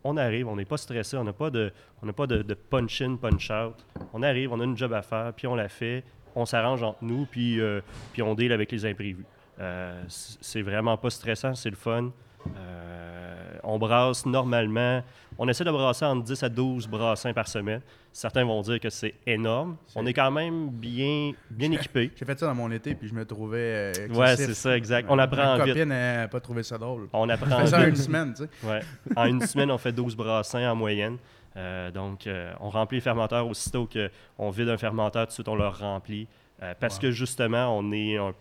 On 0.04 0.18
arrive, 0.18 0.48
on 0.48 0.56
n'est 0.56 0.66
pas 0.66 0.78
stressé, 0.78 1.18
on 1.18 1.24
n'a 1.24 1.34
pas 1.34 1.50
de, 1.50 1.72
on 2.02 2.12
pas 2.14 2.28
de, 2.28 2.42
de 2.42 2.54
punch 2.54 3.02
in, 3.02 3.16
punch 3.16 3.52
out. 3.52 3.76
On 4.14 4.24
arrive, 4.24 4.52
on 4.54 4.60
a 4.60 4.64
une 4.64 4.78
job 4.78 4.94
à 4.94 5.02
faire, 5.02 5.34
puis 5.36 5.48
on 5.48 5.56
la 5.56 5.68
fait, 5.68 6.04
on 6.36 6.46
s'arrange 6.46 6.84
entre 6.84 7.04
nous, 7.04 7.26
puis, 7.26 7.60
euh, 7.60 7.82
puis 8.14 8.22
on 8.22 8.34
deal 8.34 8.52
avec 8.52 8.72
les 8.72 8.86
imprévus. 8.86 9.26
Euh, 9.60 10.02
c'est 10.08 10.62
vraiment 10.62 10.96
pas 10.98 11.10
stressant, 11.10 11.54
c'est 11.54 11.70
le 11.70 11.76
fun. 11.76 12.12
Euh, 12.56 13.58
on 13.64 13.78
brasse 13.78 14.26
normalement, 14.26 15.04
on 15.38 15.48
essaie 15.48 15.66
de 15.66 15.72
brasser 15.72 16.06
entre 16.06 16.24
10 16.24 16.44
à 16.44 16.50
12 16.50 16.88
brassins 16.88 17.34
par 17.34 17.48
semaine. 17.48 17.82
Certains 18.12 18.44
vont 18.44 18.62
dire 18.62 18.80
que 18.80 18.90
c'est 18.90 19.14
énorme. 19.26 19.78
On 19.96 20.06
est 20.06 20.14
quand 20.14 20.32
même 20.32 20.70
bien, 20.70 21.32
bien 21.52 21.72
équipé. 21.72 22.12
J'ai 22.16 22.26
fait 22.26 22.38
ça 22.40 22.48
dans 22.48 22.56
mon 22.56 22.72
été, 22.72 22.96
puis 22.96 23.08
je 23.08 23.14
me 23.14 23.24
trouvais 23.24 23.94
euh, 23.98 24.08
Ouais, 24.14 24.36
c'est 24.36 24.54
ça, 24.56 24.76
exact. 24.76 25.08
On 25.10 25.16
Ma 25.16 25.24
apprend 25.24 25.56
vite. 25.64 25.74
copine 25.74 25.90
n'a 25.90 26.28
pas 26.28 26.40
trouvé 26.40 26.64
ça 26.64 26.78
drôle. 26.78 27.08
On 27.14 27.30
apprend 27.30 27.60
fait 27.60 27.68
ça 27.68 27.80
en 27.80 27.86
une 27.88 27.96
semaine, 27.96 28.34
tu 28.34 28.44
sais. 28.44 28.68
Ouais. 28.68 28.80
En 29.16 29.26
une 29.26 29.42
semaine, 29.42 29.70
on 29.72 29.78
fait 29.78 29.92
12 29.92 30.16
brassins 30.16 30.70
en 30.72 30.76
moyenne. 30.76 31.18
Euh, 31.56 31.92
donc, 31.92 32.26
euh, 32.28 32.52
on 32.60 32.70
remplit 32.70 32.98
les 32.98 33.02
fermenteurs 33.02 33.48
aussitôt 33.48 33.88
qu'on 33.88 34.50
vide 34.50 34.70
un 34.70 34.78
fermenteur, 34.78 35.24
tout 35.26 35.30
de 35.30 35.34
suite, 35.34 35.48
on 35.48 35.56
le 35.56 35.68
remplit. 35.68 36.28
Euh, 36.62 36.74
parce 36.80 36.96
Wow. 36.96 37.02
que 37.04 37.12
justement, 37.12 37.78
on 37.78 37.92
est 37.92 38.18
un- 38.18 38.34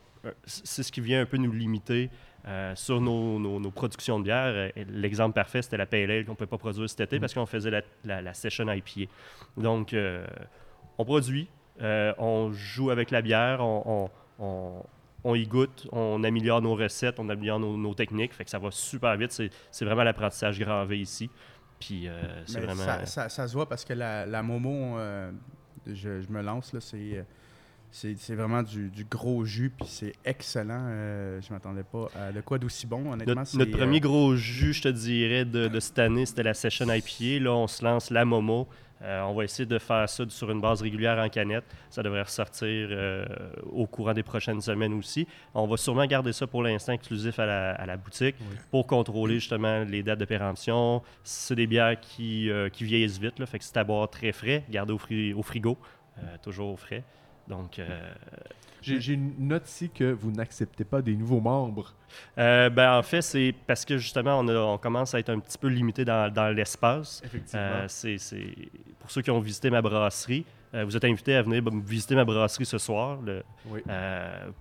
c'est 0.45 0.83
ce 0.83 0.91
qui 0.93 1.01
vient 1.01 1.21
un 1.23 1.27
peu 1.27 1.37
nous 1.37 1.53
limiter 1.53 2.11
euh, 2.47 2.75
sur 2.77 3.01
nos, 3.01 3.39
nos- 3.39 3.61
nos 3.61 3.71
productions 3.71 4.19
de 4.19 4.25
bière. 4.25 4.53
Euh, 4.77 4.85
L'exemple 4.89 5.35
parfait, 5.35 5.61
c'était 5.63 5.77
la 5.77 5.87
Ale 5.91 6.25
qu'on 6.25 6.33
ne 6.33 6.37
peut 6.37 6.47
pas 6.47 6.59
produire 6.59 6.89
cet 6.89 7.01
été 7.01 7.19
parce 7.21 7.35
qu'on 7.35 7.47
faisait 7.47 7.71
la, 7.71 7.83
la, 8.05 8.23
la 8.23 8.35
session 8.35 8.71
IPA. 8.71 9.11
Donc, 9.57 9.93
euh, 9.93 10.27
on 10.99 11.05
produit, 11.05 11.49
euh, 11.83 12.13
on 12.19 12.53
joue 12.53 12.91
avec 12.91 13.11
la 13.11 13.23
bière, 13.23 13.61
on, 13.61 14.11
on- 14.39 14.45
on- 14.45 14.83
on 15.25 15.35
y 15.35 15.47
goûte, 15.47 15.89
on 15.91 16.23
améliore 16.23 16.63
nos 16.63 16.77
recettes, 16.77 17.19
on 17.19 17.29
améliore 17.29 17.59
nos, 17.59 17.77
nos 17.77 17.93
techniques. 17.93 18.33
Fait 18.33 18.45
que 18.45 18.51
ça 18.51 18.59
va 18.61 18.71
super 18.71 19.17
vite. 19.17 19.33
C'est 19.73 19.85
vraiment 19.85 20.05
l'apprentissage 20.05 20.59
gravé 20.61 21.01
ici. 21.01 21.29
Puis, 21.81 22.09
euh, 22.09 22.13
c'est 22.47 22.61
vraiment... 22.61 22.83
ça, 22.85 23.05
ça- 23.07 23.29
ça 23.29 23.49
se 23.49 23.53
voit 23.53 23.69
parce 23.69 23.85
que 23.85 23.93
la, 23.95 24.27
la 24.27 24.43
Momo, 24.45 24.97
euh, 24.99 25.31
je, 25.87 26.21
je 26.23 26.29
me 26.29 26.41
lance, 26.41 26.73
là, 26.73 26.81
c'est, 26.81 26.97
euh, 27.19 27.23
c'est, 27.91 28.35
vraiment 28.35 28.63
du, 28.63 28.91
du 28.91 29.05
gros 29.05 29.45
jus, 29.45 29.71
puis 29.71 29.87
c'est 29.89 30.13
excellent. 30.25 30.85
Euh, 30.89 31.41
je 31.41 31.53
m'attendais 31.53 31.83
pas 31.85 32.09
à 32.17 32.33
de 32.33 32.41
quoi 32.41 32.59
d'aussi 32.59 32.87
bon, 32.87 33.13
honnêtement. 33.13 33.43
Notre, 33.55 33.75
euh, 33.75 33.77
premier 33.79 34.01
gros 34.01 34.37
jus, 34.37 34.75
je 34.75 34.83
te 34.83 34.89
dirais, 34.89 35.45
de, 35.45 35.69
de 35.69 35.81
cette 35.81 35.99
année, 35.99 36.27
c'était 36.27 36.43
la 36.43 36.55
Session 36.55 36.87
IPA. 36.93 37.43
Là, 37.45 37.53
on 37.55 37.67
se 37.67 37.85
lance 37.85 38.11
la 38.11 38.25
Momo. 38.25 38.69
Euh, 39.01 39.23
on 39.23 39.35
va 39.35 39.45
essayer 39.45 39.65
de 39.65 39.79
faire 39.79 40.09
ça 40.09 40.25
sur 40.29 40.51
une 40.51 40.61
base 40.61 40.83
régulière 40.83 41.19
en 41.19 41.29
canette. 41.29 41.63
Ça 41.89 42.03
devrait 42.03 42.23
ressortir 42.23 42.89
euh, 42.91 43.25
au 43.71 43.87
courant 43.87 44.13
des 44.13 44.25
prochaines 44.25 44.61
semaines 44.61 44.93
aussi. 44.95 45.25
On 45.55 45.69
va 45.69 45.77
sûrement 45.77 46.05
garder 46.05 46.33
ça 46.33 46.49
pour 46.49 46.65
l'instant 46.65 46.93
exclusif 46.95 47.39
à 47.39 47.47
la, 47.47 47.71
à 47.75 47.87
la 47.87 47.97
boutique 47.97 48.35
pour 48.73 48.89
contrôler 48.89 49.35
justement 49.39 49.85
les 49.85 50.03
dates 50.03 50.19
de 50.19 50.25
péremption. 50.25 51.01
C'est 51.23 51.55
des 51.55 51.69
bières 51.69 52.01
qui, 52.01 52.51
euh, 52.51 52.71
qui 52.71 52.83
vieillissent 52.83 53.21
vite, 53.21 53.39
là, 53.39 53.47
fait 53.47 53.61
que 53.61 53.65
c'est 53.65 53.77
à 53.77 53.85
boire 53.85 54.11
très 54.11 54.33
frais, 54.33 54.65
garder 54.69 54.93
au, 54.93 54.99
fri- 54.99 55.33
au 55.33 55.45
frigo, 55.45 55.79
euh, 56.19 56.23
toujours 56.43 56.73
au 56.73 56.77
frais. 56.77 57.05
Donc, 57.49 57.79
euh, 57.79 58.13
J'ai 58.83 59.15
une 59.15 59.33
note 59.49 59.69
ici 59.69 59.91
que 59.91 60.13
vous 60.13 60.31
n'acceptez 60.31 60.85
pas 60.85 61.03
des 61.03 61.15
nouveaux 61.17 61.41
membres. 61.41 61.95
euh, 62.39 62.71
ben, 62.71 62.97
en 62.99 63.03
fait, 63.03 63.23
c'est 63.23 63.55
parce 63.67 63.85
que 63.85 63.99
justement, 63.99 64.39
on, 64.39 64.49
a- 64.49 64.55
on 64.57 64.79
commence 64.79 65.15
à 65.15 65.19
être 65.19 65.31
un 65.31 65.39
petit 65.41 65.59
peu 65.59 65.69
limité 65.69 66.05
dans, 66.05 66.33
dans 66.33 66.55
l'espace. 66.55 67.21
Effectivement. 67.25 67.61
Euh, 67.85 67.87
Pour 69.01 69.11
ceux 69.11 69.23
qui 69.23 69.31
ont 69.31 69.41
visité 69.41 69.71
ma 69.71 69.83
brasserie, 69.83 70.45
euh, 70.75 70.85
vous 70.85 70.97
êtes 70.97 71.05
invités 71.05 71.35
à 71.35 71.43
venir 71.43 71.63
visiter 71.85 72.15
ma 72.15 72.25
brasserie 72.25 72.67
ce 72.67 72.79
soir 72.79 73.19
le- 73.23 73.43
oui. 73.67 73.81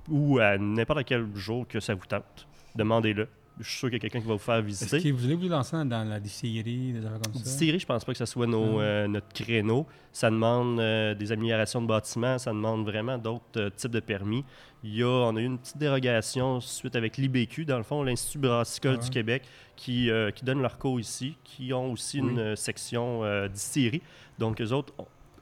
ou 0.09 0.39
à 0.39 0.57
n'importe 0.57 1.03
quel 1.05 1.25
jour 1.35 1.67
que 1.67 1.79
ça 1.79 1.93
vous 1.93 2.05
tente. 2.05 2.47
Demandez-le. 2.75 3.27
Je 3.59 3.67
suis 3.67 3.77
sûr 3.79 3.87
qu'il 3.89 3.95
y 3.95 3.97
a 3.97 3.99
quelqu'un 4.01 4.19
qui 4.21 4.27
va 4.27 4.33
vous 4.33 4.39
faire 4.39 4.55
Est-ce 4.57 4.65
visiter. 4.65 5.01
que 5.01 5.09
vous 5.15 5.39
vous 5.39 5.47
lancer 5.49 5.75
dans 5.85 6.07
la 6.07 6.19
distillerie, 6.19 6.93
des 6.93 6.99
affaires 7.05 7.19
comme 7.23 7.33
ça? 7.33 7.39
Distillerie, 7.41 7.79
je 7.79 7.85
pense 7.87 8.05
pas 8.05 8.11
que 8.11 8.17
ce 8.19 8.25
soit 8.25 8.45
nos, 8.45 8.79
euh, 8.79 9.07
notre 9.07 9.29
créneau. 9.29 9.87
Ça 10.11 10.29
demande 10.29 10.79
euh, 10.79 11.15
des 11.15 11.31
améliorations 11.31 11.81
de 11.81 11.87
bâtiments, 11.87 12.37
ça 12.37 12.51
demande 12.51 12.85
vraiment 12.85 13.17
d'autres 13.17 13.43
euh, 13.57 13.69
types 13.71 13.91
de 13.91 13.99
permis. 13.99 14.45
Il 14.83 14.95
y 14.95 15.01
a, 15.01 15.07
on 15.07 15.35
a 15.35 15.39
eu 15.41 15.45
une 15.45 15.57
petite 15.57 15.77
dérogation 15.77 16.59
suite 16.61 16.95
avec 16.95 17.17
l'IBQ, 17.17 17.65
dans 17.65 17.77
le 17.77 17.83
fond, 17.83 18.03
l'Institut 18.03 18.37
brassicole 18.37 18.97
Ah. 18.99 19.03
du 19.03 19.09
Québec, 19.09 19.43
qui, 19.75 20.09
qui 20.35 20.45
donne 20.45 20.61
leur 20.61 20.77
cours 20.77 20.99
ici, 20.99 21.35
qui 21.43 21.73
ont 21.73 21.91
aussi 21.91 22.21
Oui. 22.21 22.29
une 22.29 22.55
section 22.55 23.21
distillerie. 23.47 24.01
Donc, 24.37 24.61
eux 24.61 24.71
autres, 24.71 24.93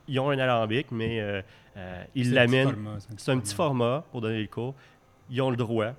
ils 0.08 0.20
ont 0.20 0.30
un 0.30 0.40
alambic, 0.40 0.90
mais 0.92 1.18
ils 1.18 1.44
C'est 1.76 1.82
un 1.82 2.06
petit 2.14 2.30
l'amènent 2.34 2.70
format, 2.72 2.98
c'est 3.18 3.32
un 3.32 3.40
petit 3.40 3.54
format 3.56 4.04
pour 4.12 4.22
donner 4.22 4.42
le 4.42 4.48
cours. 4.48 4.74
Ils 5.30 5.42
ont 5.42 5.50
le 5.50 5.58
droit, 5.58 5.94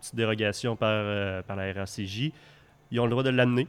petite 0.00 0.14
dérogation 0.14 0.76
par, 0.76 0.88
euh, 0.90 1.42
par 1.42 1.56
la 1.56 1.72
RACJ, 1.72 2.32
ils 2.90 3.00
ont 3.00 3.04
le 3.04 3.10
droit 3.10 3.22
de 3.22 3.30
l'amener, 3.30 3.68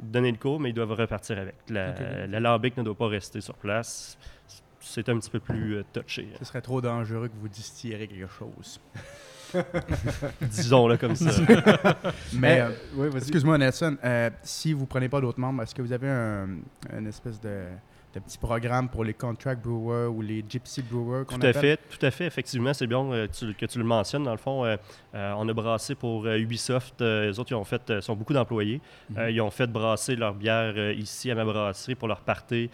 de 0.00 0.12
donner 0.12 0.32
le 0.32 0.38
cours, 0.38 0.58
mais 0.60 0.70
ils 0.70 0.74
doivent 0.74 0.92
repartir 0.92 1.38
avec. 1.38 1.54
L'alambic 1.68 2.76
ne 2.76 2.82
doit 2.82 2.94
pas 2.96 3.08
rester 3.08 3.40
sur 3.40 3.54
place. 3.54 4.18
C'est 4.80 5.08
un 5.08 5.18
petit 5.18 5.30
peu 5.30 5.40
plus 5.40 5.76
euh, 5.76 5.84
touché. 5.92 6.28
Ce 6.38 6.44
serait 6.44 6.60
trop 6.60 6.80
dangereux 6.80 7.28
que 7.28 7.36
vous 7.40 7.48
distillerez 7.48 8.06
quelque 8.06 8.30
chose. 8.30 8.80
disons-le 10.42 10.96
comme 10.96 11.14
ça. 11.16 11.30
Mais, 12.34 12.62
Eh, 12.96 13.00
euh, 13.00 13.10
excuse-moi, 13.16 13.58
Nelson, 13.58 13.96
euh, 14.04 14.30
si 14.42 14.72
vous 14.72 14.86
prenez 14.86 15.08
pas 15.08 15.20
d'autres 15.20 15.40
membres, 15.40 15.62
est-ce 15.62 15.74
que 15.74 15.82
vous 15.82 15.92
avez 15.92 16.08
un, 16.08 16.48
une 16.96 17.06
espèce 17.06 17.40
de, 17.40 17.64
de 18.16 18.24
petits 18.24 18.38
programmes 18.38 18.88
pour 18.88 19.04
les 19.04 19.12
contract 19.14 19.62
brewers 19.62 20.06
ou 20.08 20.22
les 20.22 20.42
gypsy 20.48 20.82
brewers 20.82 21.24
qu'on 21.26 21.38
Tout 21.38 21.46
à 21.46 21.50
appelle. 21.50 21.76
fait, 21.76 21.80
tout 21.98 22.06
à 22.06 22.10
fait. 22.10 22.24
Effectivement, 22.26 22.72
c'est 22.72 22.86
bien 22.86 23.04
euh, 23.12 23.26
tu- 23.28 23.52
que 23.54 23.66
tu 23.66 23.78
le 23.78 23.84
mentionnes. 23.84 24.24
Dans 24.24 24.32
le 24.32 24.38
fond, 24.38 24.64
euh, 24.64 24.76
euh, 25.14 25.34
on 25.36 25.46
a 25.48 25.52
brassé 25.52 25.94
pour 25.94 26.26
Ubisoft. 26.26 27.00
Les 27.02 27.38
autres, 27.38 27.52
ils 27.52 27.56
ont 27.56 27.64
fait, 27.64 28.00
sont 28.00 28.16
beaucoup 28.16 28.32
d'employés. 28.32 28.80
Mhm. 29.10 29.28
Ils 29.30 29.40
ont 29.42 29.50
fait 29.50 29.66
brasser 29.66 30.16
leur 30.16 30.34
bière 30.34 30.92
ici 30.92 31.30
à 31.30 31.34
ma 31.34 31.44
brasserie 31.44 31.94
pour 31.94 32.08
leur 32.08 32.20
party 32.20 32.70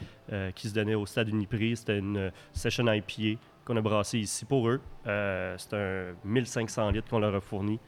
qui 0.54 0.68
se 0.68 0.74
donnait 0.74 0.94
au 0.94 1.06
stade 1.06 1.28
Uniprix. 1.28 1.76
C'était 1.76 1.98
une 1.98 2.30
session 2.52 2.84
IPA 2.90 3.38
qu'on 3.64 3.76
a 3.76 3.80
brassé 3.80 4.18
ici 4.18 4.44
pour 4.44 4.68
eux. 4.68 4.80
C'est 5.04 5.74
un 5.74 6.14
1500 6.24 6.90
litres 6.90 7.08
qu'on 7.08 7.18
leur 7.18 7.34
a 7.34 7.40
fourni. 7.40 7.78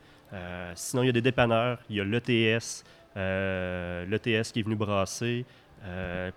Sinon, 0.74 1.02
il 1.04 1.06
y 1.06 1.08
a 1.10 1.12
des 1.12 1.22
dépanneurs. 1.22 1.78
Il 1.88 1.96
y 1.96 2.00
a 2.00 2.04
l'ETS, 2.04 2.82
l'ETS 3.16 4.52
qui 4.52 4.60
est 4.60 4.62
venu 4.62 4.76
brasser, 4.76 5.44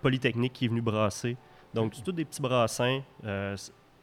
Polytechnique 0.00 0.52
qui 0.52 0.64
est 0.66 0.68
venu 0.68 0.80
brasser. 0.80 1.36
Donc, 1.74 1.92
tous 2.02 2.12
des 2.12 2.24
petits 2.24 2.42
brassins. 2.42 3.00
Euh, 3.24 3.56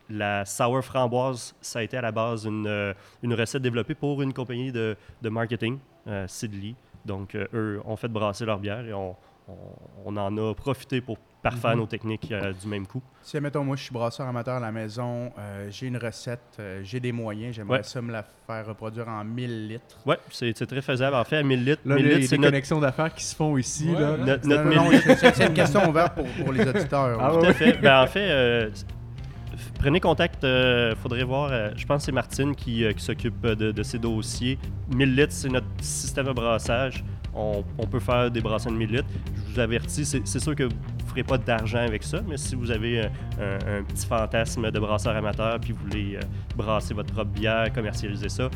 la 0.08 0.46
sour 0.46 0.84
framboise, 0.84 1.56
ça 1.62 1.80
a 1.80 1.82
été 1.82 1.98
à 1.98 2.02
la 2.02 2.12
base 2.12 2.46
une, 2.46 2.68
euh, 2.68 2.94
une 3.24 3.34
recette 3.34 3.64
développée 3.64 3.96
pour 3.96 4.22
une 4.22 4.34
compagnie 4.34 4.72
de, 4.72 4.96
marketing, 5.24 5.80
euh, 6.08 6.28
Sidley. 6.28 6.76
Donc, 7.04 7.34
euh, 7.34 7.48
eux 7.54 7.82
ont 7.86 7.96
fait 7.96 8.08
brasser 8.08 8.46
leur 8.46 8.60
bière 8.60 8.86
et 8.86 8.94
on- 8.94 9.16
on 10.06 10.18
en 10.18 10.38
a 10.38 10.54
profité 10.54 11.02
pour 11.02 11.18
parfaire 11.50 11.72
Mhm. 11.76 11.80
nos 11.80 11.86
techniques 11.86 12.32
euh, 12.32 12.54
du 12.54 12.68
même 12.68 12.88
coup. 12.88 13.02
Si, 13.22 13.38
admettons, 13.38 13.64
moi, 13.64 13.76
je 13.76 13.84
suis 13.84 13.94
brasseur 13.94 14.28
amateur 14.28 14.56
à 14.56 14.60
la 14.60 14.72
maison, 14.72 15.32
euh, 15.38 15.68
j'ai 15.70 15.86
une 15.88 15.98
recette, 15.98 16.40
euh, 16.60 16.82
j'ai 16.84 17.00
des 17.00 17.12
moyens, 17.12 17.56
j'aimerais 17.56 17.78
Ouais. 17.78 17.84
ça 17.84 18.02
me 18.02 18.12
la 18.12 18.24
faire 18.48 18.66
reproduire 18.66 19.08
en 19.08 19.24
1000 19.24 19.68
litres. 19.68 19.98
Oui, 20.06 20.16
c'est 20.32 20.58
c'est 20.58 20.66
très 20.66 20.82
faisable. 20.82 21.16
En 21.16 21.24
fait, 21.24 21.38
à 21.38 21.44
1000 21.44 21.64
litres, 21.64 21.82
Là, 21.86 21.96
1000 21.96 22.06
il 22.06 22.12
y 22.12 22.14
a 22.14 22.18
litres, 22.18 22.30
c'est 22.30 22.38
notre, 22.38 22.50
connexions 22.52 22.80
d'affaires 22.80 23.14
qui 23.14 23.24
se 23.24 23.36
font 23.36 23.58
ici. 23.58 23.90
Ouais, 23.92 24.00
là. 24.02 24.18
notre, 24.18 24.48
Non, 24.48 24.56
notre 24.56 24.64
non, 24.64 24.70
1000 24.70 24.78
non, 24.80 24.90
litres. 24.90 25.34
c'est 25.36 25.46
une 25.48 25.54
question 25.54 25.88
ouverte 25.90 26.16
pour, 26.16 26.26
pour 26.44 26.52
les 26.54 26.68
auditeurs. 26.68 27.18
Ah 27.22 27.34
ouais. 27.36 27.40
Tout 27.42 27.46
à 27.48 27.54
fait. 27.54 27.74
Ben, 27.82 28.02
en 28.02 28.08
fait, 28.08 28.28
euh, 28.30 28.70
prenez 29.80 30.00
contact. 30.00 30.40
Il 30.44 30.96
faudrait 31.02 31.24
voir. 31.24 31.50
euh, 31.52 31.70
je 31.76 31.86
pense 31.86 31.98
que 32.02 32.06
c'est 32.06 32.12
Martine 32.12 32.56
qui, 32.56 32.84
euh, 32.84 32.94
qui 32.94 33.04
s'occupe 33.04 33.40
de, 33.46 33.72
de 33.72 33.84
ces 33.84 34.00
dossiers. 34.00 34.58
1000 34.94 35.16
litres, 35.16 35.34
c'est 35.34 35.50
notre 35.50 35.68
système 35.82 36.26
de 36.26 36.32
brassage. 36.34 37.04
On, 37.34 37.64
on 37.78 37.86
peut 37.86 38.00
faire 38.00 38.32
des 38.32 38.40
brassins 38.42 38.72
de 38.72 38.78
1000 38.78 38.90
litres. 38.92 39.08
Je 39.50 39.54
vous 39.54 39.60
avertis, 39.60 40.06
c'est 40.06 40.26
c'est 40.26 40.40
sûr 40.40 40.56
que 40.56 40.70
ferez 41.16 41.24
pas 41.24 41.38
d'argent 41.38 41.80
avec 41.80 42.04
ça, 42.04 42.22
mais 42.28 42.38
si 42.38 42.56
vous 42.56 42.72
avez 42.72 43.02
euh, 43.02 43.08
un, 43.40 43.80
un 43.80 43.84
petit 43.84 44.06
fantasme 44.06 44.70
de 44.70 44.80
brasseur 44.80 45.16
amateur 45.16 45.60
puis 45.60 45.72
vous 45.72 45.84
voulez 45.84 46.16
euh, 46.18 46.20
brasser 46.56 46.94
votre 46.94 47.14
propre 47.14 47.32
bière, 47.32 47.72
commercialiser 47.74 48.30
ça, 48.30 48.50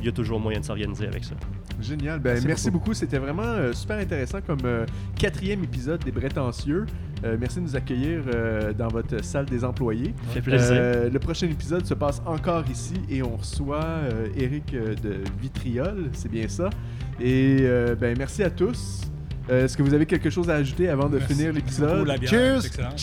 il 0.00 0.06
y 0.06 0.08
a 0.08 0.12
toujours 0.12 0.40
moyen 0.40 0.58
de 0.58 0.64
s'organiser 0.64 1.06
avec 1.06 1.22
ça. 1.22 1.34
Génial. 1.80 2.18
Ben, 2.18 2.32
merci, 2.32 2.46
Merci 2.46 2.70
beaucoup. 2.70 2.92
C'était 2.92 3.18
vraiment 3.18 3.42
euh, 3.44 3.72
super 3.72 3.98
intéressant 3.98 4.40
comme 4.44 4.58
euh, 4.64 4.84
quatrième 5.16 5.62
épisode 5.62 6.02
des 6.04 6.10
Brettancieux. 6.10 6.86
Euh, 7.24 7.36
merci 7.38 7.58
de 7.58 7.62
nous 7.62 7.76
accueillir 7.76 8.22
euh, 8.34 8.72
dans 8.72 8.88
votre 8.88 9.22
salle 9.24 9.46
des 9.46 9.64
employés. 9.64 10.12
Ça 10.26 10.32
fait 10.34 10.40
plaisir. 10.40 10.72
Euh, 10.72 11.10
le 11.10 11.18
prochain 11.20 11.46
épisode 11.46 11.86
se 11.86 11.94
passe 11.94 12.20
encore 12.26 12.64
ici 12.68 12.94
et 13.08 13.22
on 13.22 13.36
reçoit 13.36 13.84
euh, 13.84 14.26
Eric 14.36 14.74
euh, 14.74 14.94
de 14.96 15.18
Vitriol, 15.40 16.10
c'est 16.12 16.30
bien 16.30 16.48
ça. 16.48 16.68
Et 17.20 17.58
euh, 17.60 17.94
ben 17.94 18.16
merci 18.18 18.42
à 18.42 18.50
tous. 18.50 19.02
Euh, 19.50 19.64
Est-ce 19.64 19.76
que 19.76 19.82
vous 19.82 19.92
avez 19.94 20.06
quelque 20.06 20.30
chose 20.30 20.48
à 20.50 20.54
ajouter 20.54 20.88
avant 20.88 21.08
de 21.08 21.18
Merci 21.18 21.34
finir 21.34 21.52
l'épisode? 21.52 22.06
la 22.06 22.16
bière, 22.16 22.30
Cheers! 22.30 22.60
c'est 22.62 22.68
excellent. 22.68 22.96